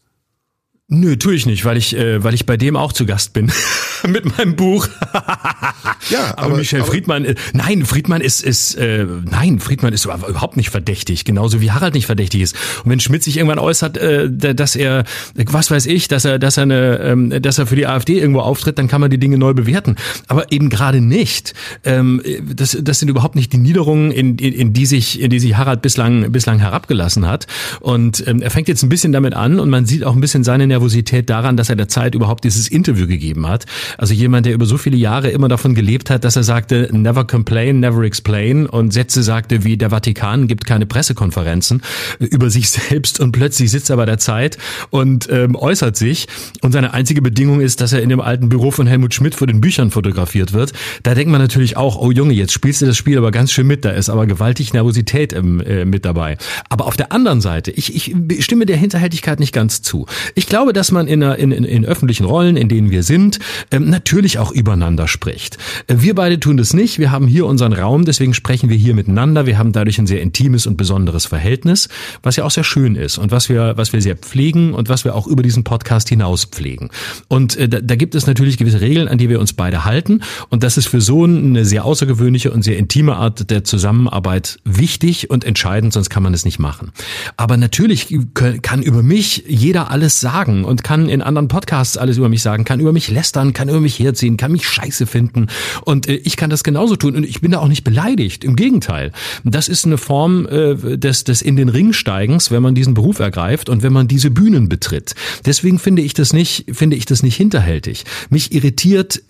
Nö, 0.88 1.15
tue 1.15 1.34
ich 1.34 1.48
nicht, 1.48 1.65
weil 1.65 1.78
ich, 1.78 1.98
äh, 1.98 2.24
weil 2.24 2.36
ich 2.36 2.45
bei 2.45 2.58
dem 2.58 2.76
auch 2.76 2.93
zu 2.93 3.08
Gast 3.08 3.34
bin 3.34 3.52
mit 4.08 4.38
meinem 4.38 4.56
Buch. 4.56 4.88
ja, 6.12 6.26
aber, 6.38 6.43
aber 6.43 6.58
Michel 6.58 6.82
aber, 6.82 6.91
Friedmann, 6.91 7.26
äh, 7.26 7.34
nein, 7.54 7.86
Friedmann 7.86 8.21
ist, 8.21 8.43
ist, 8.43 8.76
äh, 8.76 9.08
nein, 9.28 9.60
Friedmann 9.60 9.93
ist 9.93 10.06
überhaupt 10.06 10.58
nicht 10.58 10.69
verdächtig, 10.69 11.26
genauso 11.26 11.60
wie 11.60 11.71
Harald 11.71 11.95
nicht 11.95 12.06
verdächtig 12.06 12.41
ist. 12.41 12.56
Und 12.84 12.91
wenn 12.91 13.00
Schmidt 13.00 13.24
sich 13.24 13.38
irgendwann 13.38 13.58
äußert, 13.58 13.98
äh, 13.98 14.30
dass 14.30 14.76
er, 14.76 15.06
was 15.34 15.71
weiß 15.71 15.88
ich, 15.88 16.08
dass 16.08 16.24
er, 16.24 16.38
dass 16.38 16.58
er 16.58 16.63
eine, 16.63 17.00
ähm, 17.00 17.41
dass 17.41 17.58
er 17.58 17.65
für 17.65 17.76
die 17.76 17.88
AfD 17.88 18.19
irgendwo 18.19 18.41
auftritt, 18.41 18.78
dann 18.78 18.88
kann 18.88 19.02
man 19.02 19.10
die 19.10 19.17
Dinge 19.17 19.39
neu 19.39 19.56
bewerten. 19.56 19.95
Aber 20.28 20.52
eben 20.52 20.69
gerade 20.69 21.02
nicht. 21.02 21.56
Ähm, 21.84 22.21
das, 22.56 22.78
das 22.80 23.00
sind 23.00 23.10
überhaupt 23.10 23.34
nicht 23.34 23.52
die 23.54 23.58
Niederungen, 23.58 24.12
in, 24.12 24.38
in, 24.38 24.54
in 24.54 24.74
die 24.74 24.86
sich, 24.86 25.19
in 25.19 25.32
die 25.32 25.39
sich 25.39 25.58
Harald 25.58 25.82
bislang, 25.82 26.32
bislang 26.32 26.60
herabgelassen 26.60 27.26
hat. 27.26 27.48
Und 27.80 28.24
ähm, 28.28 28.43
er 28.43 28.52
fängt 28.52 28.67
jetzt 28.67 28.84
ein 28.84 28.89
bisschen 28.89 29.13
damit 29.13 29.34
an 29.34 29.60
und 29.60 29.71
man 29.71 29.88
sieht 29.88 30.04
auch 30.04 30.13
ein 30.13 30.21
bisschen 30.21 30.43
seine 30.43 30.74
Nervosität 30.75 31.29
daran, 31.29 31.55
dass 31.55 31.69
er 31.69 31.77
der 31.77 31.88
Zeit 31.88 32.15
überhaupt 32.15 32.43
dieses 32.43 32.67
Interview 32.67 33.07
gegeben 33.07 33.47
hat. 33.47 33.65
Also 33.97 34.13
jemand, 34.13 34.45
der 34.45 34.53
über 34.53 34.65
so 34.65 34.77
viele 34.77 34.97
Jahre 34.97 35.29
immer 35.29 35.47
davon 35.47 35.73
gelebt 35.73 36.09
hat, 36.09 36.25
dass 36.25 36.35
er 36.35 36.43
sagte, 36.43 36.89
never 36.91 37.25
complain, 37.25 37.79
never 37.79 38.03
explain 38.03 38.65
und 38.65 38.91
Sätze 38.91 39.23
sagte 39.23 39.63
wie 39.63 39.77
der 39.77 39.89
Vatikan 39.89 40.47
gibt 40.47 40.65
keine 40.65 40.85
Pressekonferenzen 40.85 41.81
über 42.19 42.49
sich 42.49 42.69
selbst 42.69 43.21
und 43.21 43.31
plötzlich 43.31 43.71
sitzt 43.71 43.89
er 43.89 43.95
bei 43.95 44.05
der 44.05 44.17
Zeit 44.17 44.57
und 44.89 45.29
ähm, 45.31 45.55
äußert 45.55 45.95
sich 45.95 46.27
und 46.61 46.73
seine 46.73 46.93
einzige 46.93 47.21
Bedingung 47.21 47.61
ist, 47.61 47.79
dass 47.79 47.93
er 47.93 48.01
in 48.01 48.09
dem 48.09 48.19
alten 48.19 48.49
Büro 48.49 48.71
von 48.71 48.85
Helmut 48.85 49.13
Schmidt 49.13 49.35
vor 49.35 49.47
den 49.47 49.61
Büchern 49.61 49.91
fotografiert 49.91 50.51
wird. 50.51 50.73
Da 51.03 51.15
denkt 51.15 51.31
man 51.31 51.39
natürlich 51.39 51.77
auch, 51.77 51.97
oh 51.97 52.11
Junge, 52.11 52.33
jetzt 52.33 52.51
spielst 52.51 52.81
du 52.81 52.85
das 52.85 52.97
Spiel 52.97 53.17
aber 53.17 53.31
ganz 53.31 53.51
schön 53.51 53.67
mit, 53.67 53.85
da 53.85 53.91
ist 53.91 54.09
aber 54.09 54.27
gewaltig 54.27 54.73
Nervosität 54.73 55.31
ähm, 55.31 55.61
äh, 55.61 55.85
mit 55.85 56.03
dabei. 56.03 56.38
Aber 56.69 56.85
auf 56.85 56.97
der 56.97 57.13
anderen 57.13 57.39
Seite, 57.39 57.71
ich, 57.71 57.95
ich 57.95 58.13
stimme 58.43 58.65
der 58.65 58.77
Hinterhältigkeit 58.77 59.39
nicht 59.39 59.53
ganz 59.53 59.81
zu. 59.81 60.05
Ich 60.35 60.47
glaube, 60.47 60.64
glaube, 60.65 60.73
dass 60.73 60.91
man 60.91 61.06
in, 61.06 61.21
in, 61.21 61.51
in 61.51 61.86
öffentlichen 61.86 62.25
Rollen, 62.25 62.58
in 62.58 62.69
denen 62.69 62.89
wir 62.89 63.04
sind, 63.04 63.38
ähm, 63.69 63.88
natürlich 63.88 64.39
auch 64.39 64.51
übereinander 64.51 65.08
spricht. 65.08 65.60
Äh, 65.86 65.97
wir 65.99 66.15
beide 66.15 66.39
tun 66.39 66.58
das 66.58 66.73
nicht. 66.73 66.97
Wir 66.97 67.12
haben 67.12 67.28
hier 67.28 67.45
unseren 67.45 67.71
Raum, 67.71 68.04
deswegen 68.04 68.34
sprechen 68.34 68.67
wir 68.67 68.75
hier 68.75 68.95
miteinander. 68.95 69.45
Wir 69.45 69.60
haben 69.60 69.73
dadurch 69.73 69.99
ein 69.99 70.08
sehr 70.08 70.21
intimes 70.21 70.65
und 70.65 70.75
besonderes 70.75 71.28
Verhältnis, 71.28 71.88
was 72.23 72.36
ja 72.38 72.45
auch 72.45 72.49
sehr 72.49 72.63
schön 72.63 72.95
ist 72.95 73.19
und 73.19 73.30
was 73.30 73.47
wir, 73.47 73.78
was 73.78 73.93
wir 73.93 74.01
sehr 74.01 74.15
pflegen 74.15 74.73
und 74.73 74.89
was 74.89 75.06
wir 75.06 75.13
auch 75.13 75.28
über 75.28 75.43
diesen 75.43 75.63
Podcast 75.63 76.10
hinaus 76.10 76.45
pflegen. 76.45 76.89
Und 77.28 77.56
äh, 77.58 77.69
da, 77.69 77.80
da 77.80 77.95
gibt 77.95 78.15
es 78.15 78.25
natürlich 78.25 78.58
gewisse 78.58 78.82
Regeln, 78.82 79.08
an 79.08 79.19
die 79.19 79.30
wir 79.30 79.39
uns 79.39 79.54
beide 79.54 79.86
halten. 79.86 80.21
Und 80.49 80.63
das 80.63 80.78
ist 80.78 80.88
für 80.88 81.01
so 81.01 81.25
eine 81.25 81.63
sehr 81.63 81.86
außergewöhnliche 81.86 82.51
und 82.51 82.63
sehr 82.63 82.80
intime 82.80 83.17
Art 83.17 83.51
der 83.51 83.63
Zusammenarbeit 83.63 84.58
wichtig 84.63 85.30
und 85.30 85.43
entscheidend, 85.43 85.93
sonst 85.93 86.10
kann 86.10 86.23
man 86.23 86.34
es 86.34 86.43
nicht 86.43 86.58
machen. 86.58 86.91
Aber 87.38 87.56
natürlich 87.56 88.17
kann 88.34 88.82
über 88.82 89.04
mich 89.04 89.43
jeder 89.47 89.91
alles 89.91 90.19
sagen 90.19 90.55
sagen 90.56 90.65
und 90.65 90.84
kann 90.84 91.10
in 91.10 91.22
anderen 91.22 91.48
Podcasts 91.48 91.98
alles 91.98 92.18
über 92.18 92.30
mich 92.30 92.41
sagen, 92.41 92.63
kann 92.63 92.80
über 92.80 92.94
mich 92.94 93.10
lästern, 93.10 93.54
kann 93.54 93.70
über 93.70 93.82
mich 93.82 94.00
herziehen, 94.00 94.38
kann 94.38 94.52
mich 94.52 94.68
scheiße 94.68 95.06
finden. 95.06 95.48
Und 95.84 96.08
äh, 96.08 96.15
ich 96.15 96.38
kann 96.38 96.50
das 96.50 96.63
genauso 96.63 96.96
tun. 96.96 97.15
Und 97.15 97.26
ich 97.26 97.41
bin 97.41 97.52
da 97.52 97.60
auch 97.60 97.68
nicht 97.68 97.84
beleidigt. 97.84 98.44
Im 98.44 98.56
Gegenteil. 98.56 99.12
Das 99.44 99.68
ist 99.68 99.86
eine 99.86 99.98
Form 99.98 100.48
äh, 100.48 100.98
des, 100.98 101.24
des 101.24 101.41
in 101.41 101.56
den 101.56 101.70
Ring 101.70 101.94
steigens, 101.94 102.52
wenn 102.52 102.62
man 102.62 102.76
diesen 102.76 102.94
Beruf 102.94 103.20
ergreift 103.20 103.70
und 103.70 103.84
wenn 103.84 103.94
man 103.94 104.08
diese 104.08 104.32
Bühnen 104.32 104.70
betritt. 104.70 105.15
Deswegen 105.46 105.80
finde 105.80 106.02
ich 106.02 106.13
das 106.13 106.34
nicht, 106.34 106.65
finde 106.72 106.96
ich 106.96 107.06
das 107.06 107.24
nicht 107.24 107.36
hinterhältig. 107.36 108.06
Mich 108.30 108.54
irritiert 108.54 109.22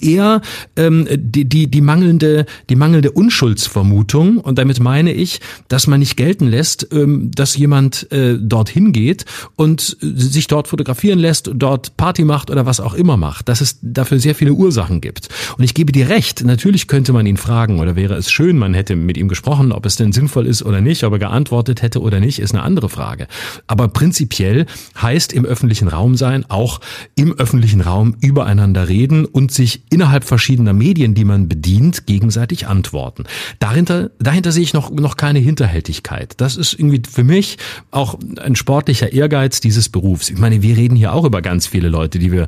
eher 0.00 0.40
ähm, 0.76 1.08
die, 1.10 1.48
die, 1.48 1.68
die 1.68 1.80
mangelnde, 1.80 2.46
die 2.68 2.76
mangelnde 2.76 3.10
Unschuldsvermutung. 3.10 4.38
Und 4.38 4.58
damit 4.58 4.80
meine 4.80 5.12
ich, 5.12 5.40
dass 5.68 5.86
man 5.86 6.00
nicht 6.00 6.16
gelten 6.16 6.46
lässt, 6.46 6.88
ähm, 6.92 7.30
dass 7.34 7.56
jemand 7.56 8.10
äh, 8.12 8.36
dorthin 8.38 8.92
geht 8.92 9.24
und 9.56 9.96
sich 10.00 10.46
dort 10.46 10.67
fotografieren 10.68 11.18
lässt, 11.18 11.50
dort 11.54 11.96
Party 11.96 12.24
macht 12.24 12.50
oder 12.50 12.66
was 12.66 12.80
auch 12.80 12.94
immer 12.94 13.16
macht, 13.16 13.48
dass 13.48 13.60
es 13.60 13.78
dafür 13.82 14.18
sehr 14.18 14.34
viele 14.34 14.52
Ursachen 14.52 15.00
gibt. 15.00 15.28
Und 15.56 15.64
ich 15.64 15.74
gebe 15.74 15.92
dir 15.92 16.08
recht, 16.08 16.44
natürlich 16.44 16.88
könnte 16.88 17.12
man 17.12 17.26
ihn 17.26 17.36
fragen 17.36 17.80
oder 17.80 17.96
wäre 17.96 18.14
es 18.14 18.30
schön, 18.30 18.58
man 18.58 18.74
hätte 18.74 18.96
mit 18.96 19.16
ihm 19.16 19.28
gesprochen, 19.28 19.72
ob 19.72 19.86
es 19.86 19.96
denn 19.96 20.12
sinnvoll 20.12 20.46
ist 20.46 20.62
oder 20.62 20.80
nicht, 20.80 21.04
ob 21.04 21.12
er 21.12 21.18
geantwortet 21.18 21.82
hätte 21.82 22.00
oder 22.00 22.20
nicht, 22.20 22.38
ist 22.38 22.54
eine 22.54 22.62
andere 22.62 22.88
Frage. 22.88 23.26
Aber 23.66 23.88
prinzipiell 23.88 24.66
heißt 25.00 25.32
im 25.32 25.44
öffentlichen 25.44 25.88
Raum 25.88 26.16
sein 26.16 26.44
auch 26.48 26.80
im 27.14 27.32
öffentlichen 27.32 27.80
Raum 27.80 28.16
übereinander 28.20 28.88
reden 28.88 29.24
und 29.24 29.52
sich 29.52 29.82
innerhalb 29.90 30.24
verschiedener 30.24 30.72
Medien, 30.72 31.14
die 31.14 31.24
man 31.24 31.48
bedient, 31.48 32.06
gegenseitig 32.06 32.66
antworten. 32.66 33.24
Dahinter, 33.58 34.10
dahinter 34.18 34.52
sehe 34.52 34.62
ich 34.62 34.74
noch, 34.74 34.90
noch 34.90 35.16
keine 35.16 35.38
Hinterhältigkeit. 35.38 36.34
Das 36.38 36.56
ist 36.56 36.74
irgendwie 36.74 37.02
für 37.10 37.24
mich 37.24 37.58
auch 37.90 38.18
ein 38.40 38.56
sportlicher 38.56 39.12
Ehrgeiz 39.12 39.60
dieses 39.60 39.88
Berufs. 39.88 40.30
Ich 40.30 40.38
meine, 40.38 40.57
meine, 40.58 40.62
wir 40.62 40.76
reden 40.76 40.96
hier 40.96 41.12
auch 41.12 41.24
über 41.24 41.42
ganz 41.42 41.66
viele 41.66 41.88
Leute, 41.88 42.18
die 42.18 42.32
wir 42.32 42.46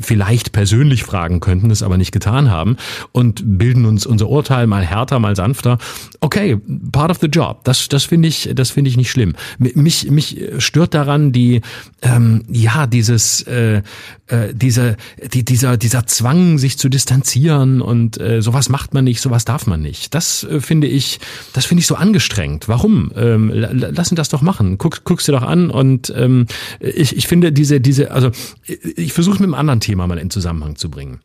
vielleicht 0.00 0.52
persönlich 0.52 1.04
fragen 1.04 1.40
könnten, 1.40 1.70
es 1.70 1.82
aber 1.82 1.96
nicht 1.96 2.12
getan 2.12 2.50
haben 2.50 2.76
und 3.12 3.42
bilden 3.58 3.84
uns 3.84 4.06
unser 4.06 4.28
Urteil 4.28 4.66
mal 4.66 4.84
härter, 4.84 5.18
mal 5.18 5.36
sanfter. 5.36 5.78
Okay, 6.20 6.58
part 6.92 7.10
of 7.10 7.18
the 7.20 7.26
job. 7.26 7.64
Das, 7.64 7.88
das 7.88 8.04
finde 8.04 8.28
ich, 8.28 8.50
das 8.54 8.70
finde 8.70 8.90
ich 8.90 8.96
nicht 8.96 9.10
schlimm. 9.10 9.34
Mich, 9.58 10.10
mich 10.10 10.40
stört 10.58 10.94
daran 10.94 11.32
die, 11.32 11.60
ähm, 12.02 12.44
ja, 12.48 12.86
dieses, 12.86 13.42
äh, 13.42 13.82
äh, 14.26 14.54
diese, 14.54 14.96
die, 15.32 15.44
dieser, 15.44 15.76
dieser 15.76 16.06
Zwang, 16.06 16.58
sich 16.58 16.78
zu 16.78 16.88
distanzieren 16.88 17.80
und 17.80 18.20
äh, 18.20 18.42
sowas 18.42 18.68
macht 18.68 18.94
man 18.94 19.04
nicht, 19.04 19.20
sowas 19.20 19.44
darf 19.44 19.66
man 19.66 19.82
nicht. 19.82 20.14
Das 20.14 20.44
äh, 20.44 20.60
finde 20.60 20.86
ich, 20.86 21.20
das 21.52 21.66
finde 21.66 21.80
ich 21.80 21.86
so 21.86 21.94
angestrengt. 21.96 22.68
Warum? 22.68 23.12
Ähm, 23.16 23.50
lass 23.52 24.12
ihn 24.12 24.16
das 24.16 24.28
doch 24.28 24.42
machen. 24.42 24.78
Guck, 24.78 25.04
guck's 25.04 25.26
dir 25.26 25.32
doch 25.32 25.42
an 25.42 25.70
und 25.70 26.12
ähm, 26.16 26.46
ich, 26.80 27.16
ich 27.16 27.26
finde 27.26 27.39
diese, 27.40 27.80
diese, 27.80 28.10
also 28.10 28.30
ich 28.96 29.12
versuche 29.12 29.36
mit 29.36 29.44
einem 29.44 29.54
anderen 29.54 29.80
Thema 29.80 30.06
mal 30.06 30.18
in 30.18 30.30
Zusammenhang 30.30 30.76
zu 30.76 30.90
bringen. 30.90 31.20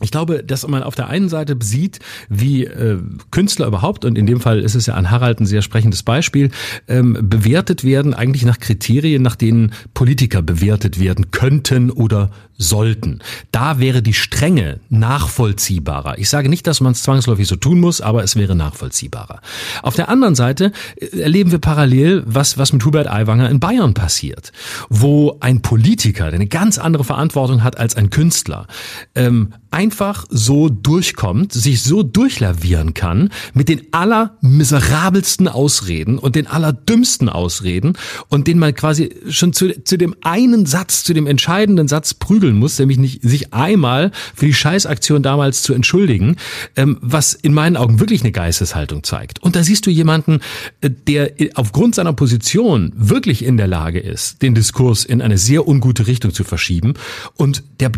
Ich 0.00 0.10
glaube, 0.10 0.42
dass 0.42 0.66
man 0.66 0.82
auf 0.82 0.96
der 0.96 1.06
einen 1.06 1.28
Seite 1.28 1.56
sieht, 1.62 2.00
wie 2.28 2.64
äh, 2.64 2.98
Künstler 3.30 3.68
überhaupt, 3.68 4.04
und 4.04 4.18
in 4.18 4.26
dem 4.26 4.40
Fall 4.40 4.58
ist 4.58 4.74
es 4.74 4.86
ja 4.86 4.94
an 4.94 5.10
Harald 5.10 5.40
ein 5.40 5.46
sehr 5.46 5.62
sprechendes 5.62 6.02
Beispiel, 6.02 6.50
ähm, 6.88 7.16
bewertet 7.22 7.84
werden 7.84 8.12
eigentlich 8.12 8.44
nach 8.44 8.58
Kriterien, 8.58 9.22
nach 9.22 9.36
denen 9.36 9.72
Politiker 9.94 10.42
bewertet 10.42 10.98
werden 10.98 11.30
könnten 11.30 11.92
oder 11.92 12.30
sollten. 12.68 13.20
Da 13.52 13.78
wäre 13.78 14.02
die 14.02 14.14
Strenge 14.14 14.80
nachvollziehbarer. 14.88 16.18
Ich 16.18 16.28
sage 16.28 16.48
nicht, 16.48 16.66
dass 16.66 16.80
man 16.80 16.92
es 16.92 17.02
zwangsläufig 17.02 17.46
so 17.46 17.56
tun 17.56 17.80
muss, 17.80 18.00
aber 18.00 18.24
es 18.24 18.36
wäre 18.36 18.54
nachvollziehbarer. 18.54 19.40
Auf 19.82 19.94
der 19.94 20.08
anderen 20.08 20.34
Seite 20.34 20.72
erleben 21.12 21.52
wir 21.52 21.58
parallel, 21.58 22.22
was, 22.26 22.58
was 22.58 22.72
mit 22.72 22.84
Hubert 22.84 23.08
Aiwanger 23.08 23.50
in 23.50 23.60
Bayern 23.60 23.94
passiert, 23.94 24.52
wo 24.88 25.36
ein 25.40 25.62
Politiker, 25.62 26.24
der 26.24 26.34
eine 26.34 26.46
ganz 26.46 26.78
andere 26.78 27.04
Verantwortung 27.04 27.62
hat 27.62 27.78
als 27.78 27.96
ein 27.96 28.10
Künstler, 28.10 28.66
ähm, 29.14 29.54
einfach 29.70 30.24
so 30.30 30.68
durchkommt, 30.68 31.52
sich 31.52 31.82
so 31.82 32.04
durchlavieren 32.04 32.94
kann 32.94 33.30
mit 33.54 33.68
den 33.68 33.82
allermiserabelsten 33.92 35.48
Ausreden 35.48 36.18
und 36.18 36.36
den 36.36 36.46
allerdümmsten 36.46 37.28
Ausreden 37.28 37.94
und 38.28 38.46
den 38.46 38.58
man 38.58 38.74
quasi 38.74 39.10
schon 39.28 39.52
zu, 39.52 39.82
zu 39.82 39.98
dem 39.98 40.14
einen 40.22 40.66
Satz, 40.66 41.02
zu 41.02 41.12
dem 41.12 41.26
entscheidenden 41.26 41.88
Satz 41.88 42.14
prügeln 42.14 42.53
muss, 42.58 42.78
nämlich 42.78 42.98
nicht 42.98 43.22
sich 43.22 43.52
einmal 43.52 44.10
für 44.34 44.46
die 44.46 44.54
Scheißaktion 44.54 45.22
damals 45.22 45.62
zu 45.62 45.74
entschuldigen, 45.74 46.36
ähm, 46.76 46.98
was 47.00 47.32
in 47.34 47.54
meinen 47.54 47.76
Augen 47.76 48.00
wirklich 48.00 48.22
eine 48.22 48.32
Geisteshaltung 48.32 49.02
zeigt. 49.04 49.42
Und 49.42 49.56
da 49.56 49.62
siehst 49.62 49.86
du 49.86 49.90
jemanden, 49.90 50.40
äh, 50.80 50.90
der 50.90 51.32
aufgrund 51.54 51.94
seiner 51.94 52.12
Position 52.12 52.92
wirklich 52.96 53.44
in 53.44 53.56
der 53.56 53.66
Lage 53.66 54.00
ist, 54.00 54.42
den 54.42 54.54
Diskurs 54.54 55.04
in 55.04 55.22
eine 55.22 55.38
sehr 55.38 55.66
ungute 55.66 56.06
Richtung 56.06 56.32
zu 56.32 56.44
verschieben 56.44 56.94
und 57.36 57.62
der, 57.80 57.90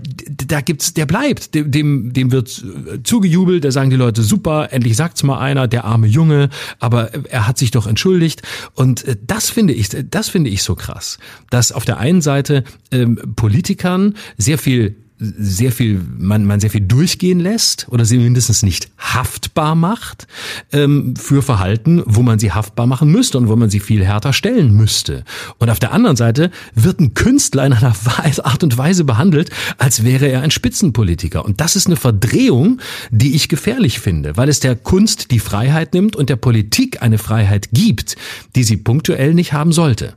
da 0.47 0.61
gibt's, 0.61 0.95
der 0.95 1.07
bleibt, 1.07 1.55
dem, 1.55 2.13
dem 2.13 2.33
wird 2.33 2.65
zugejubelt, 3.05 3.65
da 3.65 3.71
sagen 3.71 3.91
die 3.91 3.97
Leute, 3.97 4.23
super, 4.23 4.73
endlich 4.73 4.97
sagt's 4.97 5.23
mal 5.23 5.39
einer, 5.39 5.69
der 5.69 5.85
arme 5.85 6.07
Junge, 6.07 6.49
aber 6.79 7.11
er 7.31 7.47
hat 7.47 7.59
sich 7.59 7.71
doch 7.71 7.87
entschuldigt. 7.87 8.43
Und 8.75 9.05
äh, 9.05 9.17
das 9.27 9.51
finde 9.51 9.73
ich, 9.73 9.89
das 10.11 10.29
finde 10.29 10.51
ich 10.51 10.63
so 10.63 10.75
krass, 10.75 11.19
dass 11.51 11.73
auf 11.73 11.85
der 11.85 11.99
einen 11.99 12.23
Seite 12.23 12.65
ähm, 12.91 13.19
Politikern 13.37 14.15
sehr 14.37 14.59
viel 14.59 14.97
sehr 15.19 15.73
viel, 15.73 16.05
man, 16.19 16.45
man 16.45 16.61
sehr 16.61 16.71
viel 16.71 16.83
durchgehen 16.83 17.41
lässt 17.41 17.87
oder 17.89 18.05
sie 18.05 18.19
mindestens 18.19 18.63
nicht 18.63 18.91
haftbar 18.99 19.75
macht 19.75 20.27
ähm, 20.73 21.15
für 21.17 21.41
Verhalten, 21.41 22.03
wo 22.05 22.23
man 22.23 22.39
sie 22.39 22.53
haftbar 22.53 22.87
machen 22.87 23.11
müsste 23.11 23.39
und 23.39 23.49
wo 23.49 23.57
man 23.57 23.71
sie 23.71 23.81
viel 23.81 24.05
härter 24.05 24.35
stellen 24.35 24.75
müsste. 24.75 25.25
Und 25.59 25.71
auf 25.71 25.79
der 25.79 25.93
anderen 25.93 26.17
Seite 26.17 26.51
wird 26.75 27.01
ein 27.01 27.15
Künstler 27.15 27.65
in 27.65 27.73
einer 27.73 27.95
Art 28.45 28.63
und 28.63 28.77
Weise 28.77 29.05
behandelt, 29.05 29.51
als 29.79 30.05
wäre 30.05 30.27
er 30.27 30.43
ein 30.43 30.51
Spitzenpolitiker. 30.51 31.45
Und 31.45 31.63
das 31.63 31.77
ist 31.77 31.87
eine 31.87 31.97
Verdrehung, 31.97 32.81
die 33.11 33.35
ich 33.35 33.49
gefährlich 33.49 34.01
finde, 34.01 34.37
weil 34.37 34.51
es 34.51 34.61
der 34.61 34.77
Kunst 34.77 35.31
die 35.31 35.41
Freiheit 35.41 35.95
nimmt 35.95 36.15
und 36.15 36.29
der 36.29 36.37
Politik 36.37 37.01
eine 37.01 37.19
Freiheit 37.19 37.71
gibt, 37.73 38.17
die 38.55 38.65
sie 38.65 38.77
punktuell 38.77 39.33
nicht 39.33 39.55
haben 39.55 39.73
sollte. 39.73 40.15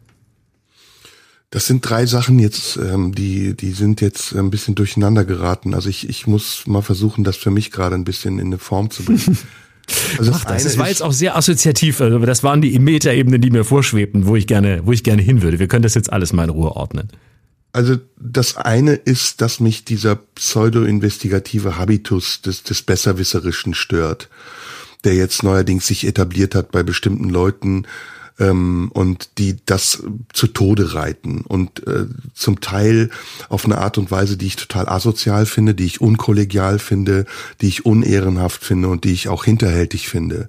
Das 1.51 1.65
sind 1.65 1.87
drei 1.87 2.05
Sachen 2.05 2.37
jetzt, 2.37 2.77
ähm, 2.77 3.15
die, 3.15 3.57
die 3.57 3.71
sind 3.71 4.01
jetzt 4.01 4.35
ein 4.35 4.51
bisschen 4.51 4.75
durcheinander 4.75 5.25
geraten. 5.25 5.73
Also 5.73 5.89
ich, 5.89 6.07
ich 6.07 6.27
muss 6.27 6.67
mal 6.67 6.83
versuchen, 6.83 7.23
das 7.23 7.37
für 7.37 7.49
mich 7.49 7.71
gerade 7.71 7.95
ein 7.95 8.03
bisschen 8.03 8.37
in 8.37 8.47
eine 8.47 8.59
Form 8.59 8.89
zu 8.89 9.03
bringen. 9.03 9.37
Also 10.19 10.31
das, 10.31 10.41
Ach, 10.41 10.45
das, 10.45 10.63
das 10.65 10.77
war 10.77 10.87
jetzt 10.87 11.01
auch 11.01 11.11
sehr 11.11 11.35
assoziativ, 11.35 11.99
also 11.99 12.19
das 12.19 12.43
waren 12.43 12.61
die 12.61 12.77
Metaebenen, 12.77 13.41
die 13.41 13.49
mir 13.49 13.63
vorschwebten, 13.63 14.27
wo 14.27 14.35
ich 14.35 14.45
gerne, 14.45 14.81
wo 14.85 14.91
ich 14.91 15.03
gerne 15.03 15.23
hin 15.23 15.41
würde. 15.41 15.57
Wir 15.57 15.67
können 15.67 15.81
das 15.81 15.95
jetzt 15.95 16.13
alles 16.13 16.31
mal 16.31 16.43
in 16.43 16.51
Ruhe 16.51 16.75
ordnen. 16.75 17.09
Also 17.71 17.97
das 18.17 18.57
eine 18.57 18.93
ist, 18.93 19.41
dass 19.41 19.59
mich 19.59 19.85
dieser 19.85 20.15
pseudo-investigative 20.15 21.77
Habitus 21.77 22.41
des, 22.41 22.63
des 22.63 22.81
Besserwisserischen 22.81 23.73
stört, 23.73 24.29
der 25.03 25.15
jetzt 25.15 25.43
neuerdings 25.43 25.87
sich 25.87 26.05
etabliert 26.05 26.55
hat 26.55 26.71
bei 26.71 26.83
bestimmten 26.83 27.29
Leuten, 27.29 27.85
ähm, 28.39 28.89
und 28.93 29.37
die 29.37 29.57
das 29.65 30.03
zu 30.33 30.47
Tode 30.47 30.93
reiten 30.93 31.41
und 31.41 31.85
äh, 31.87 32.05
zum 32.33 32.61
Teil 32.61 33.09
auf 33.49 33.65
eine 33.65 33.77
Art 33.77 33.97
und 33.97 34.11
Weise, 34.11 34.37
die 34.37 34.47
ich 34.47 34.55
total 34.55 34.87
asozial 34.87 35.45
finde, 35.45 35.75
die 35.75 35.85
ich 35.85 36.01
unkollegial 36.01 36.79
finde, 36.79 37.25
die 37.61 37.67
ich 37.67 37.85
unehrenhaft 37.85 38.63
finde 38.63 38.87
und 38.87 39.03
die 39.03 39.13
ich 39.13 39.27
auch 39.27 39.43
hinterhältig 39.45 40.09
finde. 40.09 40.47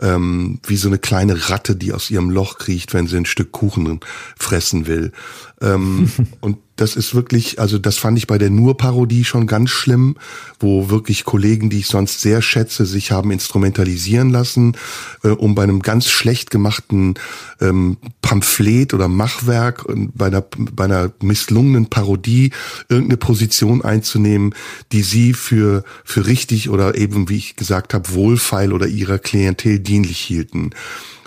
Ähm, 0.00 0.60
wie 0.66 0.76
so 0.76 0.88
eine 0.88 0.98
kleine 0.98 1.50
Ratte, 1.50 1.76
die 1.76 1.92
aus 1.92 2.10
ihrem 2.10 2.30
Loch 2.30 2.58
kriecht, 2.58 2.94
wenn 2.94 3.06
sie 3.06 3.16
ein 3.16 3.26
Stück 3.26 3.52
Kuchen 3.52 4.00
fressen 4.36 4.86
will. 4.86 5.12
Ähm, 5.60 6.10
und 6.40 6.58
das 6.76 6.96
ist 6.96 7.14
wirklich, 7.14 7.60
also 7.60 7.78
das 7.78 7.98
fand 7.98 8.18
ich 8.18 8.26
bei 8.26 8.36
der 8.36 8.50
Nur-Parodie 8.50 9.24
schon 9.24 9.46
ganz 9.46 9.70
schlimm, 9.70 10.16
wo 10.58 10.90
wirklich 10.90 11.24
Kollegen, 11.24 11.70
die 11.70 11.78
ich 11.78 11.86
sonst 11.86 12.20
sehr 12.20 12.42
schätze, 12.42 12.84
sich 12.84 13.12
haben 13.12 13.30
instrumentalisieren 13.30 14.30
lassen, 14.30 14.76
äh, 15.22 15.28
um 15.28 15.54
bei 15.54 15.62
einem 15.62 15.82
ganz 15.82 16.08
schlecht 16.08 16.50
gemachten 16.50 17.14
ähm, 17.60 17.96
Pamphlet 18.22 18.92
oder 18.92 19.06
Machwerk 19.06 19.84
bei 20.14 20.26
einer, 20.26 20.40
bei 20.40 20.84
einer 20.84 21.12
misslungenen 21.22 21.86
Parodie 21.86 22.50
irgendeine 22.88 23.18
Position 23.18 23.82
einzunehmen, 23.82 24.54
die 24.90 25.02
sie 25.02 25.32
für, 25.32 25.84
für 26.04 26.26
richtig 26.26 26.70
oder 26.70 26.96
eben, 26.96 27.28
wie 27.28 27.36
ich 27.36 27.56
gesagt 27.56 27.94
habe, 27.94 28.14
wohlfeil 28.14 28.72
oder 28.72 28.88
ihrer 28.88 29.18
Klientel 29.18 29.78
dienlich 29.78 30.18
hielten. 30.18 30.70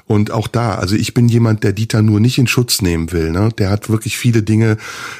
Und 0.07 0.31
auch 0.31 0.47
da, 0.47 0.75
also 0.75 0.95
ich 0.95 1.13
bin 1.13 1.27
jemand, 1.27 1.65
der 1.65 1.73
Dieter 1.73 2.01
nur 2.01 2.21
nicht 2.21 2.37
in 2.37 2.47
Schutz 2.47 2.81
nehmen 2.81 3.11
will. 3.11 3.29
Ne? 3.29 3.49
Der 3.57 3.69
hat 3.69 3.89
wirklich 3.89 4.17
viele 4.17 4.41
Dinge 4.41 4.77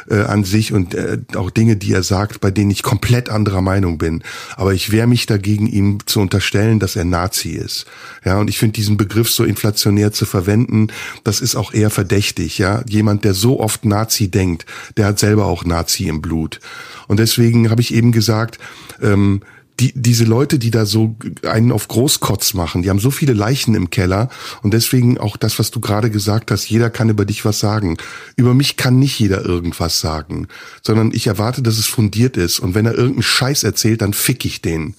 äh, 0.10 0.22
an 0.22 0.46
sich 0.46 0.72
und 0.72 0.96
äh, 0.96 1.20
auch 1.36 1.50
Dinge, 1.50 1.76
die 1.76 1.92
er 1.92 2.04
sagt, 2.04 2.40
bei 2.40 2.52
denen 2.52 2.72
ich 2.72 2.84
komplett 2.84 3.30
anderer 3.30 3.62
Meinung 3.62 3.98
bin. 3.98 4.24
Aber 4.56 4.74
ich 4.74 4.92
wehre 4.92 5.08
mich 5.08 5.26
dagegen, 5.26 5.68
ihm 5.68 6.00
zu 6.06 6.22
unterstellen, 6.22 6.80
dass 6.80 6.96
er 6.96 7.04
Nazi 7.04 7.50
ist. 7.50 7.86
Ja, 8.24 8.40
und 8.40 8.50
ich 8.50 8.60
finde 8.60 8.74
diesen 8.74 8.96
Begriff 8.96 9.30
so 9.30 9.44
inflationär 9.44 10.14
zu 10.14 10.26
verwenden, 10.26 10.88
das 11.26 11.42
ist 11.42 11.58
auch 11.58 11.74
eher 11.74 11.90
verdächtig. 11.90 12.58
Ja, 12.58 12.84
jemand, 12.88 13.26
der 13.26 13.34
so 13.34 13.60
oft 13.60 13.84
Nazi 13.84 14.32
denkt, 14.32 14.66
der 14.96 15.08
hat 15.08 15.20
selber 15.20 15.48
auch 15.48 15.66
Nazi 15.66 16.08
im 16.08 16.22
Blut. 16.22 16.62
Und 17.08 17.20
deswegen 17.20 17.70
habe 17.70 17.82
ich 17.82 17.94
eben 17.94 18.14
gesagt, 18.14 18.58
ähm, 19.02 19.42
die, 19.80 19.94
diese 19.96 20.26
Leute, 20.26 20.58
die 20.58 20.72
da 20.72 20.86
so 20.86 21.16
einen 21.44 21.72
auf 21.72 21.88
Großkotz 21.88 22.54
machen, 22.54 22.82
die 22.82 22.90
haben 22.90 23.00
so 23.00 23.12
viele 23.12 23.34
Leichen 23.34 23.76
im 23.76 23.90
Keller 23.90 24.30
und 24.64 24.74
deswegen 24.74 25.18
auch 25.18 25.38
das, 25.38 25.60
was 25.60 25.72
du 25.72 25.80
gerade 25.80 26.10
gesagt 26.10 26.50
hast, 26.52 26.68
jeder 26.70 26.90
kann 26.90 27.10
über 27.10 27.26
dich 27.26 27.46
was 27.46 27.60
sagen. 27.60 27.98
Über 28.36 28.54
mich 28.54 28.78
kann 28.78 28.98
nicht 29.00 29.20
jeder 29.20 29.46
irgendwas 29.46 30.00
sagen, 30.00 30.48
sondern 30.82 31.12
ich 31.14 31.28
erwarte, 31.28 31.62
dass 31.62 31.78
es 31.78 31.86
fundiert 31.86 32.38
ist 32.38 32.60
und 32.60 32.74
wenn 32.74 32.86
er 32.86 32.94
irgendeinen 32.94 33.24
Scheiß 33.24 33.64
erzählt, 33.64 34.02
dann 34.02 34.14
fick 34.14 34.46
ich 34.46 34.62
den. 34.62 34.96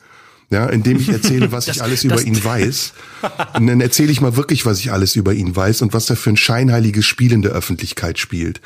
Ja, 0.51 0.67
indem 0.67 0.99
ich 0.99 1.11
erzähle, 1.11 1.53
was 1.53 1.67
das, 1.67 1.77
ich 1.77 1.83
alles 1.83 2.05
über 2.05 2.23
ihn 2.23 2.43
weiß. 2.43 2.95
Und 3.55 3.67
dann 3.67 3.83
erzähle 3.83 4.11
ich 4.11 4.23
mal 4.23 4.35
wirklich, 4.35 4.65
was 4.65 4.79
ich 4.79 4.93
alles 4.93 5.15
über 5.15 5.35
ihn 5.35 5.55
weiß 5.55 5.83
und 5.83 5.93
was 5.93 6.09
er 6.09 6.17
für 6.17 6.31
ein 6.31 6.39
scheinheiliges 6.39 7.05
Spiel 7.05 7.33
in 7.33 7.43
der 7.43 7.53
Öffentlichkeit 7.53 8.19
spielt. 8.19 8.63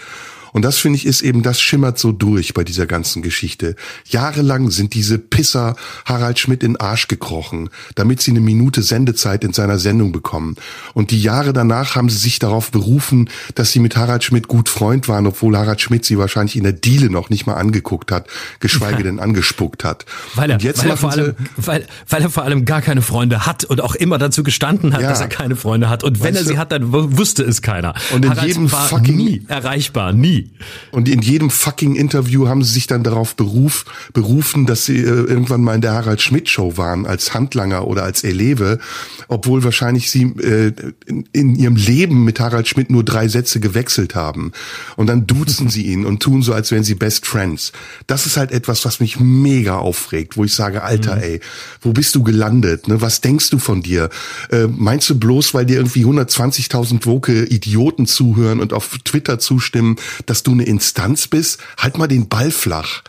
Und 0.53 0.63
das 0.63 0.79
finde 0.79 0.99
ich 0.99 1.07
ist 1.07 1.23
eben, 1.23 1.43
das 1.43 1.61
schimmert 1.61 1.99
so 1.99 2.13
durch 2.13 2.55
bei 2.55 2.63
dieser 2.63 2.87
ganzen 2.87 3.23
Geschichte. 3.23 3.75
Jahrelang 4.07 4.71
sind 4.71 4.95
diese 4.95 5.19
Pisser 5.19 5.77
Harald 6.05 6.39
Schmidt 6.39 6.63
in 6.63 6.77
Arsch 6.77 7.09
gekrochen, 7.09 7.71
damit 7.95 8.21
sie 8.21 8.31
eine 8.33 8.41
Minute 8.41 8.83
Sendezeit 8.83 9.45
in 9.45 9.53
seiner 9.53 9.79
Sendung 9.79 10.13
bekommen. 10.13 10.57
Und 10.95 11.11
die 11.11 11.23
Jahre 11.23 11.53
danach 11.53 11.97
haben 11.97 12.11
sie 12.11 12.19
sich 12.19 12.39
darauf 12.39 12.71
berufen, 12.71 13.31
dass 13.55 13.73
sie 13.73 13.81
mit 13.81 13.97
Harald 13.97 14.25
Schmidt 14.25 14.47
gut 14.49 14.69
Freund 14.69 15.09
waren, 15.09 15.27
obwohl 15.27 15.57
Harald 15.57 15.81
Schmidt 15.81 16.05
sie 16.05 16.19
wahrscheinlich 16.19 16.57
in 16.57 16.65
der 16.65 16.73
Diele 16.73 17.11
noch 17.11 17.31
nicht 17.31 17.47
mal 17.47 17.55
angeguckt 17.55 18.13
hat, 18.13 18.27
geschweige 18.61 19.03
denn 19.05 19.19
angespuckt 19.19 19.85
hat. 19.85 20.05
Weil 20.35 20.51
er, 20.51 20.63
weil 20.63 20.91
er, 20.91 20.97
vor 20.97 21.11
allem, 21.13 21.35
weil, 21.57 21.87
weil 22.09 22.23
er 22.23 22.31
vor 22.31 22.43
allem 22.43 22.65
gar 22.67 22.83
keine 22.83 23.03
Freunde 23.03 23.47
hat 23.47 23.65
und 23.65 23.81
auch 23.81 23.95
immer 23.95 24.19
dazu 24.19 24.43
gestanden 24.43 24.93
hat, 24.93 25.01
ja. 25.01 25.09
dass 25.09 25.21
er 25.21 25.29
keine 25.29 25.57
Freunde 25.57 25.89
hat. 25.89 26.05
Und 26.05 26.23
wenn 26.23 26.35
weißt 26.35 26.47
er 26.47 26.53
sie 26.53 26.59
hat, 26.59 26.73
dann 26.73 26.93
wusste 26.93 27.43
es 27.43 27.63
keiner. 27.63 27.95
Und 28.15 28.25
in 28.25 28.31
Harald 28.33 28.49
jedem 28.49 28.71
war 28.71 28.89
fucking 28.89 29.17
nie 29.17 29.43
erreichbar, 29.49 30.13
nie. 30.13 30.42
Nie. 30.43 30.51
Und 30.91 31.09
in 31.09 31.23
jedem 31.23 31.51
fucking 31.51 31.95
Interview 31.95 32.49
haben 32.49 32.63
sie 32.63 32.73
sich 32.73 32.87
dann 32.87 33.03
darauf 33.03 33.37
beruf, 33.37 33.85
berufen, 34.13 34.67
dass 34.67 34.85
sie 34.85 34.99
äh, 34.99 35.05
irgendwann 35.05 35.63
mal 35.63 35.75
in 35.75 35.81
der 35.81 35.93
Harald 35.93 36.21
Schmidt 36.21 36.49
Show 36.49 36.77
waren 36.77 37.07
als 37.07 37.35
Handlanger 37.35 37.87
oder 37.87 38.05
als 38.05 38.25
Eleve, 38.25 38.79
obwohl 39.29 39.65
wahrscheinlich 39.65 40.11
sie 40.11 40.25
äh, 40.25 40.73
in, 41.07 41.29
in, 41.33 41.55
ihrem 41.57 41.77
Leben 41.77 42.25
mit 42.25 42.41
Harald 42.41 42.69
Schmidt 42.69 42.91
nur 42.91 43.05
drei 43.05 43.29
Sätze 43.29 43.61
gewechselt 43.61 44.15
haben. 44.15 44.53
Und 44.97 45.07
dann 45.07 45.27
duzen 45.27 45.69
sie 45.69 45.87
ihn 45.87 46.05
und 46.05 46.23
tun 46.23 46.43
so, 46.43 46.53
als 46.53 46.71
wären 46.71 46.85
sie 46.85 46.95
Best 46.95 47.27
Friends. 47.27 47.73
Das 48.07 48.27
ist 48.27 48.37
halt 48.37 48.53
etwas, 48.53 48.85
was 48.85 49.01
mich 49.01 49.21
mega 49.21 49.79
aufregt, 49.79 50.37
wo 50.37 50.45
ich 50.45 50.55
sage, 50.55 50.83
Alter, 50.83 51.17
mhm. 51.17 51.23
ey, 51.23 51.41
wo 51.81 51.93
bist 51.93 52.15
du 52.15 52.23
gelandet? 52.23 52.89
Ne? 52.89 53.01
Was 53.01 53.21
denkst 53.21 53.51
du 53.51 53.59
von 53.59 53.83
dir? 53.83 54.11
Äh, 54.51 54.67
meinst 54.67 55.09
du 55.11 55.19
bloß, 55.19 55.55
weil 55.55 55.67
dir 55.67 55.77
irgendwie 55.77 56.05
120.000 56.05 57.07
woke 57.07 57.45
Idioten 57.45 58.07
zuhören 58.07 58.61
und 58.61 58.73
auf 58.73 58.99
Twitter 59.05 59.39
zustimmen, 59.39 59.97
dass 60.33 60.43
du 60.43 60.53
eine 60.53 60.65
Instanz 60.65 61.29
bist? 61.29 61.61
Halt 61.77 61.99
mal 61.99 62.07
den 62.07 62.31
Ball 62.31 62.51
flach. 62.51 63.03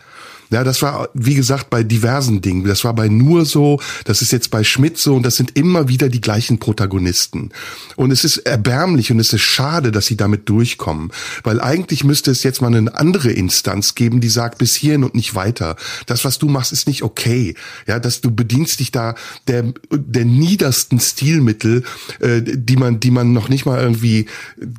Ja, 0.54 0.62
das 0.62 0.82
war, 0.82 1.08
wie 1.14 1.34
gesagt, 1.34 1.68
bei 1.68 1.82
diversen 1.82 2.40
Dingen. 2.40 2.62
Das 2.62 2.84
war 2.84 2.94
bei 2.94 3.08
Nur 3.08 3.44
so, 3.44 3.80
das 4.04 4.22
ist 4.22 4.30
jetzt 4.30 4.52
bei 4.52 4.62
Schmidt 4.62 4.98
so 4.98 5.16
und 5.16 5.26
das 5.26 5.34
sind 5.34 5.58
immer 5.58 5.88
wieder 5.88 6.08
die 6.08 6.20
gleichen 6.20 6.60
Protagonisten. 6.60 7.50
Und 7.96 8.12
es 8.12 8.22
ist 8.22 8.36
erbärmlich 8.36 9.10
und 9.10 9.18
es 9.18 9.32
ist 9.32 9.42
schade, 9.42 9.90
dass 9.90 10.06
sie 10.06 10.16
damit 10.16 10.48
durchkommen. 10.48 11.10
Weil 11.42 11.60
eigentlich 11.60 12.04
müsste 12.04 12.30
es 12.30 12.44
jetzt 12.44 12.62
mal 12.62 12.72
eine 12.72 12.94
andere 12.94 13.32
Instanz 13.32 13.96
geben, 13.96 14.20
die 14.20 14.28
sagt, 14.28 14.58
bis 14.58 14.76
hierhin 14.76 15.02
und 15.02 15.16
nicht 15.16 15.34
weiter. 15.34 15.74
Das, 16.06 16.24
was 16.24 16.38
du 16.38 16.48
machst, 16.48 16.70
ist 16.70 16.86
nicht 16.86 17.02
okay. 17.02 17.56
Ja, 17.88 17.98
dass 17.98 18.20
du 18.20 18.30
bedienst 18.30 18.78
dich 18.78 18.92
da 18.92 19.16
der, 19.48 19.74
der 19.90 20.24
niedersten 20.24 21.00
Stilmittel, 21.00 21.82
äh, 22.20 22.42
die 22.44 22.76
man, 22.76 23.00
die 23.00 23.10
man 23.10 23.32
noch 23.32 23.48
nicht 23.48 23.66
mal 23.66 23.80
irgendwie 23.80 24.26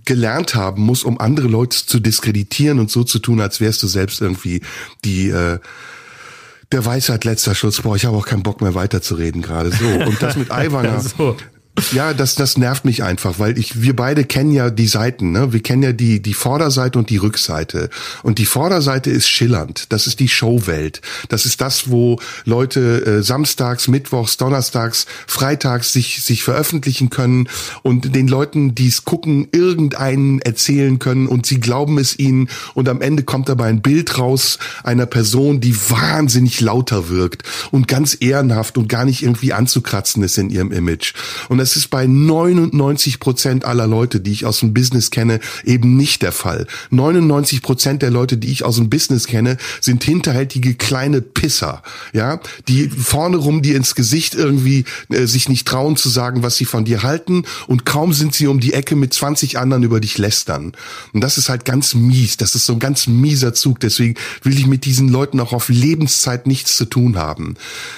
gelernt 0.05 0.55
haben 0.55 0.83
muss, 0.83 1.03
um 1.03 1.19
andere 1.19 1.49
Leute 1.49 1.85
zu 1.85 1.99
diskreditieren 1.99 2.79
und 2.79 2.89
so 2.89 3.03
zu 3.03 3.19
tun, 3.19 3.41
als 3.41 3.59
wärst 3.59 3.83
du 3.83 3.87
selbst 3.87 4.21
irgendwie 4.21 4.61
die, 5.03 5.27
äh, 5.27 5.59
der 6.71 6.85
Weisheit 6.85 7.25
letzter 7.25 7.55
Schutz. 7.55 7.81
Boah, 7.81 7.95
ich 7.95 8.05
habe 8.05 8.17
auch 8.17 8.25
keinen 8.25 8.43
Bock 8.43 8.61
mehr 8.61 8.75
weiterzureden 8.75 9.41
gerade. 9.41 9.71
So, 9.71 9.85
und 9.85 10.21
das 10.21 10.35
mit 10.35 10.51
Aiwanger, 10.51 10.99
so. 10.99 11.37
Ja, 11.91 12.13
das, 12.13 12.35
das 12.35 12.57
nervt 12.57 12.85
mich 12.85 13.03
einfach, 13.03 13.37
weil 13.37 13.57
ich, 13.57 13.81
wir 13.81 13.95
beide 13.95 14.23
kennen 14.23 14.51
ja 14.53 14.69
die 14.69 14.87
Seiten, 14.87 15.33
ne? 15.33 15.51
Wir 15.51 15.61
kennen 15.61 15.83
ja 15.83 15.91
die, 15.91 16.21
die 16.21 16.33
Vorderseite 16.33 16.97
und 16.97 17.09
die 17.09 17.17
Rückseite. 17.17 17.89
Und 18.23 18.37
die 18.37 18.45
Vorderseite 18.45 19.09
ist 19.09 19.27
schillernd. 19.27 19.91
Das 19.91 20.07
ist 20.07 20.21
die 20.21 20.29
Showwelt. 20.29 21.01
Das 21.27 21.45
ist 21.45 21.59
das, 21.59 21.89
wo 21.89 22.19
Leute 22.45 23.05
äh, 23.05 23.23
samstags, 23.23 23.89
mittwochs, 23.89 24.37
donnerstags, 24.37 25.05
freitags 25.27 25.91
sich, 25.91 26.23
sich 26.23 26.43
veröffentlichen 26.43 27.09
können 27.09 27.49
und 27.83 28.15
den 28.15 28.29
Leuten, 28.29 28.73
die 28.73 28.87
es 28.87 29.03
gucken, 29.03 29.49
irgendeinen 29.51 30.39
erzählen 30.39 30.97
können 30.97 31.27
und 31.27 31.45
sie 31.45 31.59
glauben 31.59 31.97
es 31.97 32.17
ihnen 32.17 32.47
und 32.73 32.87
am 32.87 33.01
Ende 33.01 33.23
kommt 33.23 33.49
dabei 33.49 33.67
ein 33.67 33.81
Bild 33.81 34.17
raus 34.17 34.59
einer 34.83 35.05
Person, 35.05 35.59
die 35.59 35.75
wahnsinnig 35.89 36.61
lauter 36.61 37.09
wirkt 37.09 37.43
und 37.71 37.89
ganz 37.89 38.15
ehrenhaft 38.17 38.77
und 38.77 38.87
gar 38.87 39.03
nicht 39.03 39.23
irgendwie 39.23 39.51
anzukratzen 39.51 40.23
ist 40.23 40.37
in 40.37 40.49
ihrem 40.49 40.71
Image. 40.71 41.13
Und 41.49 41.64
das 41.65 41.75
ist 41.75 41.87
bei 41.87 42.05
99 42.05 43.19
Prozent 43.19 43.65
aller 43.65 43.87
Leute, 43.87 44.19
die 44.19 44.31
ich 44.31 44.45
aus 44.45 44.59
dem 44.59 44.75
Business 44.75 45.09
kenne, 45.09 45.39
eben 45.63 45.97
nicht 45.97 46.21
der 46.21 46.31
Fall. 46.31 46.67
99 46.91 47.63
Prozent 47.63 48.03
der 48.03 48.11
Leute, 48.11 48.37
die 48.37 48.51
ich 48.51 48.63
aus 48.63 48.75
dem 48.75 48.91
Business 48.91 49.25
kenne, 49.25 49.57
sind 49.81 50.03
hinterhältige 50.03 50.75
kleine 50.75 51.23
Pisser, 51.23 51.81
ja, 52.13 52.39
die 52.67 52.87
vorne 52.87 53.37
rum 53.37 53.63
dir 53.63 53.77
ins 53.77 53.95
Gesicht 53.95 54.35
irgendwie 54.35 54.85
äh, 55.09 55.25
sich 55.25 55.49
nicht 55.49 55.67
trauen 55.67 55.97
zu 55.97 56.07
sagen, 56.07 56.43
was 56.43 56.55
sie 56.55 56.65
von 56.65 56.85
dir 56.85 57.01
halten 57.01 57.45
und 57.65 57.83
kaum 57.83 58.13
sind 58.13 58.35
sie 58.35 58.45
um 58.45 58.59
die 58.59 58.73
Ecke 58.73 58.95
mit 58.95 59.11
20 59.15 59.57
anderen 59.57 59.81
über 59.81 59.99
dich 59.99 60.19
lästern. 60.19 60.73
Und 61.13 61.21
das 61.21 61.39
ist 61.39 61.49
halt 61.49 61.65
ganz 61.65 61.95
mies. 61.95 62.37
Das 62.37 62.53
ist 62.53 62.67
so 62.67 62.73
ein 62.73 62.79
ganz 62.79 63.07
mieser 63.07 63.55
Zug. 63.55 63.79
Deswegen 63.79 64.13
will 64.43 64.55
ich 64.55 64.67
mit 64.67 64.85
diesen 64.85 65.09
Leuten 65.09 65.39
auch 65.39 65.51
auf 65.51 65.69
Lebenszeit 65.69 66.45
nichts 66.45 66.77
zu 66.77 66.85
tun 66.85 67.17
haben. 67.17 67.55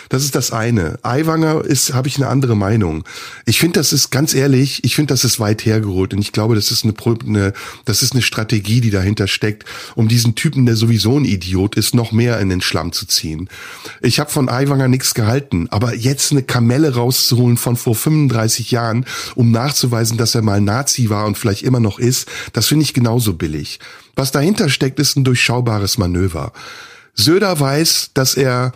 Das 0.08 0.24
ist 0.24 0.36
das 0.36 0.54
eine. 0.54 1.00
Aiwanger 1.02 1.66
ist, 1.66 1.94
habe 1.94 2.08
ich 2.08 2.16
eine 2.16 2.28
andere 2.28 2.56
Meinung. 2.56 3.04
Ich 3.46 3.57
ich 3.58 3.62
finde, 3.62 3.80
das 3.80 3.92
ist 3.92 4.12
ganz 4.12 4.36
ehrlich, 4.36 4.84
ich 4.84 4.96
finde, 4.96 5.16
das 5.16 5.24
ist 5.24 5.40
weit 5.40 5.66
hergeholt 5.66 6.14
und 6.14 6.20
ich 6.20 6.32
glaube, 6.32 6.54
das 6.54 6.70
ist 6.70 6.84
eine, 6.84 6.94
eine, 7.26 7.54
das 7.86 8.04
ist 8.04 8.14
eine 8.14 8.22
Strategie, 8.22 8.82
die 8.82 8.92
dahinter 8.92 9.26
steckt, 9.26 9.66
um 9.96 10.08
diesen 10.08 10.36
Typen, 10.36 10.68
der 10.68 10.76
sowieso 10.76 11.18
ein 11.18 11.26
Idiot 11.26 11.76
ist, 11.76 11.96
noch 11.96 12.12
mehr 12.12 12.40
in 12.40 12.50
den 12.50 12.62
Schlamm 12.62 12.92
zu 12.92 13.08
ziehen. 13.08 13.50
Ich 14.00 14.20
habe 14.20 14.30
von 14.30 14.48
Aiwanger 14.48 14.90
nichts 14.90 15.16
gehalten, 15.16 15.70
aber 15.72 15.96
jetzt 15.96 16.32
eine 16.32 16.44
Kamelle 16.44 16.94
rauszuholen 16.94 17.58
von 17.58 17.78
vor 17.78 17.96
35 17.96 18.70
Jahren, 18.70 19.08
um 19.34 19.50
nachzuweisen, 19.50 20.20
dass 20.20 20.36
er 20.36 20.44
mal 20.44 20.62
Nazi 20.62 21.10
war 21.10 21.26
und 21.26 21.36
vielleicht 21.36 21.64
immer 21.64 21.80
noch 21.80 21.98
ist, 21.98 22.28
das 22.54 22.68
finde 22.68 22.84
ich 22.84 22.94
genauso 22.94 23.34
billig. 23.34 23.80
Was 24.16 24.32
dahinter 24.32 24.70
steckt, 24.70 25.00
ist 25.00 25.18
ein 25.18 25.24
durchschaubares 25.24 25.98
Manöver. 25.98 26.54
Söder 27.16 27.60
weiß, 27.60 28.12
dass 28.14 28.36
er 28.36 28.74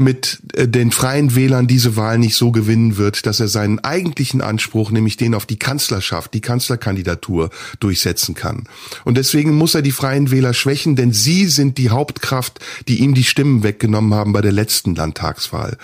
mit 0.00 0.40
äh, 0.54 0.66
den 0.66 0.90
freien 0.90 1.34
Wählern 1.34 1.66
diese 1.66 1.96
Wahl 1.96 2.18
nicht 2.18 2.34
so 2.34 2.50
gewinnen 2.50 2.96
wird, 2.96 3.26
dass 3.26 3.38
er 3.38 3.48
seinen 3.48 3.78
eigentlichen 3.80 4.40
Anspruch, 4.40 4.90
nämlich 4.90 5.16
den 5.16 5.34
auf 5.34 5.46
die 5.46 5.58
Kanzlerschaft, 5.58 6.34
die 6.34 6.40
Kanzlerkandidatur 6.40 7.50
durchsetzen 7.78 8.34
kann. 8.34 8.64
Und 9.04 9.16
deswegen 9.16 9.54
muss 9.54 9.74
er 9.74 9.82
die 9.82 9.92
freien 9.92 10.30
Wähler 10.30 10.54
schwächen, 10.54 10.96
denn 10.96 11.12
sie 11.12 11.46
sind 11.46 11.78
die 11.78 11.90
Hauptkraft, 11.90 12.60
die 12.88 13.00
ihm 13.00 13.14
die 13.14 13.24
Stimmen 13.24 13.62
weggenommen 13.62 14.14
haben 14.14 14.32
bei 14.32 14.40
der 14.40 14.52
letzten 14.52 14.94
Landtagswahl. 14.94 15.76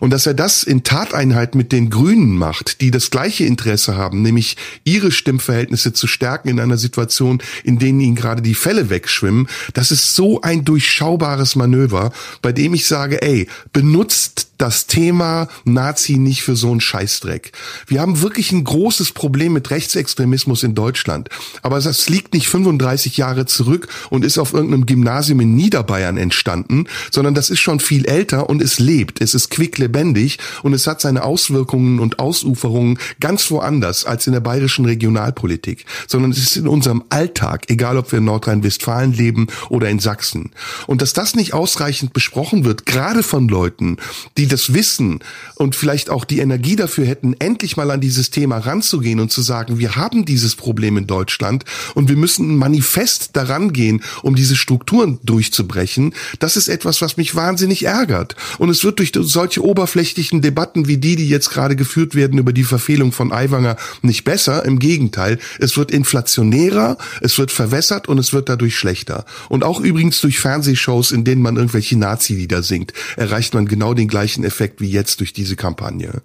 Und 0.00 0.10
dass 0.10 0.26
er 0.26 0.34
das 0.34 0.62
in 0.62 0.82
Tateinheit 0.82 1.54
mit 1.54 1.72
den 1.72 1.90
Grünen 1.90 2.36
macht, 2.36 2.80
die 2.80 2.90
das 2.90 3.10
gleiche 3.10 3.44
Interesse 3.44 3.96
haben, 3.96 4.22
nämlich 4.22 4.56
ihre 4.84 5.12
Stimmverhältnisse 5.12 5.92
zu 5.92 6.06
stärken 6.06 6.48
in 6.48 6.60
einer 6.60 6.78
Situation, 6.78 7.42
in 7.64 7.78
denen 7.78 8.00
ihnen 8.00 8.16
gerade 8.16 8.42
die 8.42 8.54
Fälle 8.54 8.90
wegschwimmen, 8.90 9.48
das 9.74 9.92
ist 9.92 10.14
so 10.14 10.40
ein 10.40 10.64
durchschaubares 10.64 11.56
Manöver, 11.56 12.12
bei 12.40 12.52
dem 12.52 12.74
ich 12.74 12.86
sage, 12.86 13.20
ey, 13.22 13.46
benutzt 13.72 14.47
das 14.58 14.88
Thema 14.88 15.48
Nazi 15.64 16.16
nicht 16.16 16.42
für 16.42 16.56
so 16.56 16.70
einen 16.70 16.80
Scheißdreck. 16.80 17.52
Wir 17.86 18.00
haben 18.00 18.20
wirklich 18.20 18.52
ein 18.52 18.64
großes 18.64 19.12
Problem 19.12 19.52
mit 19.52 19.70
Rechtsextremismus 19.70 20.64
in 20.64 20.74
Deutschland. 20.74 21.28
Aber 21.62 21.80
das 21.80 22.08
liegt 22.08 22.34
nicht 22.34 22.48
35 22.48 23.16
Jahre 23.16 23.46
zurück 23.46 23.88
und 24.10 24.24
ist 24.24 24.36
auf 24.36 24.52
irgendeinem 24.52 24.84
Gymnasium 24.86 25.40
in 25.40 25.54
Niederbayern 25.54 26.16
entstanden, 26.16 26.86
sondern 27.10 27.34
das 27.34 27.50
ist 27.50 27.60
schon 27.60 27.78
viel 27.78 28.04
älter 28.04 28.50
und 28.50 28.60
es 28.60 28.80
lebt. 28.80 29.20
Es 29.20 29.34
ist 29.34 29.50
quicklebendig 29.50 30.38
und 30.62 30.74
es 30.74 30.86
hat 30.86 31.00
seine 31.00 31.22
Auswirkungen 31.22 32.00
und 32.00 32.18
Ausuferungen 32.18 32.98
ganz 33.20 33.50
woanders 33.50 34.04
als 34.04 34.26
in 34.26 34.32
der 34.32 34.40
bayerischen 34.40 34.84
Regionalpolitik, 34.84 35.84
sondern 36.08 36.32
es 36.32 36.38
ist 36.38 36.56
in 36.56 36.66
unserem 36.66 37.04
Alltag, 37.10 37.70
egal 37.70 37.96
ob 37.96 38.10
wir 38.10 38.18
in 38.18 38.24
Nordrhein-Westfalen 38.24 39.12
leben 39.12 39.46
oder 39.68 39.88
in 39.88 40.00
Sachsen. 40.00 40.50
Und 40.88 41.00
dass 41.00 41.12
das 41.12 41.36
nicht 41.36 41.54
ausreichend 41.54 42.12
besprochen 42.12 42.64
wird, 42.64 42.86
gerade 42.86 43.22
von 43.22 43.48
Leuten, 43.48 43.98
die 44.36 44.47
die 44.47 44.47
das 44.48 44.74
Wissen 44.74 45.20
und 45.54 45.76
vielleicht 45.76 46.10
auch 46.10 46.24
die 46.24 46.38
Energie 46.40 46.76
dafür 46.76 47.06
hätten, 47.06 47.34
endlich 47.38 47.76
mal 47.76 47.90
an 47.90 48.00
dieses 48.00 48.30
Thema 48.30 48.58
ranzugehen 48.58 49.20
und 49.20 49.30
zu 49.30 49.42
sagen, 49.42 49.78
wir 49.78 49.96
haben 49.96 50.24
dieses 50.24 50.56
Problem 50.56 50.96
in 50.96 51.06
Deutschland 51.06 51.64
und 51.94 52.08
wir 52.08 52.16
müssen 52.16 52.56
manifest 52.56 53.36
daran 53.36 53.72
gehen, 53.72 54.02
um 54.22 54.34
diese 54.34 54.56
Strukturen 54.56 55.18
durchzubrechen, 55.22 56.14
das 56.38 56.56
ist 56.56 56.68
etwas, 56.68 57.00
was 57.00 57.16
mich 57.16 57.34
wahnsinnig 57.34 57.84
ärgert. 57.84 58.36
Und 58.58 58.70
es 58.70 58.84
wird 58.84 58.98
durch 58.98 59.12
solche 59.14 59.64
oberflächlichen 59.64 60.40
Debatten 60.40 60.88
wie 60.88 60.98
die, 60.98 61.16
die 61.16 61.28
jetzt 61.28 61.50
gerade 61.50 61.76
geführt 61.76 62.14
werden 62.14 62.38
über 62.38 62.52
die 62.52 62.64
Verfehlung 62.64 63.12
von 63.12 63.32
Aiwanger, 63.32 63.76
nicht 64.02 64.24
besser. 64.24 64.64
Im 64.64 64.78
Gegenteil, 64.78 65.38
es 65.58 65.76
wird 65.76 65.90
inflationärer, 65.90 66.98
es 67.20 67.38
wird 67.38 67.50
verwässert 67.50 68.08
und 68.08 68.18
es 68.18 68.32
wird 68.32 68.48
dadurch 68.48 68.76
schlechter. 68.76 69.24
Und 69.48 69.64
auch 69.64 69.80
übrigens 69.80 70.20
durch 70.20 70.38
Fernsehshows, 70.38 71.12
in 71.12 71.24
denen 71.24 71.42
man 71.42 71.56
irgendwelche 71.56 71.98
Nazi-Lieder 71.98 72.62
singt, 72.62 72.92
erreicht 73.16 73.54
man 73.54 73.66
genau 73.66 73.94
den 73.94 74.08
gleichen 74.08 74.37
gleichen 74.38 74.44
Effekt 74.44 74.80
wie 74.80 74.90
jetzt 74.90 75.20
durch 75.20 75.32
diese 75.32 75.56
Kampagne. 75.56 76.22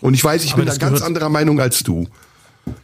Und 0.00 0.14
ich 0.14 0.22
weiß, 0.22 0.44
ich 0.44 0.52
Aber 0.52 0.62
bin 0.62 0.70
da 0.72 0.76
ganz 0.76 1.02
anderer 1.02 1.28
Meinung 1.28 1.60
als 1.60 1.82
du. 1.82 2.06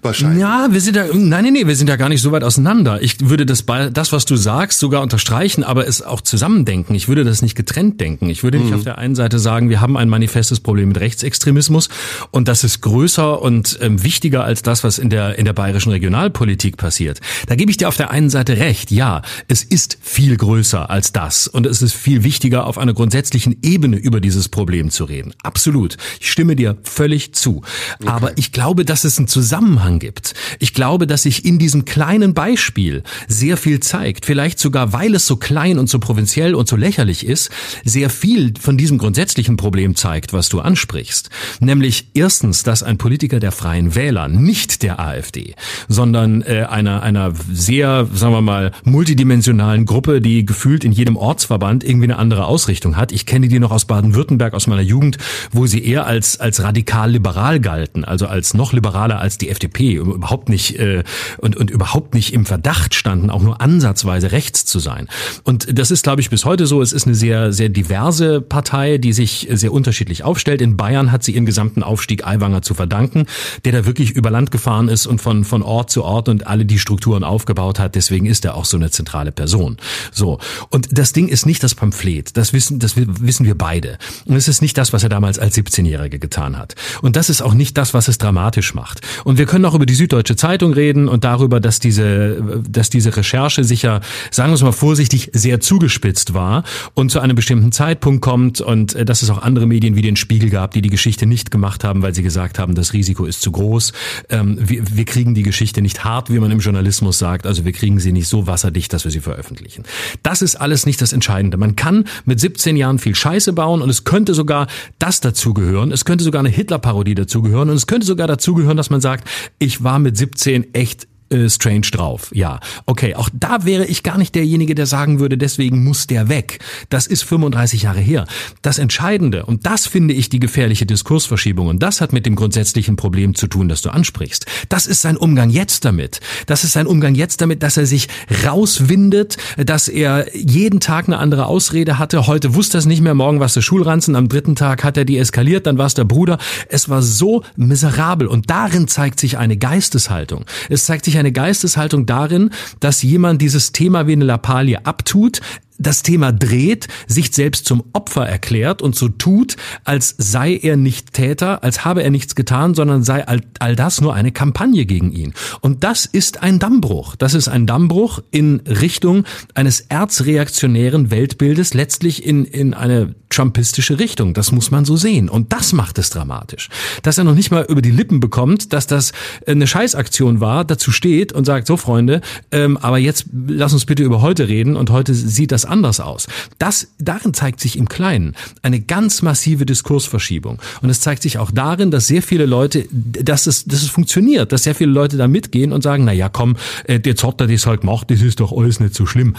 Wahrscheinlich. 0.03 0.41
Ja, 0.41 0.69
wir 0.71 0.81
sind 0.81 0.97
da, 0.97 1.07
nein, 1.07 1.45
nein, 1.45 1.55
nein, 1.55 1.67
wir 1.67 1.77
sind 1.77 1.89
ja 1.89 1.97
gar 1.97 2.09
nicht 2.09 2.21
so 2.21 2.33
weit 2.33 2.45
auseinander. 2.45 3.01
Ich 3.03 3.29
würde 3.29 3.47
das, 3.47 3.65
das, 3.93 4.13
was 4.13 4.25
du 4.25 4.37
sagst, 4.37 4.79
sogar 4.79 5.03
unterstreichen, 5.03 5.65
aber 5.65 5.87
es 5.87 6.03
auch 6.03 6.21
zusammendenken. 6.21 6.95
Ich 6.95 7.09
würde 7.09 7.25
das 7.25 7.43
nicht 7.43 7.55
getrennt 7.55 8.01
denken. 8.01 8.29
Ich 8.29 8.43
würde 8.43 8.59
nicht 8.59 8.71
mhm. 8.71 8.77
auf 8.77 8.85
der 8.85 8.99
einen 8.99 9.15
Seite 9.15 9.39
sagen, 9.39 9.71
wir 9.71 9.81
haben 9.81 9.97
ein 9.97 10.09
manifestes 10.09 10.61
Problem 10.61 10.89
mit 10.89 11.01
Rechtsextremismus 11.01 11.89
und 12.31 12.49
das 12.49 12.65
ist 12.65 12.81
größer 12.81 13.41
und 13.41 13.79
ähm, 13.81 14.03
wichtiger 14.03 14.45
als 14.45 14.63
das, 14.63 14.85
was 14.85 14.99
in 14.99 15.11
der, 15.11 15.39
in 15.39 15.45
der 15.45 15.53
bayerischen 15.53 15.91
Regionalpolitik 15.91 16.77
passiert. 16.77 17.21
Da 17.47 17.55
gebe 17.55 17.71
ich 17.71 17.77
dir 17.77 17.89
auf 17.89 17.97
der 17.97 18.11
einen 18.11 18.31
Seite 18.31 18.57
recht. 18.59 18.91
Ja, 18.91 19.23
es 19.49 19.63
ist 19.63 19.99
viel 20.03 20.37
größer 20.37 20.91
als 20.91 21.13
das 21.13 21.47
und 21.47 21.67
es 21.67 21.83
ist 21.83 21.95
viel 21.95 22.25
wichtiger, 22.25 22.67
auf 22.67 22.79
einer 22.79 22.95
grundsätzlichen 22.95 23.57
Ebene 23.63 23.97
über 23.97 24.21
dieses 24.21 24.49
Problem 24.49 24.91
zu 24.91 25.05
reden. 25.05 25.35
Absolut. 25.43 25.97
Ich 26.21 26.31
stimme 26.31 26.57
dir 26.57 26.77
völlig 26.83 27.35
zu. 27.35 27.63
Okay. 28.01 28.09
Aber 28.09 28.39
ich 28.39 28.53
glaube, 28.53 28.85
dass 28.85 29.05
es 29.05 29.19
ein 29.19 29.29
Zusammenhang 29.29 29.74
Zusammenhang 29.75 29.99
gibt. 29.99 30.35
Ich 30.59 30.73
glaube, 30.75 31.07
dass 31.07 31.25
sich 31.25 31.45
in 31.45 31.59
diesem 31.59 31.85
kleinen 31.85 32.35
Beispiel 32.35 33.03
sehr 33.27 33.57
viel 33.57 33.81
zeigt. 33.81 34.25
Vielleicht 34.27 34.59
sogar, 34.59 34.93
weil 34.93 35.15
es 35.15 35.27
so 35.27 35.37
klein 35.37 35.79
und 35.79 35.89
so 35.89 35.99
provinziell 35.99 36.55
und 36.55 36.69
so 36.69 36.77
lächerlich 36.77 37.27
ist, 37.27 37.51
sehr 37.85 38.11
viel 38.11 38.55
von 38.61 38.77
diesem 38.77 38.99
grundsätzlichen 38.99 39.57
Problem 39.57 39.97
zeigt, 39.97 40.33
was 40.33 40.49
du 40.49 40.61
ansprichst. 40.61 41.31
Nämlich 41.61 42.09
erstens, 42.15 42.63
dass 42.63 42.83
ein 42.83 42.99
Politiker 42.99 43.41
der 43.41 43.53
Freien 43.53 43.95
Wähler, 43.95 44.29
nicht 44.29 44.83
der 44.83 45.01
AfD, 45.01 45.55
sondern 45.89 46.43
äh, 46.43 46.67
einer, 46.69 47.03
einer 47.03 47.33
sehr, 47.53 48.07
sagen 48.13 48.33
wir 48.33 48.43
mal, 48.43 48.73
multidimensionalen 48.85 49.87
Gruppe, 49.87 50.21
die 50.21 50.45
gefühlt 50.45 50.85
in 50.85 50.93
jedem 50.93 51.17
Ortsverband 51.17 51.85
irgendwie 51.85 52.05
eine 52.05 52.19
andere 52.19 52.47
Ausrichtung 52.47 52.97
hat. 52.97 53.13
Ich 53.13 53.27
kenne 53.27 53.49
die 53.49 53.59
noch 53.59 53.73
aus 53.73 53.87
Baden-Württemberg, 53.87 54.55
aus 54.55 54.67
meiner 54.67 54.83
Jugend, 54.83 55.19
wo 55.51 55.67
sie 55.67 55.85
eher 55.85 56.07
als, 56.07 56.39
als 56.39 56.63
radikal-liberal 56.63 57.61
galten, 57.61 58.05
also 58.05 58.27
als 58.27 58.55
noch 58.55 58.73
liberaler 58.73 59.19
als 59.19 59.39
die 59.39 59.49
FDP, 59.49 59.64
überhaupt 59.65 60.49
nicht 60.49 60.79
äh, 60.79 61.03
und, 61.39 61.57
und 61.57 61.71
überhaupt 61.71 62.15
nicht 62.15 62.33
im 62.33 62.47
Verdacht 62.47 62.95
standen, 62.95 63.31
auch 63.31 63.43
nur 63.43 63.61
ansatzweise 63.61 64.33
rechts 64.33 64.65
zu 64.65 64.79
sein. 64.79 65.09
Und 65.43 65.79
das 65.79 65.91
ist, 65.91 66.03
glaube 66.03 66.21
ich, 66.21 66.31
bis 66.31 66.45
heute 66.45 66.67
so. 66.67 66.83
Es 66.83 66.93
ist 66.93 67.07
eine 67.07 67.15
sehr, 67.15 67.53
sehr 67.53 67.69
diverse 67.69 68.41
Partei, 68.41 68.99
die 68.99 69.13
sich 69.13 69.49
sehr 69.51 69.73
unterschiedlich 69.73 70.25
aufstellt. 70.25 70.61
In 70.61 70.77
Bayern 70.77 71.13
hat 71.13 71.25
sie 71.25 71.33
ihren 71.33 71.47
gesamten 71.47 71.83
Aufstieg 71.83 72.27
Aiwanger 72.27 72.63
zu 72.63 72.75
verdanken, 72.75 73.27
der 73.65 73.73
da 73.73 73.87
wirklich 73.87 74.13
über 74.13 74.31
Land 74.31 74.51
gefahren 74.51 74.89
ist 74.89 75.07
und 75.07 75.21
von, 75.21 75.45
von 75.45 75.63
Ort 75.63 75.91
zu 75.91 76.05
Ort 76.05 76.29
und 76.29 76.47
alle 76.47 76.65
die 76.65 76.79
Strukturen 76.79 77.25
aufgebaut 77.25 77.79
hat. 77.79 77.95
Deswegen 77.95 78.27
ist 78.27 78.45
er 78.45 78.55
auch 78.55 78.65
so 78.65 78.77
eine 78.77 78.91
zentrale 78.91 79.33
Person. 79.33 79.77
So. 80.13 80.39
Und 80.71 80.99
das 80.99 81.13
Ding 81.13 81.29
ist 81.29 81.47
nicht 81.47 81.63
das 81.63 81.75
Pamphlet. 81.75 82.37
Das 82.37 82.53
wissen, 82.53 82.79
das 82.79 82.95
wissen 82.97 83.47
wir 83.47 83.57
beide. 83.57 83.99
Und 84.25 84.37
es 84.37 84.49
ist 84.49 84.63
nicht 84.63 84.77
das, 84.79 84.93
was 84.93 85.03
er 85.03 85.09
damals 85.09 85.39
als 85.39 85.57
17-Jährige 85.57 86.19
getan 86.19 86.59
hat. 86.59 86.75
Und 87.03 87.17
das 87.17 87.31
ist 87.31 87.43
auch 87.43 87.55
nicht 87.55 87.77
das, 87.79 87.95
was 87.95 88.09
es 88.09 88.19
dramatisch 88.19 88.75
macht. 88.75 89.01
Und 89.25 89.39
wir 89.45 89.49
können 89.51 89.67
auch 89.67 89.75
über 89.75 89.85
die 89.85 89.95
Süddeutsche 89.95 90.37
Zeitung 90.37 90.73
reden 90.73 91.07
und 91.07 91.23
darüber, 91.23 91.61
dass 91.61 91.79
diese, 91.79 92.63
dass 92.67 92.89
diese 92.89 93.15
Recherche 93.15 93.63
sicher, 93.63 94.01
sagen 94.31 94.53
wir 94.53 94.55
es 94.55 94.63
mal 94.63 94.73
vorsichtig, 94.73 95.33
sehr 95.35 95.61
zugespitzt 95.61 96.33
war 96.33 96.65
und 96.95 97.11
zu 97.11 97.21
einem 97.21 97.37
bestimmten 97.37 97.71
Zeitpunkt 97.71 98.23
kommt 98.23 98.63
und 98.63 98.95
äh, 98.95 99.05
dass 99.05 99.21
es 99.21 99.29
auch 99.29 99.43
andere 99.43 99.67
Medien 99.67 99.97
wie 99.97 100.01
den 100.01 100.17
Spiegel 100.17 100.49
gab, 100.49 100.71
die 100.71 100.81
die 100.81 100.89
Geschichte 100.89 101.27
nicht 101.27 101.51
gemacht 101.51 101.85
haben, 101.85 102.01
weil 102.01 102.15
sie 102.15 102.23
gesagt 102.23 102.59
haben, 102.59 102.75
das 102.75 102.95
Risiko 102.95 103.27
ist 103.27 103.43
zu 103.43 103.53
groß. 103.53 103.93
Ähm, 104.31 104.57
wir, 104.59 104.83
wir 104.97 105.05
kriegen 105.05 105.35
die 105.35 105.43
Geschichte 105.43 105.83
nicht 105.83 106.05
hart, 106.05 106.33
wie 106.33 106.39
man 106.39 106.51
im 106.51 106.61
Journalismus 106.61 107.19
sagt, 107.19 107.45
also 107.45 107.67
wir 107.67 107.73
kriegen 107.73 108.01
sie 108.01 108.13
nicht 108.13 108.29
so 108.29 108.47
wasserdicht, 108.47 108.95
dass 108.95 109.05
wir 109.05 109.11
sie 109.11 109.21
veröffentlichen. 109.21 109.85
Das 110.23 110.41
ist 110.41 110.57
alles 110.57 110.87
nicht 110.87 111.03
das 111.03 111.13
Entscheidende. 111.13 111.59
Man 111.59 111.77
kann 111.77 112.05
mit 112.25 112.41
17 112.41 112.79
Jahren 112.79 112.99
viel 112.99 113.15
Scheiße 113.15 113.53
bauen 113.53 113.83
und 113.83 113.91
es 113.91 114.05
könnte 114.05 114.33
sogar 114.33 114.69
das 114.99 115.21
dazugehören. 115.21 115.93
Es 115.93 116.07
könnte 116.07 116.25
sogar 116.25 116.39
eine 116.39 116.49
Hitler-Parodie 116.49 117.15
dazugehören 117.15 117.69
und 117.69 117.77
es 117.77 117.87
könnte 117.87 118.07
sogar 118.07 118.27
dazugehören, 118.27 118.79
dass 118.79 118.89
man 118.89 119.03
sagt, 119.03 119.29
ich 119.59 119.83
war 119.83 119.99
mit 119.99 120.17
17 120.17 120.75
echt 120.75 121.07
äh, 121.35 121.51
strange 121.51 121.89
drauf. 121.93 122.31
Ja, 122.33 122.61
okay, 122.87 123.15
auch 123.15 123.29
da 123.33 123.65
wäre 123.65 123.85
ich 123.85 124.03
gar 124.03 124.19
nicht 124.19 124.35
derjenige, 124.35 124.75
der 124.75 124.87
sagen 124.87 125.19
würde, 125.19 125.37
deswegen 125.37 125.83
muss 125.85 126.07
der 126.07 126.29
weg. 126.29 126.61
Das 126.89 127.07
ist 127.07 127.25
35 127.25 127.83
Jahre 127.83 128.01
her. 128.01 128.27
Das 128.63 128.79
Entscheidende, 128.79 129.45
und 129.47 129.67
das 129.67 129.87
finde 129.87 130.15
ich 130.15 130.29
die 130.29 130.41
gefährliche 130.41 130.87
Diskursverschiebung, 130.87 131.67
und 131.67 131.83
das 131.83 132.01
hat 132.01 132.13
mit 132.13 132.27
dem 132.27 132.37
grundsätzlichen 132.37 132.97
Problem 132.97 133.35
zu 133.35 133.47
tun, 133.47 133.69
das 133.69 133.83
du 133.83 133.91
ansprichst. 133.91 134.47
Das 134.69 134.87
ist 134.87 135.03
sein 135.03 135.17
Umgang 135.17 135.51
jetzt 135.51 135.85
damit. 135.85 136.21
Das 136.47 136.65
ist 136.65 136.73
sein 136.73 136.87
Umgang 136.87 137.15
jetzt 137.15 137.41
damit, 137.41 137.63
dass 137.63 137.77
er 137.77 137.87
sich 137.87 138.09
rauswindet, 138.45 139.37
dass 139.57 139.89
er 139.89 140.27
jeden 140.37 140.81
Tag 140.81 141.07
eine 141.07 141.19
andere 141.19 141.47
Ausrede 141.47 141.99
hatte. 141.99 142.27
Heute 142.27 142.55
wusste 142.55 142.79
er 142.79 142.81
es 142.81 142.87
nicht 142.87 143.03
mehr, 143.03 143.15
morgen 143.15 143.41
war 143.41 143.47
es 143.47 143.55
der 143.55 143.63
Schulranzen, 143.63 144.15
am 144.15 144.29
dritten 144.29 144.55
Tag 144.55 144.85
hat 144.85 144.97
er 144.97 145.05
die 145.05 145.19
eskaliert, 145.19 145.67
dann 145.67 145.79
war 145.79 145.87
es 145.87 145.95
der 145.95 146.05
Bruder. 146.05 146.39
Es 146.69 146.89
war 146.89 147.03
so 147.03 147.43
miserabel 147.57 148.27
und 148.29 148.51
darin 148.51 148.89
zeigt 148.89 149.19
sich 149.19 149.39
eine 149.39 149.57
Geisteshaltung. 149.57 150.45
Es 150.69 150.85
zeigt 150.85 151.05
sich 151.05 151.19
eine 151.19 151.24
Geisteshaltung 151.33 152.07
darin, 152.07 152.51
dass 152.81 153.03
jemand 153.03 153.43
dieses 153.43 153.73
Thema 153.73 154.07
wie 154.07 154.13
eine 154.13 154.25
Lappalie 154.25 154.85
abtut, 154.85 155.41
das 155.79 156.03
Thema 156.03 156.33
dreht, 156.33 156.89
sich 157.07 157.33
selbst 157.33 157.67
zum 157.67 157.85
Opfer 157.93 158.27
erklärt 158.27 158.83
und 158.83 158.95
so 158.95 159.09
tut, 159.09 159.57
als 159.85 160.15
sei 160.19 160.57
er 160.57 160.77
nicht 160.77 161.13
Täter, 161.13 161.63
als 161.65 161.85
habe 161.85 162.03
er 162.03 162.11
nichts 162.11 162.35
getan, 162.35 162.75
sondern 162.75 163.03
sei 163.03 163.27
all, 163.27 163.41
all 163.59 163.77
das 163.77 164.01
nur 164.01 164.15
eine 164.15 164.33
Kampagne 164.33 164.87
gegen 164.87 165.13
ihn. 165.13 165.35
Und 165.61 165.85
das 165.85 166.07
ist 166.07 166.43
ein 166.43 166.59
Dammbruch. 166.59 167.17
Das 167.17 167.35
ist 167.35 167.49
ein 167.49 167.67
Dammbruch 167.67 168.21
in 168.31 168.61
Richtung 168.61 169.25
eines 169.55 169.81
erzreaktionären 169.81 171.11
Weltbildes, 171.11 171.75
letztlich 171.75 172.25
in, 172.25 172.45
in 172.45 172.75
eine 172.75 173.15
trumpistische 173.35 173.99
Richtung. 173.99 174.33
Das 174.33 174.53
muss 174.53 174.71
man 174.71 174.85
so 174.85 174.97
sehen. 174.97 175.29
Und 175.29 175.53
das 175.53 175.73
macht 175.73 175.99
es 175.99 176.11
dramatisch. 176.11 176.69
Dass 177.03 177.19
er 177.19 177.25
noch 177.25 177.35
nicht 177.35 177.51
mal 177.51 177.67
über 177.69 177.83
die 177.83 177.91
Lippen 177.91 178.21
bekommt, 178.21 178.73
dass 178.73 178.87
das 178.87 179.13
eine 179.47 179.67
Scheißaktion 179.67 180.41
war, 180.41 180.65
dazu 180.65 180.93
steht 180.93 181.33
und 181.33 181.45
sagt, 181.45 181.67
so 181.67 181.77
Freunde, 181.77 182.21
ähm, 182.53 182.77
aber 182.77 182.99
jetzt 182.99 183.27
lass 183.33 183.73
uns 183.73 183.87
bitte 183.87 184.05
über 184.05 184.23
heute 184.23 184.49
reden 184.49 184.77
und 184.77 184.91
heute 184.91 185.15
sieht 185.15 185.51
das 185.51 185.64
anders 185.65 186.01
aus. 186.01 186.27
Das, 186.59 186.89
darin 186.99 187.35
zeigt 187.35 187.61
sich 187.61 187.79
im 187.79 187.89
Kleinen 187.89 188.35
eine 188.63 188.81
ganz 188.81 189.23
massive 189.23 189.67
Diskursverschiebung. 189.67 190.61
Und 190.83 190.91
es 190.91 191.01
zeigt 191.01 191.23
sich 191.23 191.39
auch 191.39 191.51
darin, 191.51 191.91
dass 191.91 192.07
sehr 192.07 192.23
viele 192.23 192.47
Leute, 192.47 192.87
dass 192.91 193.47
es, 193.47 193.65
dass 193.65 193.83
es 193.83 193.89
funktioniert, 193.89 194.53
dass 194.53 194.65
sehr 194.65 194.75
viele 194.75 194.91
Leute 194.91 195.17
da 195.17 195.29
mitgehen 195.29 195.73
und 195.73 195.83
sagen, 195.83 196.05
na 196.05 196.13
ja, 196.13 196.29
komm, 196.29 196.57
äh, 196.85 197.01
jetzt 197.05 197.25
hat 197.25 197.41
er 197.41 197.47
das 197.47 197.67
halt 197.67 197.83
gemacht, 197.83 198.11
das 198.11 198.23
ist 198.23 198.41
doch 198.41 198.53
alles 198.53 198.81
nicht 198.81 198.95
so 198.95 199.07
schlimm. 199.07 199.35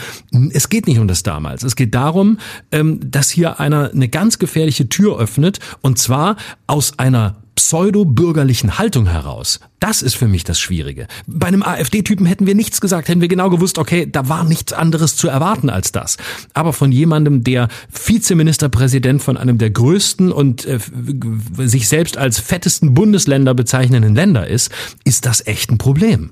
Es 0.52 0.70
geht 0.70 0.88
nicht 0.88 1.00
um 1.00 1.08
das 1.08 1.24
damals. 1.24 1.64
Es 1.64 1.76
geht 1.76 1.96
darum, 1.96 2.38
ähm, 2.72 3.00
dass 3.04 3.30
hier 3.30 3.60
einer 3.60 3.92
eine 3.92 4.10
ganz 4.10 4.40
gefährliche 4.40 4.90
Tür 4.90 5.20
öffnet 5.20 5.60
und 5.82 5.98
zwar 5.98 6.38
aus 6.68 7.00
einer 7.00 7.38
pseudo-bürgerlichen 7.56 8.78
Haltung 8.78 9.08
heraus. 9.08 9.60
Das 9.80 10.02
ist 10.02 10.16
für 10.16 10.28
mich 10.28 10.44
das 10.44 10.60
Schwierige. 10.60 11.08
Bei 11.26 11.48
einem 11.48 11.64
AfD-Typen 11.64 12.26
hätten 12.26 12.46
wir 12.46 12.56
nichts 12.56 12.82
gesagt, 12.82 13.08
hätten 13.08 13.22
wir 13.22 13.28
genau 13.28 13.50
gewusst, 13.50 13.78
okay, 13.78 14.08
da 14.10 14.30
war 14.30 14.44
nichts 14.44 14.74
anderes 14.74 15.16
zu 15.16 15.28
erwarten 15.28 15.70
als 15.70 15.92
das. 15.92 16.18
Aber 16.54 16.74
von 16.74 16.92
jemandem, 16.92 17.44
der 17.44 17.70
Vizeministerpräsident 18.06 19.22
von 19.22 19.38
einem 19.38 19.58
der 19.58 19.70
größten 19.70 20.32
und 20.32 20.66
äh, 20.66 20.80
sich 21.58 21.88
selbst 21.88 22.18
als 22.18 22.40
fettesten 22.40 22.94
Bundesländer 22.94 23.54
bezeichnenden 23.54 24.16
Länder 24.16 24.48
ist, 24.48 24.72
ist 25.04 25.26
das 25.26 25.46
echt 25.46 25.72
ein 25.72 25.78
Problem. 25.78 26.32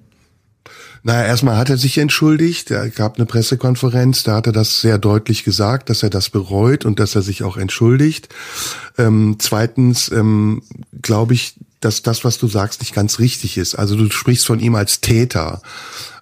Naja, 1.06 1.26
erstmal 1.26 1.58
hat 1.58 1.70
er 1.70 1.78
sich 1.78 1.98
entschuldigt. 1.98 2.72
Er 2.72 2.90
gab 2.90 3.18
eine 3.18 3.26
Pressekonferenz, 3.26 4.24
da 4.24 4.38
hat 4.38 4.48
er 4.48 4.54
das 4.54 4.80
sehr 4.80 4.98
deutlich 4.98 5.44
gesagt, 5.44 5.90
dass 5.90 6.02
er 6.02 6.10
das 6.10 6.30
bereut 6.30 6.86
und 6.86 7.00
dass 7.00 7.16
er 7.16 7.22
sich 7.22 7.44
auch 7.44 7.58
entschuldigt. 7.58 8.30
Ähm, 8.98 9.36
zweitens 9.38 10.10
ähm, 10.12 10.64
glaube 11.02 11.34
ich, 11.34 11.56
dass 11.82 12.04
das, 12.04 12.24
was 12.24 12.38
du 12.38 12.48
sagst, 12.48 12.80
nicht 12.80 12.96
ganz 12.96 13.20
richtig 13.20 13.58
ist. 13.58 13.76
Also 13.76 13.98
du 13.98 14.10
sprichst 14.10 14.46
von 14.46 14.62
ihm 14.62 14.76
als 14.76 15.02
Täter. 15.02 15.62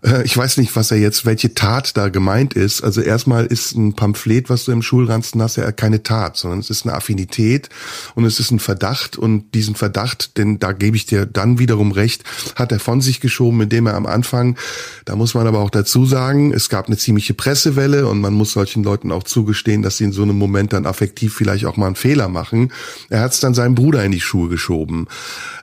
Äh, 0.04 0.24
ich 0.24 0.36
weiß 0.36 0.58
nicht, 0.58 0.76
was 0.76 0.92
er 0.92 0.98
jetzt, 0.98 1.26
welche 1.26 1.54
Tat 1.54 1.98
da 1.98 2.10
gemeint 2.10 2.54
ist. 2.54 2.84
Also 2.84 3.02
erstmal 3.02 3.46
ist 3.46 3.76
ein 3.76 3.94
Pamphlet, 3.94 4.50
was 4.50 4.66
du 4.66 4.72
im 4.72 4.82
Schulranzen 4.82 5.42
hast, 5.42 5.58
ja 5.58 5.72
keine 5.72 6.04
Tat, 6.04 6.38
sondern 6.38 6.60
es 6.60 6.70
ist 6.70 6.86
eine 6.86 6.96
Affinität 6.96 7.70
und 8.16 8.26
es 8.26 8.40
ist 8.40 8.52
ein 8.52 8.60
Verdacht 8.60 9.18
und 9.18 9.54
diesen 9.54 9.76
Verdacht, 9.76 10.38
denn 10.38 10.60
da 10.60 10.72
gebe 10.72 10.98
ich 10.98 11.06
dir 11.06 11.26
dann 11.26 11.60
wiederum 11.60 11.92
recht, 11.92 12.24
hat 12.56 12.72
er 12.72 12.80
von 12.80 13.02
sich 13.02 13.20
geschoben, 13.20 13.62
indem 13.62 13.88
er 13.88 13.96
am 13.96 14.06
Anfang, 14.06 14.58
da 15.06 15.16
muss 15.16 15.34
man 15.34 15.48
aber 15.48 15.60
auch 15.60 15.70
dazu 15.70 16.06
sagen, 16.06 16.54
es 16.54 16.70
gab 16.70 16.88
eine 16.88 16.98
ziemliche 16.98 17.34
Pressewelle 17.34 18.08
und 18.08 18.20
man 18.22 18.34
muss 18.34 18.54
solchen 18.54 18.84
Leuten 18.84 19.12
auch 19.12 19.24
zugestehen, 19.24 19.82
dass 19.82 19.98
sie 19.98 20.06
in 20.06 20.12
so 20.12 20.24
einem 20.24 20.38
Moment 20.38 20.74
dann 20.74 20.86
affektiv 20.86 21.34
vielleicht 21.36 21.66
auch 21.66 21.78
mal 21.78 21.88
einen 21.88 21.96
Fehler 21.96 22.28
machen. 22.28 22.72
Er 23.10 23.22
hat 23.22 23.34
es 23.34 23.40
dann 23.40 23.54
seinem 23.54 23.76
Bruder 23.76 24.04
in 24.04 24.12
die 24.12 24.22
Schuhe 24.22 24.50
geschoben. 24.50 25.08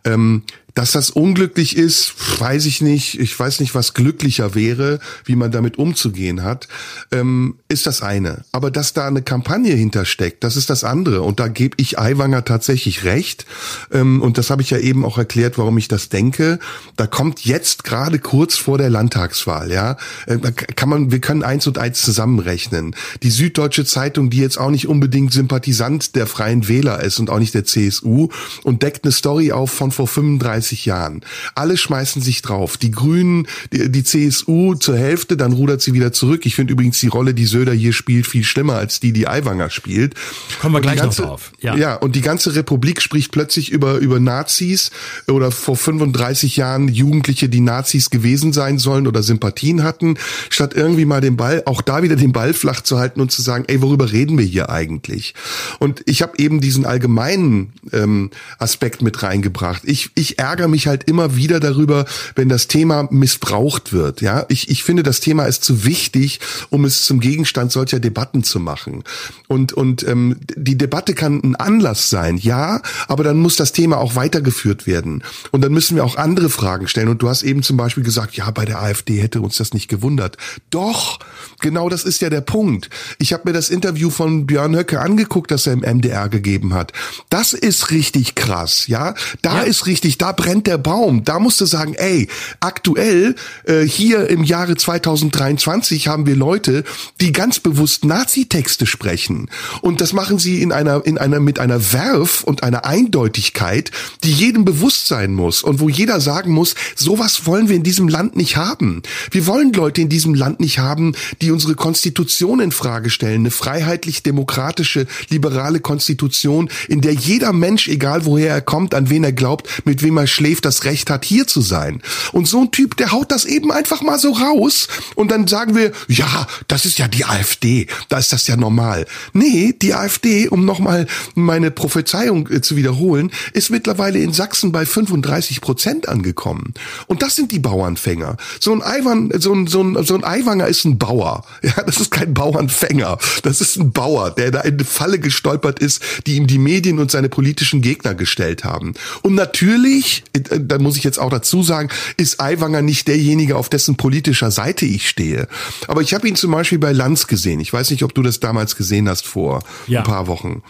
Ähm, 0.05 0.43
dass 0.75 0.93
das 0.93 1.11
unglücklich 1.11 1.77
ist, 1.77 2.15
weiß 2.41 2.67
ich 2.67 2.81
nicht. 2.81 3.19
Ich 3.19 3.39
weiß 3.39 3.61
nicht, 3.61 3.75
was 3.75 3.95
glücklicher 3.95 4.55
wäre, 4.55 5.01
wie 5.25 5.35
man 5.35 5.51
damit 5.51 5.79
umzugehen 5.79 6.43
hat, 6.43 6.69
ähm, 7.11 7.57
ist 7.69 7.87
das 7.87 8.03
eine. 8.03 8.45
Aber 8.53 8.71
dass 8.71 8.93
da 8.93 9.07
eine 9.07 9.23
Kampagne 9.23 9.75
hintersteckt, 9.75 10.45
das 10.45 10.57
ist 10.57 10.71
das 10.71 10.85
andere. 10.85 11.23
Und 11.23 11.41
da 11.41 11.49
gebe 11.49 11.77
ich 11.79 11.99
Aiwanger 11.99 12.45
tatsächlich 12.45 13.05
recht. 13.05 13.47
Ähm, 13.93 14.23
und 14.23 14.39
das 14.39 14.51
habe 14.51 14.63
ich 14.63 14.71
ja 14.71 14.79
eben 14.79 15.05
auch 15.05 15.19
erklärt, 15.19 15.59
warum 15.59 15.79
ich 15.79 15.89
das 15.89 16.11
denke. 16.11 16.59
Da 16.97 17.07
kommt 17.07 17.45
jetzt 17.45 17.85
gerade 17.85 18.19
kurz 18.19 18.57
vor 18.57 18.79
der 18.79 18.91
Landtagswahl, 18.91 19.73
ja, 19.73 19.97
äh, 20.27 20.39
kann 20.39 20.89
man, 20.89 21.11
wir 21.11 21.21
können 21.21 21.43
eins 21.43 21.67
und 21.67 21.79
eins 21.79 22.03
zusammenrechnen. 22.03 22.95
Die 23.23 23.31
Süddeutsche 23.31 23.85
Zeitung, 23.85 24.31
die 24.31 24.39
jetzt 24.39 24.59
auch 24.59 24.71
nicht 24.71 24.87
unbedingt 24.87 25.33
Sympathisant 25.33 26.15
der 26.15 26.27
Freien 26.27 26.69
Wähler 26.69 27.03
ist 27.03 27.19
und 27.19 27.31
auch 27.31 27.39
nicht 27.39 27.55
der 27.55 27.65
CSU 27.65 28.29
und 28.63 28.83
deckt 28.83 29.05
eine 29.05 29.13
Story 29.13 29.51
auf 29.53 29.71
von 29.71 29.91
vor 29.91 30.07
35 30.07 30.58
30 30.59 30.87
Jahren. 30.87 31.21
Alle 31.55 31.77
schmeißen 31.77 32.21
sich 32.21 32.43
drauf. 32.43 32.77
Die 32.77 32.91
Grünen, 32.91 33.47
die, 33.73 33.91
die 33.91 34.03
CSU 34.03 34.75
zur 34.75 34.97
Hälfte, 34.97 35.37
dann 35.37 35.53
rudert 35.53 35.81
sie 35.81 35.93
wieder 35.93 36.13
zurück. 36.13 36.47
Ich 36.47 36.55
finde 36.55 36.73
übrigens 36.73 36.99
die 37.01 37.09
Rolle, 37.09 37.33
die 37.33 37.47
Söder 37.47 37.73
hier 37.73 37.93
spielt, 37.93 38.27
viel 38.27 38.45
schlimmer 38.45 38.75
als 38.75 39.01
die, 39.01 39.13
die 39.13 39.29
Aiwanger 39.29 39.71
spielt. 39.71 40.15
Kommen 40.61 40.75
wir 40.75 40.81
gleich 40.81 40.97
ganze, 40.97 41.23
noch 41.23 41.29
drauf. 41.29 41.53
Ja. 41.61 41.77
ja, 41.77 41.95
und 41.95 42.17
die 42.17 42.21
ganze 42.21 42.55
Republik 42.55 43.01
spricht 43.01 43.31
plötzlich 43.31 43.71
über, 43.71 43.99
über 43.99 44.19
Nazis 44.19 44.91
oder 45.29 45.51
vor 45.51 45.77
35 45.77 46.57
Jahren 46.57 46.89
Jugendliche, 46.89 47.49
die 47.49 47.61
Nazis 47.61 48.11
gewesen 48.11 48.53
sein 48.53 48.79
sollen 48.79 49.07
oder 49.07 49.23
Sympathien 49.23 49.85
hatten, 49.85 50.17
statt 50.51 50.75
irgendwie 50.75 51.05
mal 51.05 51.21
den 51.21 51.37
Ball, 51.37 51.63
auch 51.67 51.83
da 51.83 52.03
wieder 52.03 52.17
den 52.17 52.33
Ball 52.33 52.53
flach 52.53 52.81
zu 52.81 52.99
halten 52.99 53.21
und 53.21 53.31
zu 53.31 53.43
sagen, 53.43 53.65
ey, 53.69 53.81
worüber 53.81 54.11
reden 54.11 54.39
wir 54.39 54.45
hier 54.45 54.71
eigentlich? 54.71 55.35
Und 55.79 56.03
ich 56.07 56.23
habe 56.23 56.33
eben 56.39 56.61
diesen 56.61 56.85
allgemeinen 56.85 57.73
ähm, 57.93 58.31
Aspekt 58.59 59.03
mit 59.03 59.23
reingebracht. 59.23 59.83
Ich, 59.85 60.11
ich 60.15 60.39
ärgere 60.49 60.69
mich 60.69 60.87
halt 60.87 61.05
immer 61.05 61.37
wieder 61.37 61.61
darüber, 61.61 62.07
wenn 62.35 62.49
das 62.49 62.69
Thema 62.69 63.07
missbraucht 63.11 63.93
wird. 63.93 64.21
Ja, 64.21 64.47
ich, 64.49 64.71
ich 64.71 64.83
finde, 64.83 65.03
das 65.03 65.21
Thema 65.21 65.45
ist 65.45 65.63
zu 65.63 65.85
wichtig, 65.85 66.41
um 66.71 66.85
es 66.85 67.03
zum 67.03 67.21
Gegenstand 67.21 67.71
solcher 67.71 68.01
Debatten 68.01 68.43
zu 68.45 68.59
machen. 68.59 69.05
Und, 69.47 69.73
und 69.73 70.07
ähm, 70.09 70.37
die 70.57 70.79
Debatte 70.79 71.15
kann 71.15 71.41
ein 71.43 71.57
Anlass 71.57 72.09
sein, 72.09 72.39
ja, 72.39 72.81
aber 73.09 73.25
dann 73.25 73.39
muss 73.39 73.57
das 73.57 73.73
Thema 73.73 73.99
auch 73.99 74.15
weitergeführt 74.15 74.87
werden. 74.87 75.23
Und 75.51 75.63
dann 75.63 75.73
müssen 75.73 75.97
wir 75.97 76.05
auch 76.05 76.17
andere 76.17 76.49
Fragen 76.49 76.89
stellen. 76.89 77.09
Und 77.09 77.23
du 77.23 77.29
hast 77.29 77.43
eben 77.43 77.63
zum 77.63 77.77
Beispiel 77.77 78.05
gesagt, 78.05 78.35
ja, 78.35 78.51
bei 78.51 78.65
der 78.65 78.81
AfD 78.81 79.21
hätte 79.21 79.41
uns 79.41 79.59
das 79.59 79.75
nicht 79.75 79.89
gewundert. 79.89 80.37
Doch, 80.71 81.19
genau 81.61 81.89
das 81.89 82.05
ist 82.05 82.23
ja 82.23 82.31
der 82.31 82.41
Punkt. 82.41 82.89
Ich 83.19 83.33
habe 83.33 83.43
mir 83.47 83.53
das 83.53 83.69
Interview 83.69 84.11
von 84.11 84.47
Björn 84.47 84.75
Höcke 84.75 85.01
angeguckt, 85.01 85.51
das 85.51 85.67
er 85.67 85.75
im 85.75 85.81
MDR 85.81 86.29
gegeben 86.29 86.73
hat. 86.73 86.93
Das 87.29 87.53
ist 87.53 87.91
richtig 87.91 88.35
krass, 88.35 88.87
ja. 88.87 89.15
Da 89.43 89.59
ja. 89.59 89.63
ist 89.63 89.87
richtig, 89.87 90.17
da 90.19 90.33
brennt 90.39 90.69
der 90.69 90.79
Baum. 90.79 91.25
Da 91.25 91.41
musst 91.41 91.61
du 91.61 91.67
sagen, 91.67 91.95
ey, 91.95 92.29
aktuell 92.61 93.35
äh, 93.65 93.83
hier 93.83 94.31
im 94.31 94.45
Jahre 94.45 94.77
2023 94.77 96.07
haben 96.07 96.27
wir 96.27 96.37
Leute, 96.37 96.85
die 97.21 97.33
ganz 97.33 97.59
bewusst 97.59 98.05
Nazi-Texte 98.05 98.87
sprechen. 98.87 99.51
Und 99.83 100.01
das 100.01 100.13
machen 100.13 100.39
sie 100.39 100.63
in 100.63 100.71
einer, 100.71 101.05
in 101.05 101.19
einer, 101.19 101.41
mit 101.41 101.59
einer 101.59 101.93
Werf 101.93 102.45
und 102.45 102.63
einer 102.63 102.85
Eindeutigkeit, 102.85 103.91
die 104.23 104.33
jedem 104.33 104.65
bewusst 104.65 105.09
sein 105.09 105.35
muss 105.35 105.63
und 105.63 105.81
wo 105.81 105.89
jeder 105.89 106.21
sagen 106.21 106.53
muss, 106.53 106.77
sowas 106.95 107.45
wollen 107.47 107.69
wir 107.69 107.75
in 107.75 107.83
diesem 107.83 108.07
Land 108.07 108.37
nicht 108.37 108.57
haben. 108.57 109.03
Wir 109.33 109.49
wollen 109.49 109.73
Leute 109.73 110.03
in 110.03 110.09
diesem 110.09 110.35
Land 110.35 110.61
nicht 110.61 110.79
haben, 110.79 111.17
die 111.43 111.51
unsere 111.51 111.75
Konstitution 111.75 112.61
in 112.61 112.71
Frage 112.71 113.11
stellen, 113.11 113.41
eine 113.41 113.51
freiheitlich-demokratische, 113.51 115.09
liberale 115.31 115.81
Konstitution, 115.81 116.71
in 116.87 117.01
der 117.01 117.15
jeder 117.15 117.53
Mensch, 117.53 117.89
egal 117.89 118.25
woher 118.25 118.53
er 118.55 118.61
kommt, 118.61 118.95
an 118.95 119.11
wen 119.11 119.25
er 119.25 119.33
glaubt, 119.33 119.69
mit 119.85 120.05
wem 120.05 120.17
er 120.17 120.28
schläft, 120.29 120.65
das 120.65 120.85
Recht 120.85 121.11
hat, 121.11 121.25
hier 121.25 121.47
zu 121.47 121.61
sein. 121.61 122.03
Und 122.33 122.47
so 122.47 122.61
ein 122.61 122.71
Typ, 122.71 122.97
der 122.97 123.13
haut 123.13 123.33
das 123.33 123.45
eben 123.45 123.73
einfach 123.73 124.03
mal 124.03 124.19
so 124.19 124.33
raus 124.33 124.89
und 125.15 125.31
dann 125.31 125.47
sagen 125.47 125.75
wir, 125.75 125.93
ja, 126.09 126.47
das 126.69 126.85
ist 126.85 126.99
ja 126.99 127.09
die 127.09 127.25
AfD, 127.25 127.87
da 128.09 128.19
ist 128.19 128.33
das 128.33 128.47
ja 128.47 128.57
normal. 128.57 129.07
Nee, 129.33 129.75
die 129.81 129.95
AfD, 129.95 130.49
um 130.49 130.65
nochmal 130.65 131.07
meine 131.35 131.71
Prophezeiung 131.71 132.49
äh, 132.51 132.61
zu 132.61 132.77
wiederholen, 132.77 133.31
ist 133.53 133.71
mittlerweile 133.71 134.19
in 134.19 134.33
Sachsen 134.33 134.73
bei 134.73 134.87
35 134.87 135.61
Prozent 135.61 136.09
angekommen. 136.09 136.75
Und 137.07 137.23
das 137.23 137.37
sind 137.37 137.53
die 137.53 137.59
Bauernfänger. 137.59 138.37
So 138.61 138.73
ein 138.73 138.83
Eiwan, 138.83 139.33
so 139.39 139.53
ein, 139.53 139.67
so 139.67 139.83
ein, 139.83 140.05
so 140.05 140.15
ein 140.15 140.25
Eiwanger 140.25 140.69
ist 140.69 140.85
ein 140.85 140.99
Bauer. 140.99 141.45
Ja, 141.69 141.83
das 141.83 142.01
ist 142.01 142.11
kein 142.11 142.33
Bauernfänger. 142.33 143.19
Das 143.43 143.61
ist 143.61 143.77
ein 143.77 143.93
Bauer, 143.93 144.31
der 144.31 144.51
da 144.51 144.61
in 144.61 144.75
eine 144.75 144.85
Falle 144.85 145.19
gestolpert 145.19 145.81
ist, 145.81 146.01
die 146.27 146.37
ihm 146.37 146.47
die 146.47 146.57
Medien 146.57 146.99
und 146.99 147.11
seine 147.11 147.29
politischen 147.29 147.83
Gegner 147.83 148.15
gestellt 148.15 148.65
haben. 148.65 148.95
Und 149.23 149.35
natürlich, 149.35 150.18
äh, 150.33 150.61
da 150.61 150.79
muss 150.79 150.97
ich 150.97 151.05
jetzt 151.05 151.19
auch 151.19 151.31
dazu 151.31 151.63
sagen, 151.63 151.89
ist 152.17 152.41
Aiwanger 152.41 152.83
nicht 152.83 153.09
derjenige, 153.09 153.57
auf 153.57 153.69
dessen 153.69 153.97
politischer 153.97 154.51
Seite 154.51 154.87
ich 154.87 155.09
stehe. 155.09 155.49
Aber 155.87 156.03
ich 156.03 156.15
habe 156.15 156.29
ihn 156.29 156.37
zum 156.37 156.53
Beispiel 156.53 156.79
bei 156.79 156.93
Lanz 156.93 157.27
gesehen. 157.27 157.61
Ich 157.61 157.73
weiß 157.73 157.91
nicht, 157.91 158.03
ob 158.03 158.15
du 158.15 158.23
das 158.23 158.41
damals 158.41 158.77
gesehen 158.77 159.09
hast 159.09 159.27
vor 159.27 159.63
ja. 159.87 160.01
ein 160.01 160.05
paar 160.05 160.27
Wochen. 160.27 160.63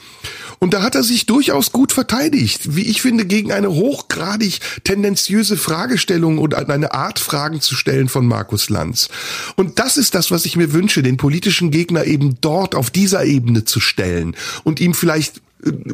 Und 0.58 0.74
da 0.74 0.82
hat 0.82 0.94
er 0.94 1.02
sich 1.02 1.26
durchaus 1.26 1.72
gut 1.72 1.92
verteidigt, 1.92 2.74
wie 2.76 2.82
ich 2.82 3.00
finde, 3.00 3.24
gegen 3.24 3.52
eine 3.52 3.70
hochgradig 3.70 4.58
tendenziöse 4.82 5.56
Fragestellung 5.56 6.38
und 6.38 6.54
eine 6.54 6.92
Art 6.92 7.18
Fragen 7.18 7.60
zu 7.60 7.76
stellen 7.76 8.08
von 8.08 8.26
Markus 8.26 8.68
Lanz. 8.68 9.08
Und 9.56 9.78
das 9.78 9.96
ist 9.96 10.14
das, 10.14 10.30
was 10.30 10.46
ich 10.46 10.56
mir 10.56 10.72
wünsche, 10.72 11.02
den 11.02 11.16
politischen 11.16 11.70
Gegner 11.70 12.04
eben 12.04 12.38
dort 12.40 12.74
auf 12.74 12.90
dieser 12.90 13.24
Ebene 13.24 13.64
zu 13.64 13.80
stellen 13.80 14.34
und 14.64 14.80
ihm 14.80 14.94
vielleicht 14.94 15.40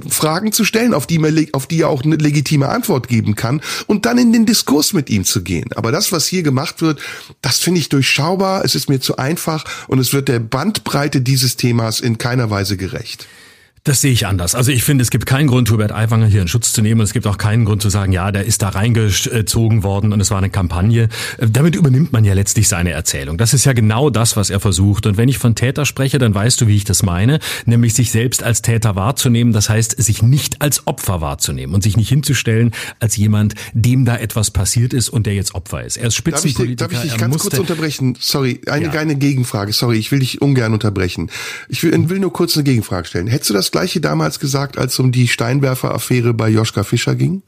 Fragen 0.08 0.52
zu 0.52 0.64
stellen, 0.64 0.92
auf 0.92 1.06
die, 1.06 1.18
man, 1.18 1.46
auf 1.52 1.66
die 1.66 1.80
er 1.80 1.88
auch 1.88 2.04
eine 2.04 2.16
legitime 2.16 2.68
Antwort 2.68 3.08
geben 3.08 3.34
kann 3.34 3.62
und 3.86 4.04
dann 4.04 4.18
in 4.18 4.32
den 4.32 4.44
Diskurs 4.44 4.92
mit 4.92 5.08
ihm 5.08 5.24
zu 5.24 5.42
gehen. 5.42 5.72
Aber 5.74 5.90
das, 5.90 6.12
was 6.12 6.26
hier 6.26 6.42
gemacht 6.42 6.82
wird, 6.82 7.00
das 7.40 7.58
finde 7.58 7.80
ich 7.80 7.88
durchschaubar, 7.88 8.64
es 8.64 8.74
ist 8.74 8.88
mir 8.88 9.00
zu 9.00 9.16
einfach 9.16 9.64
und 9.88 9.98
es 9.98 10.12
wird 10.12 10.28
der 10.28 10.38
Bandbreite 10.38 11.22
dieses 11.22 11.56
Themas 11.56 12.00
in 12.00 12.18
keiner 12.18 12.50
Weise 12.50 12.76
gerecht. 12.76 13.26
Das 13.86 14.00
sehe 14.00 14.12
ich 14.12 14.26
anders. 14.26 14.54
Also 14.54 14.72
ich 14.72 14.82
finde, 14.82 15.02
es 15.02 15.10
gibt 15.10 15.26
keinen 15.26 15.46
Grund, 15.46 15.70
Hubert 15.70 15.92
Aiwanger 15.92 16.24
hier 16.24 16.40
in 16.40 16.48
Schutz 16.48 16.72
zu 16.72 16.80
nehmen. 16.80 17.02
Und 17.02 17.04
es 17.04 17.12
gibt 17.12 17.26
auch 17.26 17.36
keinen 17.36 17.66
Grund 17.66 17.82
zu 17.82 17.90
sagen, 17.90 18.12
ja, 18.12 18.32
der 18.32 18.46
ist 18.46 18.62
da 18.62 18.70
reingezogen 18.70 19.82
worden 19.82 20.14
und 20.14 20.20
es 20.22 20.30
war 20.30 20.38
eine 20.38 20.48
Kampagne. 20.48 21.10
Äh, 21.36 21.48
damit 21.50 21.76
übernimmt 21.76 22.10
man 22.10 22.24
ja 22.24 22.32
letztlich 22.32 22.66
seine 22.66 22.92
Erzählung. 22.92 23.36
Das 23.36 23.52
ist 23.52 23.66
ja 23.66 23.74
genau 23.74 24.08
das, 24.08 24.38
was 24.38 24.48
er 24.48 24.58
versucht. 24.58 25.04
Und 25.04 25.18
wenn 25.18 25.28
ich 25.28 25.36
von 25.36 25.54
Täter 25.54 25.84
spreche, 25.84 26.16
dann 26.16 26.34
weißt 26.34 26.62
du, 26.62 26.66
wie 26.66 26.76
ich 26.76 26.84
das 26.84 27.02
meine. 27.02 27.40
Nämlich 27.66 27.92
sich 27.92 28.10
selbst 28.10 28.42
als 28.42 28.62
Täter 28.62 28.96
wahrzunehmen. 28.96 29.52
Das 29.52 29.68
heißt, 29.68 30.02
sich 30.02 30.22
nicht 30.22 30.62
als 30.62 30.86
Opfer 30.86 31.20
wahrzunehmen 31.20 31.74
und 31.74 31.82
sich 31.82 31.98
nicht 31.98 32.08
hinzustellen 32.08 32.70
als 33.00 33.18
jemand, 33.18 33.54
dem 33.74 34.06
da 34.06 34.16
etwas 34.16 34.50
passiert 34.50 34.94
ist 34.94 35.10
und 35.10 35.26
der 35.26 35.34
jetzt 35.34 35.54
Opfer 35.54 35.84
ist. 35.84 35.98
Er 35.98 36.06
ist 36.06 36.14
Spitzenpolitiker. 36.14 36.88
Darf 36.88 36.90
ich, 36.90 36.96
darf 36.96 37.04
ich 37.04 37.10
dich 37.10 37.20
ganz 37.20 37.36
kurz 37.36 37.58
unterbrechen? 37.58 38.16
Sorry, 38.18 38.62
eine, 38.66 38.86
ja. 38.86 38.92
eine 38.92 39.16
Gegenfrage. 39.16 39.74
Sorry, 39.74 39.98
ich 39.98 40.10
will 40.10 40.20
dich 40.20 40.40
ungern 40.40 40.72
unterbrechen. 40.72 41.30
Ich 41.68 41.82
will, 41.82 42.08
will 42.08 42.20
nur 42.20 42.32
kurz 42.32 42.56
eine 42.56 42.64
Gegenfrage 42.64 43.06
stellen. 43.08 43.26
Hättest 43.26 43.50
du 43.50 43.54
das 43.54 43.73
Gleiche 43.74 44.00
damals 44.00 44.38
gesagt, 44.38 44.78
als 44.78 44.96
um 45.00 45.10
die 45.10 45.26
Steinwerfer-Affäre 45.26 46.32
bei 46.32 46.48
Joschka 46.48 46.84
Fischer 46.84 47.16
ging? 47.16 47.42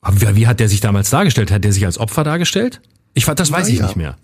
Aber 0.00 0.36
wie 0.36 0.46
hat 0.46 0.58
der 0.58 0.70
sich 0.70 0.80
damals 0.80 1.10
dargestellt? 1.10 1.50
Hat 1.50 1.64
der 1.64 1.74
sich 1.74 1.84
als 1.84 1.98
Opfer 1.98 2.24
dargestellt? 2.24 2.80
Ich 3.12 3.26
das 3.42 3.52
weiß 3.52 3.66
Na, 3.66 3.72
ich 3.74 3.80
ja. 3.80 3.84
nicht 3.84 3.96
mehr. 3.96 4.16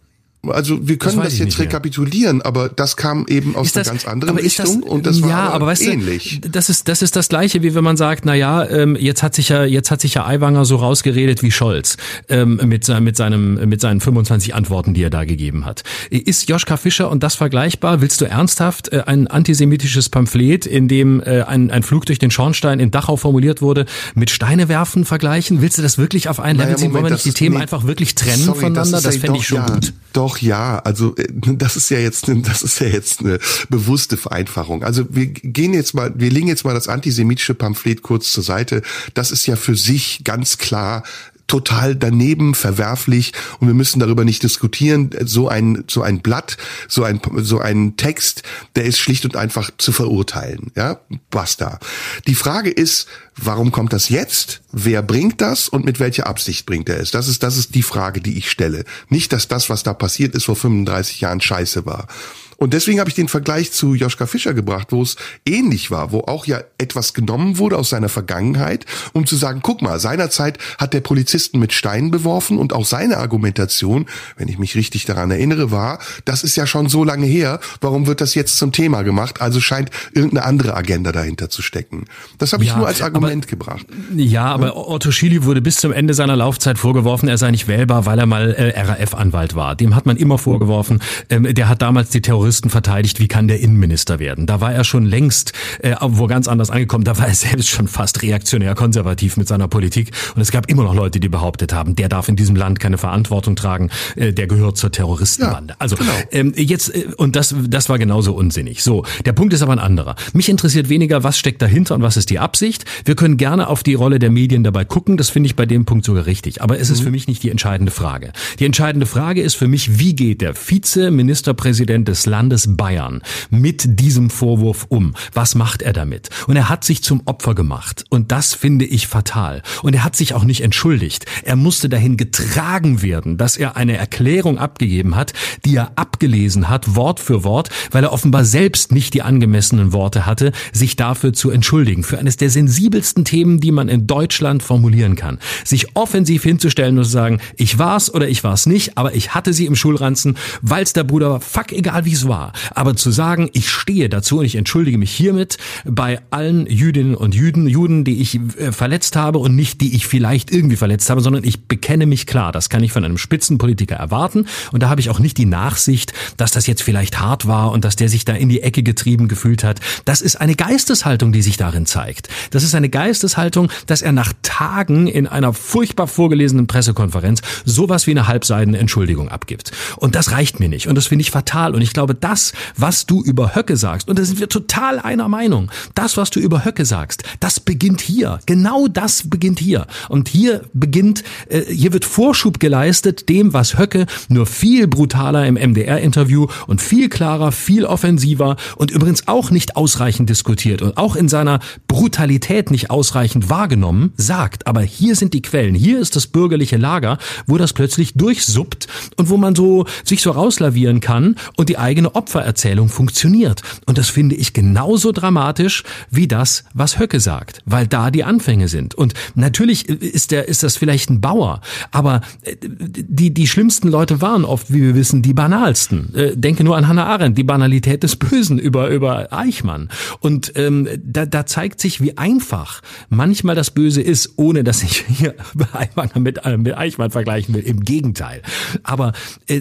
Also 0.49 0.87
wir 0.87 0.97
können 0.99 1.19
das, 1.19 1.31
das 1.31 1.39
jetzt 1.39 1.59
rekapitulieren, 1.59 2.43
aber 2.43 2.69
das 2.69 2.97
kam 2.97 3.27
eben 3.29 3.57
aus 3.57 3.73
das, 3.73 3.89
einer 3.89 3.99
ganz 3.99 4.07
anderen 4.07 4.39
Richtung 4.39 4.83
das, 4.83 4.91
und 4.91 5.07
das 5.07 5.23
war 5.23 5.29
ja, 5.29 5.49
aber 5.51 5.67
weißt 5.67 5.83
ähnlich. 5.83 6.41
Du, 6.41 6.51
das 6.51 6.69
ist 6.69 6.89
das 6.89 7.03
ist 7.03 7.17
das 7.17 7.29
gleiche, 7.29 7.63
wie 7.63 7.75
wenn 7.75 7.85
man 7.85 7.97
sagt, 7.97 8.25
na 8.25 8.35
ja, 8.35 8.69
ähm, 8.69 8.97
jetzt 8.97 9.23
hat 9.23 9.35
sich 9.35 9.49
ja 9.49 9.65
jetzt 9.65 9.91
hat 9.91 10.01
sich 10.01 10.15
ja 10.15 10.27
Aiwanger 10.27 10.65
so 10.65 10.77
rausgeredet 10.77 11.43
wie 11.43 11.51
Scholz 11.51 11.97
ähm, 12.29 12.61
mit 12.65 12.89
mit 12.89 13.17
seinem 13.17 13.69
mit 13.69 13.81
seinen 13.81 14.01
25 14.01 14.55
Antworten, 14.55 14.95
die 14.95 15.03
er 15.03 15.11
da 15.11 15.25
gegeben 15.25 15.65
hat. 15.65 15.83
Ist 16.11 16.49
Joschka 16.49 16.77
Fischer 16.77 17.11
und 17.11 17.23
das 17.23 17.35
vergleichbar? 17.35 18.01
Willst 18.01 18.21
du 18.21 18.27
ernsthaft 18.27 18.93
äh, 18.93 19.03
ein 19.07 19.27
antisemitisches 19.27 20.09
Pamphlet, 20.09 20.67
in 20.67 20.89
dem 20.89 21.21
äh, 21.21 21.43
ein, 21.43 21.71
ein 21.71 21.83
Flug 21.83 22.07
durch 22.07 22.19
den 22.19 22.31
Schornstein 22.31 22.81
in 22.81 22.91
Dachau 22.91 23.17
formuliert 23.17 23.63
wurde, 23.63 23.87
mit 24.15 24.31
Steine 24.31 24.69
werfen 24.69 25.05
vergleichen? 25.05 25.61
Willst 25.61 25.79
du 25.79 25.83
das 25.83 25.99
wirklich 25.99 26.29
auf 26.29 26.41
einen 26.41 26.59
naja, 26.59 26.71
Level 26.71 26.81
ziehen? 26.81 26.93
Wollen 26.93 27.05
wir 27.05 27.11
nicht 27.11 27.25
die 27.25 27.33
Themen 27.33 27.57
nee, 27.57 27.63
einfach 27.63 27.85
wirklich 27.85 28.15
trennen 28.15 28.43
sorry, 28.43 28.61
voneinander? 28.61 28.93
Das, 28.93 29.03
das 29.03 29.17
fände 29.17 29.39
ich 29.39 29.47
schon 29.47 29.59
ja, 29.59 29.67
gut. 29.67 29.93
Doch 30.13 30.34
doch, 30.35 30.39
ja. 30.43 30.79
Also 30.79 31.15
äh, 31.17 31.27
das 31.31 31.77
ist 31.77 31.91
ja 31.91 31.99
jetzt, 31.99 32.27
das 32.29 32.63
ist 32.63 32.81
ja 32.81 32.87
jetzt 32.87 33.21
eine 33.21 33.39
bewusste 33.69 34.17
Vereinfachung. 34.17 34.83
Also 34.83 35.07
wir 35.11 35.27
gehen 35.27 35.75
jetzt 35.75 35.95
mal, 35.95 36.13
wir 36.17 36.31
legen 36.31 36.49
jetzt 36.49 36.65
mal 36.65 36.75
das 36.75 36.89
antisemitische 36.89 37.55
Pamphlet 37.55 38.03
kurz 38.03 38.33
zur 38.33 38.43
Seite. 38.43 38.83
Das 39.15 39.31
ist 39.31 39.47
ja 39.47 39.57
für 39.57 39.77
sich 39.77 40.23
ganz 40.25 40.59
klar 40.59 41.03
total 41.47 41.95
daneben, 41.95 42.55
verwerflich 42.55 43.33
und 43.61 43.67
wir 43.67 43.75
müssen 43.75 44.01
darüber 44.01 44.25
nicht 44.25 44.43
diskutieren. 44.43 45.11
So 45.25 45.49
ein, 45.49 45.85
so 45.89 46.03
ein 46.03 46.21
Blatt, 46.21 46.57
so 46.89 47.05
ein, 47.05 47.21
so 47.39 47.59
ein 47.59 47.97
Text, 47.97 48.43
der 48.77 48.85
ist 48.85 48.99
schlicht 48.99 49.25
und 49.25 49.37
einfach 49.37 49.71
zu 49.79 49.93
verurteilen. 49.93 50.73
Ja, 50.77 51.01
basta. 51.31 51.79
Die 52.27 52.35
Frage 52.35 52.71
ist, 52.71 53.07
warum 53.37 53.73
kommt 53.73 53.93
das 53.93 54.09
jetzt? 54.09 54.63
Wer 54.73 55.03
bringt 55.03 55.41
das 55.41 55.69
und 55.69 55.85
mit 55.85 56.01
welcher 56.01 56.27
Absicht 56.27 56.67
bringt 56.67 56.89
er 56.89 57.01
es? 57.01 57.11
Das 57.11 57.29
ist, 57.29 57.43
das 57.43 57.57
ist 57.57 57.75
die 57.75 57.83
Frage, 57.83 58.21
die 58.21 58.39
ich 58.39 58.51
stelle. 58.51 58.85
Nicht, 59.09 59.33
dass 59.33 59.49
das, 59.49 59.71
was 59.71 59.83
da 59.83 59.95
passiert 59.95 60.35
ist, 60.35 60.45
vor 60.45 60.57
35 60.57 61.21
Jahren 61.21 61.41
scheiße 61.41 61.87
war. 61.87 62.09
Und 62.57 62.73
deswegen 62.73 63.01
habe 63.01 63.11
ich 63.11 63.17
den 63.17 63.29
Vergleich 63.29 63.73
zu 63.73 63.95
Joschka 63.95 64.27
Fischer 64.27 64.55
gebracht, 64.55 64.89
wo 64.91 65.03
es 65.03 65.17
ähnlich 65.47 65.91
war, 65.91 66.13
wo 66.13 66.21
auch 66.21 66.47
ja 66.47 66.63
etwas 66.79 67.15
genommen 67.15 67.59
wurde 67.59 67.77
aus 67.77 67.91
seiner 67.91 68.09
Vergangenheit, 68.09 68.87
um 69.13 69.27
zu 69.27 69.37
sagen, 69.37 69.61
guck 69.63 69.83
mal, 69.83 69.99
seinerzeit 69.99 70.59
hat 70.79 70.95
der 70.95 71.01
Polizisten 71.01 71.59
mit 71.59 71.73
Steinen 71.73 72.11
beworfen 72.11 72.59
und 72.59 72.73
auch 72.73 72.85
seine 72.85 73.19
Argumentation, 73.19 74.07
wenn 74.37 74.49
ich 74.49 74.59
mich 74.59 74.75
richtig 74.75 75.05
daran 75.05 75.31
erinnere, 75.31 75.71
war, 75.71 75.99
das 76.25 76.45
ist 76.45 76.57
ja 76.57 76.67
schon 76.67 76.89
so 76.89 77.05
lange 77.05 77.27
her, 77.27 77.61
warum 77.81 78.07
wird 78.07 78.21
das 78.21 78.35
jetzt 78.35 78.57
zum 78.59 78.73
Thema 78.73 79.03
gemacht? 79.03 79.41
Also 79.41 79.61
scheint 79.61 79.91
irgendeine 80.13 80.47
andere 80.47 80.75
Agenda 80.75 81.13
dahinter 81.13 81.51
zu 81.51 81.63
stecken. 81.63 82.05
Das 82.39 82.53
habe 82.53 82.65
ich 82.65 82.71
ja, 82.71 82.77
nur 82.77 82.87
als 82.87 83.03
Argument 83.03 83.45
aber, 83.45 83.51
gebracht. 83.51 83.87
Ja, 84.17 84.47
aber 84.47 84.67
ja? 84.67 84.77
Otto 84.77 85.11
Schily 85.11 85.45
wurde 85.45 85.61
bis 85.61 85.77
zum 85.77 85.93
Ende 85.93 86.15
seiner 86.15 86.37
Laufzeit 86.37 86.79
vorgeworfen, 86.79 87.29
er 87.29 87.39
sei 87.39 87.51
nicht 87.51 87.69
wählbar, 87.69 88.07
weil 88.07 88.19
er 88.19 88.27
mal 88.27 88.53
äh, 88.53 88.81
RAF-Anwalt 88.81 89.55
war. 89.55 89.75
Dem 89.75 89.95
hat 89.95 90.07
man 90.07 90.17
immer 90.17 90.39
vorgeworfen, 90.39 91.01
ähm, 91.31 91.53
der 91.53 91.69
hat 91.69 91.83
damals 91.83 92.11
die 92.11 92.23
Terroristen 92.23 92.44
Terroristen 92.45 92.69
verteidigt, 92.69 93.21
wie 93.21 93.29
kann 93.29 93.49
der 93.49 93.61
Innenminister 93.61 94.19
werden? 94.19 94.47
Da 94.47 94.61
war 94.61 94.71
er 94.71 94.85
schon 94.85 95.07
längst 95.07 95.55
äh, 95.79 95.95
wo 96.03 96.27
ganz 96.27 96.47
anders 96.47 96.71
angekommen. 96.71 97.05
Da 97.05 97.17
war 97.19 97.27
er 97.27 97.35
selbst 97.35 97.71
schon 97.71 97.89
fast 97.89 98.23
reaktionär 98.23 98.75
konservativ 98.75 99.37
mit 99.39 99.49
seiner 99.49 99.67
Politik. 99.67 100.11
Und 100.35 100.43
es 100.43 100.51
gab 100.51 100.69
immer 100.69 100.83
noch 100.83 100.95
Leute, 100.95 101.21
die 101.21 101.29
behauptet 101.29 101.73
haben, 101.73 101.97
der 101.97 102.09
darf 102.09 102.29
in 102.29 102.37
diesem 102.37 102.55
Land 102.55 102.81
keine 102.81 102.99
Verantwortung 102.99 103.57
tragen, 103.57 103.91
äh, 104.17 104.33
der 104.33 104.47
gehört 104.47 104.77
zur 104.77 104.93
Terroristenbande. 104.93 105.73
Ja, 105.73 105.77
also 105.79 105.97
genau. 105.97 106.13
ähm, 106.33 106.53
jetzt, 106.55 106.95
äh, 106.95 107.07
und 107.17 107.35
das, 107.35 107.55
das 107.67 107.89
war 107.89 107.99
genauso 107.99 108.35
unsinnig. 108.35 108.83
So, 108.83 109.07
der 109.25 109.33
Punkt 109.33 109.55
ist 109.55 109.63
aber 109.63 109.73
ein 109.73 109.79
anderer. 109.79 110.17
Mich 110.35 110.51
interessiert 110.51 110.91
weniger, 110.91 111.25
was 111.25 111.39
steckt 111.39 111.63
dahinter 111.63 111.95
und 111.95 112.03
was 112.03 112.19
ist 112.19 112.29
die 112.29 112.39
Absicht. 112.39 112.85
Wir 113.07 113.15
können 113.15 113.39
gerne 113.39 113.69
auf 113.69 113.83
die 113.83 113.95
Rolle 113.95 114.19
der 114.19 114.31
Medien 114.31 114.65
dabei 114.65 114.85
gucken. 114.85 115.17
Das 115.17 115.31
finde 115.31 115.47
ich 115.47 115.57
bei 115.57 115.65
dem 115.67 115.87
Punkt 115.87 116.05
sogar 116.05 116.27
richtig. 116.27 116.61
Aber 116.61 116.79
es 116.79 116.91
ist 116.91 117.01
mhm. 117.01 117.05
für 117.05 117.11
mich 117.11 117.27
nicht 117.27 117.43
die 117.43 117.51
entscheidende 117.51 117.91
Frage. 117.91 118.33
Die 118.59 118.67
entscheidende 118.67 119.07
Frage 119.07 119.41
ist 119.41 119.55
für 119.55 119.69
mich, 119.69 119.99
wie 119.99 120.15
geht 120.15 120.41
der 120.41 120.55
Vizeministerpräsident 120.55 122.07
des 122.07 122.27
Landes 122.35 122.77
Bayern 122.77 123.23
mit 123.49 124.01
diesem 124.01 124.29
Vorwurf 124.29 124.87
um? 124.89 125.15
Was 125.35 125.55
macht 125.55 125.83
er 125.83 125.93
damit? 125.93 126.31
Und 126.49 126.57
er 126.57 126.69
hat 126.69 126.83
sich 126.83 127.05
zum 127.05 127.23
Opfer 127.27 127.55
gemacht. 127.55 128.05
Und 128.09 128.33
das 128.33 128.55
finde 128.55 128.87
ich 128.87 129.07
fatal. 129.07 129.63
Und 129.85 129.95
er 129.95 130.03
hat 130.03 130.17
sich 130.17 130.35
auch 130.35 130.43
nicht 130.43 130.63
entschuldigt. 130.63 131.27
Er 131.45 131.55
musste 131.55 131.89
dahin 131.89 132.17
getragen 132.17 133.03
werden, 133.03 133.37
dass 133.37 133.57
er 133.57 133.77
eine 133.77 133.97
Erklärung 133.97 134.59
abgegeben 134.59 135.15
hat, 135.15 135.33
die 135.65 135.77
er 135.77 135.93
abgelesen 135.95 136.69
hat, 136.69 136.97
Wort 136.97 137.21
für 137.21 137.45
Wort, 137.45 137.71
weil 137.93 138.03
er 138.03 138.13
offenbar 138.13 138.45
selbst 138.45 138.91
nicht 138.91 139.15
die 139.15 139.23
angemessenen 139.23 139.93
Worte 139.93 140.27
hatte, 140.27 140.51
sich 140.73 140.97
dafür 140.97 141.35
zu 141.35 141.51
entschuldigen. 141.51 142.03
Für 142.03 142.19
eines 142.19 142.37
der 142.37 142.51
sensibelsten 142.51 143.25
Themen, 143.25 143.61
die 143.61 143.71
man 143.71 143.89
in 143.89 144.09
Deutschland 144.09 144.65
formulieren 144.65 145.15
kann. 145.15 145.39
Sich 145.65 145.95
offensiv 145.95 146.43
hinzustellen 146.43 146.99
und 146.99 147.05
zu 147.05 147.11
sagen, 147.11 147.39
ich 147.57 147.79
war's 147.79 148.13
oder 148.13 148.27
ich 148.27 148.43
war's 148.43 148.67
nicht, 148.67 148.99
aber 148.99 149.15
ich 149.15 149.37
hatte 149.37 149.53
sie 149.53 149.67
im 149.67 149.77
Schulranzen, 149.77 150.37
weil's 150.63 150.95
der 150.95 151.05
Bruder 151.05 151.31
war, 151.31 151.41
fuck 151.41 151.71
egal 151.71 152.05
wie 152.05 152.24
es 152.25 152.29
war. 152.29 152.53
Aber 152.75 152.97
zu 152.97 153.11
sagen, 153.11 153.51
ich 153.53 153.71
stehe 153.71 154.09
dazu 154.09 154.39
und 154.39 154.45
ich 154.45 154.57
entschuldige 154.57 154.99
mich 154.99 155.13
hiermit 155.13 155.59
bei 155.85 156.21
allen 156.31 156.67
Jüdinnen 156.67 157.15
und 157.15 157.35
Juden, 157.35 157.67
Juden, 157.67 158.05
die 158.05 158.21
ich 158.21 158.41
äh, 158.59 158.73
verletzt 158.73 159.17
habe 159.17 159.39
und 159.39 159.55
nicht 159.55 159.81
die 159.81 159.95
ich 159.95 160.07
vielleicht 160.07 160.51
irgendwie 160.51 160.77
verletzt 160.77 161.11
habe, 161.11 161.21
sondern 161.21 161.45
ich 161.45 161.65
bekenne 161.65 162.07
mich 162.07 162.27
klar. 162.27 162.53
Das 162.53 162.69
kann 162.69 162.83
ich 162.83 162.93
von 162.93 163.05
einem 163.05 163.19
Spitzenpolitiker 163.19 163.97
erwarten 163.97 164.47
und 164.73 164.83
da 164.83 164.89
habe 164.89 165.01
ich 165.01 165.11
auch 165.11 165.19
nicht 165.19 165.39
die 165.39 165.47
Nachsicht, 165.47 166.13
dass 166.37 166.53
das 166.53 166.67
jetzt 166.67 166.83
vielleicht 166.83 167.21
hart 167.21 167.47
war 167.47 167.73
und 167.73 167.85
dass 167.85 167.97
der 167.97 168.09
sich 168.09 168.25
da 168.25 168.35
in 168.35 168.49
die 168.49 168.63
Ecke 168.63 168.83
getrieben 168.83 169.29
gefühlt 169.29 169.65
hat. 169.65 169.81
Das 170.05 170.21
ist 170.21 170.37
eine 170.37 170.55
Geisteshaltung, 170.55 171.33
die 171.33 171.43
sich 171.43 171.57
darin 171.57 171.87
zeigt. 171.87 172.29
Das 172.51 172.63
ist 172.63 172.75
eine 172.75 172.89
Geisteshaltung, 172.89 173.71
dass 173.87 174.03
er 174.03 174.13
nach 174.13 174.33
Tagen 174.43 175.07
in 175.07 175.27
einer 175.27 175.53
furchtbar 175.53 176.07
vorgelesenen 176.07 176.67
Pressekonferenz 176.67 177.43
sowas 177.65 178.07
wie 178.07 178.13
eine 178.13 178.27
halbseidene 178.27 178.79
Entschuldigung 178.79 179.29
abgibt. 179.29 179.73
Und 179.97 180.15
das 180.15 180.33
reicht 180.33 180.61
mir 180.61 180.69
nicht. 180.69 180.89
Und 180.89 180.95
das 180.95 181.07
finde 181.07 181.23
ich 181.23 181.31
fatal. 181.31 181.75
Und 181.75 181.83
ich 181.83 181.93
glaube, 181.93 182.14
das, 182.15 182.53
was 182.77 183.07
du 183.07 183.23
über 183.23 183.55
Höcke 183.55 183.77
sagst, 183.77 184.09
und 184.09 184.19
da 184.19 184.25
sind 184.25 184.41
wir 184.41 184.49
total 184.49 184.99
einer 184.99 185.29
Meinung, 185.29 185.71
das, 185.95 186.17
was 186.17 186.31
du 186.31 186.41
über 186.41 186.65
Höcke 186.65 186.85
sagst, 186.85 187.23
das 187.41 187.61
beginnt 187.61 188.01
hier. 188.01 188.41
Genau 188.47 188.89
das 188.89 189.29
beginnt 189.29 189.59
hier. 189.59 189.87
Und 190.09 190.29
hier 190.29 190.63
beginnt, 190.73 191.25
äh, 191.49 191.63
hier 191.63 191.93
wird 191.93 192.05
Vorschub 192.05 192.61
geleistet 192.61 193.29
dem, 193.29 193.53
was 193.53 193.79
Höcke 193.79 194.07
nur 194.29 194.47
viel 194.47 194.87
brutaler 194.87 195.47
im 195.47 195.55
MDR-Interview 195.55 196.47
und 196.67 196.81
viel 196.81 197.09
klarer, 197.09 197.53
viel 197.53 197.85
offensiver 197.85 198.57
und 198.77 198.91
übrigens 198.91 199.29
auch 199.29 199.51
nicht 199.51 199.77
ausreichend 199.77 200.29
diskutiert 200.31 200.83
und 200.83 200.97
auch 200.97 201.17
in 201.17 201.29
seiner 201.29 201.61
Brutalität 201.89 202.71
nicht 202.71 202.91
ausreichend 202.91 203.49
wahrgenommen 203.49 204.13
sagt. 204.17 204.67
Aber 204.67 204.83
hier 204.83 205.17
sind 205.17 205.35
die 205.35 205.43
Quellen. 205.43 205.75
Hier 205.75 205.99
ist 205.99 206.17
das 206.17 206.27
bürgerliche 206.27 206.77
Lager, 206.77 207.19
wo 207.47 207.57
das 207.57 207.73
plötzlich 207.73 208.15
durchsuppt 208.15 208.87
und 209.17 209.31
wo 209.31 209.37
man 209.37 209.55
so 209.55 209.87
sich 210.05 210.23
so 210.23 210.31
rauslavieren 210.31 211.01
kann 211.01 211.37
und 211.57 211.69
die 211.69 211.79
eigene 211.79 212.04
Opfererzählung 212.09 212.89
funktioniert. 212.89 213.63
Und 213.87 213.99
das 213.99 214.11
finde 214.11 214.35
ich 214.35 214.53
genauso 214.53 215.13
dramatisch 215.13 215.85
wie 216.11 216.29
das, 216.29 216.65
was 216.75 216.99
Höcke 216.99 217.21
sagt, 217.21 217.61
weil 217.65 217.87
da 217.87 218.11
die 218.11 218.25
Anfänge 218.25 218.69
sind. 218.69 218.95
Und 218.95 219.15
natürlich 219.35 219.89
ist 219.89 220.31
der, 220.31 220.49
ist 220.49 220.63
das 220.63 220.77
vielleicht 220.77 221.11
ein 221.11 221.21
Bauer, 221.21 221.61
aber 221.91 222.21
äh, 222.43 222.57
die, 222.61 223.33
die 223.33 223.47
schlimmsten 223.47 223.89
Leute 223.89 224.21
waren 224.21 224.45
oft, 224.45 224.73
wie 224.73 224.83
wir 224.83 224.95
wissen, 224.95 225.23
die 225.23 225.35
banalsten. 225.35 226.15
Äh, 226.15 226.37
denke 226.37 226.65
nur 226.65 226.77
an 226.77 226.89
Hannah 226.89 227.07
Arendt, 227.07 227.39
die 227.39 227.45
Banalität 227.45 228.03
des 228.03 228.17
Bösen 228.17 228.59
über, 228.59 228.89
über 228.89 229.33
Eichmann. 229.33 229.89
Und 230.21 230.53
ähm, 230.57 230.89
da, 231.05 231.27
da 231.27 231.47
zeigt 231.47 231.81
sich, 231.81 232.01
wie 232.01 232.17
einfach 232.19 232.83
manchmal 233.09 233.55
das 233.55 233.71
Böse 233.71 234.03
ist, 234.03 234.35
ohne 234.37 234.65
dass 234.65 234.83
ich 234.83 235.05
hier 235.09 235.35
Eichmann 235.73 236.11
mit, 236.17 236.45
äh, 236.45 236.57
mit 236.57 236.77
Eichmann 236.77 237.11
vergleichen 237.11 237.55
will. 237.55 237.63
Im 237.63 237.81
Gegenteil. 237.81 238.43
Aber 238.83 239.13
äh, 239.47 239.61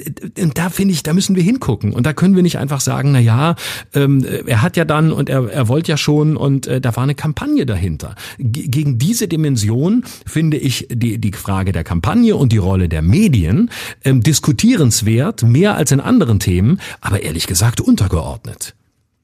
da 0.53 0.69
finde 0.69 0.93
ich, 0.93 1.03
da 1.03 1.13
müssen 1.13 1.35
wir 1.35 1.43
hingucken. 1.43 1.93
Und 1.93 2.05
da 2.05 2.13
können 2.13 2.32
wir 2.35 2.43
nicht 2.43 2.57
einfach 2.57 2.81
sagen, 2.81 3.11
na 3.11 3.19
ja, 3.19 3.55
ähm, 3.93 4.25
er 4.45 4.61
hat 4.61 4.77
ja 4.77 4.85
dann 4.85 5.11
und 5.11 5.29
er, 5.29 5.49
er 5.49 5.67
wollte 5.67 5.91
ja 5.91 5.97
schon 5.97 6.37
und 6.37 6.67
äh, 6.67 6.81
da 6.81 6.95
war 6.95 7.03
eine 7.03 7.15
Kampagne 7.15 7.65
dahinter. 7.65 8.15
G 8.37 8.67
gegen 8.67 8.97
diese 8.97 9.27
Dimension 9.27 10.03
finde 10.25 10.57
ich 10.57 10.87
die, 10.89 11.19
die 11.19 11.33
Frage 11.33 11.71
der 11.71 11.83
Kampagne 11.83 12.35
und 12.35 12.51
die 12.51 12.57
Rolle 12.57 12.89
der 12.89 13.01
Medien 13.01 13.69
ähm, 14.03 14.21
diskutierenswert, 14.21 15.43
mehr 15.43 15.75
als 15.75 15.91
in 15.91 15.99
anderen 15.99 16.39
Themen, 16.39 16.79
aber 17.01 17.21
ehrlich 17.21 17.47
gesagt 17.47 17.81
untergeordnet. 17.81 18.75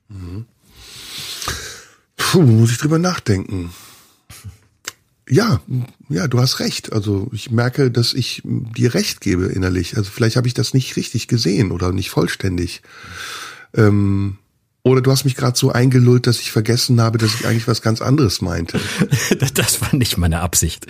Mhm. 0.10 0.46
Puh, 2.18 2.42
muss 2.42 2.72
ich 2.72 2.78
drüber 2.78 3.00
nachdenken. 3.00 3.72
Ja, 5.30 5.62
ja, 6.10 6.28
du 6.28 6.40
hast 6.40 6.60
recht. 6.60 6.92
Also 6.92 7.30
ich 7.32 7.52
merke, 7.52 7.92
dass 7.92 8.14
ich 8.14 8.42
dir 8.44 8.94
recht 8.96 9.22
gebe 9.22 9.46
innerlich. 9.46 9.96
Also 9.96 10.10
vielleicht 10.10 10.36
habe 10.36 10.48
ich 10.48 10.56
das 10.56 10.74
nicht 10.74 10.96
richtig 10.96 11.28
gesehen 11.28 11.72
oder 11.72 11.92
nicht 11.92 12.10
vollständig. 12.10 12.82
Ähm, 13.76 14.38
oder 14.82 15.02
du 15.02 15.12
hast 15.12 15.26
mich 15.26 15.36
gerade 15.36 15.58
so 15.58 15.72
eingelullt, 15.72 16.26
dass 16.26 16.40
ich 16.40 16.52
vergessen 16.52 17.02
habe, 17.02 17.18
dass 17.18 17.36
ich 17.36 17.46
eigentlich 17.46 17.68
was 17.68 17.82
ganz 17.82 18.02
anderes 18.02 18.42
meinte. 18.42 18.80
Das 19.54 19.82
war 19.82 19.94
nicht 19.94 20.18
meine 20.18 20.40
Absicht. 20.40 20.88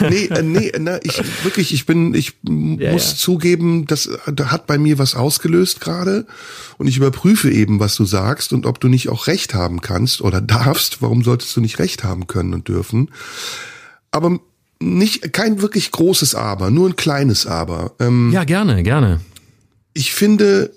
Nee, 0.00 0.26
äh, 0.26 0.42
nee, 0.42 0.72
na, 0.78 0.98
ich 1.02 1.22
wirklich, 1.42 1.74
ich 1.74 1.84
bin, 1.84 2.14
ich 2.14 2.34
ja, 2.42 2.92
muss 2.92 3.10
ja. 3.10 3.16
zugeben, 3.16 3.86
das 3.86 4.08
da 4.32 4.50
hat 4.50 4.66
bei 4.66 4.78
mir 4.78 4.98
was 4.98 5.14
ausgelöst 5.14 5.80
gerade 5.80 6.26
und 6.78 6.86
ich 6.86 6.96
überprüfe 6.96 7.50
eben, 7.50 7.80
was 7.80 7.96
du 7.96 8.04
sagst 8.04 8.52
und 8.52 8.66
ob 8.66 8.80
du 8.80 8.88
nicht 8.88 9.08
auch 9.08 9.26
recht 9.26 9.54
haben 9.54 9.80
kannst 9.80 10.20
oder 10.20 10.40
darfst. 10.40 11.02
Warum 11.02 11.22
solltest 11.24 11.56
du 11.56 11.60
nicht 11.60 11.78
recht 11.78 12.04
haben 12.04 12.26
können 12.26 12.54
und 12.54 12.68
dürfen? 12.68 13.10
Aber 14.14 14.38
nicht 14.80 15.32
kein 15.32 15.60
wirklich 15.60 15.90
großes 15.90 16.36
Aber, 16.36 16.70
nur 16.70 16.88
ein 16.88 16.94
kleines 16.94 17.48
Aber. 17.48 17.94
Ähm, 17.98 18.30
ja, 18.32 18.44
gerne, 18.44 18.84
gerne. 18.84 19.20
Ich 19.92 20.14
finde, 20.14 20.70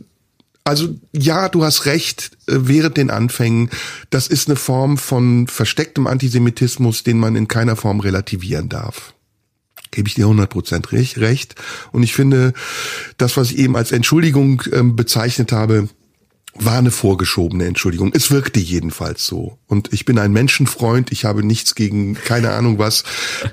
also 0.64 0.96
ja, 1.14 1.48
du 1.48 1.64
hast 1.64 1.86
recht, 1.86 2.32
äh, 2.48 2.56
während 2.62 2.98
den 2.98 3.12
Anfängen, 3.12 3.70
das 4.10 4.28
ist 4.28 4.48
eine 4.48 4.56
Form 4.56 4.98
von 4.98 5.46
verstecktem 5.46 6.08
Antisemitismus, 6.08 7.04
den 7.04 7.20
man 7.20 7.36
in 7.36 7.48
keiner 7.48 7.76
Form 7.76 8.00
relativieren 8.00 8.70
darf. 8.70 9.14
Gebe 9.92 10.08
ich 10.08 10.16
dir 10.16 10.26
100% 10.26 10.92
recht. 11.22 11.56
Und 11.92 12.02
ich 12.02 12.14
finde, 12.14 12.54
das, 13.18 13.38
was 13.38 13.52
ich 13.52 13.60
eben 13.60 13.76
als 13.76 13.92
Entschuldigung 13.92 14.64
ähm, 14.72 14.96
bezeichnet 14.96 15.52
habe, 15.52 15.90
war 16.60 16.78
eine 16.78 16.92
vorgeschobene 16.92 17.66
Entschuldigung. 17.66 18.12
Es 18.14 18.32
wirkte 18.32 18.60
jedenfalls 18.60 19.26
so. 19.26 19.58
Und 19.68 19.94
ich 19.94 20.06
bin 20.06 20.18
ein 20.18 20.32
Menschenfreund. 20.32 21.12
Ich 21.12 21.26
habe 21.26 21.44
nichts 21.44 21.76
gegen 21.76 22.16
keine 22.16 22.52
Ahnung 22.52 22.80
was. 22.80 23.04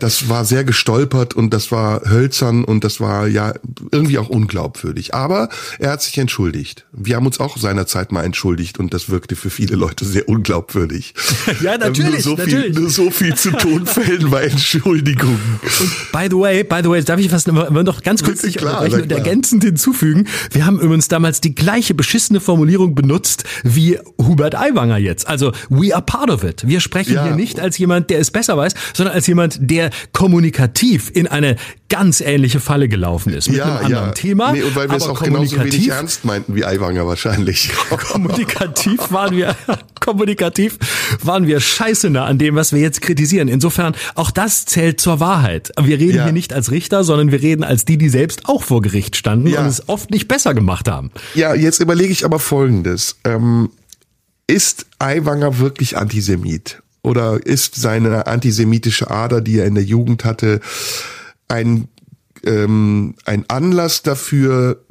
Das 0.01 0.29
war 0.29 0.45
sehr 0.45 0.65
gestolpert 0.65 1.35
und 1.35 1.53
das 1.53 1.71
war 1.71 2.03
hölzern 2.09 2.65
und 2.65 2.85
das 2.85 3.01
war 3.01 3.27
ja 3.27 3.55
irgendwie 3.91 4.19
auch 4.19 4.29
unglaubwürdig. 4.29 5.15
Aber 5.15 5.49
er 5.79 5.93
hat 5.93 6.03
sich 6.03 6.17
entschuldigt. 6.19 6.87
Wir 6.93 7.17
haben 7.17 7.27
uns 7.27 7.41
auch 7.41 7.57
seinerzeit 7.57 8.13
mal 8.13 8.25
entschuldigt 8.25 8.79
und 8.79 8.95
das 8.95 9.09
wirkte 9.09 9.37
für 9.37 9.51
viele 9.51 9.77
Leute 9.77 10.05
sehr 10.05 10.29
unglaubwürdig. 10.29 11.15
Ja, 11.61 11.79
natürlich. 11.79 12.25
Nur 12.25 12.37
so 12.37 12.37
natürlich. 12.37 12.65
viel, 12.65 12.73
nur 12.73 12.91
so 12.91 13.11
viel 13.11 13.35
zu 13.37 13.51
Tonfällen 13.53 14.31
bei 14.31 14.45
Entschuldigungen. 14.45 15.61
Und 15.63 16.13
by 16.13 16.27
the 16.29 16.37
way, 16.37 16.65
by 16.65 16.81
the 16.83 16.91
way, 16.91 17.03
darf 17.03 17.21
ich 17.21 17.31
was 17.31 17.47
noch 17.47 18.03
ganz 18.03 18.23
kurz 18.23 18.43
dich 18.43 18.61
und 18.61 19.13
ergänzend 19.13 19.63
hinzufügen? 19.63 20.27
Wir 20.51 20.67
haben 20.67 20.81
übrigens 20.81 21.09
damals 21.09 21.41
die 21.41 21.55
gleiche 21.55 21.95
beschissene 21.95 22.41
Formulierung 22.41 22.94
benutzt 22.95 23.45
wie 23.63 23.99
Hubert 24.19 24.55
Aiwanger 24.55 24.99
jetzt. 24.99 25.27
Also 25.27 25.53
we 25.69 25.95
are 25.95 26.05
part 26.05 26.31
of 26.31 26.45
it. 26.45 26.67
Wir 26.67 26.81
sprechen 26.81 27.15
ja. 27.15 27.25
hier 27.25 27.35
nicht 27.35 27.61
als 27.61 27.79
jemand, 27.79 28.11
der 28.11 28.19
es 28.19 28.31
besser 28.31 28.57
weiß, 28.57 28.75
sondern 28.93 29.15
als 29.15 29.27
jemand, 29.27 29.59
der 29.61 29.91
kommunikativ 30.13 31.11
in 31.15 31.27
eine 31.27 31.57
ganz 31.95 32.21
ähnliche 32.21 32.59
Falle 32.59 32.89
gelaufen 32.89 33.33
ist. 33.33 33.49
Mit 33.49 33.59
ja, 33.59 33.67
einem 33.67 33.87
anderen 33.87 34.07
ja. 34.09 34.13
Thema. 34.13 34.51
Nee, 34.51 34.63
und 34.65 34.75
weil 34.75 34.91
wir 34.91 34.97
es 34.97 35.07
auch 35.07 35.23
genauso 35.23 35.61
wenig 35.61 35.89
ernst 35.89 36.25
meinten 36.25 36.57
wie 36.57 36.65
Aiwanger 36.65 37.07
wahrscheinlich. 37.07 37.71
kommunikativ 38.11 39.13
waren 39.13 39.37
wir, 39.37 39.55
kommunikativ 40.01 40.77
waren 41.23 41.47
wir 41.47 41.61
scheiße 41.61 42.11
nah 42.11 42.25
an 42.25 42.39
dem, 42.39 42.57
was 42.57 42.73
wir 42.73 42.81
jetzt 42.81 43.01
kritisieren. 43.01 43.47
Insofern, 43.47 43.95
auch 44.17 44.33
das 44.33 44.65
zählt 44.67 45.01
zur 45.01 45.21
Wahrheit. 45.21 45.71
Wir 45.81 46.01
reden 46.01 46.17
ja. 46.17 46.25
hier 46.25 46.33
nicht 46.33 46.53
als 46.53 46.73
Richter, 46.73 47.05
sondern 47.05 47.31
wir 47.31 47.43
reden 47.43 47.63
als 47.63 47.85
die, 47.85 47.97
die 47.97 48.09
selbst 48.09 48.47
auch 48.47 48.65
vor 48.65 48.83
Gericht 48.83 49.15
standen 49.15 49.55
und 49.55 49.67
es 49.67 49.89
oft 49.89 50.11
nicht 50.11 50.27
besser 50.27 50.53
gemacht 50.53 50.89
haben. 50.89 51.13
Ja, 51.37 51.55
jetzt 51.55 51.79
überlege 51.79 52.13
ich 52.13 52.25
aber 52.25 52.41
Folgendes. 52.41 53.19
Ähm, 53.23 53.71
ist 54.49 54.87
Aiwanger 54.99 55.61
wirklich 55.61 55.97
Antisemit? 55.97 56.83
Oder 57.03 57.39
ist 57.47 57.77
seine 57.77 58.27
antisemitische 58.27 59.13
Ader, 59.13 59.41
die 59.41 59.59
er 59.59 59.67
in 59.67 59.77
der 59.77 59.85
Jugend 59.85 60.25
hatte, 60.25 60.61
ein, 61.49 61.89
ähm, 62.45 63.15
ein 63.25 63.45
Anlass 63.49 64.03
dafür, 64.03 64.85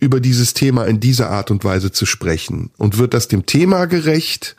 über 0.00 0.20
dieses 0.20 0.54
Thema 0.54 0.84
in 0.84 1.00
dieser 1.00 1.30
Art 1.30 1.50
und 1.50 1.64
Weise 1.64 1.92
zu 1.92 2.06
sprechen? 2.06 2.70
Und 2.76 2.98
wird 2.98 3.14
das 3.14 3.28
dem 3.28 3.46
Thema 3.46 3.86
gerecht? 3.86 4.56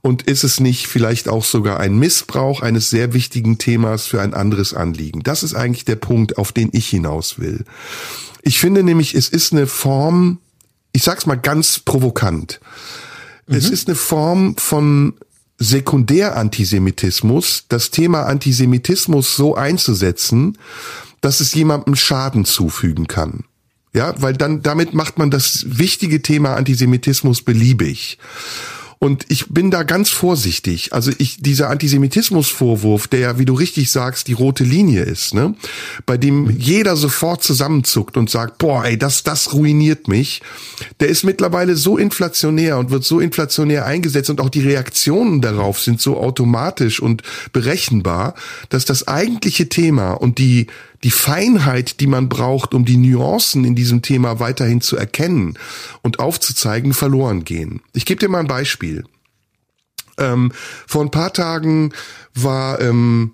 Und 0.00 0.22
ist 0.22 0.44
es 0.44 0.60
nicht 0.60 0.86
vielleicht 0.86 1.28
auch 1.28 1.44
sogar 1.44 1.80
ein 1.80 1.98
Missbrauch 1.98 2.62
eines 2.62 2.88
sehr 2.88 3.14
wichtigen 3.14 3.58
Themas 3.58 4.06
für 4.06 4.20
ein 4.20 4.34
anderes 4.34 4.74
Anliegen? 4.74 5.22
Das 5.22 5.42
ist 5.42 5.54
eigentlich 5.54 5.84
der 5.84 5.96
Punkt, 5.96 6.38
auf 6.38 6.52
den 6.52 6.70
ich 6.72 6.88
hinaus 6.88 7.38
will. 7.38 7.64
Ich 8.42 8.58
finde 8.58 8.82
nämlich, 8.82 9.14
es 9.14 9.28
ist 9.28 9.52
eine 9.52 9.66
Form, 9.66 10.38
ich 10.92 11.02
sag's 11.02 11.26
mal 11.26 11.34
ganz 11.34 11.80
provokant. 11.80 12.60
Mhm. 13.46 13.56
Es 13.56 13.68
ist 13.68 13.88
eine 13.88 13.96
Form 13.96 14.56
von 14.56 15.14
Sekundärantisemitismus, 15.58 17.64
das 17.68 17.90
Thema 17.90 18.24
Antisemitismus 18.24 19.36
so 19.36 19.56
einzusetzen, 19.56 20.56
dass 21.20 21.40
es 21.40 21.54
jemandem 21.54 21.96
Schaden 21.96 22.44
zufügen 22.44 23.08
kann. 23.08 23.44
Ja, 23.92 24.14
weil 24.20 24.34
dann 24.34 24.62
damit 24.62 24.94
macht 24.94 25.18
man 25.18 25.30
das 25.30 25.64
wichtige 25.66 26.22
Thema 26.22 26.54
Antisemitismus 26.54 27.42
beliebig. 27.42 28.18
Und 29.00 29.26
ich 29.28 29.46
bin 29.48 29.70
da 29.70 29.84
ganz 29.84 30.10
vorsichtig. 30.10 30.92
Also 30.92 31.12
ich, 31.18 31.40
dieser 31.40 31.70
Antisemitismusvorwurf, 31.70 33.06
der 33.06 33.20
ja, 33.20 33.38
wie 33.38 33.44
du 33.44 33.54
richtig 33.54 33.92
sagst, 33.92 34.26
die 34.26 34.32
rote 34.32 34.64
Linie 34.64 35.02
ist, 35.02 35.34
ne? 35.34 35.54
Bei 36.04 36.16
dem 36.16 36.50
jeder 36.50 36.96
sofort 36.96 37.44
zusammenzuckt 37.44 38.16
und 38.16 38.28
sagt, 38.28 38.58
boah, 38.58 38.84
ey, 38.84 38.98
das, 38.98 39.22
das 39.22 39.52
ruiniert 39.52 40.08
mich. 40.08 40.42
Der 40.98 41.08
ist 41.08 41.22
mittlerweile 41.22 41.76
so 41.76 41.96
inflationär 41.96 42.76
und 42.78 42.90
wird 42.90 43.04
so 43.04 43.20
inflationär 43.20 43.86
eingesetzt 43.86 44.30
und 44.30 44.40
auch 44.40 44.50
die 44.50 44.62
Reaktionen 44.62 45.40
darauf 45.40 45.80
sind 45.80 46.00
so 46.00 46.18
automatisch 46.18 47.00
und 47.00 47.22
berechenbar, 47.52 48.34
dass 48.68 48.84
das 48.84 49.06
eigentliche 49.06 49.68
Thema 49.68 50.12
und 50.12 50.38
die, 50.38 50.66
die 51.04 51.10
Feinheit, 51.10 52.00
die 52.00 52.06
man 52.06 52.28
braucht, 52.28 52.74
um 52.74 52.84
die 52.84 52.96
Nuancen 52.96 53.64
in 53.64 53.74
diesem 53.74 54.02
Thema 54.02 54.40
weiterhin 54.40 54.80
zu 54.80 54.96
erkennen 54.96 55.58
und 56.02 56.18
aufzuzeigen, 56.18 56.92
verloren 56.92 57.44
gehen. 57.44 57.80
Ich 57.92 58.04
gebe 58.04 58.18
dir 58.18 58.28
mal 58.28 58.40
ein 58.40 58.48
Beispiel. 58.48 59.04
Ähm, 60.18 60.52
vor 60.86 61.02
ein 61.02 61.10
paar 61.10 61.32
Tagen 61.32 61.92
war 62.34 62.80
ähm, 62.80 63.32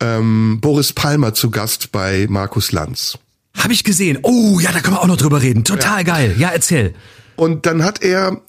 ähm, 0.00 0.58
Boris 0.60 0.92
Palmer 0.92 1.32
zu 1.34 1.50
Gast 1.50 1.92
bei 1.92 2.26
Markus 2.28 2.72
Lanz. 2.72 3.18
Habe 3.56 3.72
ich 3.72 3.84
gesehen. 3.84 4.18
Oh, 4.22 4.60
ja, 4.60 4.72
da 4.72 4.80
können 4.80 4.96
wir 4.96 5.02
auch 5.02 5.06
noch 5.06 5.16
drüber 5.16 5.42
reden. 5.42 5.64
Total 5.64 5.98
ja. 5.98 6.02
geil. 6.02 6.34
Ja, 6.38 6.50
erzähl. 6.50 6.94
Und 7.36 7.66
dann 7.66 7.82
hat 7.82 8.02
er 8.02 8.40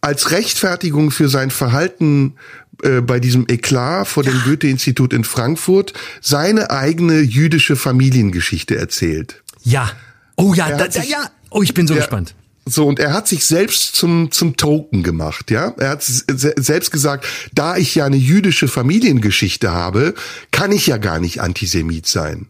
als 0.00 0.30
Rechtfertigung 0.30 1.10
für 1.10 1.28
sein 1.28 1.50
Verhalten 1.50 2.34
äh, 2.82 3.00
bei 3.00 3.20
diesem 3.20 3.46
Eklat 3.48 4.08
vor 4.08 4.22
dem 4.22 4.40
Goethe-Institut 4.44 5.12
in 5.12 5.24
Frankfurt 5.24 5.92
seine 6.20 6.70
eigene 6.70 7.20
jüdische 7.20 7.76
Familiengeschichte 7.76 8.76
erzählt. 8.76 9.42
Ja. 9.62 9.90
Oh 10.36 10.54
ja, 10.54 10.76
da, 10.76 10.90
sich, 10.90 11.10
ja. 11.10 11.30
Oh, 11.50 11.62
ich 11.62 11.74
bin 11.74 11.86
so 11.86 11.94
er, 11.94 12.00
gespannt. 12.00 12.34
So, 12.66 12.86
und 12.86 12.98
er 12.98 13.12
hat 13.12 13.26
sich 13.26 13.46
selbst 13.46 13.96
zum, 13.96 14.30
zum 14.30 14.56
Token 14.56 15.02
gemacht, 15.02 15.50
ja. 15.50 15.74
Er 15.78 15.90
hat 15.90 16.02
selbst 16.02 16.90
gesagt, 16.90 17.26
da 17.52 17.76
ich 17.76 17.94
ja 17.94 18.04
eine 18.04 18.16
jüdische 18.16 18.68
Familiengeschichte 18.68 19.70
habe, 19.70 20.14
kann 20.50 20.70
ich 20.72 20.86
ja 20.86 20.98
gar 20.98 21.18
nicht 21.18 21.40
Antisemit 21.40 22.06
sein. 22.06 22.48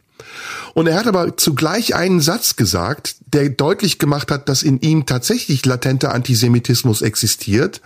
Und 0.75 0.87
er 0.87 0.97
hat 0.97 1.07
aber 1.07 1.37
zugleich 1.37 1.95
einen 1.95 2.21
Satz 2.21 2.57
gesagt, 2.57 3.17
der 3.27 3.49
deutlich 3.49 3.99
gemacht 3.99 4.31
hat, 4.31 4.49
dass 4.49 4.63
in 4.63 4.81
ihm 4.81 5.07
tatsächlich 5.07 5.65
latenter 5.67 6.15
Antisemitismus 6.15 7.03
existiert. 7.03 7.81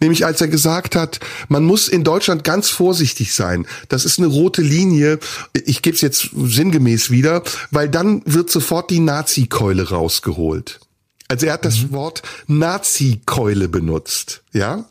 Nämlich 0.00 0.26
als 0.26 0.40
er 0.40 0.48
gesagt 0.48 0.96
hat, 0.96 1.20
man 1.48 1.64
muss 1.64 1.88
in 1.88 2.04
Deutschland 2.04 2.44
ganz 2.44 2.70
vorsichtig 2.70 3.34
sein. 3.34 3.66
Das 3.88 4.04
ist 4.04 4.18
eine 4.18 4.28
rote 4.28 4.62
Linie. 4.62 5.18
Ich 5.52 5.82
gebe 5.82 5.94
es 5.94 6.00
jetzt 6.00 6.30
sinngemäß 6.34 7.10
wieder, 7.10 7.42
weil 7.70 7.88
dann 7.88 8.22
wird 8.24 8.50
sofort 8.50 8.90
die 8.90 9.00
Nazi-Keule 9.00 9.90
rausgeholt. 9.90 10.80
Also 11.28 11.46
er 11.46 11.54
hat 11.54 11.64
das 11.64 11.80
mhm. 11.80 11.92
Wort 11.92 12.22
Nazi-Keule 12.48 13.68
benutzt, 13.68 14.42
ja. 14.52 14.84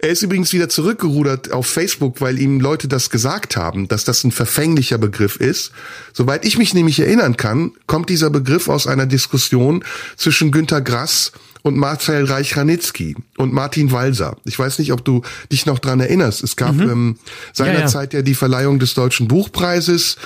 Er 0.00 0.08
ist 0.08 0.22
übrigens 0.22 0.52
wieder 0.52 0.68
zurückgerudert 0.68 1.52
auf 1.52 1.66
Facebook, 1.66 2.20
weil 2.20 2.40
ihm 2.40 2.60
Leute 2.60 2.88
das 2.88 3.10
gesagt 3.10 3.56
haben, 3.56 3.86
dass 3.86 4.04
das 4.04 4.24
ein 4.24 4.32
verfänglicher 4.32 4.98
Begriff 4.98 5.36
ist. 5.36 5.70
Soweit 6.12 6.44
ich 6.44 6.58
mich 6.58 6.74
nämlich 6.74 6.98
erinnern 6.98 7.36
kann, 7.36 7.72
kommt 7.86 8.08
dieser 8.08 8.30
Begriff 8.30 8.68
aus 8.68 8.88
einer 8.88 9.06
Diskussion 9.06 9.84
zwischen 10.16 10.50
Günter 10.50 10.80
Grass 10.80 11.32
und 11.62 11.76
Marcel 11.76 12.24
Reich-Ranitzky 12.24 13.16
und 13.36 13.52
Martin 13.52 13.92
Walser. 13.92 14.36
Ich 14.44 14.58
weiß 14.58 14.78
nicht, 14.80 14.92
ob 14.92 15.04
du 15.04 15.22
dich 15.52 15.66
noch 15.66 15.78
dran 15.78 16.00
erinnerst. 16.00 16.42
Es 16.42 16.56
gab 16.56 16.74
mhm. 16.74 16.90
ähm, 16.90 17.18
seinerzeit 17.52 18.12
ja, 18.12 18.18
ja. 18.18 18.20
ja 18.20 18.24
die 18.24 18.34
Verleihung 18.34 18.78
des 18.78 18.94
Deutschen 18.94 19.28
Buchpreises 19.28 20.16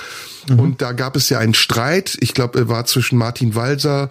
mhm. 0.49 0.59
und 0.59 0.81
da 0.81 0.91
gab 0.93 1.15
es 1.15 1.29
ja 1.29 1.39
einen 1.39 1.53
Streit. 1.53 2.17
Ich 2.19 2.33
glaube, 2.33 2.59
er 2.59 2.69
war 2.69 2.85
zwischen 2.85 3.17
Martin 3.17 3.53
Walser 3.53 4.09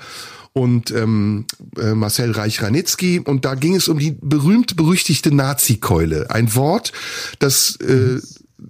und 0.55 0.93
ähm, 0.93 1.47
äh, 1.79 1.95
Marcel 1.95 2.31
Reich-Ranitzky. 2.31 3.21
Und 3.21 3.45
da 3.45 3.55
ging 3.57 3.75
es 3.75 3.89
um 3.89 3.99
die 3.99 4.17
berühmt-berüchtigte 4.21 5.35
Nazi-Keule. 5.35 6.31
Ein 6.31 6.55
Wort, 6.55 6.93
das 7.41 7.77
äh, 7.81 8.21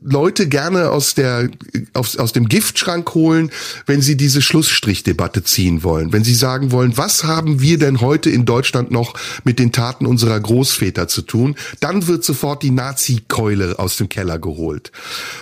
Leute 0.03 0.49
gerne 0.49 0.91
aus 0.91 1.15
der 1.15 1.51
aus, 1.93 2.17
aus 2.17 2.33
dem 2.33 2.49
Giftschrank 2.49 3.15
holen, 3.15 3.51
wenn 3.87 4.01
sie 4.01 4.17
diese 4.17 4.43
Schlussstrichdebatte 4.43 5.45
ziehen 5.45 5.83
wollen, 5.83 6.13
wenn 6.13 6.25
sie 6.25 6.35
sagen 6.35 6.73
wollen, 6.73 6.97
was 6.97 7.25
haben 7.25 7.61
wir 7.61 7.79
denn 7.79 8.01
heute 8.01 8.31
in 8.31 8.45
Deutschland 8.45 8.91
noch 8.91 9.15
mit 9.45 9.59
den 9.59 9.73
Taten 9.73 10.07
unserer 10.07 10.41
Großväter 10.41 11.07
zu 11.07 11.23
tun, 11.23 11.55
dann 11.81 12.07
wird 12.07 12.25
sofort 12.25 12.63
die 12.63 12.71
Nazi-Keule 12.71 13.79
aus 13.79 13.97
dem 13.97 14.09
Keller 14.09 14.39
geholt. 14.39 14.91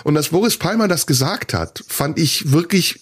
Und 0.03 0.15
dass 0.15 0.29
Boris 0.29 0.57
Palmer 0.57 0.87
das 0.87 1.07
gesagt 1.07 1.53
hat, 1.53 1.83
fand 1.87 2.19
ich 2.19 2.51
wirklich 2.51 2.99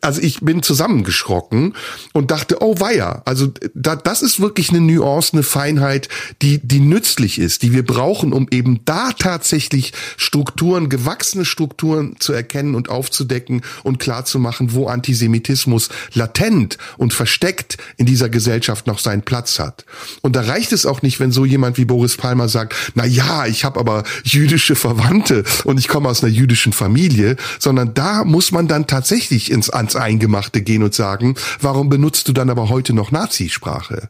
also 0.00 0.20
ich 0.20 0.40
bin 0.40 0.62
zusammengeschrocken 0.62 1.74
und 2.12 2.30
dachte, 2.30 2.58
oh 2.60 2.80
weia, 2.80 3.22
also 3.24 3.52
da, 3.74 3.96
das 3.96 4.22
ist 4.22 4.40
wirklich 4.40 4.70
eine 4.70 4.80
Nuance, 4.80 5.32
eine 5.32 5.42
Feinheit, 5.42 6.08
die, 6.42 6.58
die 6.58 6.80
nützlich 6.80 7.38
ist, 7.38 7.62
die 7.62 7.72
wir 7.72 7.84
brauchen, 7.84 8.32
um 8.32 8.48
eben 8.50 8.84
da 8.84 9.12
tatsächlich 9.12 9.92
Strukturen, 10.16 10.88
gewachsene 10.88 11.44
Strukturen 11.44 12.16
zu 12.18 12.32
erkennen 12.32 12.74
und 12.74 12.88
aufzudecken 12.88 13.62
und 13.82 13.98
klarzumachen, 13.98 14.72
wo 14.72 14.88
Antisemitismus 14.88 15.88
latent 16.14 16.78
und 16.96 17.12
versteckt 17.12 17.78
in 17.96 18.06
dieser 18.06 18.28
Gesellschaft 18.28 18.86
noch 18.86 18.98
seinen 18.98 19.22
Platz 19.22 19.58
hat. 19.58 19.84
Und 20.22 20.36
da 20.36 20.42
reicht 20.42 20.72
es 20.72 20.86
auch 20.86 21.02
nicht, 21.02 21.20
wenn 21.20 21.32
so 21.32 21.44
jemand 21.44 21.78
wie 21.78 21.84
Boris 21.84 22.16
Palmer 22.16 22.48
sagt, 22.48 22.74
na 22.94 23.04
ja, 23.04 23.46
ich 23.46 23.64
habe 23.64 23.78
aber 23.78 24.04
jüdische 24.24 24.74
Verwandte 24.74 25.44
und 25.64 25.78
ich 25.78 25.88
komme 25.88 26.08
aus 26.08 26.22
einer 26.22 26.32
jüdischen 26.32 26.72
Familie, 26.72 27.36
sondern 27.58 27.94
da 27.94 28.24
muss 28.24 28.52
man 28.52 28.68
dann 28.68 28.86
tatsächlich 28.86 29.50
ins, 29.60 29.68
ans 29.68 29.94
Eingemachte 29.94 30.62
gehen 30.62 30.82
und 30.82 30.94
sagen, 30.94 31.34
warum 31.60 31.90
benutzt 31.90 32.26
du 32.28 32.32
dann 32.32 32.48
aber 32.48 32.70
heute 32.70 32.94
noch 32.94 33.10
Nazisprache? 33.10 34.08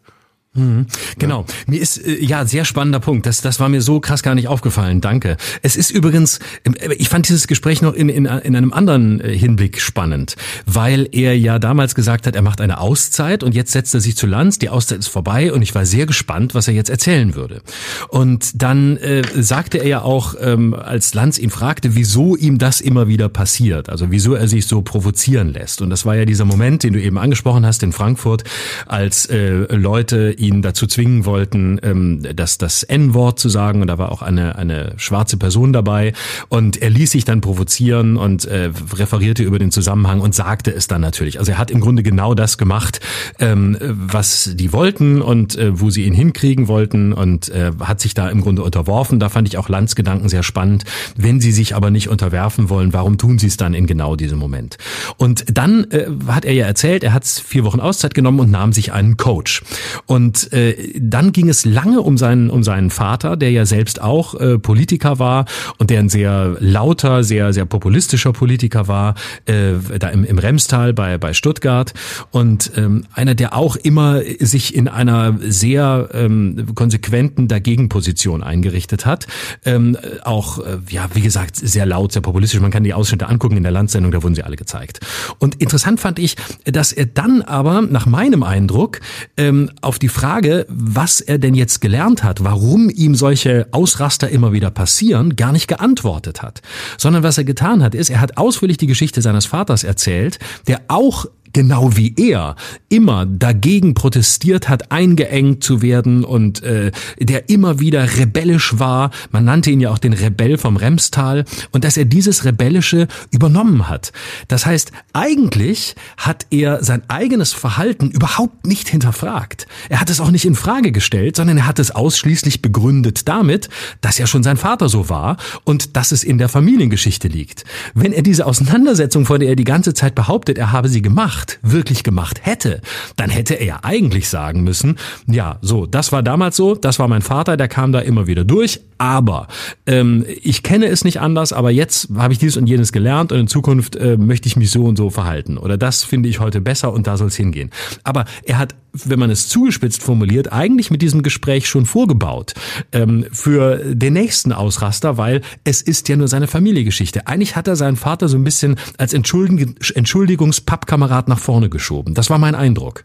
Mhm. 0.52 0.86
Genau. 1.16 1.44
Ja. 1.46 1.54
Mir 1.68 1.80
ist 1.80 2.04
äh, 2.04 2.24
ja 2.24 2.44
sehr 2.44 2.64
spannender 2.64 2.98
Punkt. 2.98 3.24
Das, 3.24 3.40
das 3.40 3.60
war 3.60 3.68
mir 3.68 3.82
so 3.82 4.00
krass 4.00 4.24
gar 4.24 4.34
nicht 4.34 4.48
aufgefallen. 4.48 5.00
Danke. 5.00 5.36
Es 5.62 5.76
ist 5.76 5.90
übrigens, 5.90 6.40
ähm, 6.64 6.74
ich 6.98 7.08
fand 7.08 7.28
dieses 7.28 7.46
Gespräch 7.46 7.82
noch 7.82 7.94
in, 7.94 8.08
in, 8.08 8.24
in 8.24 8.56
einem 8.56 8.72
anderen 8.72 9.20
äh, 9.20 9.36
Hinblick 9.36 9.80
spannend, 9.80 10.34
weil 10.66 11.08
er 11.12 11.38
ja 11.38 11.60
damals 11.60 11.94
gesagt 11.94 12.26
hat, 12.26 12.34
er 12.34 12.42
macht 12.42 12.60
eine 12.60 12.80
Auszeit 12.80 13.44
und 13.44 13.54
jetzt 13.54 13.70
setzt 13.70 13.94
er 13.94 14.00
sich 14.00 14.16
zu 14.16 14.26
Lanz. 14.26 14.58
Die 14.58 14.70
Auszeit 14.70 14.98
ist 14.98 15.06
vorbei 15.06 15.52
und 15.52 15.62
ich 15.62 15.72
war 15.76 15.86
sehr 15.86 16.06
gespannt, 16.06 16.52
was 16.52 16.66
er 16.66 16.74
jetzt 16.74 16.90
erzählen 16.90 17.36
würde. 17.36 17.62
Und 18.08 18.60
dann 18.60 18.96
äh, 18.96 19.22
sagte 19.36 19.78
er 19.78 19.86
ja 19.86 20.02
auch, 20.02 20.34
ähm, 20.40 20.74
als 20.74 21.14
Lanz 21.14 21.38
ihn 21.38 21.50
fragte, 21.50 21.94
wieso 21.94 22.34
ihm 22.34 22.58
das 22.58 22.80
immer 22.80 23.06
wieder 23.06 23.28
passiert, 23.28 23.88
also 23.88 24.10
wieso 24.10 24.34
er 24.34 24.48
sich 24.48 24.66
so 24.66 24.82
provozieren 24.82 25.52
lässt. 25.52 25.80
Und 25.80 25.90
das 25.90 26.04
war 26.04 26.16
ja 26.16 26.24
dieser 26.24 26.44
Moment, 26.44 26.82
den 26.82 26.94
du 26.94 27.00
eben 27.00 27.18
angesprochen 27.18 27.64
hast 27.64 27.84
in 27.84 27.92
Frankfurt, 27.92 28.42
als 28.86 29.26
äh, 29.26 29.76
Leute 29.76 30.34
ihn 30.40 30.62
dazu 30.62 30.86
zwingen 30.86 31.24
wollten, 31.24 31.78
ähm, 31.82 32.22
das, 32.34 32.58
das 32.58 32.82
N-Wort 32.82 33.38
zu 33.38 33.48
sagen. 33.48 33.82
Und 33.82 33.88
da 33.88 33.98
war 33.98 34.10
auch 34.12 34.22
eine, 34.22 34.56
eine 34.56 34.94
schwarze 34.96 35.36
Person 35.36 35.72
dabei. 35.72 36.12
Und 36.48 36.80
er 36.80 36.90
ließ 36.90 37.10
sich 37.10 37.24
dann 37.24 37.40
provozieren 37.40 38.16
und 38.16 38.44
äh, 38.46 38.70
referierte 38.94 39.42
über 39.42 39.58
den 39.58 39.70
Zusammenhang 39.70 40.20
und 40.20 40.34
sagte 40.34 40.72
es 40.72 40.86
dann 40.86 41.00
natürlich. 41.00 41.38
Also 41.38 41.52
er 41.52 41.58
hat 41.58 41.70
im 41.70 41.80
Grunde 41.80 42.02
genau 42.02 42.34
das 42.34 42.58
gemacht, 42.58 43.00
ähm, 43.38 43.76
was 43.80 44.52
die 44.54 44.72
wollten 44.72 45.22
und 45.22 45.56
äh, 45.56 45.78
wo 45.78 45.90
sie 45.90 46.04
ihn 46.04 46.14
hinkriegen 46.14 46.68
wollten 46.68 47.12
und 47.12 47.48
äh, 47.50 47.72
hat 47.80 48.00
sich 48.00 48.14
da 48.14 48.28
im 48.28 48.40
Grunde 48.40 48.62
unterworfen. 48.62 49.20
Da 49.20 49.28
fand 49.28 49.48
ich 49.48 49.58
auch 49.58 49.68
Lanz 49.68 49.94
Gedanken 49.94 50.28
sehr 50.28 50.42
spannend. 50.42 50.84
Wenn 51.16 51.40
sie 51.40 51.52
sich 51.52 51.74
aber 51.74 51.90
nicht 51.90 52.08
unterwerfen 52.08 52.68
wollen, 52.68 52.92
warum 52.92 53.18
tun 53.18 53.38
sie 53.38 53.46
es 53.46 53.56
dann 53.56 53.74
in 53.74 53.86
genau 53.86 54.16
diesem 54.16 54.38
Moment? 54.38 54.78
Und 55.16 55.44
dann 55.48 55.84
äh, 55.90 56.06
hat 56.26 56.44
er 56.44 56.52
ja 56.52 56.66
erzählt, 56.66 57.04
er 57.04 57.12
hat 57.12 57.26
vier 57.26 57.64
Wochen 57.64 57.80
Auszeit 57.80 58.14
genommen 58.14 58.40
und 58.40 58.50
nahm 58.50 58.72
sich 58.72 58.92
einen 58.92 59.16
Coach. 59.16 59.62
Und 60.06 60.29
und 60.30 60.52
äh, 60.52 60.92
dann 60.96 61.32
ging 61.32 61.48
es 61.48 61.64
lange 61.64 62.00
um 62.02 62.16
seinen, 62.16 62.50
um 62.50 62.62
seinen 62.62 62.90
Vater, 62.90 63.36
der 63.36 63.50
ja 63.50 63.66
selbst 63.66 64.00
auch 64.00 64.38
äh, 64.38 64.60
Politiker 64.60 65.18
war 65.18 65.44
und 65.78 65.90
der 65.90 65.98
ein 65.98 66.08
sehr 66.08 66.56
lauter, 66.60 67.24
sehr, 67.24 67.52
sehr 67.52 67.64
populistischer 67.64 68.32
Politiker 68.32 68.86
war, 68.86 69.16
äh, 69.46 69.72
da 69.98 70.08
im, 70.10 70.22
im 70.22 70.38
Remstal 70.38 70.92
bei, 70.92 71.18
bei 71.18 71.32
Stuttgart. 71.32 71.94
Und 72.30 72.70
ähm, 72.76 73.06
einer, 73.12 73.34
der 73.34 73.56
auch 73.56 73.74
immer 73.74 74.20
sich 74.38 74.72
in 74.72 74.86
einer 74.86 75.36
sehr 75.40 76.10
ähm, 76.12 76.66
konsequenten 76.76 77.48
Dagegenposition 77.48 78.44
eingerichtet 78.44 79.06
hat. 79.06 79.26
Ähm, 79.64 79.96
auch, 80.22 80.60
äh, 80.60 80.78
ja, 80.90 81.08
wie 81.12 81.22
gesagt, 81.22 81.56
sehr 81.56 81.86
laut, 81.86 82.12
sehr 82.12 82.22
populistisch. 82.22 82.60
Man 82.60 82.70
kann 82.70 82.84
die 82.84 82.94
Ausschnitte 82.94 83.28
angucken 83.28 83.56
in 83.56 83.64
der 83.64 83.72
Landsendung, 83.72 84.12
da 84.12 84.22
wurden 84.22 84.36
sie 84.36 84.44
alle 84.44 84.54
gezeigt. 84.54 85.00
Und 85.40 85.56
interessant 85.56 85.98
fand 85.98 86.20
ich, 86.20 86.36
dass 86.66 86.92
er 86.92 87.06
dann 87.06 87.42
aber, 87.42 87.82
nach 87.82 88.06
meinem 88.06 88.44
Eindruck, 88.44 89.00
ähm, 89.36 89.70
auf 89.80 89.98
die 89.98 90.08
Frage, 90.20 90.66
was 90.68 91.22
er 91.22 91.38
denn 91.38 91.54
jetzt 91.54 91.80
gelernt 91.80 92.22
hat, 92.22 92.44
warum 92.44 92.90
ihm 92.90 93.14
solche 93.14 93.68
Ausraster 93.70 94.28
immer 94.28 94.52
wieder 94.52 94.70
passieren, 94.70 95.34
gar 95.34 95.50
nicht 95.50 95.66
geantwortet 95.66 96.42
hat. 96.42 96.60
Sondern 96.98 97.22
was 97.22 97.38
er 97.38 97.44
getan 97.44 97.82
hat, 97.82 97.94
ist, 97.94 98.10
er 98.10 98.20
hat 98.20 98.36
ausführlich 98.36 98.76
die 98.76 98.86
Geschichte 98.86 99.22
seines 99.22 99.46
Vaters 99.46 99.82
erzählt, 99.82 100.38
der 100.68 100.82
auch 100.88 101.24
genau 101.52 101.96
wie 101.96 102.14
er 102.16 102.56
immer 102.88 103.26
dagegen 103.26 103.94
protestiert 103.94 104.68
hat, 104.68 104.92
eingeengt 104.92 105.64
zu 105.64 105.82
werden 105.82 106.24
und 106.24 106.62
äh, 106.62 106.92
der 107.18 107.48
immer 107.48 107.80
wieder 107.80 108.16
rebellisch 108.16 108.78
war. 108.78 109.10
Man 109.30 109.44
nannte 109.44 109.70
ihn 109.70 109.80
ja 109.80 109.90
auch 109.90 109.98
den 109.98 110.12
Rebell 110.12 110.58
vom 110.58 110.76
Remstal 110.76 111.44
und 111.70 111.84
dass 111.84 111.96
er 111.96 112.04
dieses 112.04 112.44
Rebellische 112.44 113.08
übernommen 113.30 113.88
hat. 113.88 114.12
Das 114.48 114.66
heißt, 114.66 114.92
eigentlich 115.12 115.94
hat 116.16 116.46
er 116.50 116.82
sein 116.84 117.02
eigenes 117.08 117.52
Verhalten 117.52 118.10
überhaupt 118.10 118.66
nicht 118.66 118.88
hinterfragt. 118.88 119.66
Er 119.88 120.00
hat 120.00 120.10
es 120.10 120.20
auch 120.20 120.30
nicht 120.30 120.44
in 120.44 120.54
Frage 120.54 120.92
gestellt, 120.92 121.36
sondern 121.36 121.58
er 121.58 121.66
hat 121.66 121.78
es 121.78 121.90
ausschließlich 121.90 122.62
begründet 122.62 123.28
damit, 123.28 123.68
dass 124.00 124.18
ja 124.18 124.26
schon 124.26 124.42
sein 124.42 124.56
Vater 124.56 124.88
so 124.88 125.08
war 125.08 125.36
und 125.64 125.96
dass 125.96 126.12
es 126.12 126.24
in 126.24 126.38
der 126.38 126.48
Familiengeschichte 126.48 127.28
liegt. 127.28 127.64
Wenn 127.94 128.12
er 128.12 128.22
diese 128.22 128.46
Auseinandersetzung, 128.46 129.26
vor 129.26 129.38
der 129.38 129.48
er 129.48 129.56
die 129.56 129.64
ganze 129.64 129.94
Zeit 129.94 130.14
behauptet, 130.14 130.58
er 130.58 130.72
habe 130.72 130.88
sie 130.88 131.02
gemacht, 131.02 131.39
wirklich 131.62 132.02
gemacht 132.02 132.40
hätte, 132.42 132.80
dann 133.16 133.30
hätte 133.30 133.54
er 133.54 133.84
eigentlich 133.84 134.28
sagen 134.28 134.62
müssen, 134.62 134.96
ja, 135.26 135.58
so, 135.62 135.86
das 135.86 136.12
war 136.12 136.22
damals 136.22 136.56
so, 136.56 136.74
das 136.74 136.98
war 136.98 137.08
mein 137.08 137.22
Vater, 137.22 137.56
der 137.56 137.68
kam 137.68 137.92
da 137.92 138.00
immer 138.00 138.26
wieder 138.26 138.44
durch, 138.44 138.80
aber 138.98 139.48
ähm, 139.86 140.24
ich 140.42 140.62
kenne 140.62 140.86
es 140.86 141.04
nicht 141.04 141.20
anders, 141.20 141.52
aber 141.52 141.70
jetzt 141.70 142.08
habe 142.16 142.32
ich 142.32 142.38
dies 142.38 142.56
und 142.56 142.66
jenes 142.66 142.92
gelernt 142.92 143.32
und 143.32 143.38
in 143.38 143.48
Zukunft 143.48 143.96
äh, 143.96 144.16
möchte 144.16 144.46
ich 144.46 144.56
mich 144.56 144.70
so 144.70 144.84
und 144.84 144.96
so 144.96 145.10
verhalten 145.10 145.56
oder 145.56 145.76
das 145.76 146.04
finde 146.04 146.28
ich 146.28 146.40
heute 146.40 146.60
besser 146.60 146.92
und 146.92 147.06
da 147.06 147.16
soll 147.16 147.28
es 147.28 147.36
hingehen. 147.36 147.70
Aber 148.04 148.24
er 148.44 148.58
hat, 148.58 148.74
wenn 148.92 149.18
man 149.18 149.30
es 149.30 149.48
zugespitzt 149.48 150.02
formuliert, 150.02 150.52
eigentlich 150.52 150.90
mit 150.90 151.02
diesem 151.02 151.22
Gespräch 151.22 151.68
schon 151.68 151.86
vorgebaut 151.86 152.54
ähm, 152.92 153.26
für 153.32 153.94
den 153.94 154.14
nächsten 154.14 154.52
Ausraster, 154.52 155.16
weil 155.16 155.42
es 155.64 155.82
ist 155.82 156.08
ja 156.08 156.16
nur 156.16 156.28
seine 156.28 156.46
Familiengeschichte. 156.46 157.26
Eigentlich 157.26 157.56
hat 157.56 157.68
er 157.68 157.76
seinen 157.76 157.96
Vater 157.96 158.28
so 158.28 158.36
ein 158.36 158.44
bisschen 158.44 158.76
als 158.98 159.14
Entschuldigungspappkamerad 159.14 161.28
nach 161.28 161.38
vorne 161.38 161.68
geschoben. 161.68 162.14
Das 162.14 162.30
war 162.30 162.38
mein 162.38 162.54
Eindruck. 162.54 163.04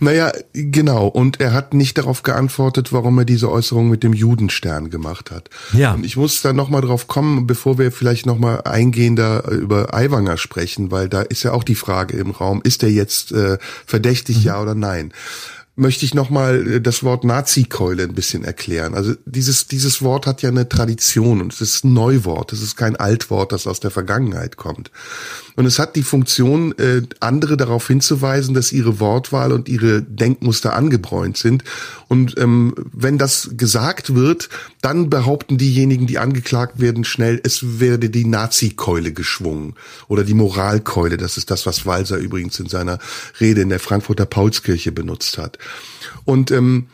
Naja, 0.00 0.32
genau. 0.52 1.06
Und 1.08 1.40
er 1.40 1.52
hat 1.52 1.74
nicht 1.74 1.98
darauf 1.98 2.22
geantwortet, 2.22 2.92
warum 2.92 3.18
er 3.18 3.24
diese 3.24 3.50
Äußerung 3.50 3.88
mit 3.88 4.02
dem 4.02 4.12
Judenstern 4.12 4.90
gemacht 4.90 5.30
hat. 5.30 5.50
Ja. 5.72 5.94
Und 5.94 6.04
ich 6.04 6.16
muss 6.16 6.42
da 6.42 6.52
nochmal 6.52 6.82
drauf 6.82 7.08
kommen, 7.08 7.46
bevor 7.46 7.78
wir 7.78 7.90
vielleicht 7.90 8.26
nochmal 8.26 8.62
eingehender 8.64 9.48
über 9.50 9.94
Aiwanger 9.94 10.36
sprechen, 10.36 10.90
weil 10.90 11.08
da 11.08 11.22
ist 11.22 11.42
ja 11.42 11.52
auch 11.52 11.64
die 11.64 11.74
Frage 11.74 12.16
im 12.16 12.30
Raum, 12.30 12.60
ist 12.62 12.82
er 12.82 12.90
jetzt 12.90 13.32
äh, 13.32 13.58
verdächtig, 13.86 14.38
mhm. 14.38 14.42
ja 14.44 14.62
oder 14.62 14.74
nein? 14.74 15.12
möchte 15.78 16.04
ich 16.04 16.12
nochmal 16.12 16.66
äh, 16.66 16.80
das 16.80 17.02
Wort 17.02 17.24
Nazi-Keule 17.24 18.02
ein 18.02 18.14
bisschen 18.14 18.44
erklären. 18.44 18.94
Also 18.94 19.14
dieses, 19.24 19.68
dieses 19.68 20.02
Wort 20.02 20.26
hat 20.26 20.42
ja 20.42 20.50
eine 20.50 20.68
Tradition 20.68 21.40
und 21.40 21.52
es 21.52 21.60
ist 21.60 21.84
ein 21.84 21.94
Neuwort. 21.94 22.52
Es 22.52 22.62
ist 22.62 22.76
kein 22.76 22.96
Altwort, 22.96 23.52
das 23.52 23.66
aus 23.66 23.80
der 23.80 23.90
Vergangenheit 23.90 24.56
kommt. 24.56 24.90
Und 25.58 25.66
es 25.66 25.80
hat 25.80 25.96
die 25.96 26.04
Funktion, 26.04 26.70
äh, 26.78 27.02
andere 27.18 27.56
darauf 27.56 27.88
hinzuweisen, 27.88 28.54
dass 28.54 28.70
ihre 28.70 29.00
Wortwahl 29.00 29.50
und 29.50 29.68
ihre 29.68 30.02
Denkmuster 30.02 30.76
angebräunt 30.76 31.36
sind. 31.36 31.64
Und 32.06 32.38
ähm, 32.38 32.76
wenn 32.92 33.18
das 33.18 33.50
gesagt 33.56 34.14
wird, 34.14 34.50
dann 34.82 35.10
behaupten 35.10 35.58
diejenigen, 35.58 36.06
die 36.06 36.18
angeklagt 36.18 36.80
werden, 36.80 37.02
schnell, 37.02 37.40
es 37.42 37.80
werde 37.80 38.08
die 38.08 38.24
Nazi-Keule 38.24 39.12
geschwungen 39.12 39.74
oder 40.06 40.22
die 40.22 40.34
Moralkeule. 40.34 41.16
Das 41.16 41.36
ist 41.36 41.50
das, 41.50 41.66
was 41.66 41.84
Walser 41.84 42.18
übrigens 42.18 42.60
in 42.60 42.68
seiner 42.68 43.00
Rede 43.40 43.62
in 43.62 43.70
der 43.70 43.80
Frankfurter 43.80 44.26
Paulskirche 44.26 44.92
benutzt 44.92 45.38
hat. 45.38 45.58
Und 46.24 46.52
ähm, 46.52 46.86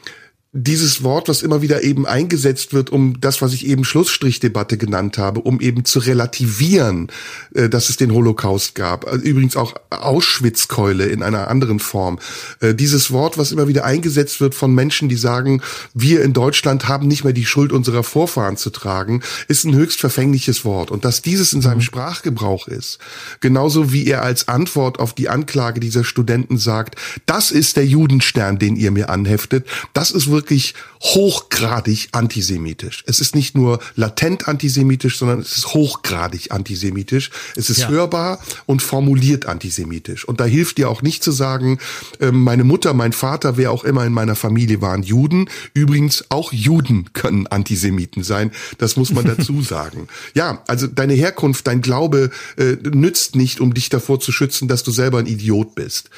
dieses 0.56 1.02
Wort, 1.02 1.28
was 1.28 1.42
immer 1.42 1.62
wieder 1.62 1.82
eben 1.82 2.06
eingesetzt 2.06 2.72
wird, 2.72 2.90
um 2.90 3.20
das, 3.20 3.42
was 3.42 3.52
ich 3.52 3.66
eben 3.66 3.84
Schlussstrichdebatte 3.84 4.78
genannt 4.78 5.18
habe, 5.18 5.40
um 5.40 5.60
eben 5.60 5.84
zu 5.84 5.98
relativieren, 5.98 7.08
äh, 7.54 7.68
dass 7.68 7.90
es 7.90 7.96
den 7.96 8.12
Holocaust 8.12 8.76
gab. 8.76 9.12
Äh, 9.12 9.16
übrigens 9.16 9.56
auch 9.56 9.74
Auschwitzkeule 9.90 11.06
in 11.06 11.24
einer 11.24 11.48
anderen 11.48 11.80
Form. 11.80 12.20
Äh, 12.60 12.72
dieses 12.72 13.10
Wort, 13.10 13.36
was 13.36 13.50
immer 13.50 13.66
wieder 13.66 13.84
eingesetzt 13.84 14.40
wird 14.40 14.54
von 14.54 14.72
Menschen, 14.72 15.08
die 15.08 15.16
sagen, 15.16 15.60
wir 15.92 16.22
in 16.22 16.32
Deutschland 16.32 16.86
haben 16.86 17.08
nicht 17.08 17.24
mehr 17.24 17.32
die 17.32 17.46
Schuld 17.46 17.72
unserer 17.72 18.04
Vorfahren 18.04 18.56
zu 18.56 18.70
tragen, 18.70 19.22
ist 19.48 19.64
ein 19.64 19.74
höchst 19.74 19.98
verfängliches 19.98 20.64
Wort. 20.64 20.92
Und 20.92 21.04
dass 21.04 21.20
dieses 21.20 21.52
in 21.52 21.62
seinem 21.62 21.78
mhm. 21.78 21.82
Sprachgebrauch 21.82 22.68
ist, 22.68 22.98
genauso 23.40 23.92
wie 23.92 24.06
er 24.06 24.22
als 24.22 24.46
Antwort 24.46 25.00
auf 25.00 25.14
die 25.14 25.28
Anklage 25.28 25.80
dieser 25.80 26.04
Studenten 26.04 26.58
sagt, 26.58 26.94
das 27.26 27.50
ist 27.50 27.76
der 27.76 27.86
Judenstern, 27.86 28.60
den 28.60 28.76
ihr 28.76 28.92
mir 28.92 29.10
anheftet, 29.10 29.66
das 29.94 30.12
ist 30.12 30.30
wirklich 30.30 30.43
wirklich 30.44 30.74
hochgradig 31.00 32.08
antisemitisch. 32.12 33.02
Es 33.06 33.20
ist 33.20 33.34
nicht 33.34 33.54
nur 33.54 33.80
latent 33.96 34.46
antisemitisch, 34.46 35.18
sondern 35.18 35.40
es 35.40 35.56
ist 35.56 35.68
hochgradig 35.72 36.52
antisemitisch. 36.52 37.30
Es 37.56 37.70
ist 37.70 37.80
ja. 37.80 37.88
hörbar 37.88 38.40
und 38.66 38.82
formuliert 38.82 39.46
antisemitisch. 39.46 40.26
Und 40.26 40.40
da 40.40 40.44
hilft 40.44 40.76
dir 40.76 40.90
auch 40.90 41.00
nicht 41.00 41.24
zu 41.24 41.32
sagen, 41.32 41.78
ähm, 42.20 42.42
meine 42.42 42.64
Mutter, 42.64 42.92
mein 42.92 43.12
Vater, 43.12 43.56
wer 43.56 43.72
auch 43.72 43.84
immer 43.84 44.04
in 44.04 44.12
meiner 44.12 44.36
Familie 44.36 44.82
waren 44.82 45.02
Juden. 45.02 45.48
Übrigens, 45.72 46.26
auch 46.28 46.52
Juden 46.52 47.12
können 47.14 47.46
Antisemiten 47.46 48.22
sein. 48.22 48.50
Das 48.76 48.96
muss 48.96 49.10
man 49.10 49.24
dazu 49.24 49.62
sagen. 49.62 50.08
Ja, 50.34 50.62
also 50.66 50.86
deine 50.86 51.14
Herkunft, 51.14 51.66
dein 51.66 51.80
Glaube 51.80 52.30
äh, 52.58 52.76
nützt 52.82 53.34
nicht, 53.34 53.60
um 53.60 53.72
dich 53.72 53.88
davor 53.88 54.20
zu 54.20 54.30
schützen, 54.30 54.68
dass 54.68 54.82
du 54.82 54.90
selber 54.90 55.18
ein 55.18 55.26
Idiot 55.26 55.74
bist. 55.74 56.10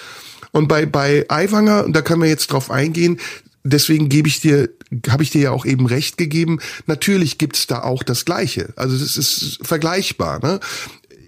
Und 0.56 0.68
bei, 0.68 0.86
bei 0.86 1.26
Aiwanger, 1.28 1.84
und 1.84 1.92
da 1.92 2.00
können 2.00 2.22
wir 2.22 2.30
jetzt 2.30 2.50
drauf 2.50 2.70
eingehen, 2.70 3.18
deswegen 3.66 4.08
gebe 4.08 4.28
ich 4.28 4.40
dir, 4.40 4.70
habe 5.08 5.22
ich 5.22 5.30
dir 5.30 5.42
ja 5.42 5.50
auch 5.50 5.66
eben 5.66 5.86
recht 5.86 6.16
gegeben. 6.18 6.60
Natürlich 6.86 7.38
gibt's 7.38 7.66
da 7.66 7.82
auch 7.82 8.02
das 8.02 8.24
Gleiche. 8.24 8.72
Also 8.76 8.96
es 8.96 9.16
ist 9.16 9.58
vergleichbar. 9.62 10.40
Ne? 10.40 10.60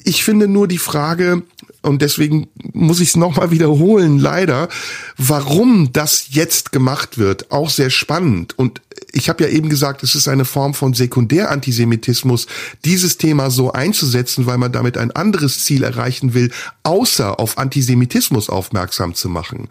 Ich 0.04 0.24
finde 0.24 0.48
nur 0.48 0.68
die 0.68 0.78
Frage, 0.78 1.42
und 1.82 2.02
deswegen 2.02 2.48
muss 2.72 3.00
ich 3.00 3.10
es 3.10 3.16
nochmal 3.16 3.50
wiederholen, 3.50 4.18
leider, 4.18 4.68
warum 5.16 5.92
das 5.92 6.28
jetzt 6.30 6.72
gemacht 6.72 7.18
wird, 7.18 7.50
auch 7.50 7.70
sehr 7.70 7.90
spannend. 7.90 8.58
Und 8.58 8.80
ich 9.12 9.28
habe 9.28 9.44
ja 9.44 9.50
eben 9.50 9.68
gesagt, 9.68 10.02
es 10.02 10.14
ist 10.14 10.28
eine 10.28 10.44
Form 10.44 10.74
von 10.74 10.94
Sekundärantisemitismus, 10.94 12.46
dieses 12.84 13.18
Thema 13.18 13.50
so 13.50 13.72
einzusetzen, 13.72 14.46
weil 14.46 14.58
man 14.58 14.72
damit 14.72 14.96
ein 14.98 15.10
anderes 15.10 15.64
Ziel 15.64 15.82
erreichen 15.82 16.34
will, 16.34 16.50
außer 16.82 17.40
auf 17.40 17.58
Antisemitismus 17.58 18.48
aufmerksam 18.48 19.14
zu 19.14 19.28
machen. 19.28 19.68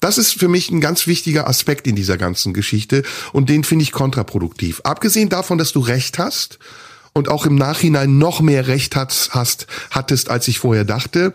Das 0.00 0.18
ist 0.18 0.38
für 0.38 0.48
mich 0.48 0.70
ein 0.70 0.80
ganz 0.80 1.06
wichtiger 1.06 1.48
Aspekt 1.48 1.86
in 1.86 1.96
dieser 1.96 2.16
ganzen 2.16 2.54
Geschichte 2.54 3.02
und 3.32 3.48
den 3.48 3.64
finde 3.64 3.82
ich 3.82 3.92
kontraproduktiv. 3.92 4.80
Abgesehen 4.84 5.28
davon, 5.28 5.58
dass 5.58 5.72
du 5.72 5.80
recht 5.80 6.18
hast, 6.18 6.58
und 7.14 7.28
auch 7.28 7.46
im 7.46 7.56
Nachhinein 7.56 8.18
noch 8.18 8.40
mehr 8.40 8.68
Recht 8.68 8.94
hast, 8.94 9.34
hast, 9.34 9.66
hattest, 9.90 10.30
als 10.30 10.46
ich 10.46 10.60
vorher 10.60 10.84
dachte, 10.84 11.32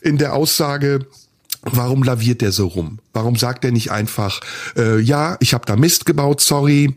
in 0.00 0.18
der 0.18 0.34
Aussage, 0.34 1.06
Warum 1.62 2.02
laviert 2.02 2.40
der 2.40 2.50
so 2.50 2.66
rum? 2.66 2.98
Warum 3.12 3.36
sagt 3.36 3.64
er 3.64 3.70
nicht 3.70 3.92
einfach, 3.92 4.40
äh, 4.76 4.98
ja, 4.98 5.36
ich 5.38 5.54
habe 5.54 5.64
da 5.64 5.76
Mist 5.76 6.06
gebaut, 6.06 6.40
sorry, 6.40 6.96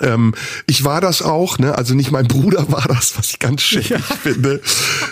ähm, 0.00 0.34
ich 0.66 0.84
war 0.84 1.00
das 1.00 1.22
auch, 1.22 1.58
ne? 1.58 1.76
Also 1.76 1.94
nicht 1.94 2.10
mein 2.10 2.26
Bruder 2.26 2.66
war 2.72 2.84
das, 2.88 3.16
was 3.18 3.30
ich 3.30 3.38
ganz 3.38 3.62
schäbig 3.62 3.90
ja. 3.90 3.98
finde. 3.98 4.60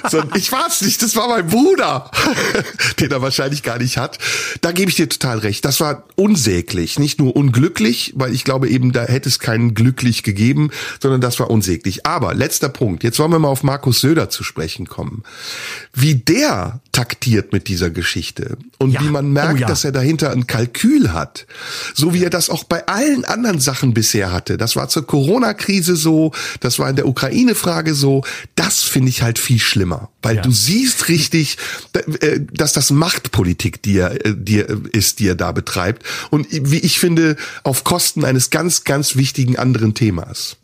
Sondern 0.08 0.38
ich 0.38 0.52
war 0.52 0.66
es 0.68 0.80
nicht, 0.82 1.02
das 1.02 1.16
war 1.16 1.28
mein 1.28 1.46
Bruder, 1.46 2.10
den 3.00 3.10
er 3.10 3.22
wahrscheinlich 3.22 3.62
gar 3.62 3.78
nicht 3.78 3.96
hat. 3.96 4.18
Da 4.60 4.72
gebe 4.72 4.90
ich 4.90 4.96
dir 4.96 5.08
total 5.08 5.38
recht. 5.38 5.64
Das 5.64 5.80
war 5.80 6.04
unsäglich, 6.16 6.98
nicht 6.98 7.18
nur 7.18 7.34
unglücklich, 7.36 8.12
weil 8.16 8.34
ich 8.34 8.44
glaube 8.44 8.68
eben, 8.68 8.92
da 8.92 9.04
hätte 9.04 9.28
es 9.28 9.38
keinen 9.38 9.74
glücklich 9.74 10.22
gegeben, 10.22 10.70
sondern 11.00 11.20
das 11.20 11.38
war 11.40 11.50
unsäglich. 11.50 12.06
Aber 12.06 12.34
letzter 12.34 12.68
Punkt. 12.68 13.04
Jetzt 13.04 13.18
wollen 13.18 13.32
wir 13.32 13.38
mal 13.38 13.48
auf 13.48 13.62
Markus 13.62 14.00
Söder 14.00 14.30
zu 14.30 14.44
sprechen 14.44 14.86
kommen. 14.86 15.22
Wie 15.92 16.14
der 16.14 16.80
taktiert 16.92 17.52
mit 17.52 17.68
dieser 17.68 17.90
Geschichte 17.90 18.56
und 18.78 18.92
ja. 18.92 19.00
wie 19.00 19.08
man 19.08 19.32
merkt, 19.32 19.54
oh 19.54 19.56
ja. 19.58 19.66
dass 19.66 19.84
er 19.84 19.92
dahinter 19.92 20.30
ein 20.30 20.46
Kalkül 20.46 21.12
hat, 21.12 21.46
so 21.94 22.14
wie 22.14 22.22
er 22.22 22.30
das 22.30 22.50
auch 22.50 22.64
bei 22.64 22.86
allen 22.86 23.24
anderen 23.24 23.60
Sachen 23.60 23.94
bisher 23.94 24.32
hatte. 24.32 24.58
Das 24.58 24.71
das 24.72 24.76
war 24.76 24.88
zur 24.88 25.06
Corona-Krise 25.06 25.96
so, 25.96 26.32
das 26.60 26.78
war 26.78 26.88
in 26.88 26.96
der 26.96 27.06
Ukraine-Frage 27.06 27.94
so. 27.94 28.24
Das 28.54 28.82
finde 28.82 29.10
ich 29.10 29.20
halt 29.20 29.38
viel 29.38 29.58
schlimmer, 29.58 30.08
weil 30.22 30.36
ja. 30.36 30.42
du 30.42 30.50
siehst 30.50 31.08
richtig, 31.08 31.58
äh, 31.92 32.40
dass 32.50 32.72
das 32.72 32.90
Machtpolitik, 32.90 33.82
die 33.82 33.98
er, 33.98 34.24
äh, 34.24 34.34
die 34.34 34.60
er 34.60 34.78
ist, 34.92 35.18
die 35.18 35.28
er 35.28 35.34
da 35.34 35.52
betreibt. 35.52 36.04
Und 36.30 36.46
wie 36.50 36.78
ich 36.78 36.98
finde, 36.98 37.36
auf 37.64 37.84
Kosten 37.84 38.24
eines 38.24 38.48
ganz, 38.48 38.84
ganz 38.84 39.14
wichtigen 39.14 39.58
anderen 39.58 39.92
Themas. 39.92 40.56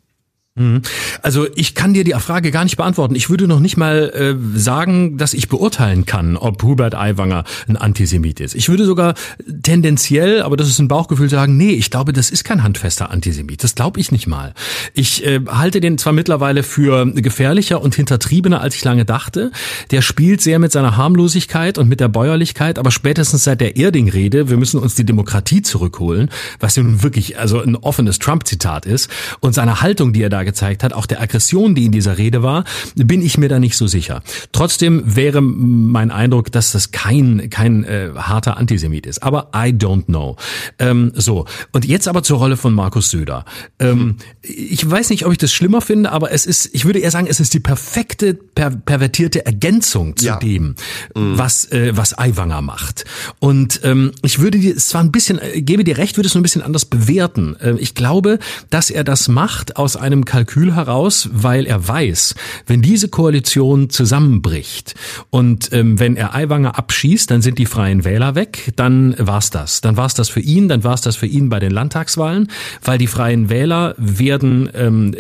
Mhm. 0.59 0.83
Also 1.23 1.47
ich 1.55 1.75
kann 1.75 1.95
dir 1.95 2.05
die 2.05 2.13
Frage 2.13 2.51
gar 2.51 2.65
nicht 2.65 2.77
beantworten. 2.77 3.15
Ich 3.15 3.31
würde 3.31 3.47
noch 3.47 3.61
nicht 3.61 3.77
mal 3.77 4.11
äh, 4.11 4.59
sagen, 4.59 5.17
dass 5.17 5.35
ich 5.35 5.49
beurteilen 5.49 6.05
kann, 6.05 6.37
ob 6.37 6.63
Hubert 6.63 6.95
Aiwanger 6.95 7.45
ein 7.69 7.77
Antisemit 7.77 8.41
ist. 8.41 8.55
Ich 8.55 8.69
würde 8.69 8.85
sogar 8.85 9.15
tendenziell, 9.63 10.43
aber 10.43 10.57
das 10.57 10.69
ist 10.69 10.79
ein 10.79 10.89
Bauchgefühl, 10.89 11.29
sagen, 11.29 11.57
nee, 11.57 11.71
ich 11.71 11.91
glaube, 11.91 12.13
das 12.13 12.31
ist 12.31 12.45
kein 12.45 12.63
handfester 12.63 13.11
Antisemit. 13.11 13.63
Das 13.63 13.75
glaube 13.75 14.01
ich 14.01 14.13
nicht 14.13 14.27
mal. 14.27 14.55
Ich 14.95 15.25
äh, 15.25 15.41
halte 15.49 15.81
den 15.81 15.99
zwar 15.99 16.13
mittlerweile 16.13 16.63
für 16.63 17.07
gefährlicher 17.07 17.81
und 17.81 17.95
hintertriebener, 17.95 18.61
als 18.61 18.75
ich 18.75 18.85
lange 18.85 19.05
dachte. 19.05 19.53
Der 19.91 20.03
spielt 20.03 20.41
sehr 20.41 20.59
mit 20.59 20.73
seiner 20.73 20.97
Harmlosigkeit 20.97 21.79
und 21.79 21.89
mit 21.89 22.01
der 22.01 22.09
Bäuerlichkeit, 22.09 22.79
aber 22.79 22.91
spätestens 22.91 23.45
seit 23.45 23.61
der 23.61 23.77
Erding-Rede, 23.77 24.51
wir 24.51 24.57
müssen 24.57 24.81
uns 24.81 24.95
die 24.95 25.05
Demokratie 25.05 25.63
zurückholen, 25.63 26.31
was 26.59 26.77
nun 26.77 27.03
wirklich 27.03 27.39
also 27.39 27.61
ein 27.61 27.77
offenes 27.77 28.19
Trump-Zitat 28.19 28.87
ist, 28.87 29.09
und 29.41 29.55
seine 29.55 29.81
Haltung, 29.81 30.13
die 30.13 30.23
er 30.23 30.31
da 30.31 30.43
gezeigt 30.49 30.83
hat, 30.83 30.95
auch 30.95 31.07
der 31.07 31.21
Aggression, 31.21 31.75
die 31.75 31.85
in 31.85 31.93
dieser 31.93 32.17
Rede 32.17 32.43
war, 32.43 32.65
bin 32.95 33.21
ich 33.23 33.37
mir 33.37 33.49
da 33.49 33.59
nicht 33.59 33.77
so 33.77 33.87
sicher. 33.87 34.23
Trotzdem 34.53 35.03
wäre 35.05 35.43
mein 35.43 36.11
Eindruck, 36.11 36.51
dass 36.51 36.73
das 36.73 36.91
kein 36.91 37.51
kein 37.51 37.85
äh, 37.85 38.11
harter 38.17 38.57
Antisemit 38.57 39.05
ist. 39.07 39.23
Aber 39.23 39.51
I 39.55 39.71
don't 39.71 40.07
know. 40.07 40.37
Ähm, 40.79 41.13
so 41.15 41.45
und 41.73 41.85
jetzt 41.85 42.09
aber 42.09 42.23
zur 42.23 42.39
Rolle 42.39 42.57
von 42.57 42.73
Markus 42.73 43.11
Söder. 43.11 43.45
Ähm, 43.79 44.17
ich 44.43 44.89
weiß 44.89 45.11
nicht, 45.11 45.27
ob 45.27 45.33
ich 45.33 45.39
das 45.39 45.53
schlimmer 45.53 45.81
finde, 45.81 46.11
aber 46.13 46.33
es 46.33 46.47
ist, 46.47 46.71
ich 46.73 46.85
würde 46.85 47.01
eher 47.01 47.11
sagen, 47.11 47.27
es 47.29 47.41
ist 47.41 47.53
die 47.53 47.61
perfekte 47.61 48.35
per 48.35 48.71
pervertierte 48.71 49.45
Ergänzung 49.45 50.17
zu 50.17 50.27
ja. 50.27 50.37
dem, 50.39 50.75
mhm. 51.15 51.37
was 51.37 51.71
äh, 51.73 51.93
was 51.95 52.17
Aiwanger 52.17 52.63
macht. 52.63 53.05
Und 53.39 53.81
ähm, 53.85 54.13
ich 54.23 54.39
würde 54.39 54.59
dir, 54.59 54.75
es 54.77 54.89
zwar 54.89 55.03
ein 55.03 55.13
bisschen, 55.13 55.39
äh, 55.39 55.61
gebe 55.61 55.85
dir 55.85 55.99
recht, 55.99 56.17
würde 56.17 56.29
es 56.29 56.35
nur 56.35 56.41
ein 56.41 56.43
bisschen 56.43 56.63
anders 56.63 56.87
bewerten. 56.87 57.57
Äh, 57.61 57.75
ich 57.79 57.95
glaube, 57.95 58.39
dass 58.71 58.91
er 58.91 59.05
das 59.05 59.29
macht 59.29 59.77
aus 59.77 59.97
einem 59.97 60.25
Kalkül 60.29 60.75
heraus, 60.75 61.31
weil 61.33 61.65
er 61.65 61.89
weiß, 61.89 62.35
wenn 62.67 62.83
diese 62.83 63.09
Koalition 63.09 63.89
zusammenbricht 63.89 64.95
und 65.31 65.73
ähm, 65.73 65.99
wenn 65.99 66.17
er 66.17 66.35
Aiwanger 66.35 66.79
abschießt, 66.79 67.31
dann 67.31 67.41
sind 67.41 67.59
die 67.59 67.65
Freien 67.65 68.05
Wähler 68.05 68.35
weg, 68.35 68.75
dann 68.77 69.15
war's 69.19 69.49
das. 69.49 69.81
Dann 69.81 69.97
war's 69.97 70.13
das 70.13 70.29
für 70.29 70.41
ihn, 70.41 70.69
dann 70.69 70.85
war's 70.85 71.01
das 71.01 71.17
für 71.17 71.25
ihn 71.25 71.49
bei 71.49 71.61
den 71.61 71.71
Landtagswahlen, 71.71 72.49
weil 72.85 72.99
die 72.99 73.07
Freien 73.07 73.49
Wähler 73.49 73.95
werden 73.97 74.69
ähm, 74.75 75.15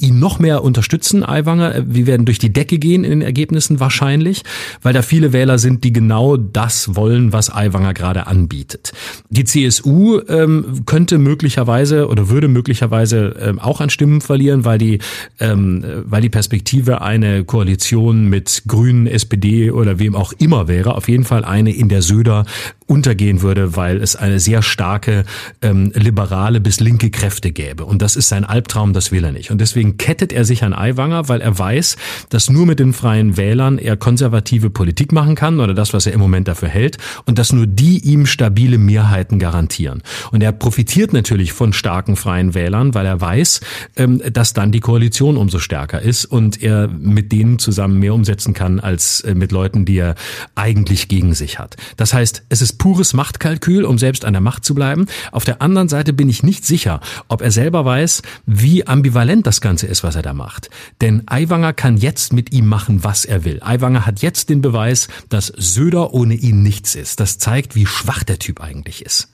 ihn 0.00 0.18
noch 0.18 0.38
mehr 0.38 0.64
unterstützen, 0.64 1.22
Aiwanger. 1.22 1.84
Wir 1.86 2.06
werden 2.06 2.24
durch 2.24 2.38
die 2.38 2.52
Decke 2.52 2.78
gehen 2.78 3.04
in 3.04 3.10
den 3.10 3.22
Ergebnissen 3.22 3.78
wahrscheinlich, 3.78 4.42
weil 4.80 4.94
da 4.94 5.02
viele 5.02 5.34
Wähler 5.34 5.58
sind, 5.58 5.84
die 5.84 5.92
genau 5.92 6.38
das 6.38 6.96
wollen, 6.96 7.34
was 7.34 7.54
Aiwanger 7.54 7.92
gerade 7.92 8.26
anbietet. 8.26 8.92
Die 9.28 9.44
CSU 9.44 10.20
ähm, 10.28 10.86
könnte 10.86 11.18
möglicherweise 11.18 12.08
oder 12.08 12.30
würde 12.30 12.48
möglicherweise 12.48 13.36
ähm, 13.38 13.58
auch 13.58 13.82
an 13.82 13.90
Stimmen 13.90 14.22
verlieren, 14.30 14.64
weil 14.64 14.78
die, 14.78 15.00
ähm, 15.40 15.84
weil 16.04 16.22
die 16.22 16.28
Perspektive 16.28 17.02
eine 17.02 17.42
Koalition 17.44 18.26
mit 18.26 18.62
Grünen, 18.68 19.08
SPD 19.08 19.72
oder 19.72 19.98
wem 19.98 20.14
auch 20.14 20.32
immer 20.38 20.68
wäre, 20.68 20.94
auf 20.94 21.08
jeden 21.08 21.24
Fall 21.24 21.44
eine, 21.44 21.74
in 21.74 21.88
der 21.88 22.00
Söder 22.00 22.44
untergehen 22.86 23.42
würde, 23.42 23.74
weil 23.74 23.96
es 23.96 24.14
eine 24.14 24.38
sehr 24.38 24.62
starke 24.62 25.24
ähm, 25.62 25.92
liberale 25.96 26.60
bis 26.60 26.78
linke 26.78 27.10
Kräfte 27.10 27.50
gäbe. 27.50 27.84
Und 27.84 28.02
das 28.02 28.14
ist 28.14 28.28
sein 28.28 28.44
Albtraum, 28.44 28.92
das 28.92 29.10
will 29.10 29.24
er 29.24 29.32
nicht. 29.32 29.50
Und 29.50 29.60
deswegen 29.60 29.96
kettet 29.96 30.32
er 30.32 30.44
sich 30.44 30.62
an 30.62 30.74
Aiwanger, 30.74 31.28
weil 31.28 31.40
er 31.40 31.58
weiß, 31.58 31.96
dass 32.28 32.50
nur 32.50 32.66
mit 32.66 32.78
den 32.78 32.92
freien 32.92 33.36
Wählern 33.36 33.78
er 33.78 33.96
konservative 33.96 34.70
Politik 34.70 35.10
machen 35.10 35.34
kann 35.34 35.58
oder 35.58 35.74
das, 35.74 35.92
was 35.92 36.06
er 36.06 36.12
im 36.12 36.20
Moment 36.20 36.46
dafür 36.46 36.68
hält 36.68 36.98
und 37.26 37.38
dass 37.38 37.52
nur 37.52 37.66
die 37.66 37.98
ihm 37.98 38.26
stabile 38.26 38.78
Mehrheiten 38.78 39.40
garantieren. 39.40 40.02
Und 40.30 40.42
er 40.42 40.52
profitiert 40.52 41.12
natürlich 41.12 41.52
von 41.52 41.72
starken 41.72 42.14
freien 42.14 42.54
Wählern, 42.54 42.94
weil 42.94 43.06
er 43.06 43.20
weiß, 43.20 43.60
ähm, 43.96 44.19
dass 44.20 44.52
dann 44.52 44.72
die 44.72 44.80
Koalition 44.80 45.36
umso 45.36 45.58
stärker 45.58 46.00
ist 46.02 46.24
und 46.24 46.62
er 46.62 46.88
mit 46.88 47.32
denen 47.32 47.58
zusammen 47.58 47.98
mehr 47.98 48.14
umsetzen 48.14 48.54
kann 48.54 48.80
als 48.80 49.20
äh, 49.22 49.34
mit 49.34 49.52
Leuten, 49.52 49.84
die 49.84 49.98
er 49.98 50.14
eigentlich 50.54 51.08
gegen 51.08 51.34
sich 51.34 51.58
hat. 51.58 51.76
Das 51.96 52.14
heißt, 52.14 52.44
es 52.48 52.62
ist 52.62 52.78
pures 52.78 53.14
Machtkalkül, 53.14 53.84
um 53.84 53.98
selbst 53.98 54.24
an 54.24 54.32
der 54.32 54.40
Macht 54.40 54.64
zu 54.64 54.74
bleiben. 54.74 55.06
Auf 55.32 55.44
der 55.44 55.62
anderen 55.62 55.88
Seite 55.88 56.12
bin 56.12 56.28
ich 56.28 56.42
nicht 56.42 56.64
sicher, 56.64 57.00
ob 57.28 57.42
er 57.42 57.50
selber 57.50 57.84
weiß, 57.84 58.22
wie 58.46 58.86
ambivalent 58.86 59.46
das 59.46 59.60
Ganze 59.60 59.86
ist, 59.86 60.02
was 60.02 60.16
er 60.16 60.22
da 60.22 60.34
macht. 60.34 60.70
Denn 61.00 61.22
Aiwanger 61.26 61.72
kann 61.72 61.96
jetzt 61.96 62.32
mit 62.32 62.52
ihm 62.52 62.66
machen, 62.66 63.04
was 63.04 63.24
er 63.24 63.44
will. 63.44 63.60
Aiwanger 63.62 64.06
hat 64.06 64.22
jetzt 64.22 64.48
den 64.48 64.60
Beweis, 64.60 65.08
dass 65.28 65.46
Söder 65.46 66.12
ohne 66.14 66.34
ihn 66.34 66.62
nichts 66.62 66.94
ist. 66.94 67.20
Das 67.20 67.38
zeigt, 67.38 67.74
wie 67.74 67.86
schwach 67.86 68.24
der 68.24 68.38
Typ 68.38 68.60
eigentlich 68.60 69.04
ist. 69.04 69.28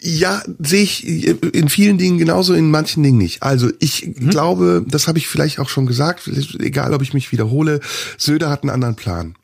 Ja, 0.00 0.42
sehe 0.58 0.82
ich 0.82 1.06
in 1.06 1.68
vielen 1.68 1.98
Dingen 1.98 2.18
genauso, 2.18 2.54
in 2.54 2.70
manchen 2.70 3.02
Dingen 3.02 3.18
nicht. 3.18 3.42
Also 3.42 3.70
ich 3.78 4.06
mhm. 4.06 4.30
glaube, 4.30 4.84
das 4.86 5.08
habe 5.08 5.18
ich 5.18 5.28
vielleicht 5.28 5.58
auch 5.58 5.68
schon 5.68 5.86
gesagt, 5.86 6.28
egal 6.58 6.94
ob 6.94 7.02
ich 7.02 7.14
mich 7.14 7.32
wiederhole, 7.32 7.80
Söder 8.18 8.50
hat 8.50 8.62
einen 8.62 8.70
anderen 8.70 8.96
Plan. 8.96 9.34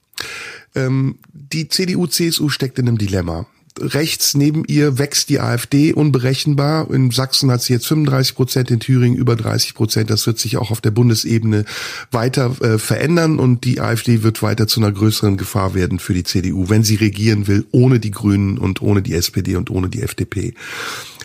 Ähm, 0.75 1.19
die 1.33 1.69
CDU, 1.69 2.07
CSU 2.07 2.49
steckt 2.49 2.79
in 2.79 2.89
einem 2.89 2.99
Dilemma. 2.99 3.47
Rechts 3.81 4.35
neben 4.35 4.65
ihr 4.67 4.99
wächst 4.99 5.29
die 5.29 5.41
AfD 5.41 5.93
unberechenbar. 5.93 6.91
In 6.91 7.11
Sachsen 7.11 7.51
hat 7.51 7.63
sie 7.63 7.73
jetzt 7.73 7.87
35 7.87 8.35
Prozent, 8.35 8.71
in 8.71 8.81
Thüringen 8.81 9.17
über 9.17 9.37
30 9.37 9.75
Prozent. 9.75 10.11
Das 10.11 10.27
wird 10.27 10.39
sich 10.39 10.57
auch 10.57 10.71
auf 10.71 10.81
der 10.81 10.91
Bundesebene 10.91 11.65
weiter 12.11 12.57
äh, 12.61 12.79
verändern 12.79 13.39
und 13.39 13.65
die 13.65 13.81
AfD 13.81 14.23
wird 14.23 14.43
weiter 14.43 14.67
zu 14.67 14.81
einer 14.81 14.93
größeren 14.93 15.37
Gefahr 15.37 15.75
werden 15.75 15.99
für 15.99 16.15
die 16.15 16.25
CDU, 16.25 16.69
wenn 16.69 16.85
sie 16.85 16.97
regieren 16.97 17.47
will, 17.47 17.67
ohne 17.71 18.01
die 18.01 18.11
Grünen 18.11 18.59
und 18.59 18.83
ohne 18.83 19.03
die 19.03 19.15
SPD 19.15 19.57
und 19.57 19.71
ohne 19.71 19.89
die 19.89 20.03
FDP 20.03 20.55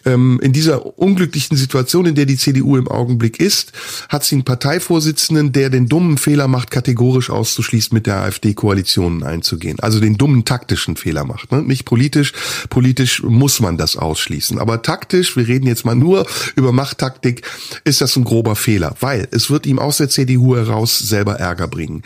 ähm, 0.05 0.39
in 0.41 0.53
dieser 0.53 0.97
unglücklichen 0.99 1.57
Situation, 1.57 2.05
in 2.05 2.15
der 2.15 2.25
die 2.25 2.37
CDU 2.37 2.77
im 2.77 2.87
Augenblick 2.87 3.39
ist, 3.39 3.71
hat 4.09 4.23
sie 4.23 4.35
einen 4.35 4.43
Parteivorsitzenden, 4.43 5.51
der 5.51 5.69
den 5.69 5.87
dummen 5.87 6.17
Fehler 6.17 6.47
macht, 6.47 6.71
kategorisch 6.71 7.29
auszuschließen, 7.29 7.95
mit 7.95 8.07
der 8.07 8.17
AfD 8.17 8.53
Koalitionen 8.53 9.23
einzugehen. 9.23 9.79
Also 9.79 9.99
den 9.99 10.17
dummen 10.17 10.45
taktischen 10.45 10.95
Fehler 10.95 11.25
macht. 11.25 11.51
Ne? 11.51 11.61
Nicht 11.61 11.85
politisch. 11.85 12.33
Politisch 12.69 13.23
muss 13.23 13.59
man 13.59 13.77
das 13.77 13.97
ausschließen. 13.97 14.59
Aber 14.59 14.81
taktisch, 14.81 15.35
wir 15.35 15.47
reden 15.47 15.67
jetzt 15.67 15.85
mal 15.85 15.95
nur 15.95 16.25
über 16.55 16.71
Machttaktik, 16.71 17.43
ist 17.83 18.01
das 18.01 18.15
ein 18.15 18.23
grober 18.23 18.55
Fehler, 18.55 18.95
weil 18.99 19.27
es 19.31 19.49
wird 19.49 19.65
ihm 19.65 19.79
aus 19.79 19.97
der 19.97 20.09
CDU 20.09 20.55
heraus 20.55 20.99
selber 20.99 21.35
Ärger 21.35 21.67
bringen. 21.67 22.03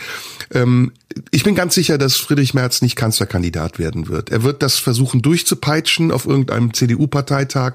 Ähm, 0.53 0.91
ich 1.31 1.43
bin 1.43 1.55
ganz 1.55 1.75
sicher, 1.75 1.97
dass 1.97 2.15
Friedrich 2.15 2.53
Merz 2.53 2.81
nicht 2.81 2.95
Kanzlerkandidat 2.95 3.79
werden 3.79 4.07
wird. 4.07 4.29
Er 4.29 4.43
wird 4.43 4.61
das 4.61 4.77
versuchen 4.77 5.21
durchzupeitschen 5.21 6.11
auf 6.11 6.25
irgendeinem 6.25 6.73
CDU-Parteitag. 6.73 7.73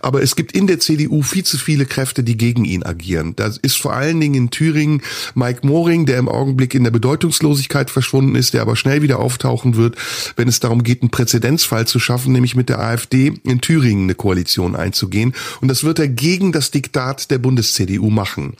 Aber 0.00 0.22
es 0.22 0.36
gibt 0.36 0.52
in 0.52 0.66
der 0.66 0.80
CDU 0.80 1.22
viel 1.22 1.44
zu 1.44 1.58
viele 1.58 1.86
Kräfte, 1.86 2.22
die 2.22 2.36
gegen 2.36 2.64
ihn 2.64 2.82
agieren. 2.82 3.34
Da 3.36 3.50
ist 3.62 3.76
vor 3.76 3.92
allen 3.92 4.20
Dingen 4.20 4.34
in 4.34 4.50
Thüringen 4.50 5.02
Mike 5.34 5.66
Moring, 5.66 6.06
der 6.06 6.18
im 6.18 6.28
Augenblick 6.28 6.74
in 6.74 6.84
der 6.84 6.90
Bedeutungslosigkeit 6.90 7.90
verschwunden 7.90 8.34
ist, 8.34 8.54
der 8.54 8.62
aber 8.62 8.76
schnell 8.76 9.02
wieder 9.02 9.18
auftauchen 9.18 9.76
wird, 9.76 9.96
wenn 10.36 10.48
es 10.48 10.60
darum 10.60 10.82
geht, 10.82 11.02
einen 11.02 11.10
Präzedenzfall 11.10 11.86
zu 11.86 11.98
schaffen, 11.98 12.32
nämlich 12.32 12.54
mit 12.54 12.68
der 12.68 12.80
AfD 12.80 13.34
in 13.44 13.60
Thüringen 13.60 14.04
eine 14.04 14.14
Koalition 14.14 14.76
einzugehen. 14.76 15.34
Und 15.60 15.68
das 15.68 15.84
wird 15.84 15.98
er 15.98 16.08
gegen 16.08 16.52
das 16.52 16.70
Diktat 16.70 17.30
der 17.30 17.38
Bundes-CDU 17.38 18.10
machen. 18.10 18.54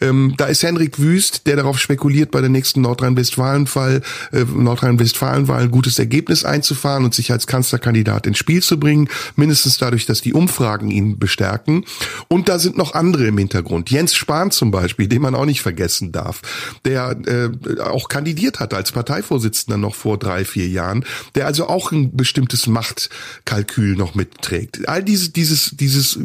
Ähm, 0.00 0.34
da 0.36 0.46
ist 0.46 0.62
Henrik 0.62 0.98
Wüst, 0.98 1.46
der 1.46 1.56
darauf 1.56 1.78
spekuliert, 1.78 2.30
bei 2.30 2.40
der 2.40 2.50
nächsten 2.50 2.80
Nordrhein-Westfalen-Fall, 2.80 4.02
äh, 4.32 4.44
Nordrhein-Westfalen-Wahl 4.44 5.64
ein 5.64 5.70
gutes 5.70 5.98
Ergebnis 5.98 6.44
einzufahren 6.44 7.04
und 7.04 7.14
sich 7.14 7.32
als 7.32 7.46
Kanzlerkandidat 7.46 8.26
ins 8.26 8.38
Spiel 8.38 8.62
zu 8.62 8.78
bringen, 8.78 9.08
mindestens 9.36 9.78
dadurch, 9.78 10.06
dass 10.06 10.20
die 10.20 10.29
Umfragen 10.32 10.90
ihn 10.90 11.18
bestärken. 11.18 11.84
Und 12.28 12.48
da 12.48 12.58
sind 12.58 12.76
noch 12.76 12.94
andere 12.94 13.26
im 13.26 13.38
Hintergrund. 13.38 13.90
Jens 13.90 14.14
Spahn 14.14 14.50
zum 14.50 14.70
Beispiel, 14.70 15.08
den 15.08 15.22
man 15.22 15.34
auch 15.34 15.44
nicht 15.44 15.62
vergessen 15.62 16.12
darf, 16.12 16.42
der 16.84 17.16
äh, 17.26 17.80
auch 17.80 18.08
kandidiert 18.08 18.60
hat 18.60 18.74
als 18.74 18.92
Parteivorsitzender 18.92 19.78
noch 19.78 19.94
vor 19.94 20.18
drei, 20.18 20.44
vier 20.44 20.68
Jahren, 20.68 21.04
der 21.34 21.46
also 21.46 21.68
auch 21.68 21.92
ein 21.92 22.16
bestimmtes 22.16 22.66
Machtkalkül 22.66 23.96
noch 23.96 24.14
mitträgt. 24.14 24.88
All 24.88 25.02
diese, 25.02 25.30
dieses, 25.30 25.70
dieses, 25.76 26.18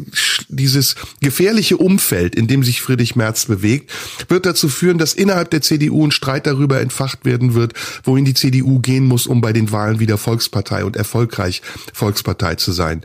dieses 0.48 0.94
gefährliche 1.20 1.76
Umfeld, 1.76 2.34
in 2.34 2.46
dem 2.46 2.62
sich 2.62 2.82
Friedrich 2.82 3.16
Merz 3.16 3.46
bewegt, 3.46 3.90
wird 4.28 4.46
dazu 4.46 4.68
führen, 4.68 4.98
dass 4.98 5.14
innerhalb 5.14 5.50
der 5.50 5.62
CDU 5.62 6.06
ein 6.06 6.10
Streit 6.10 6.46
darüber 6.46 6.80
entfacht 6.80 7.24
werden 7.24 7.54
wird, 7.54 7.74
wohin 8.04 8.24
die 8.24 8.34
CDU 8.34 8.80
gehen 8.80 9.06
muss, 9.06 9.26
um 9.26 9.40
bei 9.40 9.52
den 9.52 9.72
Wahlen 9.72 9.98
wieder 9.98 10.18
Volkspartei 10.18 10.84
und 10.84 10.96
erfolgreich 10.96 11.62
Volkspartei 11.92 12.56
zu 12.56 12.72
sein. 12.72 13.02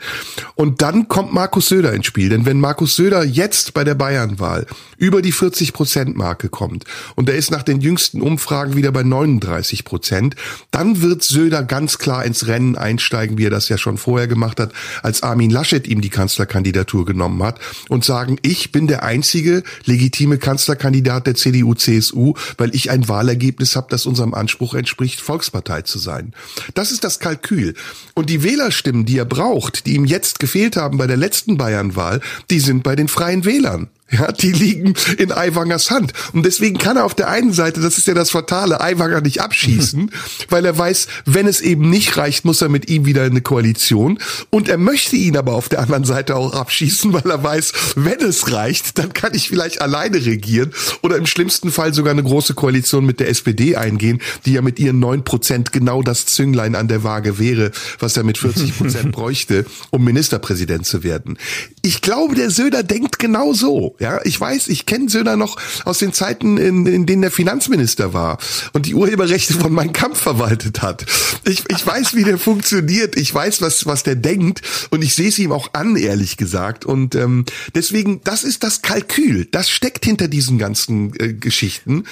Und 0.55 0.81
dann 0.81 0.90
kommt 1.07 1.33
Markus 1.33 1.67
Söder 1.67 1.93
ins 1.93 2.05
Spiel, 2.05 2.29
denn 2.29 2.45
wenn 2.45 2.59
Markus 2.59 2.95
Söder 2.95 3.23
jetzt 3.23 3.73
bei 3.73 3.83
der 3.83 3.95
Bayernwahl 3.95 4.65
über 4.97 5.21
die 5.21 5.31
40 5.31 5.73
Prozent 5.73 6.15
Marke 6.15 6.49
kommt 6.49 6.85
und 7.15 7.27
er 7.27 7.35
ist 7.35 7.51
nach 7.51 7.63
den 7.63 7.81
jüngsten 7.81 8.21
Umfragen 8.21 8.75
wieder 8.75 8.91
bei 8.91 9.03
39 9.03 9.83
Prozent, 9.83 10.35
dann 10.69 11.01
wird 11.01 11.23
Söder 11.23 11.63
ganz 11.63 11.97
klar 11.97 12.23
ins 12.23 12.47
Rennen 12.47 12.75
einsteigen, 12.75 13.37
wie 13.37 13.47
er 13.47 13.49
das 13.49 13.69
ja 13.69 13.77
schon 13.77 13.97
vorher 13.97 14.27
gemacht 14.27 14.59
hat, 14.59 14.73
als 15.01 15.23
Armin 15.23 15.49
Laschet 15.49 15.87
ihm 15.87 16.01
die 16.01 16.09
Kanzlerkandidatur 16.09 17.05
genommen 17.05 17.41
hat 17.43 17.59
und 17.89 18.05
sagen, 18.05 18.37
ich 18.41 18.71
bin 18.71 18.87
der 18.87 19.03
einzige 19.03 19.63
legitime 19.85 20.37
Kandidat 20.37 20.51
Kanzlerkandidat 20.51 21.27
der 21.27 21.35
CDU-CSU, 21.35 22.33
weil 22.57 22.75
ich 22.75 22.91
ein 22.91 23.07
Wahlergebnis 23.07 23.75
habe, 23.75 23.87
das 23.89 24.05
unserem 24.05 24.33
Anspruch 24.33 24.73
entspricht, 24.73 25.21
Volkspartei 25.21 25.81
zu 25.81 25.97
sein. 25.97 26.33
Das 26.73 26.91
ist 26.91 27.03
das 27.03 27.19
Kalkül. 27.19 27.73
Und 28.13 28.29
die 28.29 28.43
Wählerstimmen, 28.43 29.05
die 29.05 29.17
er 29.17 29.25
braucht, 29.25 29.85
die 29.85 29.95
ihm 29.95 30.05
jetzt 30.05 30.39
gefehlt 30.39 30.75
haben 30.75 30.80
bei 30.89 31.07
der 31.07 31.17
letzten 31.17 31.57
Bayernwahl, 31.57 32.21
die 32.49 32.59
sind 32.59 32.83
bei 32.83 32.95
den 32.95 33.07
freien 33.07 33.45
Wählern. 33.45 33.89
Ja, 34.11 34.31
die 34.31 34.51
liegen 34.51 34.93
in 35.17 35.31
Aiwangers 35.31 35.89
Hand. 35.89 36.13
Und 36.33 36.45
deswegen 36.45 36.77
kann 36.77 36.97
er 36.97 37.05
auf 37.05 37.15
der 37.15 37.29
einen 37.29 37.53
Seite, 37.53 37.79
das 37.79 37.97
ist 37.97 38.07
ja 38.07 38.13
das 38.13 38.29
Fatale, 38.29 38.81
Aiwanger 38.81 39.21
nicht 39.21 39.41
abschießen, 39.41 40.11
weil 40.49 40.65
er 40.65 40.77
weiß, 40.77 41.07
wenn 41.25 41.47
es 41.47 41.61
eben 41.61 41.89
nicht 41.89 42.17
reicht, 42.17 42.43
muss 42.43 42.61
er 42.61 42.69
mit 42.69 42.89
ihm 42.89 43.05
wieder 43.05 43.25
in 43.25 43.31
eine 43.31 43.41
Koalition. 43.41 44.19
Und 44.49 44.67
er 44.67 44.77
möchte 44.77 45.15
ihn 45.15 45.37
aber 45.37 45.53
auf 45.53 45.69
der 45.69 45.79
anderen 45.79 46.03
Seite 46.03 46.35
auch 46.35 46.53
abschießen, 46.53 47.13
weil 47.13 47.29
er 47.31 47.41
weiß, 47.41 47.71
wenn 47.95 48.19
es 48.19 48.51
reicht, 48.51 48.97
dann 48.97 49.13
kann 49.13 49.33
ich 49.33 49.47
vielleicht 49.47 49.81
alleine 49.81 50.25
regieren 50.25 50.71
oder 51.01 51.15
im 51.15 51.25
schlimmsten 51.25 51.71
Fall 51.71 51.93
sogar 51.93 52.11
eine 52.11 52.23
große 52.23 52.53
Koalition 52.53 53.05
mit 53.05 53.19
der 53.19 53.29
SPD 53.29 53.77
eingehen, 53.77 54.21
die 54.45 54.53
ja 54.53 54.61
mit 54.61 54.79
ihren 54.79 54.99
neun 54.99 55.23
Prozent 55.23 55.71
genau 55.71 56.01
das 56.01 56.25
Zünglein 56.25 56.75
an 56.75 56.87
der 56.87 57.03
Waage 57.03 57.39
wäre, 57.39 57.71
was 57.99 58.17
er 58.17 58.23
mit 58.23 58.37
40 58.37 58.77
Prozent 58.77 59.11
bräuchte, 59.13 59.65
um 59.89 60.03
Ministerpräsident 60.03 60.85
zu 60.85 61.03
werden. 61.03 61.37
Ich 61.81 62.01
glaube, 62.01 62.35
der 62.35 62.49
Söder 62.49 62.83
denkt 62.83 63.19
genau 63.19 63.53
so. 63.53 63.95
Ja, 64.01 64.19
ich 64.23 64.41
weiß, 64.41 64.67
ich 64.69 64.87
kenne 64.87 65.09
Söder 65.09 65.37
noch 65.37 65.57
aus 65.85 65.99
den 65.99 66.11
Zeiten, 66.11 66.57
in, 66.57 66.87
in 66.87 67.05
denen 67.05 67.21
der 67.21 67.29
Finanzminister 67.29 68.13
war 68.13 68.39
und 68.73 68.87
die 68.87 68.95
Urheberrechte 68.95 69.53
von 69.53 69.71
meinem 69.71 69.93
Kampf 69.93 70.19
verwaltet 70.19 70.81
hat. 70.81 71.05
Ich, 71.45 71.65
ich 71.69 71.85
weiß, 71.85 72.15
wie 72.15 72.23
der 72.23 72.39
funktioniert. 72.39 73.15
Ich 73.15 73.31
weiß, 73.31 73.61
was, 73.61 73.85
was 73.85 74.01
der 74.01 74.15
denkt 74.15 74.63
und 74.89 75.03
ich 75.03 75.13
sehe 75.13 75.29
es 75.29 75.37
ihm 75.37 75.51
auch 75.51 75.73
an, 75.73 75.97
ehrlich 75.97 76.37
gesagt. 76.37 76.83
Und 76.83 77.13
ähm, 77.13 77.45
deswegen, 77.75 78.21
das 78.23 78.43
ist 78.43 78.63
das 78.63 78.81
Kalkül. 78.81 79.47
Das 79.51 79.69
steckt 79.69 80.03
hinter 80.03 80.27
diesen 80.27 80.57
ganzen 80.57 81.13
äh, 81.19 81.33
Geschichten. 81.33 82.05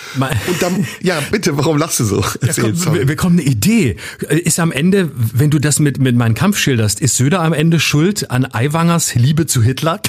Und 0.48 0.62
dann, 0.62 0.86
ja, 1.02 1.20
bitte, 1.32 1.58
warum 1.58 1.80
lachst 1.80 2.00
du 2.02 2.04
so? 2.04 2.22
Ja, 2.22 2.30
Erzähl, 2.42 2.64
komm, 2.66 2.76
sorry. 2.76 3.00
wir, 3.00 3.08
wir 3.08 3.16
kommen 3.16 3.40
eine 3.40 3.50
Idee. 3.50 3.96
Ist 4.30 4.60
am 4.60 4.72
Ende, 4.72 5.10
wenn 5.16 5.50
du 5.50 5.58
das 5.58 5.80
mit, 5.80 5.98
mit 5.98 6.16
meinem 6.16 6.36
Kampf 6.36 6.60
schilderst, 6.60 7.00
ist 7.02 7.16
Söder 7.16 7.42
am 7.42 7.54
Ende 7.54 7.80
schuld 7.80 8.30
an 8.30 8.46
Aiwangers 8.46 9.16
Liebe 9.16 9.48
zu 9.48 9.64
Hitler? 9.64 10.00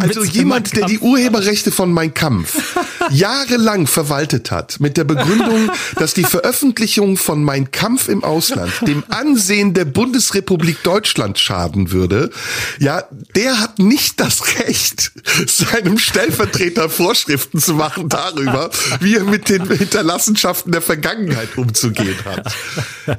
Also 0.00 0.24
jemand, 0.24 0.76
der 0.76 0.86
die. 0.86 1.02
Urheberrechte 1.02 1.72
von 1.72 1.92
Mein 1.92 2.14
Kampf 2.14 2.76
jahrelang 3.10 3.86
verwaltet 3.86 4.50
hat, 4.50 4.80
mit 4.80 4.96
der 4.96 5.04
Begründung, 5.04 5.70
dass 5.96 6.14
die 6.14 6.24
Veröffentlichung 6.24 7.16
von 7.16 7.42
Mein 7.42 7.70
Kampf 7.70 8.08
im 8.08 8.22
Ausland 8.22 8.72
dem 8.86 9.02
Ansehen 9.08 9.74
der 9.74 9.84
Bundesrepublik 9.84 10.82
Deutschland 10.82 11.38
schaden 11.38 11.90
würde, 11.90 12.30
ja, 12.78 13.04
der 13.34 13.60
hat 13.60 13.78
nicht 13.78 14.20
das 14.20 14.58
Recht, 14.60 15.12
seinem 15.46 15.98
Stellvertreter 15.98 16.88
Vorschriften 16.88 17.58
zu 17.58 17.74
machen 17.74 18.08
darüber, 18.08 18.70
wie 19.00 19.16
er 19.16 19.24
mit 19.24 19.48
den 19.48 19.66
Hinterlassenschaften 19.68 20.72
der 20.72 20.82
Vergangenheit 20.82 21.56
umzugehen 21.56 22.16
hat. 22.24 22.54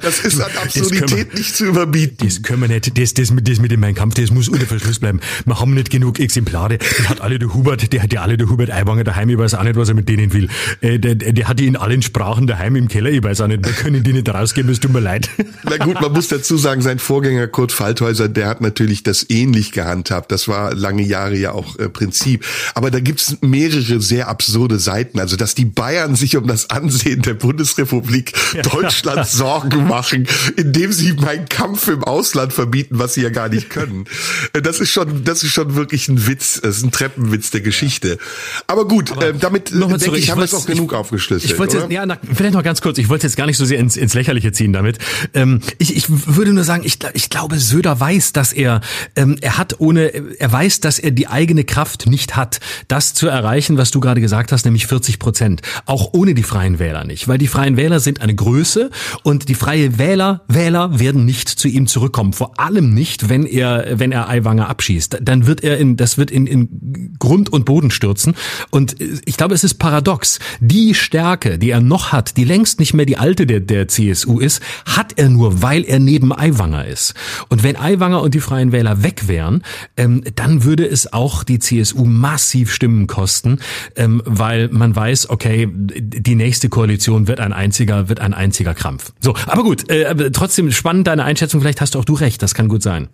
Das 0.02 0.20
ist 0.20 0.40
an 0.40 0.50
Absurdität 0.62 1.34
nicht 1.34 1.56
zu 1.56 1.66
überbieten. 1.66 2.26
Das 2.26 2.42
können 2.42 2.62
wir 2.62 2.68
nicht, 2.68 2.98
das, 2.98 3.14
das, 3.14 3.32
das 3.42 3.58
mit 3.58 3.70
dem 3.70 3.80
Mein 3.80 3.94
Kampf, 3.94 4.14
das 4.14 4.30
muss 4.30 4.48
unter 4.48 4.66
Verschluss 4.66 4.98
bleiben. 4.98 5.20
Wir 5.44 5.60
haben 5.60 5.74
nicht 5.74 5.90
genug 5.90 6.18
Exemplare. 6.18 6.53
Die 6.54 7.08
hat 7.08 7.20
alle 7.20 7.38
der 7.38 7.52
Hubert, 7.52 7.92
der 7.92 8.02
hat 8.02 8.12
ja 8.12 8.22
alle 8.22 8.36
der 8.36 8.48
Hubert 8.48 8.70
Aiwanger 8.70 9.04
daheim. 9.04 9.28
Ich 9.28 9.38
weiß 9.38 9.54
auch 9.54 9.62
nicht, 9.62 9.76
was 9.76 9.88
er 9.88 9.94
mit 9.94 10.08
denen 10.08 10.32
will. 10.32 10.48
Äh, 10.80 10.98
der, 10.98 11.14
der 11.14 11.48
hat 11.48 11.58
die 11.58 11.66
in 11.66 11.76
allen 11.76 12.02
Sprachen 12.02 12.46
daheim 12.46 12.76
im 12.76 12.88
Keller. 12.88 13.10
Ich 13.10 13.22
weiß 13.22 13.40
auch 13.40 13.46
nicht, 13.48 13.64
wir 13.64 13.72
können 13.72 14.02
die 14.02 14.12
nicht 14.12 14.28
rausgeben, 14.28 14.70
es 14.70 14.80
tut 14.80 14.92
mir 14.92 15.00
leid. 15.00 15.28
Na 15.64 15.76
gut, 15.78 16.00
man 16.00 16.12
muss 16.12 16.28
dazu 16.28 16.56
sagen, 16.56 16.80
sein 16.82 16.98
Vorgänger 16.98 17.46
Kurt 17.48 17.72
Falthäuser, 17.72 18.28
der 18.28 18.48
hat 18.48 18.60
natürlich 18.60 19.02
das 19.02 19.26
ähnlich 19.28 19.72
gehandhabt. 19.72 20.30
Das 20.32 20.48
war 20.48 20.74
lange 20.74 21.02
Jahre 21.02 21.36
ja 21.36 21.52
auch 21.52 21.78
äh, 21.78 21.88
Prinzip. 21.88 22.44
Aber 22.74 22.90
da 22.90 23.00
gibt's 23.00 23.36
mehrere 23.40 24.00
sehr 24.00 24.28
absurde 24.28 24.78
Seiten. 24.78 25.18
Also, 25.18 25.36
dass 25.36 25.54
die 25.54 25.64
Bayern 25.64 26.14
sich 26.14 26.36
um 26.36 26.46
das 26.46 26.70
Ansehen 26.70 27.22
der 27.22 27.34
Bundesrepublik 27.34 28.32
Deutschland 28.62 29.26
Sorgen 29.34 29.86
machen, 29.86 30.26
indem 30.56 30.92
sie 30.92 31.12
meinen 31.14 31.48
Kampf 31.48 31.88
im 31.88 32.04
Ausland 32.04 32.52
verbieten, 32.52 32.98
was 32.98 33.14
sie 33.14 33.22
ja 33.22 33.30
gar 33.30 33.48
nicht 33.48 33.70
können. 33.70 34.04
Äh, 34.52 34.62
Das 34.62 34.80
ist 34.80 34.90
schon, 34.90 35.24
das 35.24 35.42
ist 35.42 35.52
schon 35.52 35.74
wirklich 35.74 36.08
ein 36.08 36.26
Witz. 36.26 36.43
Das 36.52 36.76
ist 36.76 36.84
ein 36.84 36.90
Treppenwitz 36.90 37.50
der 37.50 37.60
Geschichte. 37.60 38.18
Aber 38.66 38.86
gut, 38.86 39.10
äh, 39.22 39.34
damit 39.38 39.70
äh, 39.70 39.74
Nochmal 39.74 39.98
denke 39.98 40.04
zurück, 40.04 40.18
ich, 40.18 40.30
haben 40.30 40.38
wir 40.38 40.44
es 40.44 40.54
auch 40.54 40.66
genug 40.66 40.92
aufgeschlüsselt. 40.92 41.52
Ich 41.52 41.58
wollte 41.58 41.78
jetzt, 41.78 41.90
ja, 41.90 42.06
na, 42.06 42.18
vielleicht 42.32 42.54
noch 42.54 42.62
ganz 42.62 42.80
kurz, 42.80 42.98
ich 42.98 43.08
wollte 43.08 43.26
jetzt 43.26 43.36
gar 43.36 43.46
nicht 43.46 43.56
so 43.56 43.64
sehr 43.64 43.78
ins, 43.78 43.96
ins 43.96 44.14
Lächerliche 44.14 44.52
ziehen 44.52 44.72
damit. 44.72 44.98
Ähm, 45.32 45.60
ich, 45.78 45.96
ich 45.96 46.06
würde 46.08 46.52
nur 46.52 46.64
sagen, 46.64 46.82
ich, 46.84 46.98
ich 47.14 47.30
glaube, 47.30 47.58
Söder 47.58 47.98
weiß, 47.98 48.32
dass 48.32 48.52
er, 48.52 48.80
ähm, 49.16 49.36
er 49.40 49.58
hat 49.58 49.80
ohne, 49.80 50.12
er 50.38 50.52
weiß, 50.52 50.80
dass 50.80 50.98
er 50.98 51.10
die 51.10 51.28
eigene 51.28 51.64
Kraft 51.64 52.06
nicht 52.06 52.36
hat, 52.36 52.60
das 52.88 53.14
zu 53.14 53.28
erreichen, 53.28 53.76
was 53.76 53.90
du 53.90 54.00
gerade 54.00 54.20
gesagt 54.20 54.52
hast, 54.52 54.64
nämlich 54.64 54.86
40 54.86 55.18
Prozent. 55.18 55.62
Auch 55.86 56.10
ohne 56.12 56.34
die 56.34 56.42
Freien 56.42 56.78
Wähler 56.78 57.04
nicht, 57.04 57.28
weil 57.28 57.38
die 57.38 57.48
Freien 57.48 57.76
Wähler 57.76 58.00
sind 58.00 58.20
eine 58.20 58.34
Größe 58.34 58.90
und 59.22 59.48
die 59.48 59.54
Freie 59.54 59.98
Wähler, 59.98 60.42
Wähler 60.48 60.98
werden 60.98 61.24
nicht 61.24 61.48
zu 61.48 61.68
ihm 61.68 61.86
zurückkommen. 61.86 62.32
Vor 62.32 62.60
allem 62.60 62.94
nicht, 62.94 63.28
wenn 63.28 63.46
er, 63.46 63.98
wenn 63.98 64.12
er 64.12 64.28
Aiwanger 64.28 64.68
abschießt. 64.68 65.18
Dann 65.22 65.46
wird 65.46 65.62
er 65.62 65.78
in, 65.78 65.96
das 65.96 66.18
wird 66.18 66.23
in, 66.30 66.46
in 66.46 67.14
Grund 67.18 67.52
und 67.52 67.64
Boden 67.64 67.90
stürzen. 67.90 68.34
Und 68.70 68.96
ich 69.24 69.36
glaube, 69.36 69.54
es 69.54 69.64
ist 69.64 69.74
paradox. 69.74 70.38
Die 70.60 70.94
Stärke, 70.94 71.58
die 71.58 71.70
er 71.70 71.80
noch 71.80 72.12
hat, 72.12 72.36
die 72.36 72.44
längst 72.44 72.80
nicht 72.80 72.94
mehr 72.94 73.06
die 73.06 73.16
alte 73.16 73.46
der, 73.46 73.60
der 73.60 73.88
CSU 73.88 74.38
ist, 74.38 74.62
hat 74.84 75.12
er 75.16 75.28
nur, 75.28 75.62
weil 75.62 75.84
er 75.84 75.98
neben 75.98 76.32
Aiwanger 76.32 76.86
ist. 76.86 77.14
Und 77.48 77.62
wenn 77.62 77.76
Aiwanger 77.76 78.22
und 78.22 78.34
die 78.34 78.40
Freien 78.40 78.72
Wähler 78.72 79.02
weg 79.02 79.28
wären, 79.28 79.62
ähm, 79.96 80.22
dann 80.34 80.64
würde 80.64 80.86
es 80.86 81.12
auch 81.12 81.44
die 81.44 81.58
CSU 81.58 82.04
massiv 82.04 82.72
Stimmen 82.72 83.06
kosten, 83.06 83.58
ähm, 83.96 84.22
weil 84.24 84.68
man 84.68 84.94
weiß, 84.94 85.30
okay, 85.30 85.68
die 85.72 86.34
nächste 86.34 86.68
Koalition 86.68 87.26
wird 87.28 87.40
ein 87.40 87.52
einziger, 87.52 88.08
wird 88.08 88.20
ein 88.20 88.34
einziger 88.34 88.74
Krampf. 88.74 89.12
So, 89.20 89.34
aber 89.46 89.62
gut, 89.62 89.88
äh, 89.90 90.30
trotzdem 90.30 90.70
spannend 90.72 91.06
deine 91.06 91.24
Einschätzung. 91.24 91.60
Vielleicht 91.60 91.80
hast 91.80 91.96
auch 91.96 92.04
du 92.04 92.14
recht. 92.14 92.42
Das 92.42 92.54
kann 92.54 92.68
gut 92.68 92.82
sein. 92.82 93.08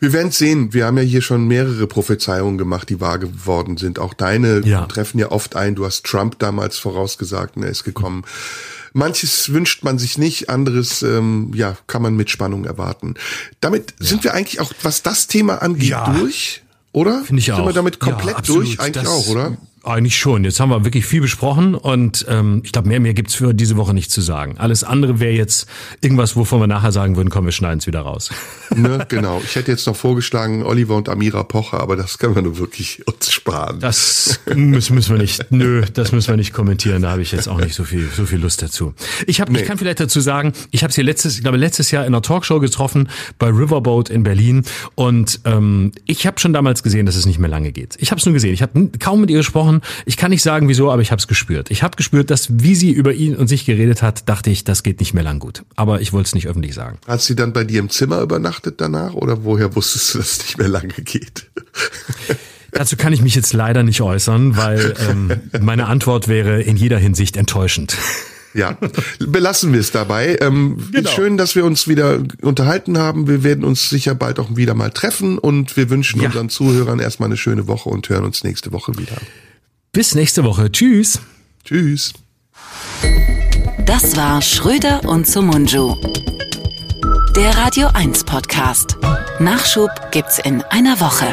Wir 0.00 0.12
werden 0.12 0.32
sehen. 0.32 0.72
Wir 0.72 0.86
haben 0.86 0.96
ja 0.96 1.02
hier 1.04 1.22
schon 1.22 1.46
mehrere 1.46 1.86
Prophezeiungen 1.86 2.58
gemacht, 2.58 2.88
die 2.88 3.00
wahr 3.00 3.18
geworden 3.18 3.76
sind. 3.76 3.98
Auch 3.98 4.14
deine 4.14 4.60
Ja. 4.64 4.86
treffen 4.86 5.18
ja 5.18 5.30
oft 5.30 5.56
ein. 5.56 5.74
Du 5.74 5.84
hast 5.84 6.04
Trump 6.04 6.38
damals 6.38 6.78
vorausgesagt 6.78 7.56
und 7.56 7.62
er 7.62 7.70
ist 7.70 7.84
gekommen. 7.84 8.24
Manches 8.94 9.52
wünscht 9.52 9.84
man 9.84 9.98
sich 9.98 10.18
nicht, 10.18 10.50
anderes 10.50 11.02
ähm, 11.02 11.52
ja 11.54 11.76
kann 11.86 12.02
man 12.02 12.14
mit 12.14 12.28
Spannung 12.30 12.64
erwarten. 12.64 13.14
Damit 13.60 13.94
sind 13.98 14.22
wir 14.24 14.34
eigentlich 14.34 14.60
auch, 14.60 14.72
was 14.82 15.02
das 15.02 15.28
Thema 15.28 15.62
angeht, 15.62 15.88
Ja. 15.88 16.12
durch, 16.12 16.62
oder? 16.92 17.22
Finde 17.24 17.40
ich 17.40 17.46
sind 17.46 17.54
auch. 17.54 17.66
wir 17.66 17.72
damit 17.72 18.00
komplett 18.00 18.36
Ja, 18.36 18.42
durch? 18.42 18.78
Eigentlich 18.80 19.04
Das- 19.04 19.08
auch, 19.12 19.28
oder? 19.28 19.56
Eigentlich 19.84 20.16
schon. 20.16 20.44
Jetzt 20.44 20.60
haben 20.60 20.70
wir 20.70 20.84
wirklich 20.84 21.06
viel 21.06 21.20
besprochen 21.20 21.74
und 21.74 22.24
ähm, 22.28 22.60
ich 22.64 22.70
glaube, 22.70 22.88
mehr, 22.88 23.00
mehr 23.00 23.14
gibt's 23.14 23.34
für 23.34 23.52
diese 23.52 23.76
Woche 23.76 23.94
nicht 23.94 24.12
zu 24.12 24.20
sagen. 24.20 24.56
Alles 24.58 24.84
andere 24.84 25.18
wäre 25.18 25.32
jetzt 25.32 25.66
irgendwas, 26.00 26.36
wovon 26.36 26.60
wir 26.60 26.68
nachher 26.68 26.92
sagen 26.92 27.16
würden, 27.16 27.30
komm, 27.30 27.46
wir 27.46 27.52
schneiden 27.52 27.78
es 27.78 27.86
wieder 27.86 28.00
raus. 28.00 28.30
Ne, 28.74 29.04
genau. 29.06 29.42
Ich 29.44 29.54
hätte 29.54 29.70
jetzt 29.70 29.86
noch 29.86 29.94
vorgeschlagen 29.94 30.62
Oliver 30.62 30.96
und 30.96 31.10
Amira 31.10 31.42
Pocher, 31.42 31.80
aber 31.80 31.94
das 31.94 32.16
können 32.16 32.34
wir 32.34 32.40
nur 32.40 32.56
wirklich 32.56 33.06
uns 33.06 33.30
sparen. 33.30 33.80
Das 33.80 34.40
müssen, 34.46 34.94
müssen 34.94 35.14
wir 35.14 35.20
nicht. 35.20 35.44
Nö, 35.50 35.82
das 35.92 36.10
müssen 36.12 36.28
wir 36.28 36.38
nicht 36.38 36.54
kommentieren. 36.54 37.02
Da 37.02 37.10
habe 37.10 37.20
ich 37.20 37.32
jetzt 37.32 37.48
auch 37.48 37.58
nicht 37.58 37.74
so 37.74 37.84
viel, 37.84 38.08
so 38.16 38.24
viel 38.24 38.38
Lust 38.38 38.62
dazu. 38.62 38.94
Ich 39.26 39.42
habe, 39.42 39.52
ich 39.58 39.66
kann 39.66 39.76
vielleicht 39.76 40.00
dazu 40.00 40.20
sagen, 40.20 40.54
ich 40.70 40.82
habe 40.84 40.92
sie 40.92 41.02
letztes, 41.02 41.36
ich 41.36 41.42
glaube 41.42 41.58
letztes 41.58 41.90
Jahr 41.90 42.04
in 42.06 42.14
einer 42.14 42.22
Talkshow 42.22 42.60
getroffen 42.60 43.10
bei 43.38 43.48
Riverboat 43.48 44.08
in 44.08 44.22
Berlin 44.22 44.64
und 44.94 45.40
ähm, 45.44 45.92
ich 46.06 46.26
habe 46.26 46.40
schon 46.40 46.52
damals 46.54 46.82
gesehen, 46.82 47.04
dass 47.04 47.16
es 47.16 47.26
nicht 47.26 47.38
mehr 47.38 47.50
lange 47.50 47.72
geht. 47.72 47.96
Ich 47.98 48.10
habe 48.10 48.18
es 48.18 48.24
nur 48.26 48.32
gesehen. 48.32 48.54
Ich 48.54 48.62
habe 48.62 48.90
kaum 48.98 49.20
mit 49.20 49.30
ihr 49.30 49.38
gesprochen. 49.38 49.71
Ich 50.04 50.16
kann 50.16 50.30
nicht 50.30 50.42
sagen, 50.42 50.68
wieso, 50.68 50.90
aber 50.90 51.00
ich 51.02 51.10
habe 51.10 51.20
es 51.20 51.26
gespürt. 51.28 51.70
Ich 51.70 51.82
habe 51.82 51.96
gespürt, 51.96 52.30
dass 52.30 52.48
wie 52.50 52.74
sie 52.74 52.90
über 52.90 53.12
ihn 53.14 53.34
und 53.36 53.48
sich 53.48 53.64
geredet 53.64 54.02
hat, 54.02 54.28
dachte 54.28 54.50
ich, 54.50 54.64
das 54.64 54.82
geht 54.82 55.00
nicht 55.00 55.14
mehr 55.14 55.24
lang 55.24 55.38
gut. 55.38 55.62
Aber 55.76 56.00
ich 56.00 56.12
wollte 56.12 56.26
es 56.26 56.34
nicht 56.34 56.48
öffentlich 56.48 56.74
sagen. 56.74 56.98
Hat 57.06 57.22
sie 57.22 57.34
dann 57.36 57.52
bei 57.52 57.64
dir 57.64 57.80
im 57.80 57.88
Zimmer 57.90 58.20
übernachtet 58.20 58.80
danach 58.80 59.14
oder 59.14 59.44
woher 59.44 59.74
wusstest 59.74 60.14
du, 60.14 60.18
dass 60.18 60.32
es 60.32 60.38
nicht 60.40 60.58
mehr 60.58 60.68
lange 60.68 60.88
geht? 60.94 61.46
Dazu 62.72 62.96
kann 62.96 63.12
ich 63.12 63.20
mich 63.20 63.34
jetzt 63.34 63.52
leider 63.52 63.82
nicht 63.82 64.00
äußern, 64.00 64.56
weil 64.56 64.94
ähm, 65.08 65.30
meine 65.60 65.86
Antwort 65.88 66.26
wäre 66.28 66.62
in 66.62 66.76
jeder 66.76 66.98
Hinsicht 66.98 67.36
enttäuschend. 67.36 67.96
Ja, 68.54 68.76
belassen 69.18 69.72
wir 69.72 69.80
es 69.80 69.92
dabei. 69.92 70.36
Ähm, 70.40 70.76
Genau. 70.92 71.08
Schön, 71.10 71.36
dass 71.38 71.54
wir 71.54 71.64
uns 71.64 71.88
wieder 71.88 72.22
unterhalten 72.42 72.98
haben. 72.98 73.26
Wir 73.26 73.42
werden 73.44 73.64
uns 73.64 73.88
sicher 73.88 74.14
bald 74.14 74.38
auch 74.38 74.56
wieder 74.56 74.74
mal 74.74 74.90
treffen 74.90 75.38
und 75.38 75.76
wir 75.76 75.88
wünschen 75.90 76.20
Ja. 76.20 76.26
unseren 76.28 76.48
Zuhörern 76.50 76.98
erstmal 76.98 77.28
eine 77.28 77.36
schöne 77.38 77.66
Woche 77.66 77.88
und 77.88 78.08
hören 78.08 78.24
uns 78.24 78.44
nächste 78.44 78.72
Woche 78.72 78.96
wieder. 78.98 79.16
Bis 79.94 80.14
nächste 80.14 80.42
Woche. 80.42 80.72
Tschüss. 80.72 81.20
Tschüss. 81.66 82.14
Das 83.84 84.16
war 84.16 84.40
Schröder 84.40 85.04
und 85.04 85.26
Sumunju. 85.26 85.96
Der 87.36 87.54
Radio 87.58 87.88
1 87.92 88.24
Podcast. 88.24 88.96
Nachschub 89.38 89.90
gibt's 90.10 90.38
in 90.38 90.62
einer 90.62 90.98
Woche. 90.98 91.26